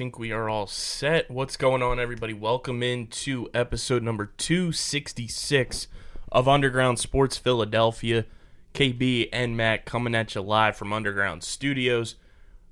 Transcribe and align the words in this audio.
Think 0.00 0.18
we 0.18 0.32
are 0.32 0.48
all 0.48 0.66
set. 0.66 1.30
What's 1.30 1.58
going 1.58 1.82
on, 1.82 2.00
everybody? 2.00 2.32
Welcome 2.32 2.82
into 2.82 3.50
episode 3.52 4.02
number 4.02 4.32
266 4.38 5.88
of 6.32 6.48
Underground 6.48 6.98
Sports 6.98 7.36
Philadelphia. 7.36 8.24
KB 8.72 9.28
and 9.30 9.58
Matt 9.58 9.84
coming 9.84 10.14
at 10.14 10.34
you 10.34 10.40
live 10.40 10.74
from 10.74 10.94
Underground 10.94 11.44
Studios. 11.44 12.14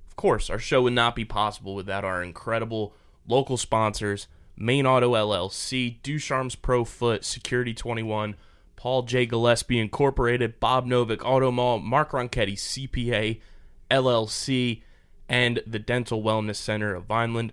Of 0.09 0.16
course, 0.16 0.48
our 0.48 0.59
show 0.59 0.80
would 0.80 0.95
not 0.95 1.14
be 1.14 1.27
possible 1.27 1.74
without 1.74 2.02
our 2.02 2.22
incredible 2.22 2.95
local 3.27 3.58
sponsors 3.58 4.27
Main 4.56 4.86
Auto 4.86 5.12
LLC, 5.12 6.00
Ducharme's 6.03 6.55
Pro 6.55 6.83
Foot, 6.83 7.27
Security 7.27 7.75
21, 7.75 8.36
Paul 8.75 9.03
J. 9.03 9.27
Gillespie 9.27 9.78
Incorporated, 9.78 10.60
Bob 10.60 10.86
Novick 10.86 11.20
Auto 11.22 11.50
Mall, 11.50 11.78
Mark 11.78 12.12
Ronchetti 12.12 12.55
CPA 12.55 13.42
LLC, 13.91 14.81
and 15.29 15.62
the 15.67 15.79
Dental 15.79 16.23
Wellness 16.23 16.57
Center 16.57 16.95
of 16.95 17.05
Vineland. 17.05 17.53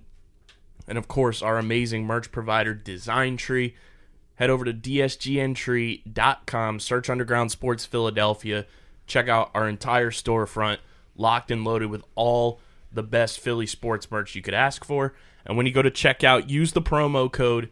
And 0.88 0.98
of 0.98 1.08
course, 1.08 1.42
our 1.42 1.58
amazing 1.58 2.06
merch 2.06 2.32
provider, 2.32 2.74
Design 2.74 3.38
Tree. 3.38 3.76
Head 4.36 4.50
over 4.50 4.66
to 4.66 4.74
dsgntree.com, 4.74 6.80
search 6.80 7.10
Underground 7.10 7.52
Sports 7.52 7.86
Philadelphia, 7.86 8.66
check 9.08 9.30
out 9.30 9.50
our 9.54 9.70
entire 9.70 10.12
storefront, 10.12 10.80
locked 11.16 11.52
and 11.52 11.64
loaded 11.64 11.90
with 11.90 12.04
all 12.16 12.60
the 12.92 13.04
best 13.04 13.40
Philly 13.40 13.66
sports 13.66 14.12
merch 14.12 14.36
you 14.36 14.42
could 14.42 14.54
ask 14.54 14.84
for. 14.84 15.14
And 15.46 15.56
when 15.56 15.66
you 15.66 15.72
go 15.72 15.82
to 15.82 15.92
checkout, 15.92 16.50
use 16.50 16.74
the 16.74 16.82
promo 16.82 17.32
code 17.32 17.70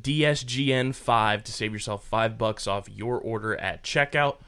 DSGN5 0.00 1.42
to 1.44 1.52
save 1.52 1.72
yourself 1.72 2.04
five 2.04 2.38
bucks 2.38 2.66
off 2.66 2.88
your 2.88 3.18
order 3.18 3.54
at 3.56 3.84
checkout. 3.84 4.38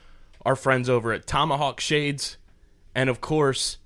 Our 0.45 0.57
friends 0.57 0.89
over 0.89 1.12
at 1.12 1.27
Tomahawk 1.27 1.81
Shades, 1.81 2.37
and 2.95 3.11
of 3.11 3.20
course, 3.20 3.79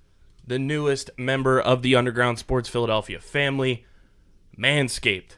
the 0.47 0.59
newest 0.59 1.11
member 1.17 1.61
of 1.61 1.83
the 1.83 1.95
Underground 1.95 2.39
Sports 2.39 2.69
Philadelphia 2.69 3.21
family, 3.21 3.85
Manscaped. 4.59 5.37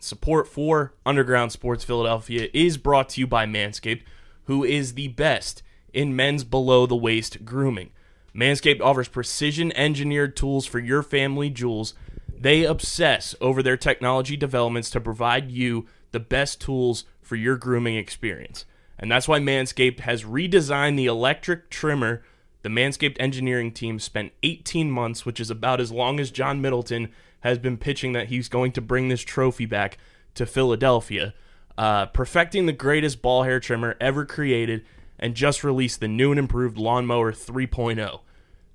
Support 0.00 0.48
for 0.48 0.94
Underground 1.06 1.52
Sports 1.52 1.84
Philadelphia 1.84 2.48
is 2.52 2.76
brought 2.76 3.08
to 3.10 3.20
you 3.20 3.26
by 3.26 3.46
Manscaped, 3.46 4.02
who 4.44 4.62
is 4.62 4.94
the 4.94 5.08
best 5.08 5.62
in 5.92 6.14
men's 6.14 6.44
below 6.44 6.86
the 6.86 6.96
waist 6.96 7.44
grooming. 7.44 7.90
Manscaped 8.34 8.80
offers 8.80 9.08
precision 9.08 9.72
engineered 9.76 10.36
tools 10.36 10.66
for 10.66 10.78
your 10.78 11.02
family 11.02 11.48
jewels. 11.50 11.94
They 12.36 12.64
obsess 12.64 13.34
over 13.40 13.62
their 13.62 13.76
technology 13.76 14.36
developments 14.36 14.90
to 14.90 15.00
provide 15.00 15.50
you 15.50 15.86
the 16.10 16.20
best 16.20 16.60
tools 16.60 17.04
for 17.22 17.36
your 17.36 17.56
grooming 17.56 17.96
experience. 17.96 18.66
And 18.98 19.10
that's 19.10 19.28
why 19.28 19.38
Manscaped 19.38 20.00
has 20.00 20.24
redesigned 20.24 20.96
the 20.96 21.06
electric 21.06 21.70
trimmer. 21.70 22.22
The 22.64 22.70
Manscaped 22.70 23.18
engineering 23.20 23.72
team 23.72 23.98
spent 23.98 24.32
18 24.42 24.90
months, 24.90 25.26
which 25.26 25.38
is 25.38 25.50
about 25.50 25.82
as 25.82 25.92
long 25.92 26.18
as 26.18 26.30
John 26.30 26.62
Middleton 26.62 27.10
has 27.40 27.58
been 27.58 27.76
pitching 27.76 28.14
that 28.14 28.28
he's 28.28 28.48
going 28.48 28.72
to 28.72 28.80
bring 28.80 29.08
this 29.08 29.20
trophy 29.20 29.66
back 29.66 29.98
to 30.34 30.46
Philadelphia, 30.46 31.34
uh, 31.76 32.06
perfecting 32.06 32.64
the 32.64 32.72
greatest 32.72 33.20
ball 33.20 33.42
hair 33.42 33.60
trimmer 33.60 33.98
ever 34.00 34.24
created, 34.24 34.82
and 35.18 35.34
just 35.34 35.62
released 35.62 36.00
the 36.00 36.08
new 36.08 36.30
and 36.30 36.38
improved 36.38 36.78
Lawnmower 36.78 37.32
3.0. 37.32 38.20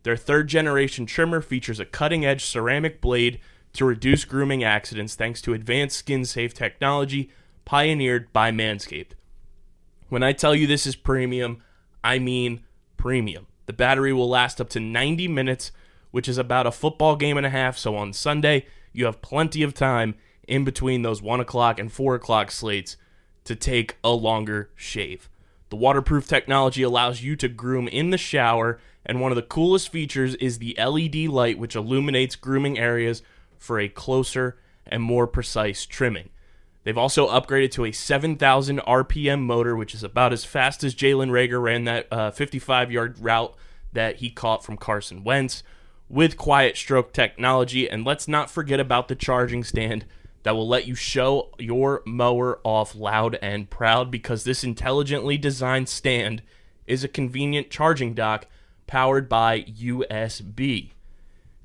Their 0.03 0.15
third 0.15 0.47
generation 0.47 1.07
trimmer 1.07 1.41
features 1.41 1.79
a 1.79 1.85
cutting 1.85 2.23
edge 2.23 2.45
ceramic 2.45 3.01
blade 3.01 3.39
to 3.73 3.85
reduce 3.85 4.23
grooming 4.23 4.63
accidents 4.63 5.15
thanks 5.15 5.41
to 5.41 5.55
advanced 5.55 5.97
skin 5.97 6.25
safe 6.25 6.53
technology 6.53 7.31
pioneered 7.65 8.31
by 8.31 8.51
Manscaped. 8.51 9.13
When 10.09 10.21
I 10.21 10.33
tell 10.33 10.53
you 10.53 10.67
this 10.67 10.85
is 10.85 10.95
premium, 10.95 11.63
I 12.03 12.19
mean 12.19 12.63
premium. 12.95 13.47
The 13.69 13.73
battery 13.73 14.11
will 14.11 14.27
last 14.27 14.59
up 14.59 14.67
to 14.69 14.79
90 14.79 15.27
minutes, 15.27 15.71
which 16.09 16.27
is 16.27 16.39
about 16.39 16.65
a 16.65 16.71
football 16.71 17.15
game 17.15 17.37
and 17.37 17.45
a 17.45 17.51
half. 17.51 17.77
So 17.77 17.95
on 17.95 18.13
Sunday, 18.13 18.65
you 18.93 19.05
have 19.05 19.21
plenty 19.21 19.61
of 19.61 19.75
time 19.75 20.15
in 20.47 20.63
between 20.63 21.03
those 21.03 21.21
1 21.21 21.39
o'clock 21.39 21.77
and 21.77 21.91
4 21.91 22.15
o'clock 22.15 22.49
slates 22.49 22.97
to 23.43 23.55
take 23.55 23.97
a 24.03 24.09
longer 24.09 24.71
shave. 24.75 25.29
The 25.69 25.75
waterproof 25.75 26.27
technology 26.27 26.81
allows 26.81 27.21
you 27.21 27.35
to 27.35 27.47
groom 27.47 27.87
in 27.87 28.09
the 28.09 28.17
shower, 28.17 28.79
and 29.05 29.21
one 29.21 29.31
of 29.31 29.35
the 29.35 29.43
coolest 29.43 29.89
features 29.89 30.33
is 30.37 30.57
the 30.57 30.75
LED 30.75 31.31
light, 31.31 31.59
which 31.59 31.75
illuminates 31.75 32.35
grooming 32.35 32.79
areas 32.79 33.21
for 33.59 33.79
a 33.79 33.87
closer 33.87 34.57
and 34.87 35.03
more 35.03 35.27
precise 35.27 35.85
trimming. 35.85 36.29
They've 36.83 36.97
also 36.97 37.27
upgraded 37.27 37.71
to 37.71 37.85
a 37.85 37.91
7,000 37.91 38.79
RPM 38.79 39.41
motor, 39.41 39.75
which 39.75 39.93
is 39.93 40.03
about 40.03 40.33
as 40.33 40.45
fast 40.45 40.83
as 40.83 40.95
Jalen 40.95 41.29
Reagor 41.29 41.61
ran 41.61 41.83
that 41.83 42.07
uh, 42.11 42.31
55 42.31 42.91
yard 42.91 43.19
route 43.19 43.53
that 43.91 44.17
he 44.17 44.29
caught 44.29 44.63
from 44.63 44.77
Carson 44.77 45.23
Wentz 45.23 45.63
with 46.07 46.37
quiet 46.37 46.77
stroke 46.77 47.13
technology. 47.13 47.89
And 47.89 48.05
let's 48.05 48.27
not 48.27 48.49
forget 48.49 48.79
about 48.79 49.07
the 49.07 49.15
charging 49.15 49.63
stand 49.63 50.05
that 50.43 50.55
will 50.55 50.67
let 50.67 50.87
you 50.87 50.95
show 50.95 51.49
your 51.59 52.01
mower 52.05 52.59
off 52.63 52.95
loud 52.95 53.37
and 53.41 53.69
proud 53.69 54.09
because 54.09 54.43
this 54.43 54.63
intelligently 54.63 55.37
designed 55.37 55.89
stand 55.89 56.41
is 56.87 57.03
a 57.03 57.09
convenient 57.09 57.69
charging 57.69 58.13
dock 58.13 58.45
powered 58.87 59.27
by 59.29 59.61
USB. 59.61 60.91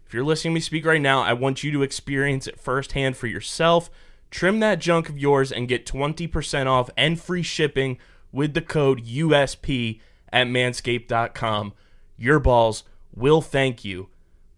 If 0.06 0.12
you're 0.12 0.24
listening 0.24 0.52
to 0.52 0.54
me 0.56 0.60
speak 0.60 0.84
right 0.84 1.00
now, 1.00 1.22
I 1.22 1.32
want 1.32 1.62
you 1.62 1.70
to 1.72 1.82
experience 1.82 2.46
it 2.46 2.60
firsthand 2.60 3.16
for 3.16 3.26
yourself. 3.26 3.90
Trim 4.34 4.58
that 4.58 4.80
junk 4.80 5.08
of 5.08 5.16
yours 5.16 5.52
and 5.52 5.68
get 5.68 5.86
20% 5.86 6.66
off 6.66 6.90
and 6.96 7.20
free 7.20 7.44
shipping 7.44 7.98
with 8.32 8.52
the 8.52 8.60
code 8.60 9.04
USP 9.04 10.00
at 10.32 10.48
manscaped.com. 10.48 11.72
Your 12.18 12.40
balls 12.40 12.82
will 13.14 13.40
thank 13.40 13.84
you. 13.84 14.08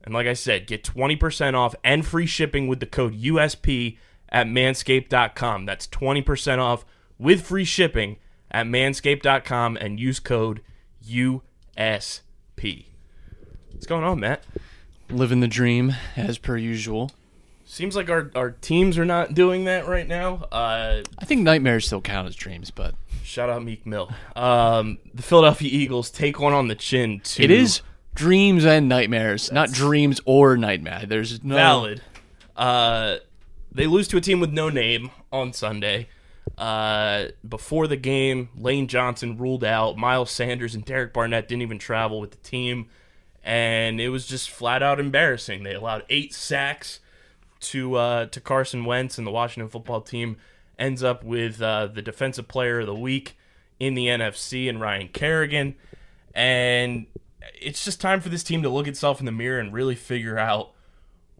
And 0.03 0.15
like 0.15 0.27
I 0.27 0.33
said, 0.33 0.67
get 0.67 0.83
20% 0.83 1.53
off 1.53 1.75
and 1.85 2.07
free 2.07 2.25
shipping 2.25 2.69
with 2.69 2.81
the 2.81 2.87
code 2.87 3.21
USP 3.21 3.99
at 4.31 4.47
manscaped.com. 4.47 5.67
That's 5.67 5.87
20% 5.89 6.57
off 6.57 6.87
with 7.19 7.43
free 7.43 7.67
shipping 7.67 8.17
at 8.51 8.65
manscaped.com 8.65 9.77
and 9.77 10.01
use 10.01 10.21
code 10.21 10.63
USP. 11.07 11.43
What's 13.73 13.87
going 13.87 14.05
on, 14.05 14.21
Matt? 14.21 14.43
living 15.11 15.41
the 15.41 15.49
dream 15.49 15.95
as 16.17 16.39
per 16.39 16.57
usual. 16.57 17.11
Seems 17.77 17.95
like 17.95 18.09
our, 18.09 18.31
our 18.35 18.53
teams 18.53 18.97
are 18.97 19.05
not 19.05 19.35
doing 19.35 19.67
that 19.67 19.87
right 19.87 20.09
now. 20.09 20.47
Uh, 20.51 21.03
I 21.19 21.25
think 21.27 21.43
nightmares 21.43 21.85
still 21.85 22.01
count 22.01 22.27
as 22.27 22.35
dreams, 22.35 22.71
but 22.71 22.95
shout 23.23 23.51
out 23.51 23.63
Meek 23.63 23.85
Mill. 23.85 24.11
Um, 24.35 24.97
the 25.13 25.21
Philadelphia 25.21 25.69
Eagles 25.71 26.11
take 26.11 26.41
one 26.41 26.55
on 26.55 26.69
the 26.69 26.75
chin 26.75 27.21
to 27.21 27.43
it 27.43 27.51
is 27.51 27.83
dreams 28.15 28.65
and 28.65 28.89
nightmares, 28.89 29.53
not 29.53 29.73
dreams 29.73 30.23
or 30.25 30.57
nightmare. 30.57 31.05
There's 31.07 31.45
no 31.45 31.55
valid. 31.55 32.01
Uh, 32.57 33.17
they 33.71 33.87
lose 33.87 34.09
to 34.09 34.17
a 34.17 34.23
team 34.23 34.41
with 34.41 34.55
no 34.55 34.71
name 34.71 35.11
on 35.31 35.53
Sunday. 35.53 36.09
Uh, 36.57 37.27
before 37.47 37.87
the 37.87 37.99
game, 37.99 38.49
Lane 38.57 38.89
Johnson 38.89 39.37
ruled 39.37 39.65
out. 39.65 39.99
Miles 39.99 40.31
Sanders 40.31 40.75
and 40.75 40.83
Derek 40.83 41.13
Barnett 41.13 41.47
didn't 41.47 41.61
even 41.61 41.79
travel 41.79 42.23
with 42.23 42.31
the 42.31 42.39
team, 42.39 42.89
and 43.45 44.01
it 44.01 44.09
was 44.09 44.27
just 44.27 44.49
flat 44.49 44.83
out 44.83 44.99
embarrassing. 44.99 45.63
They 45.63 45.75
allowed 45.75 46.05
eight 46.09 46.33
sacks 46.33 47.01
to 47.61 47.95
uh, 47.97 48.27
to 48.27 48.41
Carson 48.41 48.85
Wentz, 48.85 49.19
and 49.19 49.27
the 49.27 49.31
Washington 49.31 49.69
football 49.69 50.01
team 50.01 50.37
ends 50.79 51.03
up 51.03 51.25
with 51.25 51.61
uh, 51.63 51.87
the 51.87 52.03
defensive 52.03 52.49
player 52.49 52.81
of 52.81 52.87
the 52.87 52.95
week 52.95 53.37
in 53.79 53.95
the 53.95 54.07
NFC 54.07 54.69
and 54.69 54.81
Ryan 54.81 55.09
Kerrigan. 55.09 55.75
And 56.35 57.07
it's 57.55 57.85
just 57.85 58.01
time 58.01 58.21
for 58.21 58.29
this 58.29 58.43
team 58.43 58.63
to 58.63 58.69
look 58.69 58.87
itself 58.87 59.21
in 59.21 59.27
the 59.27 59.33
mirror 59.33 59.59
and 59.59 59.73
really 59.73 59.95
figure 59.95 60.39
out 60.39 60.73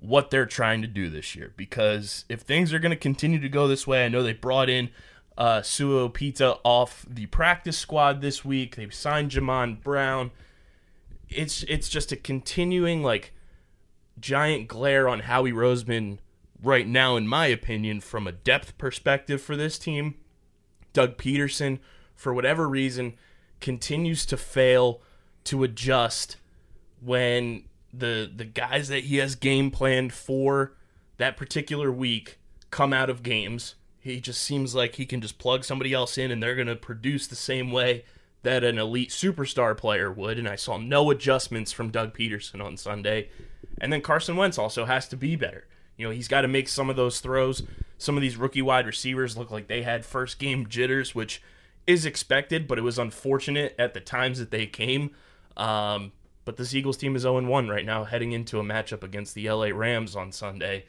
what 0.01 0.31
they're 0.31 0.47
trying 0.47 0.83
to 0.83 0.89
do 0.89 1.11
this 1.11 1.35
year. 1.35 1.53
Because 1.57 2.25
if 2.29 2.41
things 2.41 2.73
are 2.73 2.79
going 2.79 2.91
to 2.91 2.97
continue 2.97 3.41
to 3.41 3.49
go 3.49 3.69
this 3.69 3.87
way, 3.87 4.05
I 4.05 4.09
know 4.09 4.23
they 4.23 4.33
brought 4.33 4.69
in 4.69 4.91
uh, 5.37 5.63
Sua 5.63 6.09
Opeta 6.09 6.59
off 6.65 7.05
the 7.09 7.27
practice 7.27 7.79
squad 7.79 8.21
this 8.21 8.45
week. 8.45 8.77
They've 8.77 8.95
signed 8.95 9.31
Jamon 9.31 9.83
Brown. 9.83 10.31
It's 11.29 11.65
it's 11.65 11.89
just 11.89 12.13
a 12.13 12.17
continuing 12.17 13.03
like 13.03 13.33
giant 14.21 14.69
glare 14.69 15.09
on 15.09 15.21
Howie 15.21 15.53
Roseman 15.53 16.19
right 16.63 16.87
now, 16.87 17.17
in 17.17 17.27
my 17.27 17.47
opinion, 17.47 18.01
from 18.01 18.27
a 18.27 18.33
depth 18.33 18.77
perspective 18.79 19.41
for 19.41 19.57
this 19.57 19.79
team. 19.79 20.15
Doug 20.93 21.17
Pederson, 21.17 21.79
for 22.15 22.33
whatever 22.33 22.69
reason, 22.69 23.15
continues 23.61 24.25
to 24.27 24.37
fail 24.37 25.01
to 25.45 25.63
adjust 25.63 26.37
when 27.01 27.65
the 27.93 28.31
the 28.35 28.45
guys 28.45 28.89
that 28.89 29.05
he 29.05 29.17
has 29.17 29.35
game 29.35 29.71
planned 29.71 30.13
for 30.13 30.75
that 31.19 31.37
particular 31.37 31.91
week 31.91 32.39
come 32.71 32.93
out 32.93 33.11
of 33.11 33.23
games. 33.23 33.75
He 34.01 34.21
just 34.21 34.43
seems 34.43 34.75
like 34.75 34.97
he 34.97 35.07
can 35.07 35.21
just 35.21 35.39
plug 35.39 35.65
somebody 35.65 35.93
else 35.93 36.17
in 36.17 36.31
and 36.31 36.43
they're 36.43 36.55
going 36.55 36.67
to 36.67 36.77
produce 36.77 37.27
the 37.27 37.37
same 37.37 37.73
way 37.73 38.05
that 38.47 38.63
an 38.63 38.79
elite 38.79 39.11
superstar 39.11 39.77
player 39.77 40.11
would. 40.11 40.39
And 40.39 40.49
I 40.49 40.55
saw 40.55 40.79
no 40.79 41.11
adjustments 41.11 41.73
from 41.73 41.91
Doug 41.91 42.17
Pederson 42.17 42.65
on 42.65 42.77
Sunday. 42.77 43.29
And 43.81 43.93
then 43.93 44.01
Carson 44.01 44.37
Wentz 44.37 44.57
also 44.57 44.85
has 44.85 45.09
to 45.09 45.17
be 45.17 45.35
better. 45.35 45.67
You 45.97 46.07
know, 46.07 46.13
he's 46.13 46.29
got 46.29 46.43
to 46.43 46.49
make 46.49 46.69
some 46.69 46.89
of 46.89 46.95
those 46.95 47.19
throws. 47.19 47.65
Some 47.99 48.17
of 48.17 48.23
these 48.23 48.37
rookie 48.37 48.63
wide 48.63 48.87
receivers 48.87 49.37
look 49.37 49.51
like 49.51 49.67
they 49.67 49.83
had 49.83 50.07
first 50.07 50.39
game 50.39 50.69
jitters, 50.69 51.13
which 51.13 51.43
is 51.89 52.07
expected, 52.07 52.69
but 52.69 52.79
it 52.79 52.83
was 52.83 53.01
unfortunate 53.01 53.75
at 53.81 53.95
the 53.95 54.01
times 54.01 54.39
that 54.39 54.53
they 54.53 54.67
came. 54.67 55.11
Um, 55.57 56.13
but 56.45 56.57
this 56.57 56.73
Eagles 56.73 56.99
team 56.99 57.17
is 57.17 57.23
0 57.23 57.45
1 57.45 57.69
right 57.69 57.85
now, 57.85 58.05
heading 58.05 58.31
into 58.31 58.61
a 58.61 58.63
matchup 58.63 59.03
against 59.03 59.35
the 59.35 59.51
LA 59.51 59.71
Rams 59.75 60.15
on 60.15 60.31
Sunday, 60.31 60.85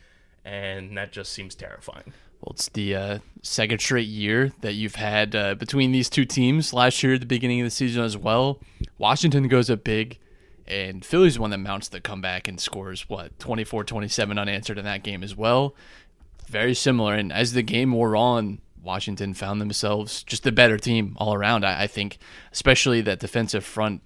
and 0.45 0.95
that 0.95 1.11
just 1.11 1.31
seems 1.31 1.55
terrifying. 1.55 2.13
Well, 2.41 2.53
it's 2.53 2.69
the 2.69 2.95
uh, 2.95 3.19
second 3.41 3.79
straight 3.79 4.07
year 4.07 4.51
that 4.61 4.73
you've 4.73 4.95
had 4.95 5.35
uh, 5.35 5.55
between 5.55 5.91
these 5.91 6.09
two 6.09 6.25
teams. 6.25 6.73
Last 6.73 7.01
year 7.01 7.15
at 7.15 7.19
the 7.19 7.25
beginning 7.25 7.61
of 7.61 7.65
the 7.65 7.71
season 7.71 8.03
as 8.03 8.15
well. 8.15 8.59
Washington 8.97 9.47
goes 9.47 9.69
up 9.69 9.83
big, 9.83 10.19
and 10.67 11.03
Philly's 11.03 11.35
the 11.35 11.41
one 11.41 11.49
that 11.49 11.57
mounts 11.57 11.87
the 11.87 11.99
comeback 11.99 12.47
and 12.47 12.59
scores, 12.59 13.09
what, 13.09 13.37
24 13.39 13.83
27 13.85 14.37
unanswered 14.37 14.77
in 14.77 14.85
that 14.85 15.03
game 15.03 15.23
as 15.23 15.35
well. 15.35 15.75
Very 16.47 16.75
similar. 16.75 17.15
And 17.15 17.33
as 17.33 17.53
the 17.53 17.63
game 17.63 17.91
wore 17.91 18.15
on, 18.15 18.59
Washington 18.81 19.33
found 19.33 19.59
themselves 19.59 20.23
just 20.23 20.45
a 20.47 20.51
better 20.51 20.77
team 20.77 21.17
all 21.19 21.33
around. 21.33 21.65
I, 21.65 21.83
I 21.83 21.87
think, 21.87 22.19
especially 22.51 23.01
that 23.01 23.19
defensive 23.19 23.65
front. 23.65 24.01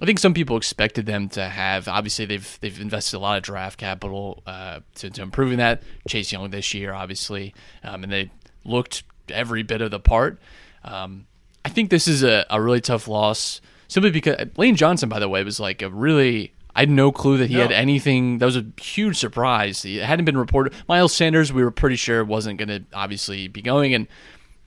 I 0.00 0.04
think 0.04 0.18
some 0.18 0.34
people 0.34 0.56
expected 0.56 1.06
them 1.06 1.28
to 1.30 1.48
have. 1.48 1.88
Obviously, 1.88 2.26
they've 2.26 2.58
they've 2.60 2.80
invested 2.80 3.16
a 3.16 3.18
lot 3.18 3.38
of 3.38 3.42
draft 3.42 3.78
capital 3.78 4.42
uh, 4.46 4.80
to, 4.96 5.10
to 5.10 5.22
improving 5.22 5.58
that. 5.58 5.82
Chase 6.08 6.30
Young 6.32 6.50
this 6.50 6.74
year, 6.74 6.92
obviously, 6.92 7.54
um, 7.82 8.02
and 8.02 8.12
they 8.12 8.30
looked 8.64 9.04
every 9.30 9.62
bit 9.62 9.80
of 9.80 9.90
the 9.90 10.00
part. 10.00 10.38
Um, 10.84 11.26
I 11.64 11.70
think 11.70 11.90
this 11.90 12.06
is 12.06 12.22
a, 12.22 12.44
a 12.50 12.60
really 12.60 12.80
tough 12.80 13.08
loss 13.08 13.60
simply 13.88 14.10
because 14.10 14.36
Lane 14.56 14.76
Johnson, 14.76 15.08
by 15.08 15.18
the 15.18 15.28
way, 15.28 15.42
was 15.44 15.58
like 15.60 15.82
a 15.82 15.88
really. 15.88 16.52
I 16.74 16.80
had 16.80 16.90
no 16.90 17.10
clue 17.10 17.38
that 17.38 17.48
he 17.48 17.54
had 17.54 17.72
anything. 17.72 18.36
That 18.36 18.44
was 18.44 18.58
a 18.58 18.66
huge 18.78 19.16
surprise. 19.16 19.82
It 19.86 20.02
hadn't 20.02 20.26
been 20.26 20.36
reported. 20.36 20.74
Miles 20.86 21.14
Sanders, 21.14 21.50
we 21.50 21.64
were 21.64 21.70
pretty 21.70 21.96
sure 21.96 22.22
wasn't 22.22 22.58
going 22.58 22.68
to 22.68 22.84
obviously 22.92 23.48
be 23.48 23.62
going, 23.62 23.94
and 23.94 24.06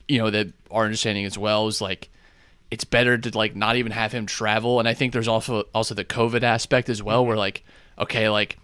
you 0.08 0.18
know 0.18 0.28
that 0.28 0.48
our 0.72 0.82
understanding 0.82 1.24
as 1.24 1.38
well 1.38 1.68
is 1.68 1.80
like 1.80 2.08
it's 2.70 2.84
better 2.84 3.18
to 3.18 3.36
like 3.36 3.56
not 3.56 3.76
even 3.76 3.92
have 3.92 4.12
him 4.12 4.26
travel. 4.26 4.78
And 4.78 4.88
I 4.88 4.94
think 4.94 5.12
there's 5.12 5.28
also 5.28 5.64
also 5.74 5.94
the 5.94 6.04
COVID 6.04 6.42
aspect 6.42 6.88
as 6.88 7.02
well, 7.02 7.24
where 7.24 7.34
mm-hmm. 7.34 7.40
like 7.40 7.64
okay, 7.98 8.28
like 8.28 8.58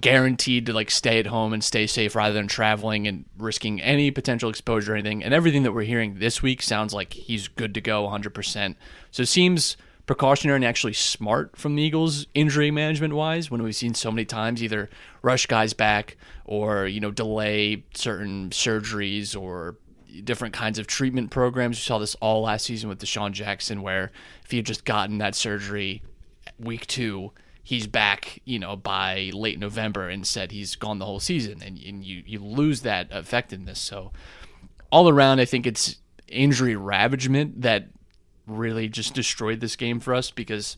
guaranteed 0.00 0.66
to 0.66 0.72
like 0.72 0.90
stay 0.90 1.20
at 1.20 1.26
home 1.26 1.52
and 1.52 1.62
stay 1.62 1.86
safe 1.86 2.14
rather 2.14 2.34
than 2.34 2.48
traveling 2.48 3.06
and 3.06 3.24
risking 3.38 3.80
any 3.80 4.10
potential 4.10 4.50
exposure 4.50 4.92
or 4.92 4.96
anything. 4.96 5.22
And 5.22 5.32
everything 5.32 5.62
that 5.62 5.72
we're 5.72 5.82
hearing 5.82 6.18
this 6.18 6.42
week 6.42 6.62
sounds 6.62 6.92
like 6.92 7.12
he's 7.12 7.48
good 7.48 7.74
to 7.74 7.80
go 7.80 8.06
100%. 8.08 8.74
So 9.10 9.22
it 9.22 9.26
seems 9.26 9.76
precautionary 10.06 10.56
and 10.56 10.64
actually 10.64 10.92
smart 10.92 11.56
from 11.56 11.76
the 11.76 11.82
Eagles 11.82 12.26
injury 12.34 12.70
management 12.70 13.14
wise 13.14 13.50
when 13.50 13.62
we've 13.62 13.76
seen 13.76 13.94
so 13.94 14.10
many 14.10 14.24
times 14.24 14.62
either 14.62 14.90
rush 15.22 15.46
guys 15.46 15.72
back 15.72 16.16
or, 16.44 16.86
you 16.86 17.00
know, 17.00 17.10
delay 17.10 17.84
certain 17.94 18.50
surgeries 18.50 19.40
or 19.40 19.76
different 20.22 20.54
kinds 20.54 20.78
of 20.78 20.86
treatment 20.86 21.30
programs. 21.30 21.76
We 21.76 21.82
saw 21.82 21.98
this 21.98 22.14
all 22.16 22.42
last 22.42 22.66
season 22.66 22.88
with 22.88 23.00
DeSean 23.00 23.32
Jackson 23.32 23.82
where 23.82 24.12
if 24.44 24.50
he 24.50 24.58
had 24.58 24.66
just 24.66 24.84
gotten 24.84 25.18
that 25.18 25.34
surgery 25.34 26.02
week 26.58 26.86
two, 26.86 27.32
he's 27.62 27.86
back, 27.86 28.40
you 28.44 28.58
know, 28.58 28.76
by 28.76 29.30
late 29.32 29.58
November 29.58 30.08
and 30.08 30.26
said 30.26 30.52
he's 30.52 30.76
gone 30.76 30.98
the 30.98 31.06
whole 31.06 31.20
season, 31.20 31.62
and, 31.62 31.78
and 31.82 32.04
you 32.04 32.22
you 32.26 32.38
lose 32.38 32.82
that 32.82 33.10
effectiveness. 33.10 33.80
So 33.80 34.12
all 34.90 35.08
around, 35.08 35.40
I 35.40 35.46
think 35.46 35.66
it's 35.66 35.96
injury 36.28 36.76
ravagement 36.76 37.62
that 37.62 37.88
really 38.46 38.88
just 38.88 39.14
destroyed 39.14 39.60
this 39.60 39.76
game 39.76 39.98
for 39.98 40.14
us 40.14 40.30
because 40.30 40.76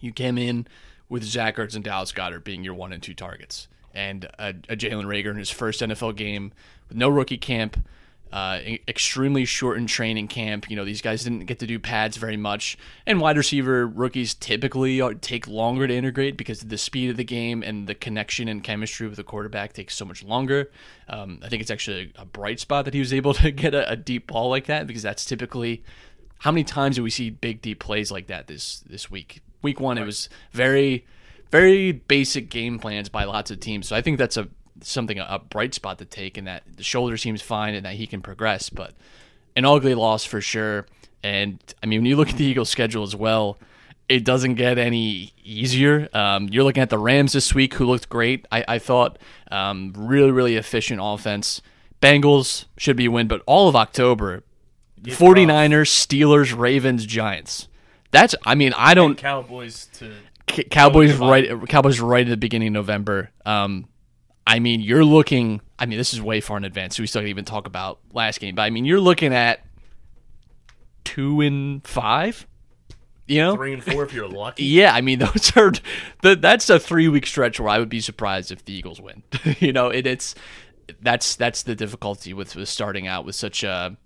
you 0.00 0.12
came 0.12 0.38
in 0.38 0.66
with 1.08 1.22
Zach 1.22 1.56
Ertz 1.56 1.74
and 1.74 1.84
Dallas 1.84 2.12
Goedert 2.12 2.44
being 2.44 2.64
your 2.64 2.74
one 2.74 2.92
and 2.92 3.02
two 3.02 3.14
targets, 3.14 3.68
and 3.92 4.24
a, 4.38 4.48
a 4.68 4.76
Jalen 4.76 5.04
Reagor 5.04 5.30
in 5.30 5.36
his 5.36 5.50
first 5.50 5.80
NFL 5.80 6.16
game 6.16 6.52
with 6.88 6.96
no 6.96 7.08
rookie 7.08 7.38
camp, 7.38 7.86
uh, 8.34 8.58
extremely 8.88 9.44
shortened 9.44 9.88
training 9.88 10.26
camp. 10.26 10.68
You 10.68 10.74
know, 10.74 10.84
these 10.84 11.00
guys 11.00 11.22
didn't 11.22 11.44
get 11.44 11.60
to 11.60 11.68
do 11.68 11.78
pads 11.78 12.16
very 12.16 12.36
much, 12.36 12.76
and 13.06 13.20
wide 13.20 13.36
receiver 13.36 13.86
rookies 13.86 14.34
typically 14.34 15.00
are, 15.00 15.14
take 15.14 15.46
longer 15.46 15.86
to 15.86 15.94
integrate 15.94 16.36
because 16.36 16.58
the 16.62 16.76
speed 16.76 17.10
of 17.10 17.16
the 17.16 17.22
game 17.22 17.62
and 17.62 17.86
the 17.86 17.94
connection 17.94 18.48
and 18.48 18.64
chemistry 18.64 19.06
with 19.06 19.18
the 19.18 19.22
quarterback 19.22 19.72
takes 19.72 19.94
so 19.94 20.04
much 20.04 20.24
longer. 20.24 20.68
Um, 21.08 21.38
I 21.44 21.48
think 21.48 21.62
it's 21.62 21.70
actually 21.70 22.12
a 22.16 22.24
bright 22.24 22.58
spot 22.58 22.86
that 22.86 22.94
he 22.94 22.98
was 22.98 23.12
able 23.12 23.34
to 23.34 23.52
get 23.52 23.72
a, 23.72 23.88
a 23.88 23.94
deep 23.94 24.26
ball 24.26 24.50
like 24.50 24.66
that 24.66 24.88
because 24.88 25.04
that's 25.04 25.24
typically 25.24 25.84
how 26.38 26.50
many 26.50 26.64
times 26.64 26.96
do 26.96 27.04
we 27.04 27.10
see 27.10 27.30
big 27.30 27.62
deep 27.62 27.78
plays 27.78 28.10
like 28.10 28.26
that 28.26 28.48
this 28.48 28.80
this 28.80 29.08
week? 29.12 29.42
Week 29.62 29.78
one, 29.78 29.96
it 29.96 30.04
was 30.04 30.28
very, 30.50 31.06
very 31.52 31.92
basic 31.92 32.50
game 32.50 32.80
plans 32.80 33.08
by 33.08 33.22
lots 33.22 33.52
of 33.52 33.60
teams. 33.60 33.86
So 33.86 33.94
I 33.94 34.02
think 34.02 34.18
that's 34.18 34.36
a 34.36 34.48
something 34.82 35.18
a, 35.18 35.26
a 35.28 35.38
bright 35.38 35.74
spot 35.74 35.98
to 35.98 36.04
take, 36.04 36.36
and 36.36 36.46
that 36.46 36.62
the 36.76 36.82
shoulder 36.82 37.16
seems 37.16 37.42
fine 37.42 37.74
and 37.74 37.84
that 37.84 37.94
he 37.94 38.06
can 38.06 38.20
progress. 38.22 38.70
But 38.70 38.94
an 39.56 39.64
ugly 39.64 39.94
loss 39.94 40.24
for 40.24 40.40
sure. 40.40 40.86
And 41.22 41.58
I 41.82 41.86
mean, 41.86 42.00
when 42.00 42.06
you 42.06 42.16
look 42.16 42.30
at 42.30 42.36
the 42.36 42.44
Eagles' 42.44 42.68
schedule 42.68 43.02
as 43.02 43.16
well, 43.16 43.58
it 44.08 44.24
doesn't 44.24 44.54
get 44.54 44.76
any 44.78 45.32
easier. 45.42 46.08
Um, 46.12 46.48
you're 46.50 46.64
looking 46.64 46.82
at 46.82 46.90
the 46.90 46.98
Rams 46.98 47.32
this 47.32 47.54
week, 47.54 47.74
who 47.74 47.86
looked 47.86 48.08
great. 48.08 48.46
I, 48.52 48.64
I 48.68 48.78
thought 48.78 49.18
um, 49.50 49.94
really, 49.96 50.30
really 50.30 50.56
efficient 50.56 51.00
offense. 51.02 51.62
Bengals 52.02 52.66
should 52.76 52.96
be 52.96 53.06
a 53.06 53.10
win, 53.10 53.28
but 53.28 53.42
all 53.46 53.68
of 53.68 53.74
October, 53.74 54.42
49ers, 55.02 55.88
Steelers, 55.88 56.56
Ravens, 56.56 57.06
Giants. 57.06 57.68
That's 58.10 58.34
I 58.46 58.54
mean 58.54 58.72
I 58.76 58.94
don't 58.94 59.16
Cowboys 59.16 59.86
to 59.94 60.12
C- 60.48 60.64
Cowboys 60.64 61.14
right 61.16 61.68
Cowboys 61.68 61.98
right 61.98 62.24
at 62.24 62.30
the 62.30 62.36
beginning 62.36 62.68
of 62.68 62.74
November. 62.74 63.30
Um, 63.44 63.86
I 64.46 64.58
mean 64.58 64.80
you're 64.80 65.04
looking. 65.04 65.60
I 65.78 65.86
mean 65.86 65.98
this 65.98 66.12
is 66.14 66.20
way 66.20 66.40
far 66.40 66.56
in 66.56 66.64
advance, 66.64 66.96
so 66.96 67.02
we 67.02 67.06
still 67.06 67.20
can't 67.22 67.30
even 67.30 67.44
talk 67.44 67.66
about 67.66 67.98
last 68.12 68.40
game. 68.40 68.54
But 68.54 68.62
I 68.62 68.70
mean 68.70 68.84
you're 68.84 69.00
looking 69.00 69.32
at 69.32 69.64
two 71.04 71.40
and 71.40 71.86
five. 71.86 72.46
You 73.26 73.40
know, 73.40 73.56
three 73.56 73.72
and 73.72 73.82
four 73.82 74.02
if 74.02 74.12
you're 74.12 74.28
lucky. 74.28 74.64
yeah, 74.64 74.94
I 74.94 75.00
mean 75.00 75.18
those 75.20 75.56
are 75.56 75.72
the, 76.22 76.36
that's 76.36 76.68
a 76.68 76.78
three 76.78 77.08
week 77.08 77.26
stretch 77.26 77.58
where 77.58 77.70
I 77.70 77.78
would 77.78 77.88
be 77.88 78.00
surprised 78.00 78.50
if 78.50 78.64
the 78.64 78.74
Eagles 78.74 79.00
win. 79.00 79.22
you 79.60 79.72
know, 79.72 79.88
it, 79.88 80.06
it's 80.06 80.34
that's 81.00 81.34
that's 81.36 81.62
the 81.62 81.74
difficulty 81.74 82.34
with, 82.34 82.54
with 82.54 82.68
starting 82.68 83.06
out 83.06 83.24
with 83.24 83.34
such 83.34 83.64
a 83.64 83.96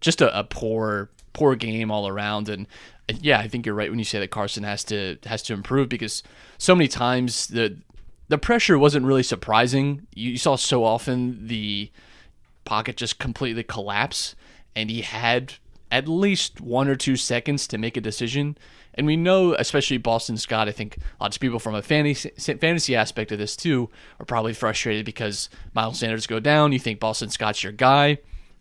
just 0.00 0.20
a, 0.20 0.38
a 0.38 0.44
poor 0.44 1.10
poor 1.32 1.54
game 1.54 1.90
all 1.90 2.08
around. 2.08 2.48
And 2.48 2.66
uh, 3.08 3.14
yeah, 3.20 3.38
I 3.38 3.48
think 3.48 3.64
you're 3.64 3.74
right 3.74 3.90
when 3.90 3.98
you 3.98 4.04
say 4.04 4.18
that 4.18 4.30
Carson 4.30 4.64
has 4.64 4.84
to 4.84 5.16
has 5.24 5.42
to 5.44 5.54
improve 5.54 5.88
because 5.88 6.22
so 6.58 6.74
many 6.74 6.88
times 6.88 7.46
the 7.46 7.78
the 8.28 8.38
pressure 8.38 8.78
wasn't 8.78 9.06
really 9.06 9.22
surprising. 9.22 10.06
You 10.14 10.36
saw 10.36 10.56
so 10.56 10.84
often 10.84 11.46
the 11.46 11.90
pocket 12.64 12.96
just 12.96 13.18
completely 13.18 13.62
collapse, 13.62 14.34
and 14.76 14.90
he 14.90 15.02
had 15.02 15.54
at 15.90 16.06
least 16.06 16.60
one 16.60 16.88
or 16.88 16.96
two 16.96 17.16
seconds 17.16 17.66
to 17.66 17.78
make 17.78 17.96
a 17.96 18.00
decision. 18.00 18.58
And 18.94 19.06
we 19.06 19.16
know, 19.16 19.54
especially 19.54 19.96
Boston 19.96 20.36
Scott, 20.36 20.68
I 20.68 20.72
think 20.72 20.98
lots 21.20 21.36
of 21.36 21.40
people 21.40 21.58
from 21.58 21.74
a 21.74 21.82
fantasy, 21.82 22.30
fantasy 22.36 22.94
aspect 22.94 23.32
of 23.32 23.38
this 23.38 23.56
too 23.56 23.88
are 24.18 24.26
probably 24.26 24.52
frustrated 24.52 25.06
because 25.06 25.48
Miles 25.72 25.98
Sanders 25.98 26.26
go 26.26 26.40
down. 26.40 26.72
You 26.72 26.78
think 26.78 27.00
Boston 27.00 27.30
Scott's 27.30 27.62
your 27.62 27.72
guy. 27.72 28.18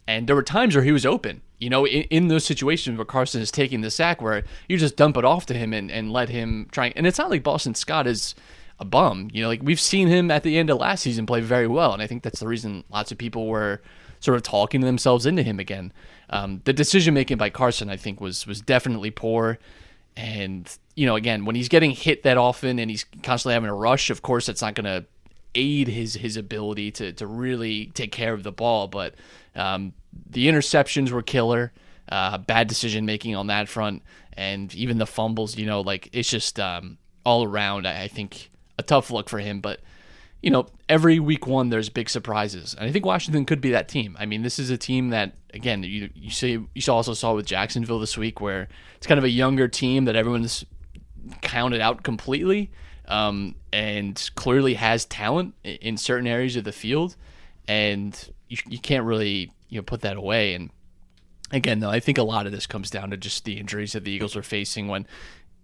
And 0.07 0.25
there 0.27 0.35
were 0.37 0.43
times 0.43 0.73
where 0.73 0.85
he 0.85 0.93
was 0.93 1.05
open, 1.05 1.41
you 1.57 1.69
know, 1.69 1.85
in, 1.85 2.03
in 2.03 2.27
those 2.29 2.45
situations 2.45 2.97
where 2.97 3.05
Carson 3.05 3.41
is 3.41 3.51
taking 3.51 3.81
the 3.81 3.91
sack, 3.91 4.21
where 4.21 4.43
you 4.69 4.77
just 4.77 4.95
dump 4.95 5.17
it 5.17 5.25
off 5.25 5.45
to 5.47 5.53
him 5.53 5.73
and, 5.73 5.91
and 5.91 6.13
let 6.13 6.29
him 6.29 6.67
try. 6.71 6.93
And 6.95 7.05
it's 7.05 7.17
not 7.17 7.29
like 7.29 7.43
Boston 7.43 7.75
Scott 7.75 8.07
is 8.07 8.33
a 8.79 8.85
bum. 8.85 9.29
You 9.31 9.43
know, 9.43 9.47
like 9.47 9.61
we've 9.63 9.79
seen 9.79 10.07
him 10.07 10.31
at 10.31 10.43
the 10.43 10.57
end 10.57 10.69
of 10.69 10.77
last 10.77 11.01
season 11.01 11.25
play 11.25 11.41
very 11.41 11.67
well. 11.67 11.93
And 11.93 12.01
I 12.01 12.07
think 12.07 12.23
that's 12.23 12.39
the 12.39 12.47
reason 12.47 12.83
lots 12.89 13.11
of 13.11 13.17
people 13.17 13.47
were 13.47 13.81
sort 14.19 14.35
of 14.35 14.43
talking 14.43 14.81
themselves 14.81 15.25
into 15.25 15.43
him 15.43 15.59
again. 15.59 15.93
Um, 16.29 16.61
the 16.65 16.73
decision 16.73 17.13
making 17.13 17.37
by 17.37 17.49
Carson, 17.49 17.89
I 17.89 17.97
think, 17.97 18.19
was 18.21 18.45
was 18.45 18.61
definitely 18.61 19.11
poor. 19.11 19.57
And 20.15 20.69
you 20.95 21.05
know, 21.05 21.15
again, 21.15 21.45
when 21.45 21.55
he's 21.55 21.69
getting 21.69 21.91
hit 21.91 22.23
that 22.23 22.37
often 22.37 22.79
and 22.79 22.89
he's 22.89 23.05
constantly 23.23 23.53
having 23.53 23.69
a 23.69 23.75
rush, 23.75 24.09
of 24.09 24.21
course, 24.21 24.47
that's 24.47 24.61
not 24.61 24.75
going 24.75 24.85
to 24.85 25.05
aid 25.55 25.87
his 25.87 26.15
his 26.15 26.37
ability 26.37 26.91
to 26.91 27.13
to 27.13 27.27
really 27.27 27.87
take 27.87 28.11
care 28.11 28.33
of 28.33 28.43
the 28.43 28.51
ball. 28.51 28.87
But 28.87 29.15
um, 29.55 29.93
the 30.29 30.47
interceptions 30.47 31.11
were 31.11 31.21
killer. 31.21 31.71
Uh, 32.09 32.37
bad 32.37 32.69
decision 32.69 33.05
making 33.05 33.35
on 33.35 33.47
that 33.47 33.67
front, 33.67 34.01
and 34.33 34.73
even 34.75 34.97
the 34.97 35.05
fumbles. 35.05 35.57
You 35.57 35.65
know, 35.65 35.81
like 35.81 36.09
it's 36.13 36.29
just 36.29 36.59
um, 36.59 36.97
all 37.25 37.43
around. 37.43 37.85
I 37.85 38.03
I 38.03 38.07
think 38.07 38.49
a 38.77 38.83
tough 38.83 39.11
look 39.11 39.29
for 39.29 39.39
him. 39.39 39.59
But 39.61 39.81
you 40.41 40.51
know, 40.51 40.67
every 40.87 41.19
week 41.19 41.47
one 41.47 41.69
there's 41.69 41.89
big 41.89 42.09
surprises, 42.09 42.75
and 42.77 42.87
I 42.87 42.91
think 42.91 43.05
Washington 43.05 43.45
could 43.45 43.61
be 43.61 43.71
that 43.71 43.87
team. 43.87 44.15
I 44.19 44.25
mean, 44.25 44.43
this 44.43 44.59
is 44.59 44.69
a 44.69 44.77
team 44.77 45.09
that 45.09 45.33
again 45.53 45.83
you 45.83 46.09
you 46.13 46.29
see 46.29 46.63
you 46.73 46.93
also 46.93 47.13
saw 47.13 47.33
with 47.33 47.45
Jacksonville 47.45 47.99
this 47.99 48.17
week 48.17 48.39
where 48.39 48.67
it's 48.97 49.07
kind 49.07 49.17
of 49.17 49.23
a 49.23 49.29
younger 49.29 49.67
team 49.67 50.05
that 50.05 50.15
everyone's 50.15 50.63
counted 51.41 51.81
out 51.81 52.03
completely, 52.03 52.71
um, 53.07 53.55
and 53.73 54.29
clearly 54.35 54.75
has 54.75 55.05
talent 55.05 55.55
in 55.63 55.97
certain 55.97 56.27
areas 56.27 56.55
of 56.55 56.63
the 56.63 56.71
field, 56.71 57.15
and 57.67 58.31
you, 58.47 58.57
you 58.67 58.79
can't 58.79 59.05
really 59.05 59.51
you 59.69 59.79
know 59.79 59.83
put 59.83 60.01
that 60.01 60.17
away. 60.17 60.53
And 60.53 60.69
again, 61.51 61.79
though, 61.79 61.89
I 61.89 61.99
think 61.99 62.17
a 62.17 62.23
lot 62.23 62.45
of 62.45 62.51
this 62.51 62.67
comes 62.67 62.89
down 62.89 63.09
to 63.09 63.17
just 63.17 63.43
the 63.43 63.59
injuries 63.59 63.93
that 63.93 64.03
the 64.03 64.11
Eagles 64.11 64.35
are 64.35 64.43
facing. 64.43 64.87
When 64.87 65.07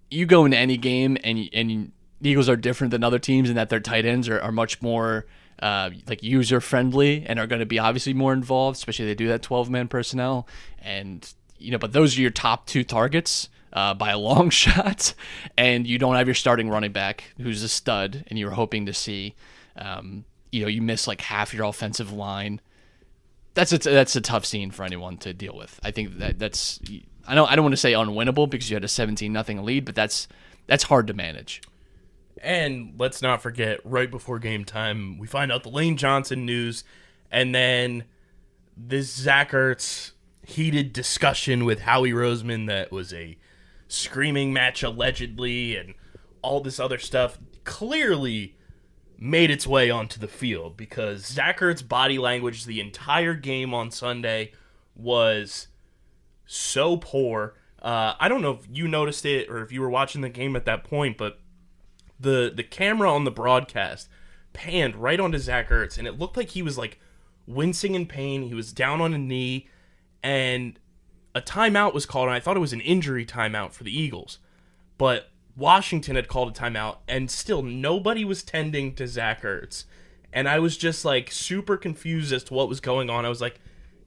you 0.10 0.26
go 0.26 0.46
into 0.46 0.58
any 0.58 0.78
game 0.78 1.18
and 1.24 1.50
and 1.54 1.92
the 2.24 2.30
Eagles 2.30 2.50
are 2.50 2.56
different 2.56 2.92
than 2.92 3.04
other 3.04 3.20
teams 3.20 3.50
in 3.50 3.56
that 3.56 3.70
their 3.70 3.80
tight 3.80 4.06
ends 4.06 4.28
are, 4.28 4.40
are 4.42 4.52
much 4.52 4.82
more 4.82 5.26
uh, 5.60 5.92
like 6.08 6.24
user 6.24 6.60
friendly 6.60 7.26
and 7.26 7.40
are 7.40 7.48
going 7.48 7.60
to 7.60 7.66
be 7.66 7.80
obviously 7.80 8.14
more 8.14 8.34
involved, 8.34 8.78
especially 8.78 9.06
they 9.06 9.16
do 9.16 9.28
that 9.28 9.42
twelve 9.42 9.70
man 9.70 9.88
personnel. 9.88 10.48
And 10.82 11.32
you 11.58 11.72
know, 11.72 11.78
but 11.78 11.94
those 11.94 12.18
are 12.18 12.22
your 12.22 12.32
top 12.32 12.66
two 12.66 12.84
targets. 12.84 13.50
Uh, 13.72 13.92
by 13.92 14.12
a 14.12 14.18
long 14.20 14.50
shot, 14.52 15.16
and 15.58 15.88
you 15.88 15.98
don't 15.98 16.14
have 16.14 16.28
your 16.28 16.36
starting 16.36 16.70
running 16.70 16.92
back, 16.92 17.24
who's 17.42 17.64
a 17.64 17.68
stud, 17.68 18.24
and 18.28 18.38
you're 18.38 18.52
hoping 18.52 18.86
to 18.86 18.94
see. 18.94 19.34
Um, 19.76 20.26
you 20.52 20.62
know, 20.62 20.68
you 20.68 20.80
miss 20.80 21.08
like 21.08 21.22
half 21.22 21.56
your 21.56 21.66
offensive 21.66 22.14
line 22.14 22.62
that's 23.54 23.72
a 23.72 23.78
that's 23.78 24.16
a 24.16 24.22
tough 24.22 24.46
scene 24.46 24.72
for 24.72 24.84
anyone 24.84 25.18
to 25.18 25.34
deal 25.34 25.56
with. 25.56 25.80
I 25.84 25.92
think 25.92 26.18
that 26.20 26.40
that's 26.40 26.80
I 27.28 27.36
don't 27.36 27.50
I 27.50 27.56
don't 27.56 27.64
want 27.64 27.74
to 27.74 27.78
say 27.78 27.94
unwinnable 27.94 28.50
because 28.50 28.70
you 28.70 28.76
had 28.76 28.84
a 28.84 28.88
17 28.90 29.32
nothing 29.32 29.64
lead, 29.64 29.86
but 29.86 29.96
that's 29.96 30.28
that's 30.68 30.84
hard 30.84 31.08
to 31.08 31.14
manage. 31.14 31.62
And 32.44 32.96
let's 32.98 33.22
not 33.22 33.42
forget, 33.42 33.80
right 33.86 34.12
before 34.12 34.38
game 34.38 34.66
time, 34.66 35.18
we 35.18 35.28
find 35.28 35.50
out 35.50 35.64
the 35.64 35.70
Lane 35.70 35.96
Johnson 35.96 36.46
news, 36.46 36.84
and 37.32 37.56
then 37.56 38.04
this 38.76 39.10
Zach 39.16 39.52
Ertz 39.52 40.12
heated 40.46 40.92
discussion 40.92 41.64
with 41.64 41.82
Howie 41.82 42.12
Roseman 42.12 42.68
that 42.68 42.92
was 42.92 43.14
a 43.14 43.38
screaming 43.88 44.52
match 44.52 44.84
allegedly, 44.84 45.78
and 45.78 45.94
all 46.42 46.60
this 46.60 46.82
other 46.82 46.98
stuff 46.98 47.40
clearly 47.64 48.58
made 49.18 49.50
its 49.50 49.66
way 49.66 49.90
onto 49.90 50.20
the 50.20 50.28
field 50.28 50.76
because 50.76 51.26
Zach 51.26 51.60
Ertz's 51.60 51.82
body 51.82 52.18
language 52.18 52.66
the 52.66 52.82
entire 52.82 53.36
game 53.36 53.74
on 53.74 53.90
Sunday 53.90 54.52
was 54.96 55.70
so 56.46 56.98
poor. 56.98 57.56
Uh, 57.82 58.16
I 58.20 58.28
don't 58.28 58.42
know 58.42 58.52
if 58.52 58.68
you 58.70 58.90
noticed 58.90 59.26
it 59.26 59.50
or 59.50 59.62
if 59.62 59.72
you 59.72 59.80
were 59.80 59.90
watching 59.90 60.20
the 60.20 60.30
game 60.30 60.58
at 60.58 60.66
that 60.66 60.84
point, 60.84 61.18
but 61.18 61.40
the 62.24 62.52
the 62.54 62.64
camera 62.64 63.12
on 63.12 63.24
the 63.24 63.32
broadcast 63.32 64.10
panned 64.54 64.96
right 64.96 65.20
onto 65.20 65.38
Zach 65.38 65.70
Ertz, 65.70 65.98
and 65.98 66.08
it 66.08 66.18
looked 66.18 66.38
like 66.38 66.50
he 66.50 66.62
was 66.62 66.78
like 66.78 67.00
wincing 67.46 67.96
in 67.96 68.06
pain. 68.06 68.44
He 68.44 68.54
was 68.54 68.74
down 68.74 69.02
on 69.02 69.14
a 69.14 69.18
knee, 69.18 69.68
and 70.24 70.80
a 71.36 71.42
timeout 71.42 71.94
was 71.94 72.06
called, 72.06 72.28
and 72.28 72.36
I 72.36 72.40
thought 72.40 72.58
it 72.58 72.62
was 72.62 72.74
an 72.74 72.82
injury 72.82 73.26
timeout 73.26 73.74
for 73.74 73.84
the 73.84 73.98
Eagles, 73.98 74.40
but 74.98 75.30
Washington 75.56 76.16
had 76.16 76.28
called 76.28 76.56
a 76.56 76.60
timeout, 76.60 76.98
and 77.08 77.30
still 77.30 77.62
nobody 77.62 78.26
was 78.26 78.44
tending 78.44 78.96
to 78.96 79.08
Zach 79.08 79.44
Ertz, 79.44 79.86
and 80.32 80.48
I 80.48 80.60
was 80.60 80.78
just 80.78 81.06
like 81.06 81.32
super 81.32 81.78
confused 81.78 82.34
as 82.34 82.44
to 82.46 82.54
what 82.54 82.70
was 82.70 82.80
going 82.80 83.10
on. 83.10 83.26
I 83.26 83.30
was 83.30 83.42
like, 83.42 83.60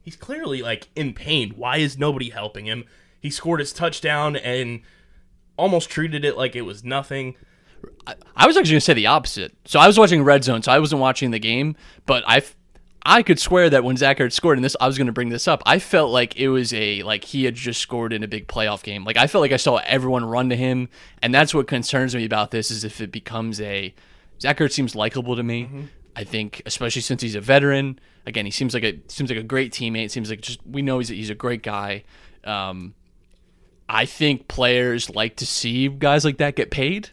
he's 0.02 0.16
clearly 0.16 0.62
like 0.62 0.88
in 0.96 1.12
pain. 1.12 1.54
Why 1.56 1.78
is 1.78 1.98
nobody 1.98 2.30
helping 2.30 2.66
him? 2.66 2.84
He 3.20 3.30
scored 3.30 3.60
his 3.60 3.72
touchdown 3.72 4.36
and 4.36 4.80
almost 5.56 5.90
treated 5.90 6.24
it 6.24 6.36
like 6.36 6.54
it 6.54 6.62
was 6.62 6.84
nothing. 6.84 7.36
I 8.36 8.46
was 8.46 8.56
actually 8.56 8.72
going 8.72 8.80
to 8.80 8.84
say 8.84 8.94
the 8.94 9.06
opposite. 9.06 9.54
So 9.64 9.80
I 9.80 9.86
was 9.86 9.98
watching 9.98 10.22
Red 10.22 10.44
Zone, 10.44 10.62
so 10.62 10.70
I 10.70 10.78
wasn't 10.78 11.00
watching 11.00 11.30
the 11.30 11.38
game, 11.38 11.76
but 12.04 12.22
I 12.26 12.42
I 13.04 13.22
could 13.22 13.38
swear 13.38 13.70
that 13.70 13.84
when 13.84 13.96
Zach 13.96 14.18
Ertz 14.18 14.32
scored, 14.32 14.58
and 14.58 14.64
this 14.64 14.76
I 14.80 14.86
was 14.86 14.98
going 14.98 15.06
to 15.06 15.12
bring 15.12 15.28
this 15.28 15.46
up, 15.46 15.62
I 15.64 15.78
felt 15.78 16.10
like 16.10 16.36
it 16.36 16.48
was 16.48 16.72
a 16.72 17.02
like 17.02 17.24
he 17.24 17.44
had 17.44 17.54
just 17.54 17.80
scored 17.80 18.12
in 18.12 18.22
a 18.22 18.28
big 18.28 18.48
playoff 18.48 18.82
game. 18.82 19.04
Like 19.04 19.16
I 19.16 19.26
felt 19.26 19.42
like 19.42 19.52
I 19.52 19.56
saw 19.56 19.76
everyone 19.86 20.24
run 20.24 20.48
to 20.50 20.56
him, 20.56 20.88
and 21.22 21.34
that's 21.34 21.54
what 21.54 21.66
concerns 21.66 22.14
me 22.14 22.24
about 22.24 22.50
this 22.50 22.70
is 22.70 22.84
if 22.84 23.00
it 23.00 23.12
becomes 23.12 23.60
a 23.60 23.94
Zach 24.40 24.58
Ertz 24.58 24.72
seems 24.72 24.94
likable 24.94 25.36
to 25.36 25.42
me. 25.42 25.88
I 26.16 26.24
think, 26.24 26.62
especially 26.64 27.02
since 27.02 27.20
he's 27.20 27.34
a 27.34 27.42
veteran. 27.42 28.00
Again, 28.24 28.46
he 28.46 28.50
seems 28.50 28.72
like 28.72 28.84
a 28.84 28.98
seems 29.08 29.30
like 29.30 29.38
a 29.38 29.42
great 29.42 29.70
teammate. 29.70 30.10
Seems 30.10 30.30
like 30.30 30.40
just 30.40 30.66
we 30.66 30.82
know 30.82 30.98
he's 30.98 31.08
he's 31.08 31.30
a 31.30 31.34
great 31.34 31.62
guy. 31.62 32.04
Um, 32.42 32.94
I 33.88 34.06
think 34.06 34.48
players 34.48 35.10
like 35.10 35.36
to 35.36 35.46
see 35.46 35.88
guys 35.88 36.24
like 36.24 36.38
that 36.38 36.56
get 36.56 36.70
paid. 36.70 37.10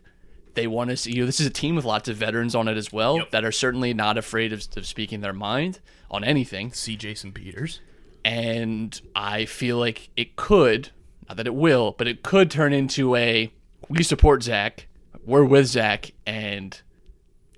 They 0.54 0.68
want 0.68 0.90
to 0.90 0.98
see 0.98 1.14
you 1.14 1.22
know, 1.22 1.26
this 1.26 1.40
is 1.40 1.48
a 1.48 1.52
team 1.52 1.76
with 1.76 1.86
lots 1.86 2.08
of 2.10 2.18
veterans 2.18 2.56
on 2.56 2.68
it 2.68 2.78
as 2.78 2.92
well 2.92 3.18
Yep. 3.18 3.32
that 3.32 3.44
are 3.46 3.52
certainly 3.52 3.94
not 3.94 4.18
afraid 4.18 4.54
of, 4.54 4.68
of 4.76 4.86
speaking 4.86 5.22
their 5.22 5.34
mind 5.34 5.80
on 6.12 6.24
anything. 6.24 6.72
See 6.72 6.96
Jason 6.96 7.32
Peters. 7.32 7.80
And 8.26 9.00
I 9.16 9.46
feel 9.46 9.78
like 9.78 10.10
it 10.16 10.36
could, 10.36 10.90
not 11.28 11.38
that 11.38 11.48
it 11.48 11.56
will, 11.56 11.96
but 11.98 12.08
it 12.08 12.24
could 12.24 12.50
turn 12.50 12.72
into 12.74 13.16
a 13.16 13.52
we 13.90 14.04
support 14.04 14.44
Zach, 14.44 14.88
we're 15.26 15.44
with 15.44 15.68
Zach, 15.68 16.12
and 16.26 16.80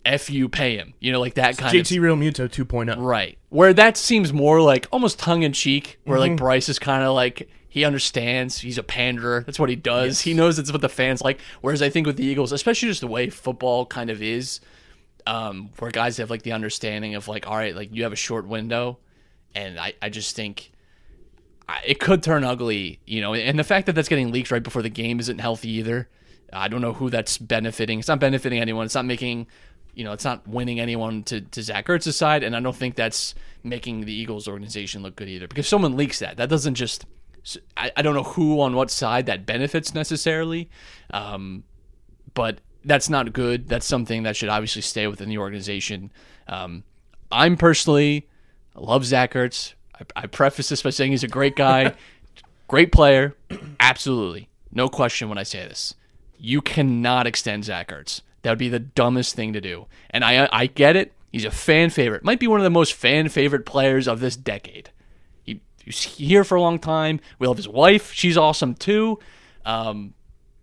F 0.06 0.30
you 0.30 0.50
pay 0.50 0.78
him. 0.78 0.94
You 1.00 1.12
know, 1.12 1.20
like 1.20 1.36
that 1.36 1.58
kind 1.58 1.76
of 1.76 1.86
JT 1.86 2.00
Realmuto 2.00 2.48
2.0. 2.48 2.96
Right. 2.98 3.38
Where 3.50 3.74
that 3.74 3.98
seems 3.98 4.34
more 4.34 4.62
like 4.62 4.88
almost 4.92 5.20
tongue 5.20 5.44
in 5.44 5.54
cheek, 5.54 6.00
where 6.04 6.20
like 6.20 6.32
mm-hmm. 6.32 6.38
Bryce 6.38 6.70
is 6.70 6.80
kind 6.80 7.04
of 7.04 7.14
like 7.14 7.50
he 7.76 7.84
understands, 7.84 8.60
he's 8.60 8.78
a 8.78 8.84
panderer. 8.84 9.44
That's 9.46 9.60
what 9.60 9.68
he 9.68 9.76
does. 9.76 10.22
He 10.22 10.34
knows 10.34 10.58
it's 10.58 10.72
what 10.72 10.80
the 10.80 10.88
fans 10.88 11.22
like. 11.22 11.42
Whereas 11.60 11.82
I 11.82 11.90
think 11.90 12.08
with 12.08 12.16
the 12.16 12.24
Eagles, 12.24 12.54
especially 12.54 12.88
just 12.88 13.02
the 13.02 13.08
way 13.08 13.30
football 13.30 13.86
kind 13.86 14.10
of 14.10 14.22
is, 14.22 14.62
um, 15.28 15.72
where 15.80 15.92
guys 15.92 16.16
have 16.16 16.30
like 16.30 16.44
the 16.44 16.54
understanding 16.54 17.16
of 17.16 17.28
like, 17.28 17.50
all 17.50 17.58
right, 17.58 17.76
like 17.76 17.94
you 17.94 18.04
have 18.04 18.14
a 18.14 18.16
short 18.16 18.48
window, 18.48 18.98
and 19.54 19.78
I, 19.78 19.92
I 20.02 20.08
just 20.08 20.38
think 20.38 20.72
I- 21.68 21.82
it 21.86 22.00
could 22.00 22.24
turn 22.24 22.46
ugly, 22.46 23.02
you 23.06 23.20
know. 23.20 23.34
And 23.34 23.60
the 23.60 23.66
fact 23.66 23.88
that 23.88 23.94
that's 23.94 24.08
getting 24.08 24.32
leaked 24.32 24.52
right 24.52 24.64
before 24.64 24.82
the 24.82 24.90
game 24.90 25.20
isn't 25.20 25.40
healthy 25.40 25.72
either. 25.72 26.08
I 26.54 26.70
don't 26.70 26.80
know 26.80 26.94
who 26.94 27.10
that's 27.10 27.38
benefiting. 27.38 28.00
It's 28.00 28.08
not 28.08 28.22
benefiting 28.22 28.62
anyone. 28.62 28.86
It's 28.86 28.96
not 28.96 29.04
making, 29.04 29.48
you 29.96 30.06
know, 30.06 30.14
it's 30.14 30.24
not 30.24 30.48
winning 30.48 30.80
anyone 30.80 31.24
to, 31.24 31.42
to 31.42 31.62
Zach 31.62 31.88
Ertz's 31.88 32.16
side. 32.16 32.42
And 32.42 32.56
I 32.56 32.62
don't 32.62 32.76
think 32.76 32.96
that's 32.96 33.36
making 33.64 34.06
the 34.06 34.14
Eagles 34.14 34.48
organization 34.48 35.04
look 35.04 35.18
good 35.18 35.28
either. 35.28 35.50
Because 35.50 35.66
if 35.66 35.68
someone 35.68 35.98
leaks 35.98 36.20
that, 36.20 36.38
that 36.38 36.48
doesn't 36.48 36.76
just, 36.76 37.06
I, 37.78 37.92
I 37.96 38.02
don't 38.02 38.16
know 38.16 38.24
who 38.24 38.62
on 38.62 38.76
what 38.76 38.92
side 38.92 39.28
that 39.28 39.46
benefits 39.46 39.94
necessarily. 39.94 40.70
Um, 41.12 41.64
but 42.34 42.60
that's 42.84 43.10
not 43.10 43.34
good. 43.34 43.68
That's 43.68 43.86
something 43.86 44.24
that 44.24 44.36
should 44.36 44.50
obviously 44.50 44.82
stay 44.82 45.08
within 45.08 45.30
the 45.30 45.38
organization. 45.38 46.12
Um, 46.48 46.84
I'm 47.32 47.58
personally 47.58 48.28
I 48.76 48.82
love 48.82 49.06
Zach 49.06 49.34
Ertz. 49.34 49.74
I, 49.96 50.24
I 50.24 50.28
preface 50.28 50.70
this 50.70 50.82
by 50.82 50.90
saying 50.90 51.12
he's 51.12 51.24
a 51.24 51.30
great 51.30 51.56
guy, 51.56 51.94
great 52.68 52.92
player, 52.92 53.36
absolutely, 53.80 54.50
no 54.72 54.90
question 54.90 55.30
when 55.30 55.38
I 55.38 55.44
say 55.44 55.60
this. 55.60 55.96
You 56.38 56.62
cannot 56.62 57.26
extend 57.26 57.66
Zach 57.66 57.90
Ertz. 57.90 58.22
That 58.42 58.52
would 58.52 58.60
be 58.60 58.70
the 58.70 58.80
dumbest 58.80 59.36
thing 59.36 59.54
to 59.54 59.62
do. 59.62 59.88
And 60.10 60.24
I 60.24 60.48
I 60.52 60.68
get 60.68 60.96
it. 60.96 61.14
He's 61.32 61.46
a 61.46 61.52
fan 61.52 61.90
favorite. 61.90 62.24
Might 62.24 62.40
be 62.40 62.48
one 62.48 62.60
of 62.60 62.64
the 62.64 62.70
most 62.70 62.94
fan 62.94 63.30
favorite 63.30 63.66
players 63.66 64.08
of 64.08 64.20
this 64.20 64.36
decade. 64.36 64.92
He's 65.86 66.02
here 66.02 66.44
for 66.44 66.56
a 66.56 66.62
long 66.62 66.80
time. 66.80 67.20
We 67.40 67.48
love 67.48 67.58
his 67.58 67.68
wife. 67.68 68.12
She's 68.12 68.38
awesome 68.38 68.74
too. 68.74 69.20
Um, 69.66 70.16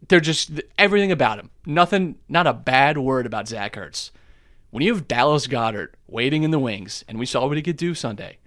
they're 0.09 0.21
just 0.21 0.61
everything 0.77 1.13
about 1.13 1.39
him. 1.39 1.51
Nothing, 1.65 2.17
not 2.29 2.47
a 2.47 2.53
bad 2.53 2.99
word 2.99 3.25
about 3.25 3.49
Zach 3.49 3.75
Ertz. 3.75 4.11
When 4.71 4.83
you 4.83 4.93
have 4.95 5.07
Dallas 5.07 5.47
Goedert 5.47 5.95
waiting 6.09 6.43
in 6.43 6.51
the 6.51 6.59
wings, 6.59 7.05
and 7.07 7.19
we 7.19 7.27
saw 7.27 7.47
what 7.47 7.57
he 7.57 7.63
could 7.63 7.77
do 7.77 7.95
Sunday, 7.95 8.39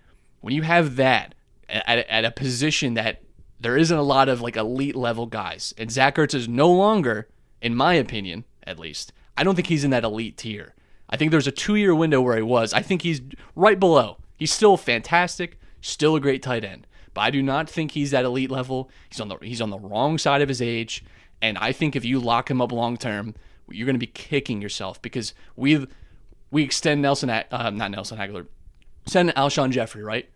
when 0.41 0.53
you 0.53 0.63
have 0.63 0.97
that 0.97 1.33
at, 1.69 1.99
at 2.07 2.25
a 2.25 2.31
position 2.31 2.95
that 2.95 3.21
there 3.59 3.77
isn't 3.77 3.97
a 3.97 4.03
lot 4.03 4.27
of 4.27 4.41
like 4.41 4.57
elite 4.57 4.95
level 4.95 5.27
guys, 5.27 5.73
and 5.77 5.91
Zach 5.91 6.15
Ertz 6.15 6.35
is 6.35 6.47
no 6.49 6.69
longer, 6.69 7.29
in 7.61 7.73
my 7.73 7.93
opinion, 7.93 8.43
at 8.63 8.79
least, 8.79 9.13
I 9.37 9.43
don't 9.43 9.55
think 9.55 9.67
he's 9.67 9.83
in 9.83 9.91
that 9.91 10.03
elite 10.03 10.37
tier. 10.37 10.73
I 11.09 11.17
think 11.17 11.31
there's 11.31 11.47
a 11.47 11.51
two 11.51 11.75
year 11.75 11.95
window 11.95 12.21
where 12.21 12.35
he 12.35 12.41
was. 12.41 12.73
I 12.73 12.81
think 12.81 13.03
he's 13.03 13.21
right 13.55 13.79
below. 13.79 14.17
He's 14.37 14.51
still 14.51 14.77
fantastic, 14.77 15.59
still 15.85 16.15
a 16.15 16.19
great 16.19 16.41
tight 16.41 16.63
end, 16.63 16.87
but 17.13 17.21
I 17.21 17.31
do 17.31 17.41
not 17.41 17.69
think 17.69 17.91
he's 17.91 18.11
that 18.11 18.25
elite 18.25 18.51
level. 18.51 18.89
He's 19.09 19.19
on 19.19 19.29
the 19.29 19.37
he's 19.37 19.61
on 19.61 19.69
the 19.69 19.79
wrong 19.79 20.17
side 20.17 20.41
of 20.41 20.49
his 20.49 20.61
age, 20.61 21.03
and 21.41 21.57
I 21.57 21.71
think 21.71 21.95
if 21.95 22.03
you 22.03 22.19
lock 22.19 22.49
him 22.49 22.61
up 22.61 22.71
long 22.71 22.97
term, 22.97 23.35
you're 23.69 23.85
going 23.85 23.95
to 23.95 23.99
be 23.99 24.07
kicking 24.07 24.61
yourself 24.61 25.01
because 25.01 25.33
we 25.55 25.87
we 26.51 26.63
extend 26.63 27.01
Nelson, 27.01 27.29
uh, 27.29 27.69
not 27.73 27.91
Nelson 27.91 28.17
Agholor, 28.17 28.47
send 29.05 29.29
Alshon 29.35 29.71
Jeffery, 29.71 30.03
right? 30.03 30.29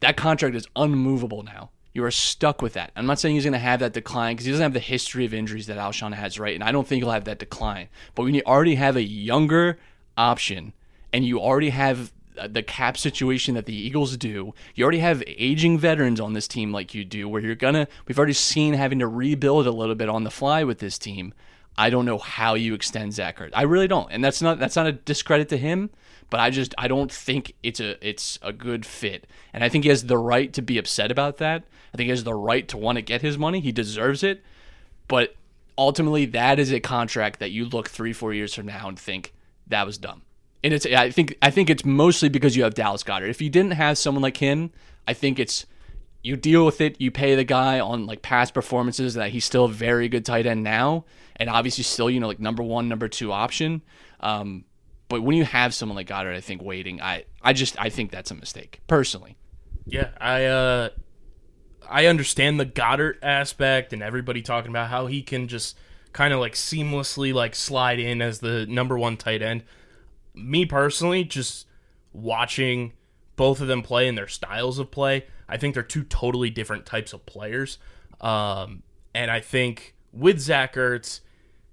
That 0.00 0.16
contract 0.16 0.54
is 0.54 0.66
unmovable 0.76 1.42
now. 1.42 1.70
You 1.92 2.04
are 2.04 2.10
stuck 2.10 2.60
with 2.60 2.72
that. 2.72 2.90
I'm 2.96 3.06
not 3.06 3.20
saying 3.20 3.36
he's 3.36 3.44
going 3.44 3.52
to 3.52 3.58
have 3.58 3.80
that 3.80 3.92
decline 3.92 4.34
because 4.34 4.46
he 4.46 4.50
doesn't 4.50 4.62
have 4.62 4.72
the 4.72 4.80
history 4.80 5.24
of 5.24 5.32
injuries 5.32 5.68
that 5.68 5.78
Alshon 5.78 6.12
has, 6.12 6.40
right? 6.40 6.54
And 6.54 6.64
I 6.64 6.72
don't 6.72 6.86
think 6.86 7.02
he'll 7.02 7.12
have 7.12 7.24
that 7.24 7.38
decline. 7.38 7.88
But 8.14 8.24
when 8.24 8.34
you 8.34 8.42
already 8.44 8.74
have 8.74 8.96
a 8.96 9.02
younger 9.02 9.78
option 10.16 10.72
and 11.12 11.24
you 11.24 11.40
already 11.40 11.70
have 11.70 12.12
the 12.48 12.62
cap 12.62 12.96
situation 12.96 13.54
that 13.54 13.66
the 13.66 13.74
Eagles 13.74 14.16
do, 14.16 14.54
you 14.74 14.82
already 14.82 14.98
have 14.98 15.22
aging 15.26 15.78
veterans 15.78 16.20
on 16.20 16.32
this 16.32 16.48
team 16.48 16.72
like 16.72 16.94
you 16.94 17.04
do, 17.04 17.28
where 17.28 17.40
you're 17.40 17.54
to, 17.54 17.86
we've 18.06 18.18
already 18.18 18.32
seen 18.32 18.74
having 18.74 18.98
to 18.98 19.06
rebuild 19.06 19.66
a 19.66 19.72
little 19.72 19.94
bit 19.94 20.08
on 20.08 20.24
the 20.24 20.30
fly 20.30 20.64
with 20.64 20.78
this 20.78 20.98
team. 20.98 21.32
I 21.76 21.90
don't 21.90 22.04
know 22.04 22.18
how 22.18 22.54
you 22.54 22.74
extend 22.74 23.14
Zach 23.14 23.38
Ertz. 23.38 23.50
I 23.52 23.62
really 23.62 23.88
don't, 23.88 24.10
and 24.12 24.22
that's 24.22 24.40
not 24.40 24.58
that's 24.58 24.76
not 24.76 24.86
a 24.86 24.92
discredit 24.92 25.48
to 25.48 25.56
him, 25.56 25.90
but 26.30 26.38
I 26.38 26.50
just 26.50 26.72
I 26.78 26.86
don't 26.86 27.10
think 27.10 27.54
it's 27.62 27.80
a 27.80 28.06
it's 28.06 28.38
a 28.42 28.52
good 28.52 28.86
fit, 28.86 29.26
and 29.52 29.64
I 29.64 29.68
think 29.68 29.84
he 29.84 29.90
has 29.90 30.04
the 30.04 30.18
right 30.18 30.52
to 30.52 30.62
be 30.62 30.78
upset 30.78 31.10
about 31.10 31.38
that. 31.38 31.64
I 31.92 31.96
think 31.96 32.06
he 32.06 32.10
has 32.10 32.24
the 32.24 32.34
right 32.34 32.66
to 32.68 32.76
want 32.76 32.96
to 32.96 33.02
get 33.02 33.22
his 33.22 33.36
money. 33.36 33.58
He 33.60 33.72
deserves 33.72 34.22
it, 34.22 34.44
but 35.08 35.34
ultimately, 35.76 36.26
that 36.26 36.60
is 36.60 36.72
a 36.72 36.78
contract 36.78 37.40
that 37.40 37.50
you 37.50 37.64
look 37.64 37.88
three 37.88 38.12
four 38.12 38.32
years 38.32 38.54
from 38.54 38.66
now 38.66 38.88
and 38.88 38.98
think 38.98 39.34
that 39.66 39.84
was 39.84 39.98
dumb. 39.98 40.22
And 40.64 40.72
it's 40.72 40.86
I 40.86 41.10
think 41.10 41.36
I 41.42 41.50
think 41.50 41.68
it's 41.68 41.84
mostly 41.84 42.30
because 42.30 42.56
you 42.56 42.64
have 42.64 42.72
Dallas 42.72 43.04
Goedert. 43.04 43.28
If 43.28 43.42
you 43.42 43.50
didn't 43.50 43.72
have 43.72 43.98
someone 43.98 44.22
like 44.22 44.38
him, 44.38 44.70
I 45.06 45.12
think 45.12 45.38
it's 45.38 45.66
you 46.22 46.36
deal 46.36 46.64
with 46.64 46.80
it. 46.80 46.98
You 46.98 47.10
pay 47.10 47.34
the 47.34 47.44
guy 47.44 47.80
on 47.80 48.06
like 48.06 48.22
past 48.22 48.54
performances 48.54 49.12
that 49.14 49.30
he's 49.30 49.44
still 49.44 49.66
a 49.66 49.68
very 49.68 50.08
good 50.08 50.24
tight 50.24 50.46
end 50.46 50.64
now, 50.64 51.04
and 51.36 51.50
obviously 51.50 51.84
still 51.84 52.08
you 52.08 52.18
know 52.18 52.26
like 52.26 52.40
number 52.40 52.62
one, 52.62 52.88
number 52.88 53.08
two 53.08 53.30
option. 53.30 53.82
Um, 54.20 54.64
but 55.08 55.20
when 55.20 55.36
you 55.36 55.44
have 55.44 55.74
someone 55.74 55.96
like 55.96 56.08
Goedert, 56.08 56.34
I 56.34 56.40
think 56.40 56.62
waiting, 56.62 57.02
I 57.02 57.24
I 57.42 57.52
just 57.52 57.78
I 57.78 57.90
think 57.90 58.10
that's 58.10 58.30
a 58.30 58.34
mistake 58.34 58.80
personally. 58.86 59.36
Yeah, 59.84 60.08
I 60.18 60.46
uh 60.46 60.88
I 61.86 62.06
understand 62.06 62.58
the 62.58 62.64
Goedert 62.64 63.18
aspect 63.22 63.92
and 63.92 64.02
everybody 64.02 64.40
talking 64.40 64.70
about 64.70 64.88
how 64.88 65.08
he 65.08 65.22
can 65.22 65.46
just 65.46 65.76
kind 66.14 66.32
of 66.32 66.40
like 66.40 66.54
seamlessly 66.54 67.34
like 67.34 67.54
slide 67.54 68.00
in 68.00 68.22
as 68.22 68.38
the 68.38 68.64
number 68.64 68.98
one 68.98 69.18
tight 69.18 69.42
end. 69.42 69.62
Me 70.34 70.64
personally, 70.64 71.24
just 71.24 71.66
watching 72.12 72.92
both 73.36 73.60
of 73.60 73.68
them 73.68 73.82
play 73.82 74.08
and 74.08 74.16
their 74.16 74.28
styles 74.28 74.78
of 74.78 74.90
play, 74.90 75.26
I 75.48 75.56
think 75.56 75.74
they're 75.74 75.82
two 75.82 76.04
totally 76.04 76.50
different 76.50 76.86
types 76.86 77.12
of 77.12 77.26
players. 77.26 77.78
Um, 78.20 78.82
and 79.14 79.30
I 79.30 79.40
think 79.40 79.94
with 80.12 80.40
Zach 80.40 80.74
Ertz, 80.74 81.20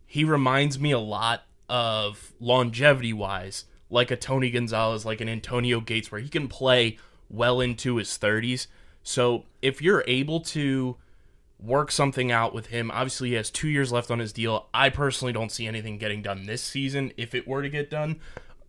he 0.05 0.23
reminds 0.23 0.79
me 0.79 0.91
a 0.91 0.99
lot 0.99 1.43
of 1.69 2.33
longevity 2.39 3.13
wise, 3.13 3.65
like 3.89 4.11
a 4.11 4.17
Tony 4.17 4.51
Gonzalez, 4.51 5.05
like 5.05 5.21
an 5.21 5.29
Antonio 5.29 5.79
Gates, 5.79 6.11
where 6.11 6.21
he 6.21 6.29
can 6.29 6.47
play 6.47 6.97
well 7.29 7.61
into 7.61 7.95
his 7.95 8.09
30s. 8.09 8.67
So 9.03 9.45
if 9.61 9.81
you're 9.81 10.03
able 10.07 10.41
to 10.41 10.97
work 11.59 11.91
something 11.91 12.31
out 12.31 12.53
with 12.53 12.67
him, 12.67 12.91
obviously 12.91 13.29
he 13.29 13.35
has 13.35 13.49
two 13.49 13.69
years 13.69 13.91
left 13.91 14.11
on 14.11 14.19
his 14.19 14.33
deal. 14.33 14.67
I 14.73 14.89
personally 14.89 15.31
don't 15.31 15.51
see 15.51 15.67
anything 15.67 15.97
getting 15.97 16.21
done 16.21 16.45
this 16.45 16.61
season 16.61 17.13
if 17.17 17.33
it 17.33 17.47
were 17.47 17.61
to 17.61 17.69
get 17.69 17.89
done, 17.89 18.19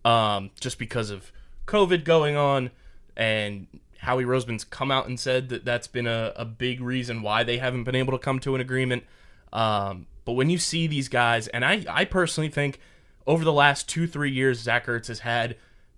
um, 0.05 0.51
just 0.59 0.77
because 0.77 1.09
of 1.09 1.31
COVID 1.67 2.03
going 2.03 2.35
on 2.35 2.71
and 3.15 3.67
Howie 3.99 4.25
Roseman's 4.25 4.63
come 4.63 4.91
out 4.91 5.07
and 5.07 5.19
said 5.19 5.49
that 5.49 5.63
that's 5.63 5.87
been 5.87 6.07
a, 6.07 6.33
a 6.35 6.45
big 6.45 6.81
reason 6.81 7.21
why 7.21 7.43
they 7.43 7.57
haven't 7.57 7.85
been 7.85 7.95
able 7.95 8.11
to 8.11 8.19
come 8.19 8.39
to 8.41 8.55
an 8.55 8.61
agreement. 8.61 9.03
Um, 9.53 10.07
but 10.25 10.33
when 10.33 10.49
you 10.49 10.57
see 10.57 10.87
these 10.87 11.07
guys, 11.07 11.47
and 11.47 11.63
I, 11.63 11.85
I 11.89 12.05
personally 12.05 12.49
think 12.49 12.79
over 13.25 13.43
the 13.43 13.53
last 13.53 13.87
two, 13.87 14.07
three 14.07 14.31
years, 14.31 14.59
Zach 14.59 14.87
Ertz 14.87 15.07
has 15.07 15.19
had 15.19 15.55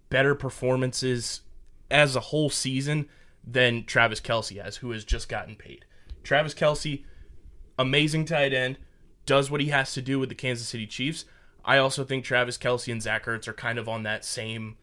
better 0.10 0.36
performances 0.36 1.42
as 1.90 2.16
a 2.16 2.20
whole 2.20 2.50
season 2.50 3.08
than 3.46 3.86
Travis 3.86 4.20
Kelce 4.20 4.62
has, 4.62 4.78
who 4.78 4.92
has 4.92 5.04
just 5.04 5.30
gotten 5.30 5.56
paid. 5.56 5.86
Travis 6.24 6.54
Kelce, 6.54 7.04
amazing 7.78 8.26
tight 8.26 8.54
end, 8.54 8.78
does 9.26 9.50
what 9.50 9.62
he 9.62 9.68
has 9.70 9.94
to 9.94 10.02
do 10.02 10.20
with 10.20 10.30
the 10.30 10.36
Kansas 10.36 10.68
City 10.68 10.88
Chiefs. 10.88 11.26
I 11.66 11.80
also 11.80 12.04
think 12.04 12.24
Travis 12.24 12.58
Kelce 12.58 12.92
and 12.92 13.02
Zach 13.02 13.26
Ertz 13.26 13.48
are 13.48 13.54
kind 13.54 13.80
of 13.80 13.90
on 13.90 14.04
that 14.04 14.24
same 14.24 14.78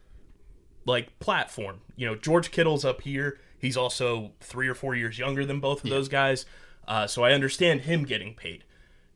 like 0.85 1.17
platform. 1.19 1.81
You 1.95 2.07
know, 2.07 2.15
George 2.15 2.51
Kittle's 2.51 2.83
up 2.83 3.01
here. 3.01 3.39
He's 3.57 3.77
also 3.77 4.31
three 4.41 4.67
or 4.67 4.75
four 4.75 4.93
years 4.93 5.17
younger 5.17 5.45
than 5.45 5.61
both 5.61 5.83
of 5.83 5.89
those 5.89 6.09
guys. 6.09 6.45
Uh, 6.85 7.07
so 7.07 7.23
I 7.23 7.31
understand 7.31 7.81
him 7.81 8.03
getting 8.03 8.33
paid. 8.33 8.65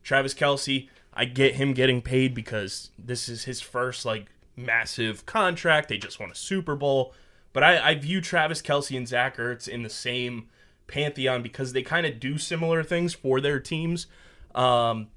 Travis 0.02 0.32
Kelce, 0.32 0.88
I 1.12 1.26
get 1.26 1.56
him 1.56 1.74
getting 1.74 2.00
paid 2.00 2.34
because 2.34 2.90
this 2.98 3.28
is 3.28 3.44
his 3.44 3.60
first 3.60 4.06
like 4.06 4.26
massive 4.56 5.26
contract. 5.26 5.90
They 5.90 5.98
just 5.98 6.18
won 6.18 6.30
a 6.30 6.34
Super 6.34 6.74
Bowl. 6.74 7.12
But 7.52 7.62
I, 7.62 7.90
I 7.90 7.94
view 7.94 8.22
Travis 8.22 8.62
Kelce 8.62 8.96
and 8.96 9.06
Zach 9.06 9.36
Ertz 9.36 9.68
in 9.68 9.82
the 9.82 9.90
same 9.90 10.48
pantheon 10.86 11.42
because 11.42 11.74
they 11.74 11.82
kind 11.82 12.06
of 12.06 12.18
do 12.18 12.38
similar 12.38 12.82
things 12.82 13.12
for 13.12 13.40
their 13.40 13.60
teams. 13.60 14.06
Um, 14.54 15.08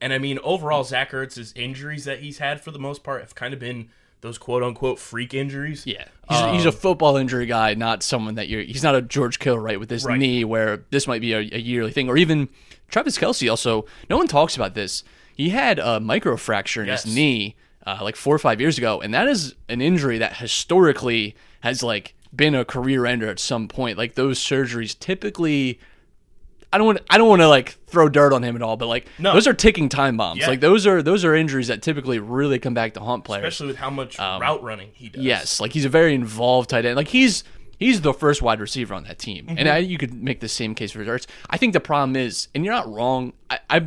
and 0.00 0.12
I 0.12 0.18
mean, 0.18 0.38
overall, 0.42 0.84
Zach 0.84 1.10
Ertz's 1.12 1.52
injuries 1.56 2.04
that 2.04 2.20
he's 2.20 2.38
had 2.38 2.60
for 2.60 2.70
the 2.70 2.78
most 2.78 3.02
part 3.02 3.20
have 3.20 3.34
kind 3.34 3.52
of 3.54 3.60
been 3.60 3.88
those 4.20 4.36
quote 4.38 4.62
unquote 4.62 4.98
freak 4.98 5.32
injuries. 5.34 5.86
Yeah, 5.86 6.04
he's, 6.28 6.40
he's 6.56 6.64
a 6.66 6.72
football 6.72 7.16
injury 7.16 7.46
guy, 7.46 7.74
not 7.74 8.02
someone 8.02 8.34
that 8.36 8.48
you're. 8.48 8.62
He's 8.62 8.82
not 8.82 8.94
a 8.94 9.02
George 9.02 9.38
Kittle, 9.38 9.58
right? 9.60 9.78
With 9.78 9.88
this 9.88 10.04
Right. 10.04 10.18
knee, 10.18 10.44
where 10.44 10.82
this 10.90 11.06
might 11.06 11.20
be 11.20 11.32
a, 11.32 11.38
a 11.38 11.58
yearly 11.58 11.92
thing, 11.92 12.08
or 12.08 12.16
even 12.16 12.48
Travis 12.88 13.16
Kelce. 13.18 13.48
Also, 13.48 13.84
no 14.10 14.16
one 14.16 14.26
talks 14.28 14.56
about 14.56 14.74
this. 14.74 15.04
He 15.36 15.50
had 15.50 15.78
a 15.78 16.00
microfracture 16.00 16.80
in 16.82 16.88
Yes. 16.88 17.04
his 17.04 17.14
knee 17.14 17.54
uh, 17.86 17.98
like 18.02 18.16
four 18.16 18.34
or 18.34 18.38
five 18.40 18.60
years 18.60 18.76
ago, 18.76 19.00
and 19.00 19.14
that 19.14 19.28
is 19.28 19.54
an 19.68 19.80
injury 19.80 20.18
that 20.18 20.36
historically 20.38 21.34
has 21.60 21.82
like 21.82 22.14
been 22.34 22.54
a 22.54 22.64
career 22.64 23.06
ender 23.06 23.28
at 23.28 23.38
some 23.38 23.68
point. 23.68 23.96
Like 23.96 24.14
those 24.14 24.38
surgeries 24.38 24.98
typically. 24.98 25.78
I 26.72 26.78
don't 26.78 26.86
want. 26.86 26.98
I 27.08 27.16
don't 27.18 27.28
want 27.28 27.40
to 27.42 27.48
like 27.48 27.70
throw 27.86 28.08
dirt 28.08 28.32
on 28.32 28.42
him 28.42 28.54
at 28.56 28.62
all, 28.62 28.76
but 28.76 28.88
like 28.88 29.06
No. 29.18 29.32
those 29.32 29.46
are 29.46 29.54
ticking 29.54 29.88
time 29.88 30.16
bombs. 30.16 30.40
Yeah. 30.40 30.48
Like 30.48 30.60
those 30.60 30.86
are 30.86 31.02
those 31.02 31.24
are 31.24 31.34
injuries 31.34 31.68
that 31.68 31.80
typically 31.82 32.18
really 32.18 32.58
come 32.58 32.74
back 32.74 32.94
to 32.94 33.00
haunt 33.00 33.24
players. 33.24 33.44
especially 33.44 33.68
with 33.68 33.76
how 33.76 33.90
much 33.90 34.18
route 34.18 34.62
running 34.62 34.90
he 34.92 35.08
does. 35.08 35.20
Um, 35.20 35.26
Yes, 35.26 35.60
like 35.60 35.72
he's 35.72 35.84
a 35.86 35.88
very 35.88 36.14
involved 36.14 36.70
tight 36.70 36.84
end. 36.84 36.96
Like 36.96 37.08
he's 37.08 37.42
he's 37.78 38.00
the 38.02 38.12
first 38.12 38.42
wide 38.42 38.60
receiver 38.60 38.92
on 38.92 39.04
that 39.04 39.18
team, 39.18 39.46
and 39.56 39.68
I, 39.68 39.78
you 39.78 39.96
could 39.96 40.12
make 40.12 40.40
the 40.40 40.48
same 40.48 40.74
case 40.74 40.90
for 40.92 41.02
Ertz. 41.04 41.26
I 41.48 41.56
think 41.56 41.72
the 41.72 41.80
problem 41.80 42.16
is, 42.16 42.48
and 42.54 42.64
you're 42.64 42.74
not 42.74 42.92
wrong. 42.92 43.32
I, 43.48 43.60
I 43.70 43.86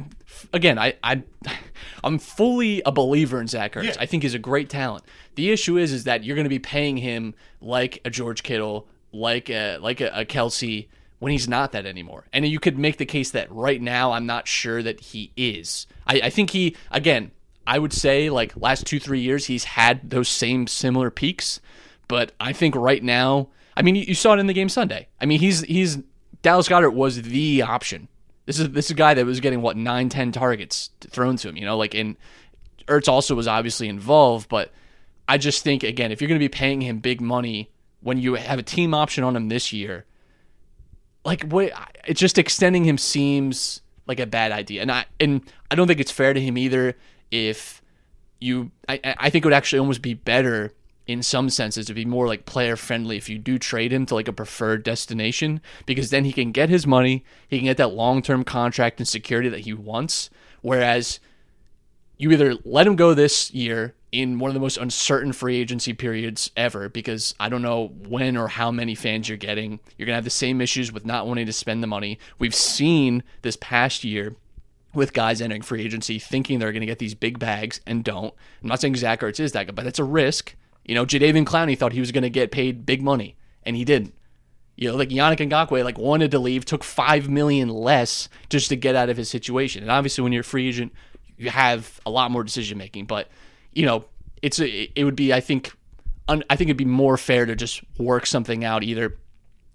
again, 0.53 0.79
I, 0.79 0.95
I 1.03 1.21
I'm 2.03 2.17
fully 2.17 2.81
a 2.85 2.91
believer 2.91 3.39
in 3.39 3.47
Zach 3.47 3.73
Ertz. 3.73 3.83
Yeah. 3.83 3.95
I 3.99 4.05
think 4.07 4.23
he's 4.23 4.33
a 4.33 4.39
great 4.39 4.69
talent. 4.69 5.03
The 5.35 5.51
issue 5.51 5.77
is, 5.77 5.91
is 5.93 6.05
that 6.05 6.23
you're 6.23 6.35
going 6.35 6.45
to 6.45 6.49
be 6.49 6.59
paying 6.59 6.97
him 6.97 7.35
like 7.61 8.01
a 8.05 8.09
George 8.09 8.41
Kittle, 8.43 8.87
like 9.13 9.49
a 9.51 9.77
like 9.77 10.01
a, 10.01 10.07
a 10.21 10.25
Kelce. 10.25 10.87
When 11.21 11.31
he's 11.31 11.47
not 11.47 11.71
that 11.73 11.85
anymore, 11.85 12.25
and 12.33 12.47
you 12.47 12.59
could 12.59 12.79
make 12.79 12.97
the 12.97 13.05
case 13.05 13.29
that 13.29 13.51
right 13.51 13.79
now 13.79 14.11
I'm 14.11 14.25
not 14.25 14.47
sure 14.47 14.81
that 14.81 14.99
he 14.99 15.31
is. 15.37 15.85
I, 16.07 16.21
I 16.23 16.29
think 16.31 16.49
he 16.49 16.75
again 16.89 17.29
I 17.67 17.77
would 17.77 17.93
say 17.93 18.31
like 18.31 18.57
last 18.57 18.87
two 18.87 18.99
three 18.99 19.19
years 19.19 19.45
he's 19.45 19.65
had 19.65 20.09
those 20.09 20.27
same 20.27 20.65
similar 20.65 21.11
peaks, 21.11 21.61
but 22.07 22.31
I 22.39 22.53
think 22.53 22.75
right 22.75 23.03
now, 23.03 23.49
I 23.77 23.83
mean 23.83 23.93
you, 23.93 24.01
you 24.01 24.15
saw 24.15 24.33
it 24.33 24.39
in 24.39 24.47
the 24.47 24.53
game 24.53 24.67
Sunday. 24.67 25.09
I 25.21 25.27
mean 25.27 25.39
he's 25.39 25.61
he's 25.61 25.99
Dallas 26.41 26.67
Goedert 26.67 26.95
was 26.95 27.21
the 27.21 27.61
option. 27.61 28.07
This 28.47 28.59
is 28.59 28.71
this 28.71 28.85
is 28.85 28.91
a 28.91 28.95
guy 28.95 29.13
that 29.13 29.23
was 29.23 29.41
getting 29.41 29.61
what 29.61 29.77
nine 29.77 30.09
ten 30.09 30.31
targets 30.31 30.89
thrown 31.01 31.37
to 31.37 31.49
him. 31.49 31.55
You 31.55 31.65
know 31.65 31.77
like 31.77 31.93
in 31.93 32.17
Ertz 32.87 33.07
also 33.07 33.35
was 33.35 33.47
obviously 33.47 33.87
involved, 33.87 34.49
but 34.49 34.71
I 35.27 35.37
just 35.37 35.63
think 35.63 35.83
again 35.83 36.11
if 36.11 36.19
you're 36.19 36.29
going 36.29 36.39
to 36.39 36.43
be 36.43 36.49
paying 36.49 36.81
him 36.81 36.97
big 36.97 37.21
money 37.21 37.69
when 38.01 38.17
you 38.17 38.33
have 38.33 38.57
a 38.57 38.63
team 38.63 38.95
option 38.95 39.23
on 39.23 39.35
him 39.35 39.49
this 39.49 39.71
year, 39.71 40.05
like 41.23 41.43
what 41.43 41.71
it's 42.07 42.19
just 42.19 42.37
extending 42.37 42.83
him 42.83 42.97
seems 42.97 43.81
like 44.07 44.19
a 44.19 44.25
bad 44.25 44.51
idea. 44.51 44.81
And 44.81 44.91
i 44.91 45.05
and 45.19 45.41
i 45.69 45.75
don't 45.75 45.87
think 45.87 45.99
it's 45.99 46.11
fair 46.11 46.33
to 46.33 46.41
him 46.41 46.57
either 46.57 46.95
if 47.29 47.81
you 48.39 48.71
i 48.89 48.99
i 49.19 49.29
think 49.29 49.45
it 49.45 49.47
would 49.47 49.53
actually 49.53 49.79
almost 49.79 50.01
be 50.01 50.13
better 50.13 50.73
in 51.07 51.23
some 51.23 51.49
senses 51.49 51.87
to 51.87 51.93
be 51.93 52.05
more 52.05 52.27
like 52.27 52.45
player 52.45 52.75
friendly 52.75 53.17
if 53.17 53.27
you 53.27 53.37
do 53.37 53.57
trade 53.57 53.91
him 53.91 54.05
to 54.05 54.15
like 54.15 54.27
a 54.27 54.33
preferred 54.33 54.83
destination 54.83 55.61
because 55.85 56.09
then 56.09 56.25
he 56.25 56.31
can 56.31 56.51
get 56.51 56.69
his 56.69 56.85
money 56.85 57.23
he 57.47 57.57
can 57.57 57.65
get 57.65 57.77
that 57.77 57.93
long-term 57.93 58.43
contract 58.43 58.99
and 58.99 59.07
security 59.07 59.49
that 59.49 59.61
he 59.61 59.73
wants 59.73 60.29
whereas 60.61 61.19
you 62.17 62.31
either 62.31 62.55
let 62.63 62.85
him 62.85 62.95
go 62.95 63.13
this 63.13 63.51
year 63.51 63.93
in 64.11 64.39
one 64.39 64.49
of 64.49 64.53
the 64.53 64.59
most 64.59 64.77
uncertain 64.77 65.31
free 65.31 65.57
agency 65.57 65.93
periods 65.93 66.51
ever 66.57 66.89
because 66.89 67.33
I 67.39 67.47
don't 67.47 67.61
know 67.61 67.87
when 68.07 68.35
or 68.35 68.49
how 68.49 68.69
many 68.69 68.93
fans 68.93 69.29
you're 69.29 69.37
getting. 69.37 69.79
You're 69.97 70.05
going 70.05 70.13
to 70.13 70.17
have 70.17 70.25
the 70.25 70.29
same 70.29 70.59
issues 70.59 70.91
with 70.91 71.05
not 71.05 71.27
wanting 71.27 71.45
to 71.45 71.53
spend 71.53 71.81
the 71.81 71.87
money. 71.87 72.19
We've 72.37 72.55
seen 72.55 73.23
this 73.41 73.57
past 73.61 74.03
year 74.03 74.35
with 74.93 75.13
guys 75.13 75.41
entering 75.41 75.61
free 75.61 75.83
agency 75.83 76.19
thinking 76.19 76.59
they're 76.59 76.73
going 76.73 76.81
to 76.81 76.87
get 76.87 76.99
these 76.99 77.15
big 77.15 77.39
bags 77.39 77.79
and 77.87 78.03
don't. 78.03 78.33
I'm 78.61 78.67
not 78.67 78.81
saying 78.81 78.97
Zach 78.97 79.21
Ertz 79.21 79.39
is 79.39 79.53
that 79.53 79.67
good, 79.67 79.75
but 79.75 79.87
it's 79.87 79.99
a 79.99 80.03
risk. 80.03 80.55
You 80.83 80.95
know, 80.95 81.05
Jadeveon 81.05 81.45
Clowney 81.45 81.77
thought 81.77 81.93
he 81.93 82.01
was 82.01 82.11
going 82.11 82.23
to 82.23 82.29
get 82.29 82.51
paid 82.51 82.85
big 82.85 83.01
money 83.01 83.37
and 83.63 83.77
he 83.77 83.85
didn't. 83.85 84.13
You 84.75 84.89
know, 84.89 84.97
like 84.97 85.09
Yannick 85.09 85.47
Ngakoue, 85.47 85.85
like 85.85 85.97
wanted 85.97 86.31
to 86.31 86.39
leave, 86.39 86.65
took 86.65 86.83
five 86.83 87.29
million 87.29 87.69
less 87.69 88.27
just 88.49 88.69
to 88.69 88.75
get 88.75 88.95
out 88.95 89.09
of 89.09 89.17
his 89.17 89.29
situation. 89.29 89.83
And 89.83 89.91
obviously, 89.91 90.23
when 90.23 90.33
you're 90.33 90.41
a 90.41 90.45
free 90.45 90.67
agent, 90.67 90.91
you 91.37 91.49
have 91.49 91.99
a 92.05 92.09
lot 92.09 92.31
more 92.31 92.43
decision 92.43 92.77
making. 92.77 93.05
But 93.05 93.29
you 93.73 93.85
know, 93.85 94.05
it's 94.41 94.59
a, 94.59 94.91
it 94.99 95.03
would 95.03 95.15
be, 95.15 95.33
I 95.33 95.39
think, 95.39 95.71
un, 96.27 96.43
I 96.49 96.55
think 96.55 96.69
it'd 96.69 96.77
be 96.77 96.85
more 96.85 97.17
fair 97.17 97.45
to 97.45 97.55
just 97.55 97.81
work 97.97 98.25
something 98.25 98.63
out 98.63 98.83
either 98.83 99.17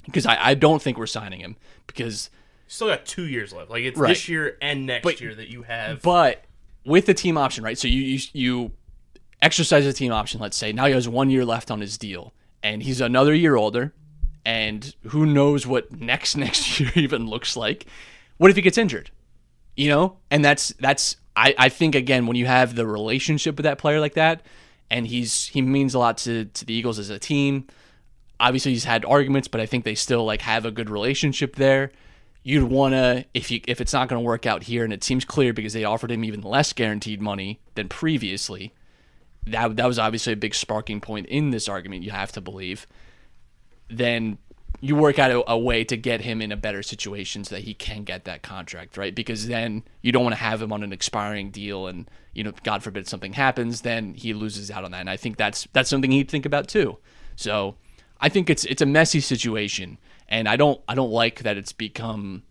because 0.05 0.27
I, 0.27 0.39
I 0.51 0.55
don't 0.55 0.81
think 0.83 0.99
we're 0.99 1.07
signing 1.07 1.41
him 1.41 1.57
because, 1.87 2.31
Still 2.69 2.89
got 2.89 3.07
two 3.07 3.27
years 3.27 3.53
left. 3.53 3.71
Like 3.71 3.85
it's 3.85 3.97
Right. 3.99 4.09
this 4.09 4.29
year 4.29 4.57
and 4.61 4.87
next 4.87 5.05
But- 5.05 5.21
year 5.21 5.35
that 5.37 5.49
you 5.49 5.63
have. 5.63 6.03
but 6.03 6.45
with 6.85 7.07
the 7.07 7.15
team 7.15 7.39
option, 7.39 7.63
right? 7.63 7.79
So 7.79 7.87
you 7.89 8.01
you, 8.03 8.21
you 8.33 8.73
exercise 9.41 9.85
the 9.85 9.93
team 9.93 10.13
option. 10.13 10.41
Let's 10.41 10.57
say 10.57 10.73
now 10.73 10.87
he 10.87 10.93
has 10.93 11.09
one 11.09 11.31
year 11.31 11.45
left 11.45 11.71
on 11.71 11.81
his 11.81 11.97
deal, 11.97 12.33
and 12.65 12.83
he's 12.83 13.01
another 13.01 13.35
year 13.35 13.55
older, 13.57 13.95
and 14.45 14.95
who 15.09 15.27
knows 15.27 15.65
what 15.67 15.93
next 16.01 16.37
next 16.47 16.81
year 16.81 16.91
even 16.97 17.27
looks 17.29 17.57
like? 17.57 17.87
What 18.39 18.51
if 18.51 18.57
he 18.57 18.63
gets 18.63 18.79
injured? 18.79 19.11
You 19.77 19.89
know, 19.91 20.17
and 20.31 20.45
that's 20.45 20.73
that's 20.81 21.17
I, 21.37 21.55
I 21.59 21.69
think 21.69 21.95
again 21.95 22.27
when 22.27 22.37
you 22.37 22.47
have 22.47 22.75
the 22.75 22.87
relationship 22.87 23.57
with 23.57 23.65
that 23.65 23.79
player 23.79 24.01
like 24.01 24.15
that, 24.15 24.43
and 24.91 25.07
he's 25.07 25.47
he 25.47 25.61
means 25.63 25.95
a 25.95 25.99
lot 25.99 26.19
to 26.19 26.47
to 26.47 26.65
the 26.65 26.73
Eagles 26.75 26.99
as 26.99 27.11
a 27.11 27.19
team. 27.19 27.67
Obviously, 28.41 28.73
he's 28.73 28.85
had 28.85 29.05
arguments, 29.05 29.49
but 29.49 29.61
I 29.61 29.67
think 29.67 29.85
they 29.85 29.95
still 29.95 30.25
like 30.25 30.43
have 30.43 30.65
a 30.65 30.71
good 30.71 30.91
relationship 30.91 31.57
there. 31.57 31.93
You'd 32.43 32.65
want 32.65 32.93
to 32.95 33.25
if 33.35 33.51
you 33.51 33.61
if 33.69 33.81
it's 33.81 33.93
not 33.93 34.09
going 34.09 34.21
to 34.21 34.27
work 34.27 34.47
out 34.47 34.63
here, 34.63 34.85
and 34.85 34.93
it 34.93 35.05
seems 35.05 35.25
clear 35.25 35.53
because 35.53 35.75
they 35.75 35.85
offered 35.85 36.11
him 36.11 36.25
even 36.25 36.41
less 36.41 36.73
guaranteed 36.73 37.21
money 37.21 37.61
than 37.75 37.89
previously. 37.89 38.73
That 39.47 39.77
that 39.77 39.87
was 39.87 39.99
obviously 39.99 40.33
a 40.33 40.37
big 40.37 40.55
sparking 40.55 41.01
point 41.01 41.27
in 41.27 41.51
this 41.51 41.69
argument. 41.69 42.03
You 42.03 42.13
have 42.13 42.33
to 42.33 42.41
believe. 42.41 42.87
Then 43.89 44.39
you 44.81 44.95
work 44.97 45.19
out 45.19 45.31
a, 45.31 45.51
a 45.51 45.59
way 45.59 45.85
to 45.85 45.97
get 45.97 46.21
him 46.21 46.43
in 46.43 46.53
a 46.53 46.57
better 46.57 46.83
situation 46.83 47.45
so 47.45 47.55
that 47.55 47.65
he 47.65 47.75
can 47.75 48.05
get 48.05 48.25
that 48.25 48.43
contract, 48.43 48.97
right? 48.97 49.15
Because 49.15 49.47
then 49.47 49.83
you 50.03 50.13
don't 50.13 50.23
want 50.23 50.35
to 50.35 50.43
have 50.43 50.61
him 50.61 50.73
on 50.73 50.83
an 50.83 50.93
expiring 50.93 51.51
deal, 51.51 51.87
and 51.87 52.11
you 52.33 52.45
know, 52.45 52.53
God 52.63 52.83
forbid 52.83 53.09
something 53.09 53.33
happens, 53.33 53.81
then 53.81 54.15
he 54.15 54.35
loses 54.35 54.71
out 54.71 54.85
on 54.85 54.91
that. 54.91 55.01
And 55.01 55.11
I 55.11 55.17
think 55.17 55.37
that's 55.37 55.67
that's 55.73 55.89
something 55.89 56.11
he'd 56.11 56.31
think 56.31 56.47
about 56.47 56.69
too. 56.69 56.99
So 57.37 57.77
I 58.21 58.29
think 58.29 58.51
it's 58.51 58.65
it's 58.65 58.83
a 58.83 58.87
messy 58.87 59.21
situation, 59.21 59.99
and 60.29 60.49
I 60.49 60.57
don't 60.57 60.81
I 60.89 60.95
don't 60.95 61.11
like 61.11 61.43
that 61.43 61.57
it's 61.57 61.73
become 61.73 62.43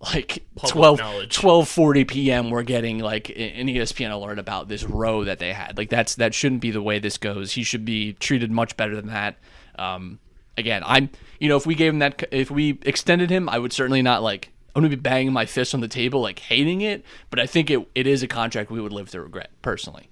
like 0.00 0.42
Public 0.56 0.72
12 0.72 0.98
knowledge. 0.98 1.38
12:40 1.38 2.08
p.m. 2.08 2.50
we're 2.50 2.64
getting 2.64 2.98
like 2.98 3.30
an 3.30 3.68
ESPN 3.68 4.10
alert 4.10 4.38
about 4.38 4.68
this 4.68 4.84
row 4.84 5.24
that 5.24 5.38
they 5.38 5.52
had. 5.52 5.78
Like 5.78 5.90
that's 5.90 6.16
that 6.16 6.34
shouldn't 6.34 6.60
be 6.60 6.70
the 6.70 6.82
way 6.82 6.98
this 6.98 7.18
goes. 7.18 7.52
He 7.52 7.62
should 7.62 7.84
be 7.84 8.14
treated 8.14 8.50
much 8.50 8.76
better 8.76 8.96
than 8.96 9.06
that. 9.06 9.36
Um, 9.78 10.18
again, 10.58 10.82
I'm 10.84 11.10
you 11.42 11.48
know 11.48 11.56
if 11.56 11.66
we 11.66 11.74
gave 11.74 11.92
him 11.92 11.98
that 11.98 12.22
if 12.30 12.52
we 12.52 12.78
extended 12.82 13.28
him, 13.28 13.48
I 13.48 13.58
would 13.58 13.72
certainly 13.72 14.00
not 14.00 14.22
like 14.22 14.52
I'm 14.76 14.80
gonna 14.80 14.90
be 14.90 14.94
banging 14.94 15.32
my 15.32 15.44
fist 15.44 15.74
on 15.74 15.80
the 15.80 15.88
table 15.88 16.20
like 16.20 16.38
hating 16.38 16.82
it. 16.82 17.04
But 17.30 17.40
I 17.40 17.46
think 17.46 17.68
it 17.68 17.84
it 17.96 18.06
is 18.06 18.22
a 18.22 18.28
contract 18.28 18.70
we 18.70 18.80
would 18.80 18.92
live 18.92 19.10
to 19.10 19.20
regret 19.20 19.50
personally. 19.60 20.08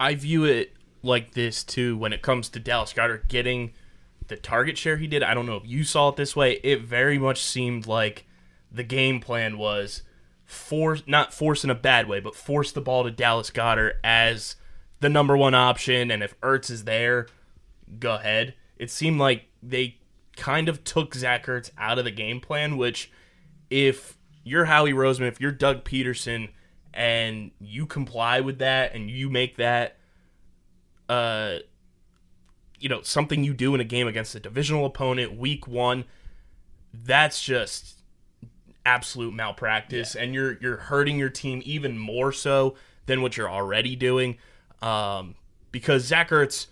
I 0.00 0.14
view 0.14 0.44
it 0.44 0.72
like 1.02 1.34
this 1.34 1.62
too 1.62 1.98
when 1.98 2.14
it 2.14 2.22
comes 2.22 2.48
to 2.48 2.58
Dallas 2.58 2.94
Goedert 2.94 3.28
getting 3.28 3.74
the 4.28 4.36
target 4.36 4.78
share 4.78 4.96
he 4.96 5.06
did. 5.06 5.22
I 5.22 5.34
don't 5.34 5.44
know 5.44 5.56
if 5.56 5.66
you 5.66 5.84
saw 5.84 6.08
it 6.08 6.16
this 6.16 6.34
way. 6.34 6.52
It 6.64 6.80
very 6.80 7.18
much 7.18 7.42
seemed 7.42 7.86
like 7.86 8.24
the 8.72 8.82
game 8.82 9.20
plan 9.20 9.58
was 9.58 10.04
force 10.46 11.02
not 11.06 11.34
force 11.34 11.64
in 11.64 11.70
a 11.70 11.74
bad 11.74 12.08
way, 12.08 12.18
but 12.18 12.34
force 12.34 12.72
the 12.72 12.80
ball 12.80 13.04
to 13.04 13.10
Dallas 13.10 13.50
Goedert 13.50 13.96
as 14.02 14.56
the 15.00 15.10
number 15.10 15.36
one 15.36 15.54
option 15.54 16.10
and 16.10 16.22
if 16.22 16.40
Ertz 16.40 16.70
is 16.70 16.84
there, 16.84 17.26
go 17.98 18.14
ahead. 18.14 18.54
It 18.78 18.90
seemed 18.90 19.20
like 19.20 19.48
they 19.62 19.98
kind 20.36 20.68
of 20.68 20.84
took 20.84 21.14
Zach 21.14 21.46
Ertz 21.46 21.70
out 21.78 21.98
of 21.98 22.04
the 22.04 22.10
game 22.10 22.40
plan, 22.40 22.76
which 22.76 23.10
if 23.70 24.16
you're 24.44 24.66
Howie 24.66 24.92
Roseman, 24.92 25.28
if 25.28 25.40
you're 25.40 25.52
Doug 25.52 25.84
Pederson 25.84 26.50
and 26.94 27.50
you 27.58 27.86
comply 27.86 28.40
with 28.40 28.58
that 28.58 28.94
and 28.94 29.10
you 29.10 29.28
make 29.28 29.56
that 29.56 29.98
uh 31.08 31.58
you 32.80 32.88
know 32.88 33.00
something 33.02 33.44
you 33.44 33.54
do 33.54 33.74
in 33.74 33.80
a 33.80 33.84
game 33.84 34.08
against 34.08 34.34
a 34.34 34.40
divisional 34.40 34.86
opponent 34.86 35.36
week 35.36 35.68
1 35.68 36.04
that's 37.04 37.42
just 37.42 37.96
absolute 38.86 39.34
malpractice. 39.34 40.14
And 40.14 40.32
you're 40.32 40.56
you're 40.60 40.76
hurting 40.76 41.18
your 41.18 41.28
team 41.28 41.60
even 41.64 41.98
more 41.98 42.32
so 42.32 42.76
than 43.06 43.20
what 43.20 43.36
you're 43.36 43.50
already 43.50 43.96
doing 43.96 44.38
um 44.80 45.34
because 45.72 46.04
Zach 46.04 46.30
Ertz 46.30 46.66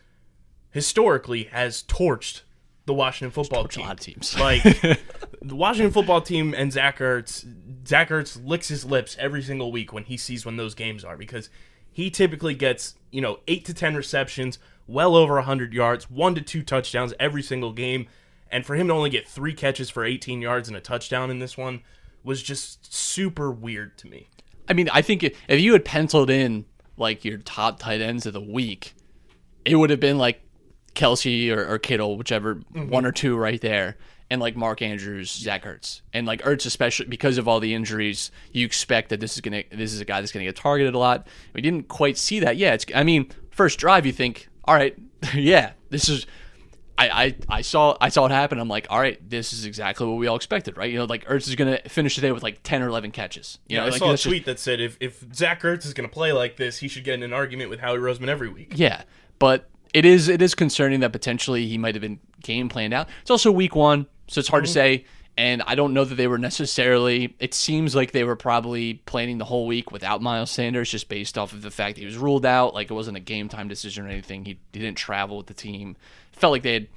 historically 0.70 1.44
has 1.44 1.82
torched 1.82 2.42
the 2.86 2.94
Washington 2.94 3.30
football 3.30 3.64
A 3.64 3.68
team 3.68 3.96
teams. 3.96 4.38
like 4.38 4.62
the 5.42 5.54
Washington 5.54 5.92
football 5.92 6.20
team 6.20 6.54
and 6.54 6.72
Zach 6.72 6.98
Ertz, 6.98 7.46
Zach 7.86 8.10
Ertz 8.10 8.40
licks 8.44 8.68
his 8.68 8.84
lips 8.84 9.16
every 9.18 9.42
single 9.42 9.72
week 9.72 9.92
when 9.92 10.04
he 10.04 10.16
sees 10.16 10.44
when 10.44 10.56
those 10.56 10.74
games 10.74 11.04
are 11.04 11.16
because 11.16 11.50
he 11.90 12.10
typically 12.10 12.54
gets 12.54 12.96
you 13.10 13.20
know 13.20 13.40
eight 13.46 13.64
to 13.66 13.74
ten 13.74 13.94
receptions, 13.94 14.58
well 14.86 15.16
over 15.16 15.40
hundred 15.40 15.72
yards, 15.72 16.10
one 16.10 16.34
to 16.34 16.40
two 16.40 16.62
touchdowns 16.62 17.14
every 17.18 17.42
single 17.42 17.72
game, 17.72 18.06
and 18.50 18.66
for 18.66 18.74
him 18.74 18.88
to 18.88 18.94
only 18.94 19.10
get 19.10 19.26
three 19.26 19.54
catches 19.54 19.90
for 19.90 20.04
18 20.04 20.40
yards 20.40 20.68
and 20.68 20.76
a 20.76 20.80
touchdown 20.80 21.30
in 21.30 21.38
this 21.38 21.56
one 21.56 21.82
was 22.22 22.42
just 22.42 22.92
super 22.92 23.50
weird 23.50 23.96
to 23.98 24.06
me. 24.06 24.28
I 24.68 24.72
mean, 24.72 24.88
I 24.92 25.02
think 25.02 25.22
if 25.22 25.36
if 25.48 25.60
you 25.60 25.72
had 25.72 25.84
penciled 25.84 26.30
in 26.30 26.64
like 26.96 27.24
your 27.24 27.38
top 27.38 27.78
tight 27.78 28.00
ends 28.00 28.26
of 28.26 28.32
the 28.32 28.40
week, 28.40 28.94
it 29.64 29.76
would 29.76 29.90
have 29.90 30.00
been 30.00 30.18
like 30.18 30.40
Kelce 30.94 31.54
or, 31.54 31.74
or 31.74 31.78
Kittle, 31.78 32.16
whichever 32.16 32.56
mm-hmm. 32.56 32.88
one 32.88 33.04
or 33.04 33.12
two 33.12 33.36
right 33.36 33.60
there, 33.60 33.96
and 34.30 34.40
like 34.40 34.56
Mark 34.56 34.82
Andrews, 34.82 35.30
Zach 35.30 35.64
Ertz, 35.64 36.00
and 36.12 36.26
like 36.26 36.42
Ertz 36.42 36.66
especially 36.66 37.06
because 37.06 37.38
of 37.38 37.46
all 37.46 37.60
the 37.60 37.74
injuries, 37.74 38.30
you 38.52 38.64
expect 38.64 39.10
that 39.10 39.20
this 39.20 39.34
is 39.34 39.40
gonna 39.40 39.64
this 39.70 39.92
is 39.92 40.00
a 40.00 40.04
guy 40.04 40.20
that's 40.20 40.32
gonna 40.32 40.44
get 40.44 40.56
targeted 40.56 40.94
a 40.94 40.98
lot. 40.98 41.26
We 41.52 41.60
didn't 41.60 41.88
quite 41.88 42.16
see 42.16 42.40
that. 42.40 42.56
Yeah, 42.56 42.74
it's 42.74 42.84
I 42.94 43.04
mean, 43.04 43.30
first 43.50 43.78
drive, 43.78 44.06
you 44.06 44.12
think, 44.12 44.48
all 44.64 44.74
right, 44.74 44.96
yeah, 45.34 45.72
this 45.90 46.08
is. 46.08 46.26
I, 46.96 47.08
I, 47.08 47.36
I 47.48 47.62
saw 47.62 47.96
I 48.00 48.08
saw 48.08 48.26
it 48.26 48.30
happen. 48.30 48.60
I'm 48.60 48.68
like, 48.68 48.86
all 48.88 49.00
right, 49.00 49.18
this 49.28 49.52
is 49.52 49.66
exactly 49.66 50.06
what 50.06 50.14
we 50.14 50.28
all 50.28 50.36
expected, 50.36 50.76
right? 50.76 50.88
You 50.88 50.98
know, 50.98 51.06
like 51.06 51.24
Ertz 51.24 51.48
is 51.48 51.56
gonna 51.56 51.80
finish 51.88 52.14
today 52.14 52.30
with 52.30 52.44
like 52.44 52.60
ten 52.62 52.82
or 52.82 52.88
eleven 52.88 53.10
catches. 53.10 53.58
You 53.68 53.78
know, 53.78 53.86
I 53.86 53.88
like, 53.88 53.98
saw 53.98 54.06
a 54.06 54.08
that's 54.10 54.22
just- 54.22 54.30
tweet 54.30 54.46
that 54.46 54.60
said 54.60 54.80
if, 54.80 54.96
if 55.00 55.24
Zach 55.34 55.62
Ertz 55.62 55.86
is 55.86 55.92
going 55.92 56.08
to 56.08 56.12
play 56.12 56.32
like 56.32 56.56
this, 56.56 56.78
he 56.78 56.86
should 56.86 57.02
get 57.02 57.14
in 57.14 57.24
an 57.24 57.32
argument 57.32 57.68
with 57.68 57.80
Howie 57.80 57.98
Roseman 57.98 58.28
every 58.28 58.48
week. 58.48 58.74
Yeah, 58.76 59.02
but 59.40 59.68
it 59.94 60.04
is 60.04 60.28
it 60.28 60.42
is 60.42 60.54
concerning 60.54 61.00
that 61.00 61.12
potentially 61.12 61.66
he 61.66 61.78
might 61.78 61.94
have 61.94 62.02
been 62.02 62.18
game 62.42 62.68
planned 62.68 62.92
out. 62.92 63.08
It's 63.22 63.30
also 63.30 63.50
week 63.50 63.74
one, 63.74 64.06
so 64.26 64.40
it's 64.40 64.48
hard 64.48 64.64
to 64.64 64.70
say. 64.70 65.06
And 65.36 65.62
I 65.62 65.74
don't 65.74 65.94
know 65.94 66.04
that 66.04 66.14
they 66.16 66.26
were 66.26 66.38
necessarily. 66.38 67.34
It 67.40 67.54
seems 67.54 67.94
like 67.94 68.12
they 68.12 68.22
were 68.22 68.36
probably 68.36 68.94
planning 69.06 69.38
the 69.38 69.44
whole 69.44 69.66
week 69.66 69.90
without 69.90 70.22
Miles 70.22 70.50
Sanders, 70.50 70.90
just 70.90 71.08
based 71.08 71.38
off 71.38 71.52
of 71.52 71.62
the 71.62 71.70
fact 71.70 71.96
that 71.96 72.00
he 72.00 72.06
was 72.06 72.16
ruled 72.16 72.44
out. 72.44 72.74
Like 72.74 72.90
it 72.90 72.94
wasn't 72.94 73.16
a 73.16 73.20
game 73.20 73.48
time 73.48 73.66
decision 73.66 74.06
or 74.06 74.08
anything. 74.10 74.44
He, 74.44 74.58
he 74.72 74.78
didn't 74.80 74.98
travel 74.98 75.38
with 75.38 75.46
the 75.46 75.54
team. 75.54 75.96
Felt 76.32 76.52
like 76.52 76.62
they 76.62 76.74
had 76.74 76.88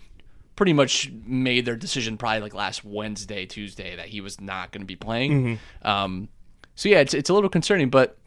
pretty 0.56 0.74
much 0.74 1.12
made 1.26 1.66
their 1.66 1.76
decision 1.76 2.18
probably 2.18 2.42
like 2.42 2.54
last 2.54 2.84
Wednesday, 2.84 3.46
Tuesday 3.46 3.96
that 3.96 4.08
he 4.08 4.22
was 4.22 4.42
not 4.42 4.72
going 4.72 4.82
to 4.82 4.88
be 4.88 4.96
playing. 4.96 5.60
Um, 5.84 6.30
so 6.76 6.90
yeah, 6.90 7.00
it's 7.00 7.14
it's 7.14 7.30
a 7.30 7.34
little 7.34 7.50
concerning, 7.50 7.90
but 7.90 8.18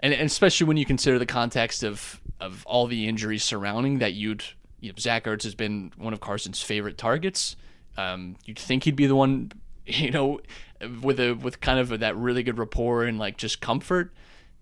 and, 0.00 0.12
and 0.12 0.26
especially 0.26 0.66
when 0.66 0.76
you 0.76 0.84
consider 0.84 1.18
the 1.18 1.26
context 1.26 1.82
of 1.82 2.20
of 2.40 2.64
all 2.66 2.86
the 2.86 3.08
injuries 3.08 3.42
surrounding 3.42 3.98
that, 3.98 4.14
you'd 4.14 4.44
you 4.80 4.90
know, 4.90 4.94
Zach 4.98 5.24
Ertz 5.24 5.42
has 5.42 5.54
been 5.54 5.92
one 5.96 6.12
of 6.12 6.20
Carson's 6.20 6.62
favorite 6.62 6.98
targets. 6.98 7.56
Um, 7.96 8.36
you'd 8.44 8.58
think 8.58 8.84
he'd 8.84 8.96
be 8.96 9.06
the 9.06 9.16
one, 9.16 9.50
you 9.86 10.10
know, 10.10 10.40
with 11.02 11.18
a 11.20 11.32
with 11.32 11.60
kind 11.60 11.78
of 11.78 12.00
that 12.00 12.16
really 12.16 12.42
good 12.42 12.58
rapport 12.58 13.04
and 13.04 13.18
like 13.18 13.36
just 13.36 13.60
comfort. 13.60 14.12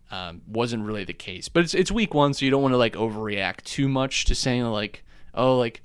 Um, 0.09 0.43
wasn't 0.47 0.85
really 0.85 1.03
the 1.05 1.13
case, 1.13 1.49
but 1.49 1.65
it's 1.65 1.75
it's 1.75 1.91
week 1.91 2.15
one, 2.15 2.33
so 2.33 2.45
you 2.45 2.51
don't 2.51 2.63
want 2.63 2.73
to 2.73 2.79
like 2.79 2.95
overreact 2.95 3.65
too 3.65 3.89
much 3.89 4.25
to 4.27 4.37
saying 4.37 4.63
like, 4.65 5.05
oh, 5.35 5.59
like 5.59 5.83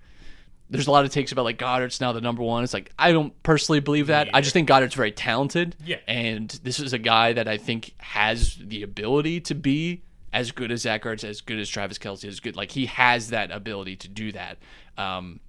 there's 0.72 0.88
a 0.88 0.92
lot 0.92 1.04
of 1.04 1.12
takes 1.12 1.34
about 1.34 1.44
like 1.44 1.58
Goedert's 1.58 2.00
now 2.00 2.14
the 2.14 2.22
number 2.22 2.42
one. 2.42 2.64
It's 2.64 2.74
like 2.74 2.92
I 2.98 3.12
don't 3.12 3.42
personally 3.44 3.82
believe 3.82 4.08
that. 4.08 4.30
I 4.34 4.40
just 4.40 4.54
think 4.54 4.70
Goedert's 4.70 4.96
very 4.96 5.12
talented. 5.12 5.76
Yeah. 5.86 5.98
And 6.08 6.50
this 6.64 6.80
is 6.80 6.94
a 6.94 6.98
guy 6.98 7.34
that 7.34 7.48
I 7.48 7.58
think 7.58 7.94
has 7.98 8.56
the 8.56 8.82
ability 8.82 9.42
to 9.42 9.54
be 9.54 10.02
as 10.32 10.52
good 10.52 10.72
as 10.72 10.84
Zach 10.84 11.04
Ertz, 11.04 11.26
as 11.26 11.42
good 11.42 11.60
as 11.60 11.68
Travis 11.68 11.98
Kelce, 11.98 12.26
as 12.26 12.40
good. 12.40 12.56
Like 12.56 12.72
he 12.72 12.86
has 12.86 13.32
that 13.32 13.52
ability 13.52 13.98
to 13.98 14.08
do 14.08 14.32
that. 14.32 14.60
Um, 14.98 15.42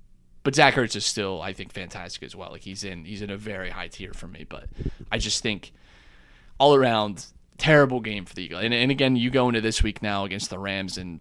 but 0.42 0.56
Zach 0.56 0.74
Ertz 0.74 0.96
is 0.96 1.06
still, 1.06 1.40
I 1.40 1.52
think, 1.52 1.72
fantastic 1.72 2.24
as 2.24 2.34
well. 2.34 2.50
Like 2.50 2.62
he's 2.62 2.82
in 2.82 3.04
he's 3.04 3.22
in 3.22 3.30
a 3.30 3.36
very 3.36 3.70
high 3.70 3.88
tier 3.88 4.12
for 4.12 4.26
me. 4.26 4.44
But 4.48 4.64
I 5.10 5.18
just 5.18 5.40
think 5.40 5.72
all 6.58 6.74
around 6.74 7.26
terrible 7.58 8.00
game 8.00 8.24
for 8.24 8.34
the 8.34 8.42
Eagles. 8.42 8.64
And, 8.64 8.74
and 8.74 8.90
again, 8.90 9.14
you 9.14 9.30
go 9.30 9.46
into 9.48 9.60
this 9.60 9.84
week 9.84 10.02
now 10.02 10.24
against 10.24 10.50
the 10.50 10.58
Rams 10.58 10.98
and. 10.98 11.20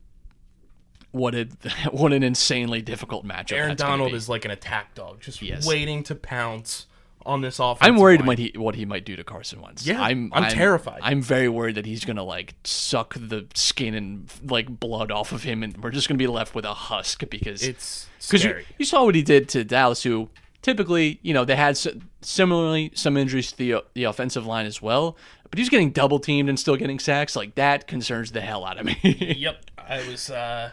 What 1.12 1.36
a 1.36 1.46
what 1.92 2.14
an 2.14 2.24
insanely 2.24 2.82
difficult 2.82 3.26
matchup. 3.26 3.54
Aaron 3.58 3.76
Donald 3.76 4.14
is 4.14 4.30
like 4.30 4.46
an 4.46 4.52
attack 4.52 4.96
dog, 4.96 5.20
just 5.22 5.42
Yes. 5.42 5.66
waiting 5.68 6.04
to 6.04 6.16
pounce 6.16 6.88
on 7.24 7.42
this 7.42 7.60
offense. 7.60 7.80
I'm 7.88 7.98
worried 7.98 8.22
line. 8.22 8.28
what 8.28 8.40
he 8.40 8.52
what 8.56 8.76
he 8.76 8.86
might 8.86 9.06
do 9.06 9.16
to 9.16 9.24
Carson 9.24 9.62
Wentz. 9.62 9.86
Yeah, 9.86 10.02
I'm 10.02 10.32
I'm 10.34 10.50
terrified. 10.52 11.00
I'm 11.04 11.22
very 11.22 11.48
worried 11.50 11.76
that 11.76 11.86
he's 11.86 12.04
gonna 12.06 12.24
like 12.24 12.56
suck 12.64 13.14
the 13.16 13.46
skin 13.54 13.94
and 13.94 14.28
like 14.44 14.80
blood 14.80 15.12
off 15.12 15.32
of 15.32 15.44
him, 15.44 15.62
and 15.64 15.78
we're 15.78 15.92
just 15.92 16.08
gonna 16.08 16.18
be 16.18 16.28
left 16.28 16.56
with 16.56 16.66
a 16.66 16.74
husk 16.74 17.30
because 17.30 17.62
It's 17.62 18.08
because 18.22 18.44
you, 18.44 18.50
scary. 18.50 18.66
you 18.80 18.86
saw 18.86 19.04
what 19.06 19.14
he 19.16 19.22
did 19.22 19.50
to 19.50 19.64
Dallas, 19.64 20.02
who 20.04 20.30
typically 20.64 21.20
you 21.22 21.34
know 21.34 21.46
they 21.46 21.56
had 21.56 21.78
similarly 22.22 22.92
some 22.96 23.18
injuries 23.18 23.52
to 23.52 23.58
the 23.58 23.84
the 23.94 24.04
offensive 24.06 24.46
line 24.46 24.66
as 24.66 24.82
well, 24.82 25.18
but 25.50 25.60
he's 25.60 25.70
getting 25.70 25.92
double 25.92 26.20
teamed 26.20 26.50
and 26.50 26.60
still 26.60 26.76
getting 26.76 27.00
sacks. 27.00 27.36
Like 27.36 27.56
that 27.56 27.88
concerns 27.88 28.32
the 28.32 28.42
hell 28.42 28.66
out 28.66 28.80
of 28.80 28.86
me. 28.86 28.98
Yep, 29.38 29.66
I 29.78 30.08
was. 30.08 30.30
uh 30.32 30.72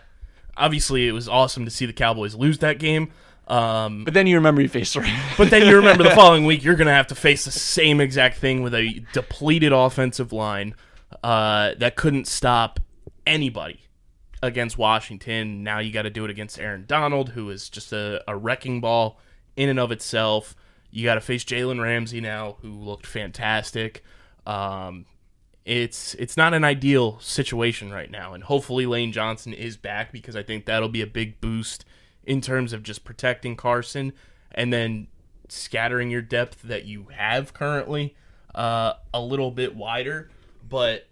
Obviously, 0.58 1.08
it 1.08 1.12
was 1.12 1.28
awesome 1.28 1.64
to 1.64 1.70
see 1.70 1.86
the 1.86 1.92
Cowboys 1.92 2.34
lose 2.34 2.58
that 2.58 2.78
game. 2.78 3.10
Um, 3.46 4.04
but 4.04 4.12
then 4.12 4.26
you 4.26 4.36
remember 4.36 4.60
you 4.60 4.68
faced 4.68 4.94
the 4.94 5.00
Rams. 5.00 5.22
but 5.38 5.50
then 5.50 5.66
you 5.66 5.76
remember 5.76 6.02
the 6.02 6.10
following 6.14 6.44
week, 6.44 6.62
you're 6.62 6.76
going 6.76 6.86
to 6.86 6.92
have 6.92 7.06
to 7.08 7.14
face 7.14 7.46
the 7.46 7.50
same 7.50 8.00
exact 8.00 8.36
thing 8.38 8.62
with 8.62 8.74
a 8.74 9.02
depleted 9.14 9.72
offensive 9.72 10.32
line 10.32 10.74
uh, 11.22 11.72
that 11.78 11.96
couldn't 11.96 12.26
stop 12.26 12.78
anybody 13.26 13.80
against 14.42 14.76
Washington. 14.76 15.62
Now 15.64 15.78
you 15.78 15.92
got 15.92 16.02
to 16.02 16.10
do 16.10 16.24
it 16.24 16.30
against 16.30 16.58
Aaron 16.58 16.84
Donald, 16.86 17.30
who 17.30 17.48
is 17.50 17.70
just 17.70 17.92
a, 17.92 18.22
a 18.28 18.36
wrecking 18.36 18.80
ball 18.80 19.18
in 19.56 19.68
and 19.68 19.80
of 19.80 19.92
itself. 19.92 20.54
You 20.90 21.04
got 21.04 21.14
to 21.14 21.20
face 21.20 21.44
Jalen 21.44 21.82
Ramsey 21.82 22.20
now, 22.20 22.56
who 22.60 22.70
looked 22.72 23.06
fantastic. 23.06 24.02
Um, 24.46 25.06
it's 25.68 26.14
it's 26.14 26.34
not 26.34 26.54
an 26.54 26.64
ideal 26.64 27.20
situation 27.20 27.92
right 27.92 28.10
now. 28.10 28.32
And 28.32 28.42
hopefully 28.42 28.86
Lane 28.86 29.12
Johnson 29.12 29.52
is 29.52 29.76
back 29.76 30.12
because 30.12 30.34
I 30.34 30.42
think 30.42 30.64
that'll 30.64 30.88
be 30.88 31.02
a 31.02 31.06
big 31.06 31.42
boost 31.42 31.84
in 32.24 32.40
terms 32.40 32.72
of 32.72 32.82
just 32.82 33.04
protecting 33.04 33.54
Carson 33.54 34.14
and 34.50 34.72
then 34.72 35.08
scattering 35.50 36.10
your 36.10 36.22
depth 36.22 36.62
that 36.62 36.86
you 36.86 37.08
have 37.14 37.52
currently 37.52 38.16
uh, 38.54 38.94
a 39.12 39.20
little 39.20 39.50
bit 39.50 39.76
wider. 39.76 40.30
But 40.66 41.06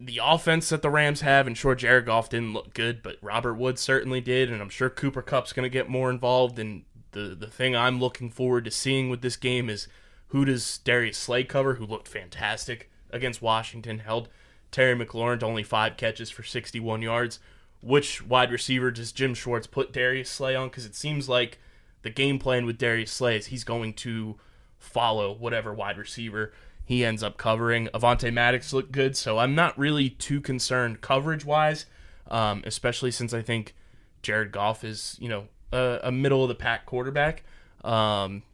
the 0.00 0.20
offense 0.22 0.68
that 0.70 0.82
the 0.82 0.90
Rams 0.90 1.20
have, 1.20 1.46
and 1.46 1.56
sure, 1.56 1.76
Jared 1.76 2.06
Goff 2.06 2.28
didn't 2.28 2.54
look 2.54 2.74
good, 2.74 3.04
but 3.04 3.18
Robert 3.22 3.54
Woods 3.54 3.80
certainly 3.80 4.20
did, 4.20 4.50
and 4.50 4.60
I'm 4.60 4.68
sure 4.68 4.90
Cooper 4.90 5.22
Kupp's 5.22 5.52
going 5.52 5.64
to 5.64 5.70
get 5.70 5.88
more 5.88 6.10
involved. 6.10 6.58
And 6.58 6.82
the 7.12 7.36
the 7.38 7.46
thing 7.46 7.76
I'm 7.76 8.00
looking 8.00 8.30
forward 8.30 8.64
to 8.64 8.72
seeing 8.72 9.10
with 9.10 9.22
this 9.22 9.36
game 9.36 9.70
is 9.70 9.86
who 10.28 10.44
does 10.44 10.78
Darius 10.78 11.16
Slay 11.16 11.44
cover, 11.44 11.74
who 11.74 11.86
looked 11.86 12.08
fantastic 12.08 12.90
against 13.16 13.42
Washington, 13.42 13.98
held 13.98 14.28
Terry 14.70 14.94
McLaurin 14.94 15.40
to 15.40 15.46
only 15.46 15.62
five 15.62 15.96
catches 15.96 16.30
for 16.30 16.42
61 16.42 17.02
yards. 17.02 17.38
Which 17.82 18.24
wide 18.24 18.50
receiver 18.50 18.90
does 18.90 19.12
Jim 19.12 19.34
Schwartz 19.34 19.66
put 19.66 19.92
Darius 19.92 20.30
Slay 20.30 20.54
on? 20.54 20.68
Because 20.68 20.86
it 20.86 20.94
seems 20.94 21.28
like 21.28 21.58
the 22.02 22.10
game 22.10 22.38
plan 22.38 22.66
with 22.66 22.78
Darius 22.78 23.12
Slay 23.12 23.36
is 23.36 23.46
he's 23.46 23.64
going 23.64 23.94
to 23.94 24.36
follow 24.78 25.32
whatever 25.32 25.72
wide 25.72 25.98
receiver 25.98 26.52
he 26.84 27.04
ends 27.04 27.22
up 27.22 27.36
covering. 27.36 27.88
Avonte 27.88 28.32
Maddox 28.32 28.72
looked 28.72 28.92
good, 28.92 29.16
so 29.16 29.38
I'm 29.38 29.54
not 29.54 29.76
really 29.76 30.08
too 30.08 30.40
concerned 30.40 31.00
coverage 31.00 31.44
wise, 31.44 31.86
um, 32.30 32.62
especially 32.64 33.10
since 33.10 33.34
I 33.34 33.42
think 33.42 33.74
Jared 34.22 34.52
Goff 34.52 34.84
is, 34.84 35.16
you 35.20 35.28
know, 35.28 35.48
a, 35.72 35.98
a 36.04 36.12
middle 36.12 36.42
of 36.42 36.48
the 36.48 36.54
pack 36.54 36.86
quarterback. 36.86 37.42
Um, 37.82 38.44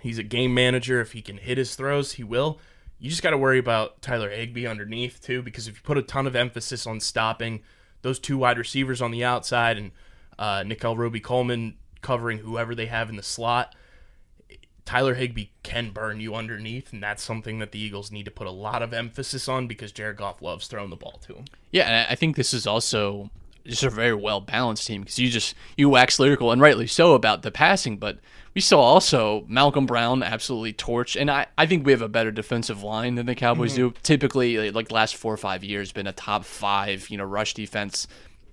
he's 0.00 0.18
a 0.18 0.22
game 0.22 0.54
manager. 0.54 1.00
If 1.00 1.12
he 1.12 1.22
can 1.22 1.38
hit 1.38 1.58
his 1.58 1.74
throws, 1.74 2.12
he 2.12 2.24
will. 2.24 2.60
You 2.98 3.10
just 3.10 3.22
got 3.22 3.30
to 3.30 3.38
worry 3.38 3.58
about 3.58 4.00
Tyler 4.00 4.30
Higbee 4.30 4.66
underneath, 4.66 5.20
too, 5.22 5.42
because 5.42 5.68
if 5.68 5.76
you 5.76 5.80
put 5.82 5.98
a 5.98 6.02
ton 6.02 6.26
of 6.26 6.34
emphasis 6.34 6.86
on 6.86 7.00
stopping 7.00 7.62
those 8.02 8.18
two 8.18 8.38
wide 8.38 8.58
receivers 8.58 9.02
on 9.02 9.10
the 9.10 9.24
outside 9.24 9.76
and 9.76 9.90
uh, 10.38 10.62
Nickell 10.64 10.96
Robey-Coleman 10.96 11.76
covering 12.00 12.38
whoever 12.38 12.74
they 12.74 12.86
have 12.86 13.10
in 13.10 13.16
the 13.16 13.22
slot, 13.22 13.74
Tyler 14.86 15.14
Higbee 15.14 15.48
can 15.62 15.90
burn 15.90 16.20
you 16.20 16.34
underneath, 16.34 16.92
and 16.92 17.02
that's 17.02 17.22
something 17.22 17.58
that 17.58 17.72
the 17.72 17.78
Eagles 17.78 18.12
need 18.12 18.24
to 18.24 18.30
put 18.30 18.46
a 18.46 18.52
lot 18.52 18.82
of 18.82 18.94
emphasis 18.94 19.48
on 19.48 19.66
because 19.66 19.90
Jared 19.90 20.16
Goff 20.16 20.40
loves 20.40 20.68
throwing 20.68 20.90
the 20.90 20.96
ball 20.96 21.18
to 21.26 21.34
him. 21.34 21.44
Yeah, 21.72 21.88
and 21.88 22.06
I 22.08 22.14
think 22.14 22.36
this 22.36 22.54
is 22.54 22.66
also 22.66 23.30
just 23.68 23.82
a 23.82 23.90
very 23.90 24.14
well 24.14 24.40
balanced 24.40 24.86
team 24.86 25.02
because 25.02 25.18
you 25.18 25.28
just 25.28 25.54
you 25.76 25.88
wax 25.88 26.18
lyrical 26.18 26.52
and 26.52 26.60
rightly 26.60 26.86
so 26.86 27.14
about 27.14 27.42
the 27.42 27.50
passing, 27.50 27.96
but 27.96 28.18
we 28.56 28.62
saw 28.62 28.80
also 28.80 29.44
Malcolm 29.48 29.84
Brown 29.84 30.22
absolutely 30.22 30.72
torch, 30.72 31.14
and 31.14 31.30
I, 31.30 31.46
I 31.58 31.66
think 31.66 31.84
we 31.84 31.92
have 31.92 32.00
a 32.00 32.08
better 32.08 32.30
defensive 32.30 32.82
line 32.82 33.14
than 33.16 33.26
the 33.26 33.34
Cowboys 33.34 33.74
do. 33.74 33.92
Typically, 34.02 34.70
like 34.70 34.88
the 34.88 34.94
last 34.94 35.16
four 35.16 35.34
or 35.34 35.36
five 35.36 35.62
years, 35.62 35.92
been 35.92 36.06
a 36.06 36.12
top 36.12 36.44
five 36.44 37.10
you 37.10 37.18
know 37.18 37.24
rush 37.24 37.52
defense. 37.52 38.08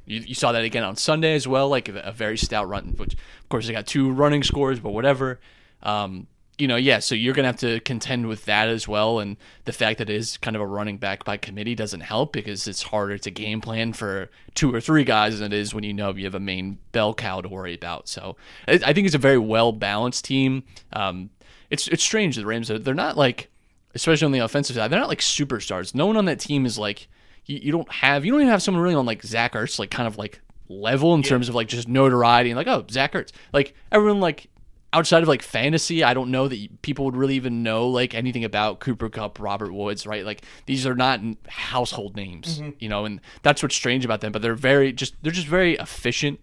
You, 0.06 0.19
you 0.19 0.36
saw 0.36 0.52
that 0.52 0.65
again 0.65 0.84
on 0.84 0.97
Sunday 0.97 1.36
as 1.36 1.47
well, 1.47 1.69
like 1.69 1.88
a, 1.88 1.97
a 1.99 2.12
very 2.12 2.38
stout 2.38 2.67
run. 2.67 2.95
Which 2.97 3.13
of 3.13 3.49
course 3.49 3.65
they 3.65 3.71
got 3.71 3.88
two 3.88 4.12
running 4.12 4.43
scores, 4.43 4.80
but 4.82 4.89
whatever. 4.91 5.39
Um, 5.82 6.28
you 6.58 6.68
know, 6.68 6.76
yeah, 6.76 7.00
so 7.00 7.16
you're 7.16 7.34
going 7.34 7.44
to 7.44 7.48
have 7.48 7.60
to 7.62 7.80
contend 7.80 8.28
with 8.28 8.46
that 8.46 8.70
as 8.70 8.88
well. 8.88 9.20
And 9.20 9.38
the 9.66 9.74
fact 9.74 9.98
that 9.98 10.10
it 10.10 10.16
is 10.16 10.38
kind 10.38 10.56
of 10.56 10.62
a 10.62 10.68
running 10.68 10.98
back 10.98 11.26
by 11.26 11.36
committee 11.38 11.74
doesn't 11.74 12.02
help 12.02 12.32
because 12.32 12.68
it's 12.68 12.84
harder 12.84 13.18
to 13.18 13.32
game 13.32 13.60
plan 13.60 13.94
for 13.94 14.30
two 14.54 14.74
or 14.74 14.80
three 14.80 15.04
guys 15.04 15.39
than 15.39 15.52
it 15.52 15.58
is 15.58 15.74
when 15.74 15.84
you 15.84 15.94
know 15.94 16.13
you 16.13 16.26
have 16.26 16.36
a 16.36 16.39
main 16.39 16.78
bell 16.92 17.13
cow 17.13 17.42
to 17.42 17.50
worry 17.50 17.74
about. 17.74 18.08
So 18.08 18.36
I 18.68 18.94
think 18.94 19.06
it's 19.06 19.16
a 19.16 19.20
very 19.20 19.39
well 19.39 19.72
balanced 19.72 20.26
team. 20.26 20.63
Um, 20.92 21.32
it's 21.70 21.88
it's 21.88 22.04
strange 22.04 22.36
the 22.36 22.46
Rams 22.46 22.70
are 22.70 22.78
they're 22.78 22.94
not 22.94 23.18
like, 23.18 23.50
especially 23.96 24.26
on 24.26 24.32
the 24.32 24.39
offensive 24.39 24.76
side, 24.76 24.92
they're 24.92 25.00
not 25.00 25.10
like 25.10 25.22
superstars. 25.22 25.96
No 25.96 26.06
one 26.06 26.18
on 26.18 26.26
that 26.26 26.39
team 26.39 26.68
is 26.68 26.78
like 26.78 27.08
you, 27.46 27.58
you 27.63 27.72
don't 27.72 27.92
have 27.92 28.26
you 28.26 28.32
don't 28.32 28.42
even 28.42 28.52
have 28.52 28.62
someone 28.62 28.84
really 28.84 28.96
on 28.96 29.08
like 29.08 29.24
Zach 29.24 29.54
Ertz 29.54 29.80
like 29.80 29.89
kind 29.89 30.06
of 30.06 30.20
like 30.20 30.39
level 30.70 31.13
in 31.13 31.24
terms 31.24 31.50
of 31.50 31.56
like 31.56 31.68
just 31.68 31.88
notoriety 31.88 32.52
and 32.52 32.58
like 32.58 32.68
oh 32.68 32.86
Zach 32.89 33.13
Ertz 33.13 33.32
like 33.52 33.74
everyone 33.92 34.20
like 34.20 34.50
outside 34.93 35.23
of 35.23 35.27
like 35.27 35.41
fantasy, 35.41 36.03
I 36.03 36.13
don't 36.13 36.32
know 36.32 36.47
that 36.47 36.82
people 36.82 37.06
would 37.06 37.17
really 37.17 37.36
even 37.36 37.63
know 37.63 37.88
like 37.88 38.13
anything 38.13 38.45
about 38.45 38.79
Cooper 38.79 39.10
Kupp, 39.10 39.39
Robert 39.39 39.73
Woods, 39.73 40.08
right? 40.08 40.23
Like 40.25 40.43
these 40.67 40.86
are 40.86 40.95
not 40.95 41.19
household 41.47 42.15
names, 42.15 42.62
you 42.79 42.88
know, 42.88 43.03
and 43.03 43.19
that's 43.41 43.62
what's 43.62 43.75
strange 43.75 44.06
about 44.06 44.21
them. 44.21 44.32
But 44.32 44.41
they're 44.41 44.56
very 44.56 44.93
just 44.93 45.15
they're 45.23 45.32
just 45.32 45.47
very 45.47 45.75
efficient. 45.75 46.39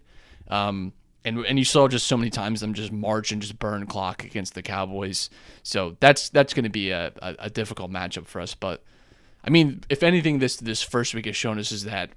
Um, 0.49 0.93
and 1.23 1.39
and 1.45 1.57
you 1.57 1.65
saw 1.65 1.87
just 1.87 2.07
so 2.07 2.17
many 2.17 2.29
times 2.29 2.61
them 2.61 2.73
just 2.73 2.91
march 2.91 3.31
and 3.31 3.41
just 3.41 3.57
burn 3.57 3.85
clock 3.85 4.23
against 4.23 4.53
the 4.53 4.61
Cowboys. 4.61 5.29
So 5.63 5.97
that's 5.99 6.29
that's 6.29 6.53
going 6.53 6.63
to 6.63 6.69
be 6.69 6.91
a, 6.91 7.13
a, 7.21 7.35
a 7.39 7.49
difficult 7.49 7.91
matchup 7.91 8.25
for 8.25 8.41
us. 8.41 8.53
But 8.53 8.83
I 9.43 9.49
mean, 9.49 9.83
if 9.89 10.03
anything, 10.03 10.39
this 10.39 10.57
this 10.57 10.81
first 10.81 11.13
week 11.13 11.25
has 11.25 11.35
shown 11.35 11.57
us 11.57 11.71
is 11.71 11.85
that 11.85 12.09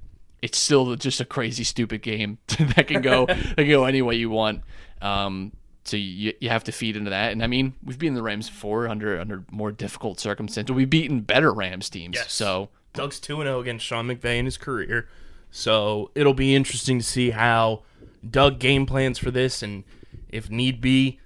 it's 0.43 0.59
still 0.59 0.97
just 0.97 1.21
a 1.21 1.25
crazy, 1.25 1.65
stupid 1.65 2.03
game 2.03 2.39
that 2.77 2.89
can 2.89 3.03
go 3.03 3.27
that 3.27 3.57
can 3.57 3.69
go 3.69 3.85
any 3.85 4.03
way 4.03 4.17
you 4.17 4.31
want. 4.31 4.63
Um, 5.01 5.53
so 5.85 5.97
you 5.97 6.33
you 6.41 6.49
have 6.49 6.65
to 6.65 6.73
feed 6.73 6.97
into 6.97 7.11
that. 7.11 7.33
And 7.33 7.43
I 7.43 7.47
mean, 7.47 7.75
we've 7.83 7.99
beaten 7.99 8.15
the 8.15 8.23
Rams 8.23 8.49
before 8.49 8.89
under 8.89 9.21
under 9.21 9.45
more 9.51 9.73
difficult 9.73 10.19
circumstances. 10.19 10.75
We've 10.75 10.89
beaten 10.89 11.21
better 11.21 11.53
Rams 11.53 11.91
teams. 11.91 12.17
Yes. 12.17 12.33
So 12.33 12.71
Doug's 12.95 13.21
2 13.21 13.41
and 13.41 13.49
0 13.49 13.61
against 13.61 13.85
Sean 13.85 14.09
McVay 14.09 14.39
in 14.39 14.45
his 14.45 14.57
career. 14.57 15.09
So 15.51 16.11
it'll 16.15 16.35
be 16.35 16.55
interesting 16.55 16.99
to 16.99 17.05
see 17.05 17.31
how 17.31 17.83
Doug 18.29 18.59
game 18.59 18.87
plans 18.87 19.19
for 19.19 19.31
this 19.31 19.63
and 19.63 19.85
if 20.29 20.51
need 20.51 20.81
be, 20.81 21.21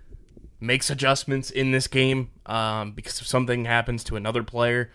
makes 0.61 0.91
adjustments 0.91 1.51
in 1.51 1.71
this 1.71 1.87
game 1.87 2.31
um, 2.45 2.93
because 2.93 3.21
if 3.21 3.27
something 3.27 3.65
happens 3.65 4.05
to 4.05 4.17
another 4.17 4.43
player, 4.43 4.91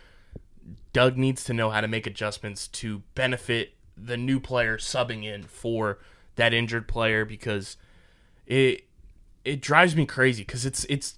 Doug 0.91 1.17
needs 1.17 1.43
to 1.45 1.53
know 1.53 1.71
how 1.71 1.81
to 1.81 1.87
make 1.87 2.05
adjustments 2.05 2.67
to 2.67 3.01
benefit 3.15 3.73
the 3.97 4.17
new 4.17 4.39
player 4.39 4.77
subbing 4.77 5.23
in 5.23 5.43
for 5.43 5.99
that 6.35 6.53
injured 6.53 6.87
player 6.87 7.25
because 7.25 7.77
it 8.45 8.85
it 9.45 9.61
drives 9.61 9.95
me 9.95 10.05
crazy 10.05 10.43
because 10.43 10.65
it's 10.65 10.85
it's 10.85 11.17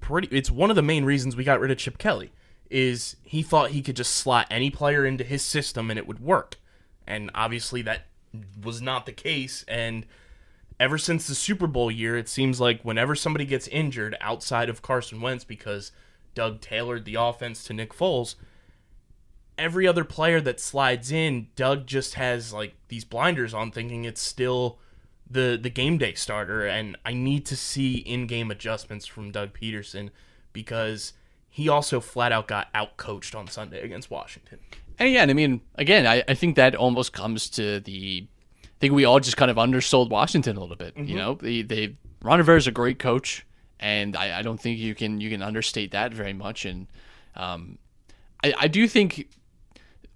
pretty 0.00 0.28
it's 0.30 0.50
one 0.50 0.70
of 0.70 0.76
the 0.76 0.82
main 0.82 1.04
reasons 1.04 1.36
we 1.36 1.44
got 1.44 1.60
rid 1.60 1.70
of 1.70 1.78
Chip 1.78 1.98
Kelly 1.98 2.32
is 2.70 3.16
he 3.22 3.42
thought 3.42 3.70
he 3.70 3.82
could 3.82 3.96
just 3.96 4.12
slot 4.12 4.46
any 4.50 4.70
player 4.70 5.04
into 5.04 5.24
his 5.24 5.42
system 5.42 5.90
and 5.90 5.98
it 5.98 6.06
would 6.06 6.20
work. 6.20 6.56
And 7.06 7.30
obviously 7.34 7.82
that 7.82 8.06
was 8.62 8.80
not 8.80 9.06
the 9.06 9.12
case 9.12 9.64
and 9.68 10.06
ever 10.80 10.98
since 10.98 11.26
the 11.26 11.34
Super 11.34 11.66
Bowl 11.66 11.90
year 11.90 12.16
it 12.16 12.28
seems 12.28 12.60
like 12.60 12.82
whenever 12.82 13.14
somebody 13.14 13.44
gets 13.44 13.68
injured 13.68 14.16
outside 14.20 14.68
of 14.68 14.82
Carson 14.82 15.20
Wentz 15.20 15.44
because 15.44 15.92
Doug 16.34 16.60
tailored 16.60 17.04
the 17.04 17.14
offense 17.14 17.62
to 17.64 17.72
Nick 17.72 17.94
Foles 17.94 18.34
every 19.56 19.86
other 19.86 20.04
player 20.04 20.40
that 20.40 20.58
slides 20.58 21.12
in 21.12 21.48
Doug 21.54 21.86
just 21.86 22.14
has 22.14 22.52
like 22.52 22.74
these 22.88 23.04
blinders 23.04 23.54
on 23.54 23.70
thinking 23.70 24.04
it's 24.04 24.22
still 24.22 24.78
the 25.34 25.58
the 25.60 25.70
game 25.70 25.98
day 25.98 26.14
starter 26.14 26.66
and 26.66 26.96
I 27.04 27.12
need 27.12 27.44
to 27.46 27.56
see 27.56 27.96
in-game 27.96 28.50
adjustments 28.50 29.06
from 29.06 29.30
Doug 29.30 29.52
Pederson 29.52 30.10
because 30.52 31.12
he 31.50 31.68
also 31.68 32.00
flat 32.00 32.32
out 32.32 32.48
got 32.48 32.68
out 32.74 32.96
coached 32.96 33.34
on 33.34 33.46
Sunday 33.46 33.80
against 33.82 34.10
Washington. 34.10 34.58
And 34.98 35.12
yeah, 35.12 35.22
and 35.22 35.30
I 35.30 35.34
mean, 35.34 35.60
again, 35.74 36.06
I, 36.06 36.24
I 36.26 36.34
think 36.34 36.56
that 36.56 36.74
almost 36.74 37.12
comes 37.12 37.50
to 37.50 37.80
the. 37.80 38.26
I 38.62 38.66
think 38.80 38.94
we 38.94 39.04
all 39.04 39.20
just 39.20 39.36
kind 39.36 39.50
of 39.50 39.58
undersold 39.58 40.10
Washington 40.10 40.56
a 40.56 40.60
little 40.60 40.76
bit. 40.76 40.96
You 40.96 41.16
know, 41.16 41.34
they 41.34 41.62
they 41.62 41.96
Ron 42.22 42.38
Rivera's 42.38 42.66
a 42.66 42.72
great 42.72 42.98
coach, 42.98 43.46
and 43.78 44.16
I, 44.16 44.38
I 44.38 44.42
don't 44.42 44.60
think 44.60 44.78
you 44.78 44.94
can 44.94 45.20
you 45.20 45.30
can 45.30 45.42
understate 45.42 45.92
that 45.92 46.12
very 46.12 46.32
much. 46.32 46.64
And 46.64 46.86
um, 47.36 47.78
I 48.42 48.54
I 48.58 48.68
do 48.68 48.86
think, 48.88 49.28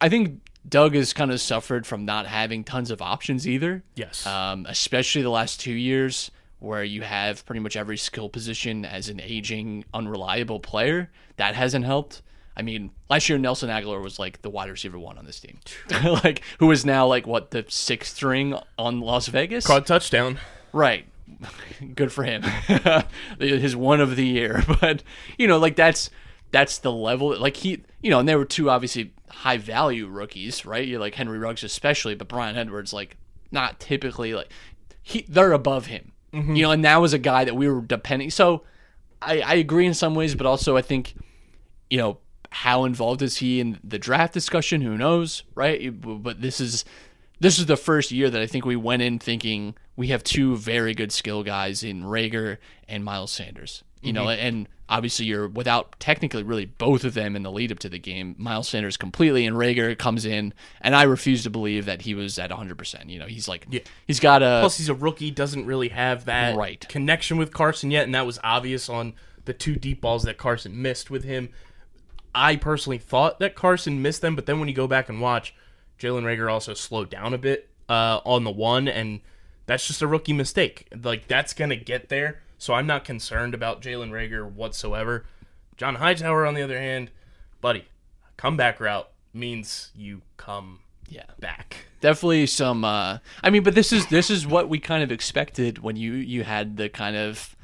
I 0.00 0.08
think 0.08 0.40
Doug 0.68 0.94
has 0.94 1.12
kind 1.12 1.30
of 1.30 1.40
suffered 1.40 1.86
from 1.86 2.04
not 2.04 2.26
having 2.26 2.64
tons 2.64 2.90
of 2.90 3.00
options 3.00 3.46
either. 3.46 3.82
Yes. 3.94 4.26
Um, 4.26 4.66
especially 4.68 5.22
the 5.22 5.30
last 5.30 5.60
two 5.60 5.72
years, 5.72 6.30
where 6.60 6.84
you 6.84 7.02
have 7.02 7.44
pretty 7.46 7.60
much 7.60 7.76
every 7.76 7.96
skill 7.96 8.28
position 8.28 8.84
as 8.84 9.08
an 9.08 9.20
aging, 9.20 9.84
unreliable 9.94 10.60
player. 10.60 11.10
That 11.36 11.54
hasn't 11.54 11.84
helped. 11.84 12.22
I 12.56 12.62
mean, 12.62 12.90
last 13.08 13.28
year 13.28 13.38
Nelson 13.38 13.70
Agholor 13.70 14.02
was 14.02 14.18
like 14.18 14.42
the 14.42 14.50
wide 14.50 14.68
receiver 14.68 14.98
one 14.98 15.16
on 15.16 15.24
this 15.24 15.38
team, 15.38 15.58
like 16.24 16.42
who 16.58 16.70
is 16.72 16.84
now 16.84 17.06
like 17.06 17.26
what 17.26 17.52
the 17.52 17.64
sixth 17.68 18.16
string 18.16 18.58
on 18.76 19.00
Las 19.00 19.28
Vegas. 19.28 19.66
Caught 19.66 19.86
touchdown. 19.86 20.38
Right. 20.72 21.06
Good 21.94 22.12
for 22.12 22.24
him. 22.24 22.42
His 23.38 23.76
one 23.76 24.00
of 24.00 24.16
the 24.16 24.26
year. 24.26 24.64
But, 24.80 25.02
you 25.36 25.46
know, 25.46 25.58
like 25.58 25.76
that's 25.76 26.10
that's 26.50 26.78
the 26.78 26.92
level 26.92 27.36
like 27.38 27.56
he 27.58 27.82
you 28.00 28.10
know, 28.10 28.20
and 28.20 28.28
there 28.28 28.38
were 28.38 28.44
two 28.44 28.70
obviously 28.70 29.12
high 29.28 29.58
value 29.58 30.06
rookies, 30.06 30.64
right? 30.64 30.86
You're 30.86 31.00
like 31.00 31.14
Henry 31.14 31.38
Ruggs 31.38 31.62
especially, 31.62 32.14
but 32.14 32.28
Bryan 32.28 32.56
Edwards 32.56 32.92
like 32.92 33.16
not 33.50 33.80
typically 33.80 34.34
like 34.34 34.48
he 35.02 35.24
they're 35.28 35.52
above 35.52 35.86
him. 35.86 36.12
Mm-hmm. 36.32 36.56
You 36.56 36.62
know, 36.62 36.70
and 36.70 36.84
that 36.84 37.00
was 37.00 37.12
a 37.12 37.18
guy 37.18 37.44
that 37.44 37.56
we 37.56 37.68
were 37.68 37.80
depending 37.80 38.30
so 38.30 38.64
I, 39.20 39.40
I 39.40 39.54
agree 39.54 39.86
in 39.86 39.94
some 39.94 40.14
ways, 40.14 40.34
but 40.34 40.46
also 40.46 40.76
I 40.76 40.82
think, 40.82 41.14
you 41.90 41.98
know, 41.98 42.18
how 42.50 42.84
involved 42.84 43.22
is 43.22 43.38
he 43.38 43.60
in 43.60 43.78
the 43.84 43.98
draft 43.98 44.32
discussion? 44.32 44.80
Who 44.80 44.96
knows, 44.96 45.42
right? 45.54 45.90
But 46.00 46.40
this 46.40 46.60
is 46.60 46.84
this 47.40 47.58
is 47.58 47.66
the 47.66 47.76
first 47.76 48.10
year 48.10 48.30
that 48.30 48.40
I 48.40 48.46
think 48.46 48.64
we 48.64 48.76
went 48.76 49.02
in 49.02 49.18
thinking 49.18 49.74
we 49.96 50.08
have 50.08 50.24
two 50.24 50.56
very 50.56 50.94
good 50.94 51.12
skill 51.12 51.42
guys 51.42 51.82
in 51.82 52.02
Reagor 52.04 52.58
and 52.88 53.04
Miles 53.04 53.32
Sanders. 53.32 53.84
You 54.00 54.12
know, 54.12 54.26
mm-hmm. 54.26 54.46
and 54.46 54.68
obviously 54.88 55.26
you're 55.26 55.48
without 55.48 55.98
technically 56.00 56.42
really 56.42 56.64
both 56.64 57.04
of 57.04 57.14
them 57.14 57.36
in 57.36 57.42
the 57.42 57.50
lead 57.50 57.70
up 57.72 57.78
to 57.80 57.88
the 57.88 57.98
game. 57.98 58.34
Miles 58.38 58.68
Sanders 58.68 58.96
completely 58.96 59.44
and 59.46 59.56
Reagor 59.56 59.96
comes 59.98 60.24
in, 60.24 60.54
and 60.80 60.96
I 60.96 61.02
refuse 61.02 61.42
to 61.44 61.50
believe 61.50 61.84
that 61.86 62.02
he 62.02 62.14
was 62.14 62.38
at 62.38 62.50
100. 62.50 62.76
percent 62.78 63.10
You 63.10 63.18
know, 63.18 63.26
he's 63.26 63.48
like 63.48 63.66
Yeah. 63.70 63.80
he's 64.06 64.20
got 64.20 64.42
a 64.42 64.58
Plus, 64.60 64.78
he's 64.78 64.88
a 64.88 64.94
rookie, 64.94 65.30
doesn't 65.30 65.66
really 65.66 65.88
have 65.90 66.24
that 66.26 66.56
Right. 66.56 66.86
connection 66.88 67.36
with 67.36 67.52
Carson 67.52 67.90
yet, 67.90 68.04
and 68.04 68.14
that 68.14 68.24
was 68.26 68.38
obvious 68.42 68.88
on 68.88 69.14
the 69.44 69.52
two 69.52 69.76
deep 69.76 70.00
balls 70.00 70.22
that 70.24 70.36
Carson 70.38 70.80
missed 70.80 71.10
with 71.10 71.24
him. 71.24 71.48
I 72.34 72.56
personally 72.56 72.98
thought 72.98 73.38
that 73.40 73.54
Carson 73.54 74.00
missed 74.02 74.20
them, 74.20 74.36
but 74.36 74.46
then 74.46 74.60
when 74.60 74.68
you 74.68 74.74
go 74.74 74.86
back 74.86 75.08
and 75.08 75.20
watch, 75.20 75.54
Jalen 75.98 76.22
Reagor 76.24 76.50
also 76.52 76.74
slowed 76.74 77.10
down 77.10 77.34
a 77.34 77.38
bit 77.38 77.68
uh, 77.88 78.20
on 78.24 78.44
the 78.44 78.50
one, 78.50 78.86
and 78.86 79.20
that's 79.66 79.86
just 79.86 80.02
a 80.02 80.06
rookie 80.06 80.32
mistake. 80.34 80.86
Like 81.02 81.26
that's 81.28 81.52
gonna 81.54 81.76
get 81.76 82.08
there, 82.10 82.40
so 82.58 82.74
I'm 82.74 82.86
not 82.86 83.04
concerned 83.04 83.54
about 83.54 83.80
Jalen 83.80 84.10
Reagor 84.10 84.50
whatsoever. 84.50 85.24
John 85.76 85.94
Hightower, 85.96 86.44
on 86.44 86.54
the 86.54 86.62
other 86.62 86.78
hand, 86.78 87.10
buddy, 87.60 87.86
comeback 88.36 88.80
route 88.80 89.08
means 89.32 89.90
you 89.94 90.22
come 90.36 90.80
yeah 91.10 91.22
back. 91.40 91.76
definitely 92.02 92.44
some 92.46 92.84
uh 92.84 93.16
i 93.42 93.48
mean 93.48 93.62
but 93.62 93.74
this 93.74 93.92
is 93.94 94.06
this 94.08 94.28
is 94.30 94.46
what 94.46 94.68
we 94.68 94.78
kind 94.78 95.02
of 95.02 95.10
expected 95.10 95.78
when 95.78 95.96
you 95.96 96.12
you 96.14 96.44
had 96.44 96.76
the 96.76 96.88
kind 96.88 97.16
of 97.16 97.56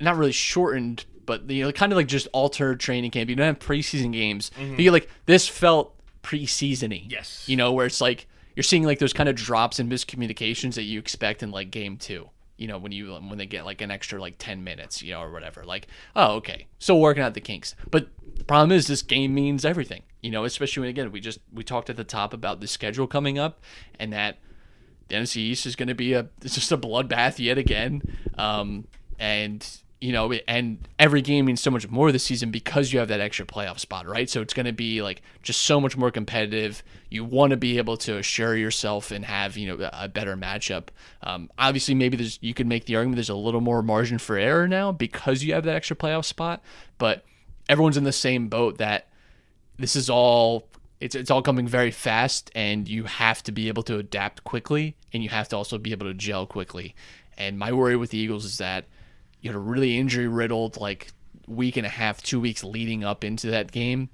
not 0.00 0.16
really 0.16 0.30
shortened 0.32 1.04
but 1.26 1.48
the 1.48 1.72
kind 1.72 1.90
of 1.92 1.96
like 1.96 2.06
just 2.06 2.28
altered 2.32 2.78
training 2.78 3.10
camp 3.10 3.28
you 3.28 3.34
don't 3.36 3.46
have 3.46 3.58
preseason 3.58 4.12
games 4.12 4.50
but 4.56 4.78
you 4.80 4.90
like 4.92 5.08
this 5.26 5.48
felt 5.48 5.94
preseasony 6.22 7.10
Yes. 7.10 7.44
you 7.48 7.56
know 7.56 7.72
where 7.72 7.86
it's 7.86 8.00
like 8.00 8.26
you're 8.56 8.62
seeing 8.62 8.84
like 8.84 8.98
those 8.98 9.12
kind 9.12 9.28
of 9.28 9.34
drops 9.34 9.78
and 9.78 9.90
miscommunications 9.90 10.74
that 10.74 10.82
you 10.84 10.98
expect 10.98 11.42
in 11.42 11.50
like 11.50 11.70
game 11.70 11.96
two 11.96 12.28
you 12.56 12.68
know 12.68 12.78
when 12.78 12.92
you 12.92 13.12
when 13.14 13.38
they 13.38 13.46
get 13.46 13.64
like 13.64 13.80
an 13.80 13.90
extra 13.90 14.20
like 14.20 14.36
10 14.38 14.62
minutes 14.62 15.02
you 15.02 15.12
know 15.12 15.20
or 15.20 15.30
whatever 15.32 15.64
like 15.64 15.88
oh 16.14 16.34
okay 16.34 16.66
still 16.78 17.00
working 17.00 17.22
out 17.22 17.34
the 17.34 17.40
kinks. 17.40 17.74
But 17.90 18.08
the 18.36 18.44
problem 18.44 18.72
is 18.72 18.86
this 18.86 19.02
game 19.02 19.34
means 19.34 19.64
everything 19.64 20.02
you 20.22 20.30
know 20.30 20.44
especially 20.44 20.82
when 20.82 20.90
again 20.90 21.12
we 21.12 21.20
just 21.20 21.40
we 21.52 21.64
talked 21.64 21.90
at 21.90 21.96
the 21.96 22.04
top 22.04 22.32
about 22.32 22.60
the 22.60 22.66
schedule 22.66 23.06
coming 23.06 23.38
up 23.38 23.60
and 23.98 24.12
that 24.12 24.38
the 25.08 25.16
NFC 25.16 25.36
East 25.36 25.66
is 25.66 25.76
going 25.76 25.88
to 25.88 25.94
be 25.94 26.12
a 26.12 26.28
it's 26.42 26.54
just 26.56 26.72
a 26.72 26.78
bloodbath 26.78 27.38
yet 27.38 27.58
again 27.58 28.02
um 28.38 28.86
and 29.18 29.83
you 30.04 30.12
know 30.12 30.30
and 30.46 30.86
every 30.98 31.22
game 31.22 31.46
means 31.46 31.62
so 31.62 31.70
much 31.70 31.88
more 31.88 32.12
this 32.12 32.24
season 32.24 32.50
because 32.50 32.92
you 32.92 32.98
have 32.98 33.08
that 33.08 33.20
extra 33.20 33.46
playoff 33.46 33.78
spot 33.78 34.06
right? 34.06 34.28
So 34.28 34.42
it's 34.42 34.52
going 34.52 34.66
to 34.66 34.72
be 34.72 35.00
like 35.00 35.22
just 35.42 35.62
so 35.62 35.80
much 35.80 35.96
more 35.96 36.10
competitive. 36.10 36.82
You 37.08 37.24
want 37.24 37.52
to 37.52 37.56
be 37.56 37.78
able 37.78 37.96
to 37.98 38.18
assure 38.18 38.54
yourself 38.54 39.10
and 39.10 39.24
have 39.24 39.56
you 39.56 39.66
know 39.66 39.88
a 39.94 40.06
better 40.08 40.36
matchup. 40.36 40.88
Um, 41.22 41.50
obviously 41.56 41.94
maybe 41.94 42.18
there's 42.18 42.38
you 42.42 42.52
could 42.52 42.66
make 42.66 42.84
the 42.84 42.96
argument 42.96 43.16
there's 43.16 43.30
a 43.30 43.34
little 43.34 43.62
more 43.62 43.82
margin 43.82 44.18
for 44.18 44.36
error 44.36 44.68
now 44.68 44.92
because 44.92 45.42
you 45.42 45.54
have 45.54 45.64
that 45.64 45.74
extra 45.74 45.96
playoff 45.96 46.26
spot 46.26 46.62
but 46.98 47.24
everyone's 47.70 47.96
in 47.96 48.04
the 48.04 48.12
same 48.12 48.48
boat 48.48 48.76
that 48.76 49.08
this 49.78 49.96
is 49.96 50.10
all 50.10 50.68
it's 51.00 51.14
it's 51.14 51.30
all 51.30 51.40
coming 51.40 51.66
very 51.66 51.90
fast 51.90 52.50
and 52.54 52.88
you 52.88 53.04
have 53.04 53.42
to 53.44 53.52
be 53.52 53.68
able 53.68 53.82
to 53.84 53.96
adapt 53.96 54.44
quickly 54.44 54.96
and 55.14 55.22
you 55.22 55.30
have 55.30 55.48
to 55.48 55.56
also 55.56 55.78
be 55.78 55.92
able 55.92 56.06
to 56.06 56.14
gel 56.14 56.46
quickly. 56.46 56.94
And 57.38 57.58
my 57.58 57.72
worry 57.72 57.96
with 57.96 58.10
the 58.10 58.18
Eagles 58.18 58.44
is 58.44 58.58
that 58.58 58.84
you 59.44 59.50
had 59.50 59.56
a 59.56 59.60
really 59.60 59.98
injury 59.98 60.26
riddled 60.26 60.78
like 60.78 61.12
week 61.46 61.76
and 61.76 61.84
a 61.84 61.90
half, 61.90 62.22
two 62.22 62.40
weeks 62.40 62.64
leading 62.64 63.04
up 63.04 63.24
into 63.24 63.50
that 63.50 63.70
game, 63.70 64.08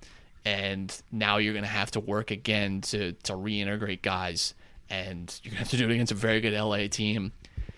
and 0.44 1.00
now 1.12 1.36
you're 1.36 1.54
gonna 1.54 1.68
have 1.68 1.92
to 1.92 2.00
work 2.00 2.32
again 2.32 2.80
to 2.80 3.12
to 3.12 3.34
reintegrate 3.34 4.02
guys, 4.02 4.54
and 4.88 5.40
you're 5.44 5.52
gonna 5.52 5.60
have 5.60 5.70
to 5.70 5.76
do 5.76 5.88
it 5.88 5.92
against 5.92 6.10
a 6.10 6.16
very 6.16 6.40
good 6.40 6.52
LA 6.52 6.88
team. 6.88 7.32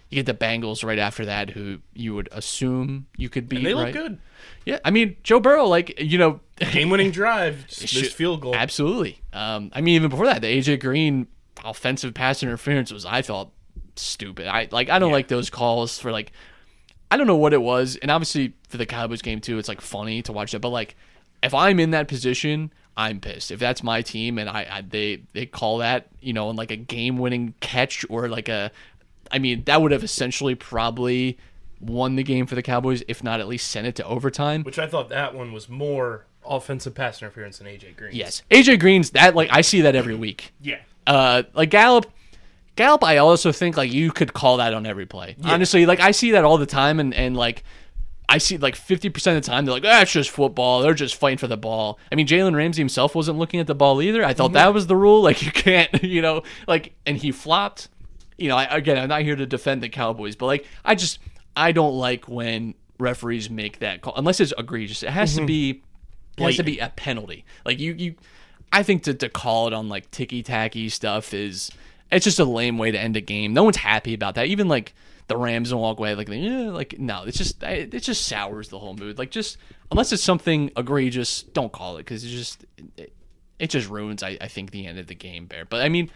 You 0.09 0.23
get 0.23 0.27
the 0.27 0.45
Bengals 0.45 0.83
right 0.83 0.99
after 0.99 1.27
that, 1.27 1.51
who 1.51 1.81
you 1.93 2.15
would 2.15 2.31
assume 2.33 3.07
you 3.19 3.29
could 3.29 3.51
beat. 3.51 3.59
And 3.59 3.67
they 3.67 3.75
look 3.75 3.85
right? 3.85 3.95
good. 3.95 4.19
Yeah, 4.65 4.79
I 4.83 4.91
mean 4.91 5.17
Joe 5.23 5.39
Burrow, 5.39 5.67
like 5.67 6.01
you 6.01 6.17
know, 6.17 6.41
Game 6.57 6.89
winning 6.89 7.11
drive, 7.13 7.67
missed 7.69 8.15
field 8.15 8.41
goal. 8.41 8.55
Absolutely. 8.55 9.21
Um, 9.35 9.71
I 9.75 9.83
mean, 9.83 9.97
even 9.97 10.09
before 10.09 10.25
that, 10.25 10.41
the 10.41 10.49
AJ 10.49 10.81
Green 10.81 11.27
offensive 11.63 12.15
pass 12.15 12.43
interference 12.43 12.91
was, 12.91 13.05
I 13.05 13.21
thought, 13.21 13.51
stupid. 13.97 14.47
I 14.47 14.69
like, 14.71 14.89
I 14.89 14.99
don't 14.99 15.13
like 15.13 15.29
those 15.29 15.51
calls 15.51 15.99
for 15.99 16.13
like, 16.13 16.33
I 17.13 17.19
don't 17.19 17.27
know 17.27 17.37
what 17.37 17.53
it 17.53 17.61
was, 17.61 17.97
and 17.97 18.11
obviously 18.11 18.55
for 18.71 18.79
the 18.79 18.87
Cowboys 18.87 19.21
game 19.21 19.43
too, 19.43 19.59
it's 19.59 19.69
like 19.69 19.83
funny 19.83 20.23
to 20.23 20.33
watch 20.33 20.53
that. 20.53 20.61
But 20.61 20.71
like, 20.71 20.97
if 21.43 21.53
I'm 21.53 21.79
in 21.79 21.91
that 21.91 22.09
position, 22.09 22.73
I'm 22.97 23.21
pissed. 23.21 23.51
If 23.51 23.61
that's 23.61 23.83
my 23.83 24.01
team 24.01 24.39
and 24.39 24.49
I, 24.49 24.67
I 24.71 24.81
they 24.81 25.25
they 25.35 25.45
call 25.45 25.77
that, 25.79 26.07
you 26.23 26.33
know, 26.33 26.49
in 26.49 26.57
like 26.57 26.71
a 26.71 26.77
game 26.77 27.19
winning 27.19 27.53
catch 27.61 28.07
or 28.09 28.31
like 28.31 28.49
a, 28.49 28.73
I 29.31 29.41
mean, 29.41 29.63
that 29.65 29.83
would 29.83 29.93
have 29.93 30.03
essentially 30.03 30.55
probably 30.55 31.37
won 31.83 32.17
the 32.17 32.23
game 32.23 32.47
for 32.47 32.55
the 32.55 32.63
Cowboys, 32.63 33.03
if 33.07 33.23
not 33.23 33.41
at 33.41 33.47
least 33.47 33.71
sent 33.71 33.87
it 33.87 33.95
to 33.97 34.07
overtime. 34.07 34.63
Which 34.63 34.79
I 34.79 34.87
thought 34.87 35.11
that 35.11 35.35
one 35.35 35.53
was 35.53 35.69
more 35.69 36.25
offensive 36.47 36.95
pass 36.95 37.21
interference 37.21 37.59
than 37.59 37.67
AJ 37.67 37.95
Green. 37.95 38.15
Yes, 38.15 38.43
AJ 38.51 38.81
Green's 38.81 39.11
that 39.11 39.35
like 39.37 39.51
I 39.53 39.61
see 39.61 39.83
that 39.83 39.95
every 39.95 40.15
week. 40.15 40.55
Yeah. 40.63 40.79
Uh, 41.07 41.43
like 41.53 41.69
Gallup, 41.69 42.11
Gallup, 42.75 43.05
I 43.05 43.19
also 43.19 43.53
think 43.53 43.77
like 43.77 43.93
you 43.93 44.11
could 44.11 44.33
call 44.33 44.57
that 44.57 44.73
on 44.73 44.87
every 44.87 45.07
play. 45.07 45.37
Honestly, 45.45 45.85
like 45.85 46.01
I 46.01 46.11
see 46.11 46.33
that 46.33 46.45
all 46.45 46.59
the 46.59 46.67
time, 46.67 47.01
and 47.01 47.13
and 47.13 47.37
like 47.37 47.65
I 48.29 48.39
see 48.39 48.57
like 48.57 48.77
fifty 48.77 49.11
percent 49.11 49.37
of 49.37 49.45
the 49.45 49.51
time 49.51 49.67
they're 49.67 49.75
like, 49.75 49.85
ah, 49.87 50.03
it's 50.03 50.13
just 50.13 50.31
football. 50.31 50.81
They're 50.81 50.95
just 50.95 51.17
fighting 51.17 51.39
for 51.39 51.49
the 51.49 51.57
ball. 51.57 51.99
I 52.11 52.15
mean, 52.15 52.27
Jalen 52.27 52.55
Ramsey 52.55 52.81
himself 52.81 53.15
wasn't 53.15 53.39
looking 53.39 53.61
at 53.61 53.67
the 53.67 53.75
ball 53.75 54.01
either. 54.01 54.25
I 54.25 54.33
thought 54.33 54.53
that 54.55 54.73
was 54.73 54.87
the 54.87 54.97
rule. 54.97 55.23
Like 55.23 55.43
you 55.45 55.53
can't, 55.53 56.03
you 56.03 56.23
know, 56.23 56.43
like 56.67 56.95
and 57.05 57.17
he 57.17 57.31
flopped. 57.31 57.89
You 58.39 58.49
know, 58.49 58.57
I, 58.57 58.65
again, 58.65 58.99
I'm 58.99 59.09
not 59.09 59.23
here 59.23 59.37
to 59.37 59.47
defend 59.47 59.83
the 59.83 59.89
Cowboys, 59.91 60.35
but 60.35 60.47
like 60.47 60.67
I 60.85 60.95
just 60.95 61.19
I 61.55 61.73
don't 61.73 61.95
like 61.95 62.27
when 62.27 62.75
referees 62.99 63.51
make 63.51 63.81
that 63.81 64.01
call 64.01 64.15
unless 64.17 64.41
it's 64.41 64.55
egregious. 64.57 65.03
It 65.03 65.11
has 65.11 65.37
to 65.37 65.45
be 65.45 65.83
it 66.39 66.43
has 66.43 66.57
to 66.57 66.63
be 66.63 66.79
a 66.79 66.89
penalty. 66.89 67.45
Like 67.65 67.79
you, 67.79 67.93
you, 67.93 68.15
I 68.73 68.83
think 68.83 69.03
to, 69.05 69.15
to 69.15 69.29
call 69.29 69.67
it 69.67 69.75
on 69.75 69.89
like 69.89 70.11
ticky 70.11 70.43
tacky 70.43 70.89
stuff 70.89 71.35
is 71.35 71.71
it's 72.13 72.25
just 72.25 72.39
a 72.39 72.45
lame 72.45 72.79
way 72.79 72.91
to 72.91 72.99
end 72.99 73.17
a 73.17 73.21
game. 73.21 73.55
No 73.55 73.65
one's 73.65 73.79
happy 73.79 74.15
about 74.15 74.35
that. 74.35 74.47
Even 74.47 74.69
like 74.69 74.95
the 75.29 75.37
Rams 75.37 75.71
don't 75.71 75.81
walk 75.81 75.99
away 75.99 76.15
like 76.15 76.29
yeah, 76.29 76.71
like 76.71 76.99
no. 76.99 77.25
It's 77.25 77.39
just 77.39 77.63
it, 77.63 77.91
just 77.91 78.27
sours 78.27 78.69
the 78.69 78.79
whole 78.79 78.95
mood. 78.95 79.19
Like 79.19 79.31
just 79.31 79.57
unless 79.91 80.13
it's 80.13 80.23
something 80.23 80.71
egregious, 80.77 81.43
don't 81.43 81.73
call 81.73 81.97
it 81.97 82.01
because 82.01 82.23
it 82.23 82.29
just 82.29 82.67
it, 82.97 83.13
it 83.59 83.71
just 83.71 83.89
ruins. 83.89 84.23
I, 84.23 84.37
I 84.41 84.49
think 84.49 84.71
the 84.71 84.87
end 84.87 84.99
of 84.99 85.07
the 85.07 85.15
game, 85.15 85.47
Bear. 85.47 85.65
But 85.65 85.81
I 85.81 85.89
mean, 85.89 86.11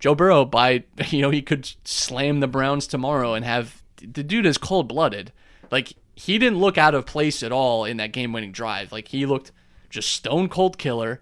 Joe 0.00 0.14
Burrow 0.14 0.44
by 0.46 0.84
you 1.08 1.20
know 1.20 1.30
he 1.30 1.42
could 1.42 1.70
slam 1.84 2.40
the 2.40 2.48
Browns 2.48 2.86
tomorrow 2.86 3.34
and 3.34 3.44
have 3.44 3.82
the 3.96 4.22
dude 4.22 4.46
is 4.46 4.58
cold 4.58 4.88
blooded. 4.88 5.30
Like 5.70 5.92
he 6.16 6.38
didn't 6.38 6.58
look 6.58 6.78
out 6.78 6.94
of 6.94 7.04
place 7.04 7.42
at 7.42 7.52
all 7.52 7.84
in 7.84 7.98
that 7.98 8.12
game 8.12 8.32
winning 8.32 8.52
drive. 8.52 8.92
Like 8.92 9.08
he 9.08 9.26
looked 9.26 9.52
just 9.90 10.10
stone 10.10 10.48
cold 10.48 10.78
killer. 10.78 11.20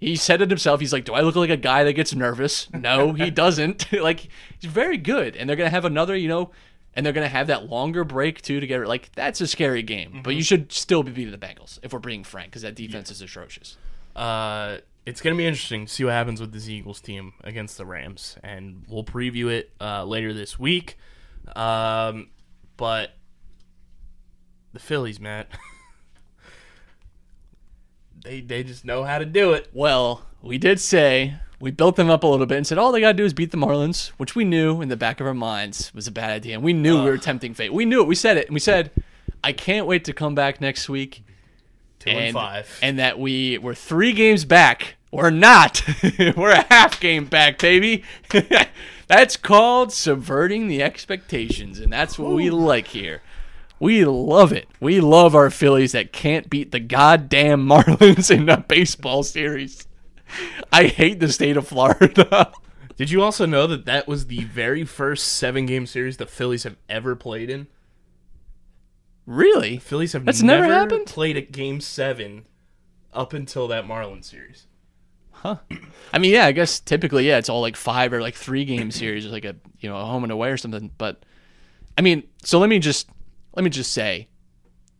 He 0.00 0.16
said 0.16 0.40
it 0.40 0.50
himself. 0.50 0.80
He's 0.80 0.92
like, 0.92 1.04
"Do 1.04 1.12
I 1.12 1.20
look 1.20 1.36
like 1.36 1.50
a 1.50 1.56
guy 1.56 1.84
that 1.84 1.92
gets 1.92 2.14
nervous?" 2.14 2.68
No, 2.72 3.12
he 3.12 3.30
doesn't. 3.42 3.92
like 4.00 4.28
he's 4.58 4.70
very 4.70 4.96
good, 4.96 5.36
and 5.36 5.48
they're 5.48 5.56
gonna 5.56 5.70
have 5.70 5.84
another, 5.84 6.16
you 6.16 6.28
know, 6.28 6.50
and 6.94 7.04
they're 7.04 7.12
gonna 7.12 7.28
have 7.28 7.48
that 7.48 7.68
longer 7.68 8.02
break 8.02 8.40
too 8.40 8.60
to 8.60 8.66
get 8.66 8.86
like 8.86 9.12
that's 9.12 9.40
a 9.40 9.46
scary 9.46 9.82
game. 9.82 10.22
But 10.24 10.34
you 10.34 10.42
should 10.42 10.72
still 10.72 11.02
be 11.02 11.12
beating 11.12 11.32
the 11.32 11.38
Bengals 11.38 11.78
if 11.82 11.92
we're 11.92 11.98
being 11.98 12.24
frank, 12.24 12.50
because 12.50 12.62
that 12.62 12.74
defense 12.74 13.10
is 13.10 13.20
atrocious. 13.20 13.76
Uh, 14.16 14.78
it's 15.06 15.20
going 15.20 15.34
to 15.34 15.38
be 15.38 15.46
interesting 15.46 15.86
to 15.86 15.92
see 15.92 16.04
what 16.04 16.12
happens 16.12 16.40
with 16.40 16.52
this 16.52 16.68
Eagles 16.68 17.00
team 17.00 17.32
against 17.42 17.78
the 17.78 17.86
Rams, 17.86 18.36
and 18.42 18.84
we'll 18.88 19.04
preview 19.04 19.50
it 19.50 19.70
uh, 19.80 20.04
later 20.04 20.32
this 20.34 20.58
week. 20.58 20.98
Um, 21.56 22.30
but 22.76 23.14
the 24.72 24.78
Phillies, 24.78 25.18
Matt, 25.18 25.48
they 28.24 28.40
they 28.40 28.62
just 28.62 28.84
know 28.84 29.04
how 29.04 29.18
to 29.18 29.24
do 29.24 29.52
it. 29.52 29.68
Well, 29.72 30.22
we 30.42 30.58
did 30.58 30.80
say 30.80 31.34
we 31.60 31.70
built 31.70 31.96
them 31.96 32.10
up 32.10 32.24
a 32.24 32.26
little 32.26 32.46
bit 32.46 32.56
and 32.56 32.66
said 32.66 32.78
all 32.78 32.90
they 32.90 33.00
got 33.00 33.12
to 33.12 33.14
do 33.14 33.24
is 33.24 33.34
beat 33.34 33.50
the 33.50 33.58
Marlins, 33.58 34.08
which 34.16 34.34
we 34.34 34.44
knew 34.44 34.80
in 34.80 34.88
the 34.88 34.96
back 34.96 35.20
of 35.20 35.26
our 35.26 35.34
minds 35.34 35.94
was 35.94 36.06
a 36.06 36.12
bad 36.12 36.30
idea. 36.30 36.54
And 36.54 36.64
we 36.64 36.72
knew 36.72 37.04
we 37.04 37.10
were 37.10 37.18
tempting 37.18 37.52
fate. 37.54 37.72
We 37.72 37.84
knew 37.84 38.00
it. 38.00 38.06
We 38.06 38.14
said 38.14 38.38
it. 38.38 38.46
And 38.46 38.54
we 38.54 38.60
said, 38.60 38.90
I 39.44 39.52
can't 39.52 39.86
wait 39.86 40.04
to 40.06 40.14
come 40.14 40.34
back 40.34 40.60
next 40.60 40.88
week. 40.88 41.22
Two 41.98 42.10
and, 42.10 42.32
five. 42.32 42.78
And 42.82 42.98
that 42.98 43.18
we 43.18 43.58
were 43.58 43.74
three 43.74 44.12
games 44.12 44.46
back. 44.46 44.96
We're 45.12 45.30
not. 45.30 45.82
we're 46.36 46.52
a 46.52 46.66
half 46.72 46.98
game 46.98 47.26
back, 47.26 47.58
baby. 47.58 48.04
that's 49.06 49.36
called 49.36 49.92
subverting 49.92 50.68
the 50.68 50.82
expectations. 50.82 51.78
And 51.78 51.92
that's 51.92 52.18
what 52.18 52.32
we 52.32 52.48
like 52.48 52.88
here. 52.88 53.20
We 53.80 54.04
love 54.04 54.52
it. 54.52 54.68
We 54.78 55.00
love 55.00 55.34
our 55.34 55.50
Phillies 55.50 55.92
that 55.92 56.12
can't 56.12 56.48
beat 56.50 56.70
the 56.70 56.78
goddamn 56.80 57.66
Marlins 57.66 58.30
in 58.30 58.48
a 58.48 58.58
baseball 58.58 59.22
series. 59.22 59.88
I 60.72 60.84
hate 60.84 61.18
the 61.18 61.32
state 61.32 61.56
of 61.56 61.66
Florida. 61.66 62.52
Did 62.96 63.10
you 63.10 63.22
also 63.22 63.46
know 63.46 63.66
that 63.66 63.86
that 63.86 64.06
was 64.06 64.26
the 64.26 64.44
very 64.44 64.84
first 64.84 65.26
seven 65.26 65.64
game 65.66 65.86
series 65.86 66.18
the 66.18 66.26
Phillies 66.26 66.64
have 66.64 66.76
ever 66.88 67.16
played 67.16 67.50
in? 67.50 67.66
really? 69.26 69.78
Phillies 69.78 70.12
have 70.12 70.24
That's 70.24 70.42
never 70.42 70.62
never, 70.62 70.74
happened? 70.74 71.06
played 71.06 71.36
at 71.36 71.52
game 71.52 71.80
seven 71.80 72.46
up 73.12 73.32
until 73.32 73.68
that 73.68 73.84
Marlins 73.84 74.24
series. 74.24 74.66
Huh. 75.30 75.56
I 76.12 76.18
mean, 76.18 76.32
yeah, 76.32 76.46
I 76.46 76.52
guess 76.52 76.80
typically, 76.80 77.26
yeah, 77.28 77.38
it's 77.38 77.48
all 77.48 77.60
like 77.60 77.76
five 77.76 78.12
or 78.12 78.20
like 78.20 78.34
three 78.34 78.64
game 78.64 78.90
series, 78.90 79.26
like 79.26 79.44
a 79.44 79.56
you 79.78 79.88
know 79.88 79.96
a 79.96 80.04
home 80.04 80.22
and 80.24 80.32
away 80.32 80.50
or 80.50 80.56
something. 80.56 80.90
But 80.98 81.24
I 81.96 82.02
mean, 82.02 82.24
so 82.44 82.58
let 82.58 82.68
me 82.68 82.78
just 82.78 83.08
let 83.54 83.64
me 83.64 83.70
just 83.70 83.92
say, 83.92 84.28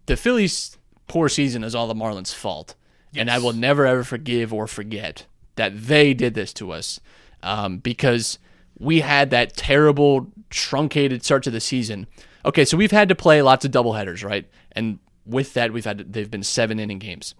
the 0.06 0.16
Phillies 0.16 0.76
poor 1.06 1.28
season 1.28 1.64
is 1.64 1.74
all 1.74 1.86
the 1.86 1.94
Marlins' 1.94 2.34
fault, 2.34 2.74
and 3.14 3.30
I 3.30 3.38
will 3.38 3.52
never 3.52 3.86
ever 3.86 4.04
forgive 4.04 4.52
or 4.52 4.66
forget 4.66 5.26
that 5.56 5.86
they 5.86 6.14
did 6.14 6.34
this 6.34 6.52
to 6.54 6.72
us 6.72 7.00
um, 7.42 7.78
because 7.78 8.38
we 8.78 9.00
had 9.00 9.30
that 9.30 9.56
terrible 9.56 10.32
truncated 10.48 11.24
start 11.24 11.42
to 11.44 11.50
the 11.50 11.60
season. 11.60 12.06
Okay, 12.44 12.64
so 12.64 12.76
we've 12.76 12.90
had 12.90 13.08
to 13.08 13.14
play 13.14 13.42
lots 13.42 13.64
of 13.64 13.70
doubleheaders, 13.70 14.24
right? 14.24 14.48
And 14.72 14.98
with 15.26 15.54
that, 15.54 15.72
we've 15.72 15.84
had 15.84 16.12
they've 16.12 16.30
been 16.30 16.42
seven 16.42 16.80
inning 16.80 16.98
games. 16.98 17.34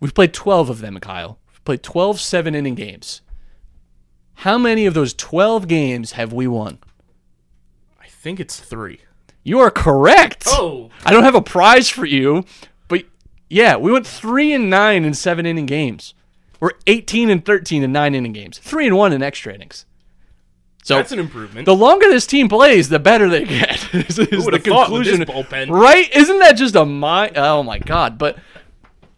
We've 0.00 0.14
played 0.14 0.34
12 0.34 0.68
of 0.68 0.80
them, 0.80 0.98
Kyle. 0.98 1.38
We've 1.48 1.64
played 1.64 1.82
12 1.82 2.20
seven 2.20 2.54
inning 2.54 2.74
games. 2.74 3.20
How 4.34 4.58
many 4.58 4.86
of 4.86 4.94
those 4.94 5.14
12 5.14 5.68
games 5.68 6.12
have 6.12 6.32
we 6.32 6.48
won? 6.48 6.78
I 8.00 8.06
think 8.08 8.40
it's 8.40 8.58
three. 8.58 9.00
You 9.44 9.58
are 9.60 9.70
correct. 9.70 10.44
Oh. 10.46 10.90
I 11.04 11.10
don't 11.10 11.24
have 11.24 11.34
a 11.34 11.42
prize 11.42 11.88
for 11.88 12.04
you, 12.04 12.44
but 12.88 13.04
yeah, 13.50 13.76
we 13.76 13.90
went 13.92 14.06
3 14.06 14.52
and 14.52 14.70
9 14.70 15.04
in 15.04 15.14
seven 15.14 15.46
inning 15.46 15.66
games. 15.66 16.14
We're 16.60 16.70
18 16.86 17.28
and 17.28 17.44
13 17.44 17.82
in 17.82 17.90
nine 17.90 18.14
inning 18.14 18.32
games. 18.32 18.58
3 18.58 18.86
and 18.86 18.96
1 18.96 19.12
in 19.12 19.20
extra 19.22 19.52
innings. 19.52 19.84
So 20.84 20.94
That's 20.96 21.10
an 21.10 21.18
improvement. 21.18 21.64
the 21.66 21.74
longer 21.74 22.08
this 22.08 22.24
team 22.26 22.48
plays, 22.48 22.88
the 22.88 23.00
better 23.00 23.28
they 23.28 23.44
get. 23.44 23.92
is, 23.94 24.16
is 24.18 24.28
the 24.30 24.42
would've 24.44 24.62
thought 24.62 24.92
with 24.92 25.04
this 25.04 25.16
conclusion. 25.16 25.44
bullpen? 25.44 25.70
Right? 25.70 26.08
Isn't 26.14 26.38
that 26.38 26.52
just 26.52 26.76
a 26.76 26.84
my? 26.84 27.30
Oh 27.36 27.62
my 27.64 27.78
god! 27.78 28.16
But 28.18 28.38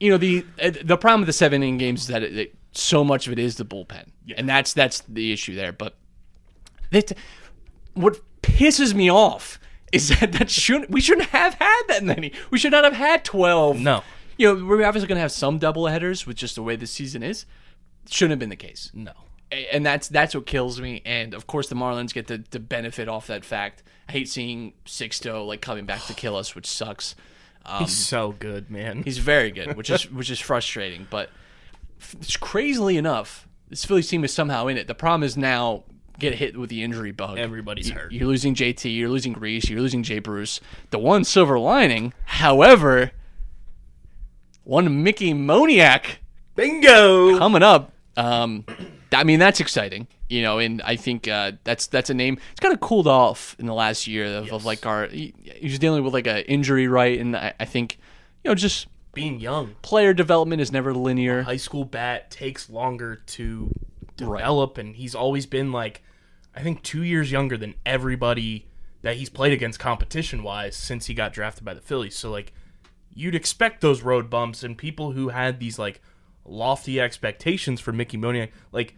you 0.01 0.11
know 0.11 0.17
the 0.19 0.45
uh, 0.63 0.73
the 0.83 0.97
problem 0.99 1.21
with 1.23 1.27
the 1.27 1.33
seven 1.35 1.63
inning 1.63 1.79
games 1.79 2.03
is 2.03 2.07
that 2.09 2.23
it, 2.23 2.37
it- 2.37 2.55
so 2.73 3.05
much 3.05 3.27
of 3.27 3.33
it 3.33 3.39
is 3.39 3.57
the 3.57 3.65
bullpen, 3.65 4.09
and 4.37 4.49
that's 4.49 4.73
that's 4.75 5.01
the 5.09 5.33
issue 5.33 5.55
there. 5.55 5.73
But 5.73 5.95
that 6.91 7.13
what 7.95 8.21
pisses 8.43 8.93
me 8.95 9.11
off 9.11 9.59
is 9.95 10.09
that 10.21 10.33
that 10.33 10.51
shouldn't 10.51 10.91
we 10.91 11.01
shouldn't 11.01 11.29
have 11.29 11.55
had 11.55 11.83
that 11.89 12.03
many. 12.05 12.33
We 12.51 12.59
should 12.59 12.73
not 12.73 12.85
have 12.85 12.95
had 12.95 13.25
twelve. 13.25 13.79
No. 13.81 14.03
You 14.37 14.55
know, 14.55 14.65
we're 14.67 14.85
obviously 14.85 15.07
going 15.07 15.17
to 15.17 15.23
have 15.23 15.31
some 15.33 15.59
double 15.59 15.87
headers 15.87 16.27
with 16.27 16.37
just 16.37 16.57
the 16.57 16.63
way 16.63 16.75
the 16.77 16.87
season 16.89 17.23
is. 17.23 17.47
Shouldn't 18.11 18.33
have 18.33 18.39
been 18.41 18.49
the 18.51 18.57
case 18.57 18.91
no. 18.93 19.13
And 19.73 19.87
that's 19.87 20.09
that's 20.09 20.35
what 20.35 20.47
kills 20.47 20.81
me. 20.81 21.01
And 21.05 21.33
of 21.35 21.47
course, 21.47 21.69
the 21.69 21.77
Marlins 21.77 22.13
get 22.13 22.27
to, 22.29 22.39
to 22.39 22.59
benefit 22.59 23.09
off 23.09 23.29
that 23.29 23.45
fact. 23.45 23.83
I 24.09 24.13
hate 24.13 24.29
seeing 24.29 24.73
Sixto 24.85 25.47
like 25.47 25.61
coming 25.61 25.87
back 25.87 26.03
to 26.07 26.15
kill 26.23 26.37
us, 26.37 26.55
which 26.55 26.67
sucks. 26.67 27.15
Um, 27.67 27.81
He's 27.85 27.97
so 27.97 28.33
good, 28.33 28.71
man. 28.71 29.05
he's 29.05 29.17
very 29.19 29.51
good, 29.51 29.77
which 29.77 29.89
is 29.89 30.11
which 30.11 30.31
is 30.31 30.39
frustrating. 30.41 31.07
But 31.09 31.31
f- 32.01 32.17
it's 32.21 32.37
crazily 32.37 32.99
enough, 32.99 33.49
this 33.71 33.85
Phillies 33.87 34.09
team 34.09 34.23
is 34.25 34.35
somehow 34.35 34.67
in 34.67 34.77
it. 34.77 34.87
The 34.87 34.95
problem 34.95 35.23
is 35.23 35.37
now 35.37 35.85
get 36.19 36.35
hit 36.37 36.57
with 36.57 36.71
the 36.71 36.83
injury 36.83 37.13
bug. 37.13 37.39
Everybody's 37.39 37.89
You- 37.89 37.95
hurt. 37.95 38.13
You're 38.13 38.29
losing 38.29 38.55
JT. 38.55 38.95
You're 38.97 39.09
losing 39.09 39.33
Grease. 39.33 39.69
You're 39.69 39.81
losing 39.81 40.03
Jay 40.03 40.19
Bruce. 40.19 40.61
The 40.91 40.99
one 40.99 41.25
silver 41.25 41.59
lining, 41.59 42.13
however, 42.25 43.13
one 44.65 45.03
Mickey 45.03 45.33
Moniak 45.35 46.17
Bingo. 46.55 47.39
coming 47.39 47.63
up. 47.63 47.93
Um, 48.17 48.65
I 49.13 49.25
mean, 49.25 49.39
that's 49.41 49.61
exciting, 49.61 50.07
you 50.29 50.43
know, 50.43 50.59
and 50.59 50.81
I 50.83 50.97
think 50.97 51.27
uh, 51.29 51.53
that's 51.65 51.87
that's 51.89 52.11
a 52.11 52.15
name. 52.15 52.39
It's 52.53 52.61
kind 52.61 52.73
of 52.73 52.81
cooled 52.81 53.07
off 53.09 53.57
in 53.59 53.67
the 53.67 53.75
last 53.75 54.07
year 54.07 54.25
of, 54.39 54.53
of 54.53 54.65
like 54.65 54.87
our. 54.87 55.07
He, 55.09 55.35
he 55.43 55.67
was 55.67 55.79
dealing 55.79 56.05
with 56.05 56.15
like 56.15 56.27
an 56.27 56.39
injury, 56.39 56.87
right? 56.89 57.19
And 57.19 57.37
I, 57.37 57.55
I 57.59 57.65
think, 57.65 57.99
you 58.45 58.51
know, 58.51 58.55
just 58.55 58.87
Being 59.15 59.41
young, 59.41 59.75
player 59.83 60.15
development 60.15 60.61
is 60.63 60.71
never 60.73 60.95
linear. 60.95 61.43
high 61.43 61.57
school 61.57 61.85
bat 61.85 62.31
takes 62.31 62.71
longer 62.71 63.17
to 63.27 63.71
develop, 64.17 64.79
and 64.79 64.97
he's 64.97 65.15
always 65.15 65.47
been 65.47 65.73
like, 65.73 66.03
I 66.55 66.63
think, 66.63 66.83
two 66.83 67.03
years 67.03 67.33
younger 67.33 67.57
than 67.57 67.75
everybody 67.85 68.69
that 69.03 69.17
he's 69.17 69.31
played 69.31 69.53
against 69.53 69.79
competition 69.79 70.43
wise 70.43 70.77
since 70.77 71.07
he 71.07 71.15
got 71.15 71.33
drafted 71.33 71.65
by 71.65 71.75
the 71.75 71.81
Phillies. 71.81 72.17
So 72.17 72.31
like, 72.31 72.53
you'd 73.13 73.35
expect 73.35 73.81
those 73.81 74.03
road 74.03 74.31
bumps 74.31 74.63
and 74.63 74.79
people 74.79 75.13
who 75.13 75.29
had 75.29 75.61
these 75.61 75.79
like 75.79 76.01
lofty 76.45 77.01
expectations 77.01 77.81
for 77.81 77.93
Mickey 77.93 78.19
Moniak, 78.19 78.51
like. 78.73 78.97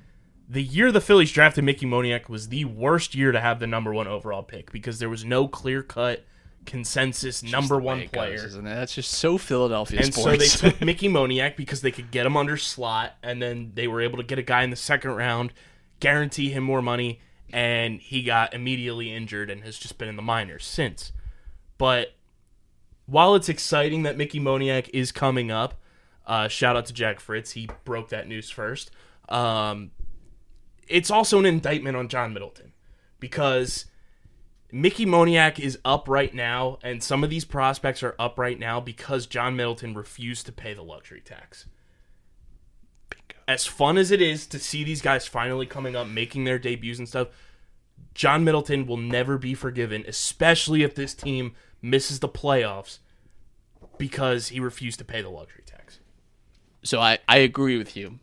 The 0.48 0.62
year 0.62 0.92
the 0.92 1.00
Phillies 1.00 1.32
drafted 1.32 1.64
Mickey 1.64 1.86
Moniak 1.86 2.28
was 2.28 2.50
the 2.50 2.66
worst 2.66 3.16
year 3.16 3.32
to 3.32 3.40
have 3.40 3.58
the 3.58 3.66
number 3.66 3.92
one 3.92 4.06
overall 4.06 4.44
pick 4.44 4.70
because 4.70 5.00
there 5.00 5.08
was 5.08 5.24
no 5.24 5.48
clear 5.48 5.82
cut 5.82 6.24
consensus 6.66 7.42
number 7.42 7.78
one 7.78 8.00
goes, 8.00 8.08
player. 8.10 8.34
isn't 8.34 8.66
it? 8.66 8.74
That's 8.74 8.94
just 8.94 9.12
so 9.12 9.38
Philadelphia 9.38 10.00
And 10.00 10.12
sports. 10.12 10.52
so 10.52 10.66
they 10.66 10.72
took 10.72 10.80
Mickey 10.84 11.08
Moniak 11.08 11.56
because 11.56 11.80
they 11.80 11.90
could 11.90 12.10
get 12.10 12.26
him 12.26 12.36
under 12.36 12.56
slot, 12.56 13.14
and 13.22 13.40
then 13.40 13.72
they 13.74 13.86
were 13.88 14.00
able 14.00 14.18
to 14.18 14.24
get 14.24 14.38
a 14.38 14.42
guy 14.42 14.62
in 14.62 14.70
the 14.70 14.76
second 14.76 15.12
round, 15.12 15.52
guarantee 16.00 16.50
him 16.50 16.62
more 16.64 16.82
money, 16.82 17.20
and 17.52 18.00
he 18.00 18.22
got 18.22 18.52
immediately 18.52 19.12
injured 19.12 19.48
and 19.50 19.62
has 19.64 19.78
just 19.78 19.96
been 19.98 20.08
in 20.08 20.16
the 20.16 20.22
minors 20.22 20.64
since. 20.64 21.12
But 21.78 22.14
while 23.06 23.34
it's 23.34 23.48
exciting 23.48 24.02
that 24.02 24.16
Mickey 24.16 24.40
Moniak 24.40 24.90
is 24.92 25.12
coming 25.12 25.50
up, 25.50 25.74
uh, 26.26 26.48
shout 26.48 26.76
out 26.76 26.86
to 26.86 26.92
Jack 26.92 27.20
Fritz, 27.20 27.52
he 27.52 27.68
broke 27.84 28.08
that 28.08 28.26
news 28.26 28.50
first. 28.50 28.90
Um, 29.28 29.92
it's 30.88 31.10
also 31.10 31.38
an 31.38 31.46
indictment 31.46 31.96
on 31.96 32.08
John 32.08 32.32
Middleton 32.32 32.72
because 33.20 33.86
Mickey 34.76 35.06
Moniak 35.06 35.58
is 35.58 35.78
up 35.86 36.06
right 36.06 36.34
now, 36.34 36.78
and 36.82 37.02
some 37.02 37.24
of 37.24 37.30
these 37.30 37.46
prospects 37.46 38.02
are 38.02 38.14
up 38.18 38.38
right 38.38 38.58
now 38.58 38.78
because 38.78 39.26
John 39.26 39.56
Middleton 39.56 39.94
refused 39.94 40.44
to 40.44 40.52
pay 40.52 40.74
the 40.74 40.82
luxury 40.82 41.22
tax. 41.22 41.64
As 43.48 43.64
fun 43.64 43.96
as 43.96 44.10
it 44.10 44.20
is 44.20 44.46
to 44.48 44.58
see 44.58 44.84
these 44.84 45.00
guys 45.00 45.26
finally 45.26 45.64
coming 45.64 45.96
up, 45.96 46.08
making 46.08 46.44
their 46.44 46.58
debuts 46.58 46.98
and 46.98 47.08
stuff, 47.08 47.28
John 48.12 48.44
Middleton 48.44 48.84
will 48.84 48.98
never 48.98 49.38
be 49.38 49.54
forgiven, 49.54 50.04
especially 50.06 50.82
if 50.82 50.94
this 50.94 51.14
team 51.14 51.54
misses 51.80 52.20
the 52.20 52.28
playoffs 52.28 52.98
because 53.96 54.48
he 54.48 54.60
refused 54.60 54.98
to 54.98 55.06
pay 55.06 55.22
the 55.22 55.30
luxury 55.30 55.64
tax. 55.64 56.00
so 56.82 57.00
I, 57.00 57.16
I 57.26 57.38
agree 57.38 57.78
with 57.78 57.96
you. 57.96 58.18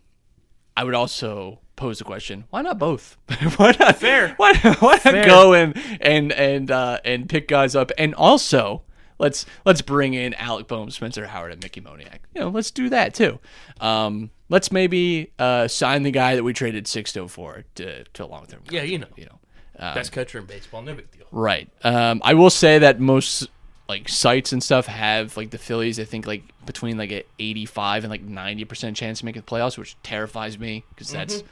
I 0.78 0.84
would 0.84 0.94
also 0.94 1.62
pose 1.76 2.00
the 2.00 2.04
question: 2.04 2.46
Why 2.50 2.62
not 2.62 2.80
both? 2.80 3.18
why 3.58 3.76
not 3.80 3.98
Fair. 3.98 4.34
Why, 4.38 4.54
why 4.80 5.00
not 5.04 5.26
go 5.26 5.54
and 5.54 5.78
and 6.02 6.32
and 6.32 6.72
uh, 6.72 7.00
and 7.04 7.28
pick 7.28 7.48
guys 7.48 7.76
up? 7.76 7.92
And 7.98 8.14
also, 8.16 8.84
let's 9.20 9.46
let's 9.66 9.82
bring 9.82 10.14
in 10.14 10.34
Alec 10.36 10.68
Bohm, 10.68 10.90
Spencer 10.92 11.28
Howard, 11.28 11.52
and 11.52 11.64
Mickey 11.64 11.82
Moniak. 11.82 12.20
You 12.34 12.42
know, 12.42 12.50
let's 12.50 12.72
do 12.72 12.90
that 12.90 13.14
too. 13.14 13.40
Um, 13.80 14.32
let's 14.50 14.72
maybe 14.72 15.32
uh, 15.40 15.68
sign 15.68 16.04
the 16.04 16.12
guy 16.12 16.36
that 16.36 16.44
we 16.44 16.54
traded 16.54 16.86
Sixto 16.86 17.30
for 17.30 17.64
to 17.76 18.04
to 18.04 18.26
a 18.26 18.28
long 18.28 18.46
term. 18.46 18.62
Yeah, 18.70 18.84
you 18.84 19.00
know. 19.00 19.08
you 19.16 19.26
know. 19.26 19.40
Best 19.80 20.12
catcher 20.12 20.38
in 20.38 20.46
baseball, 20.46 20.82
no 20.82 20.94
big 20.94 21.12
deal. 21.12 21.26
Right. 21.32 21.68
Um, 21.84 22.22
I 22.24 22.36
will 22.36 22.52
say 22.52 22.80
that 22.80 23.00
most 23.00 23.50
like 23.90 24.08
sites 24.08 24.54
and 24.54 24.64
stuff 24.64 24.86
have 24.86 25.36
like 25.36 25.50
the 25.50 25.58
Phillies. 25.58 26.00
I 26.00 26.06
think 26.06 26.26
like 26.26 26.44
between 26.66 26.98
like 26.98 27.12
a 27.12 27.24
85 27.40 28.06
and 28.06 28.12
like 28.12 28.22
90 28.22 28.66
percent 28.66 28.98
chance 28.98 29.20
to 29.20 29.26
make 29.26 29.36
the 29.36 29.42
playoffs, 29.42 29.78
which 29.78 29.98
terrifies 30.04 30.58
me 30.58 30.86
because 30.90 31.10
that's 31.10 31.44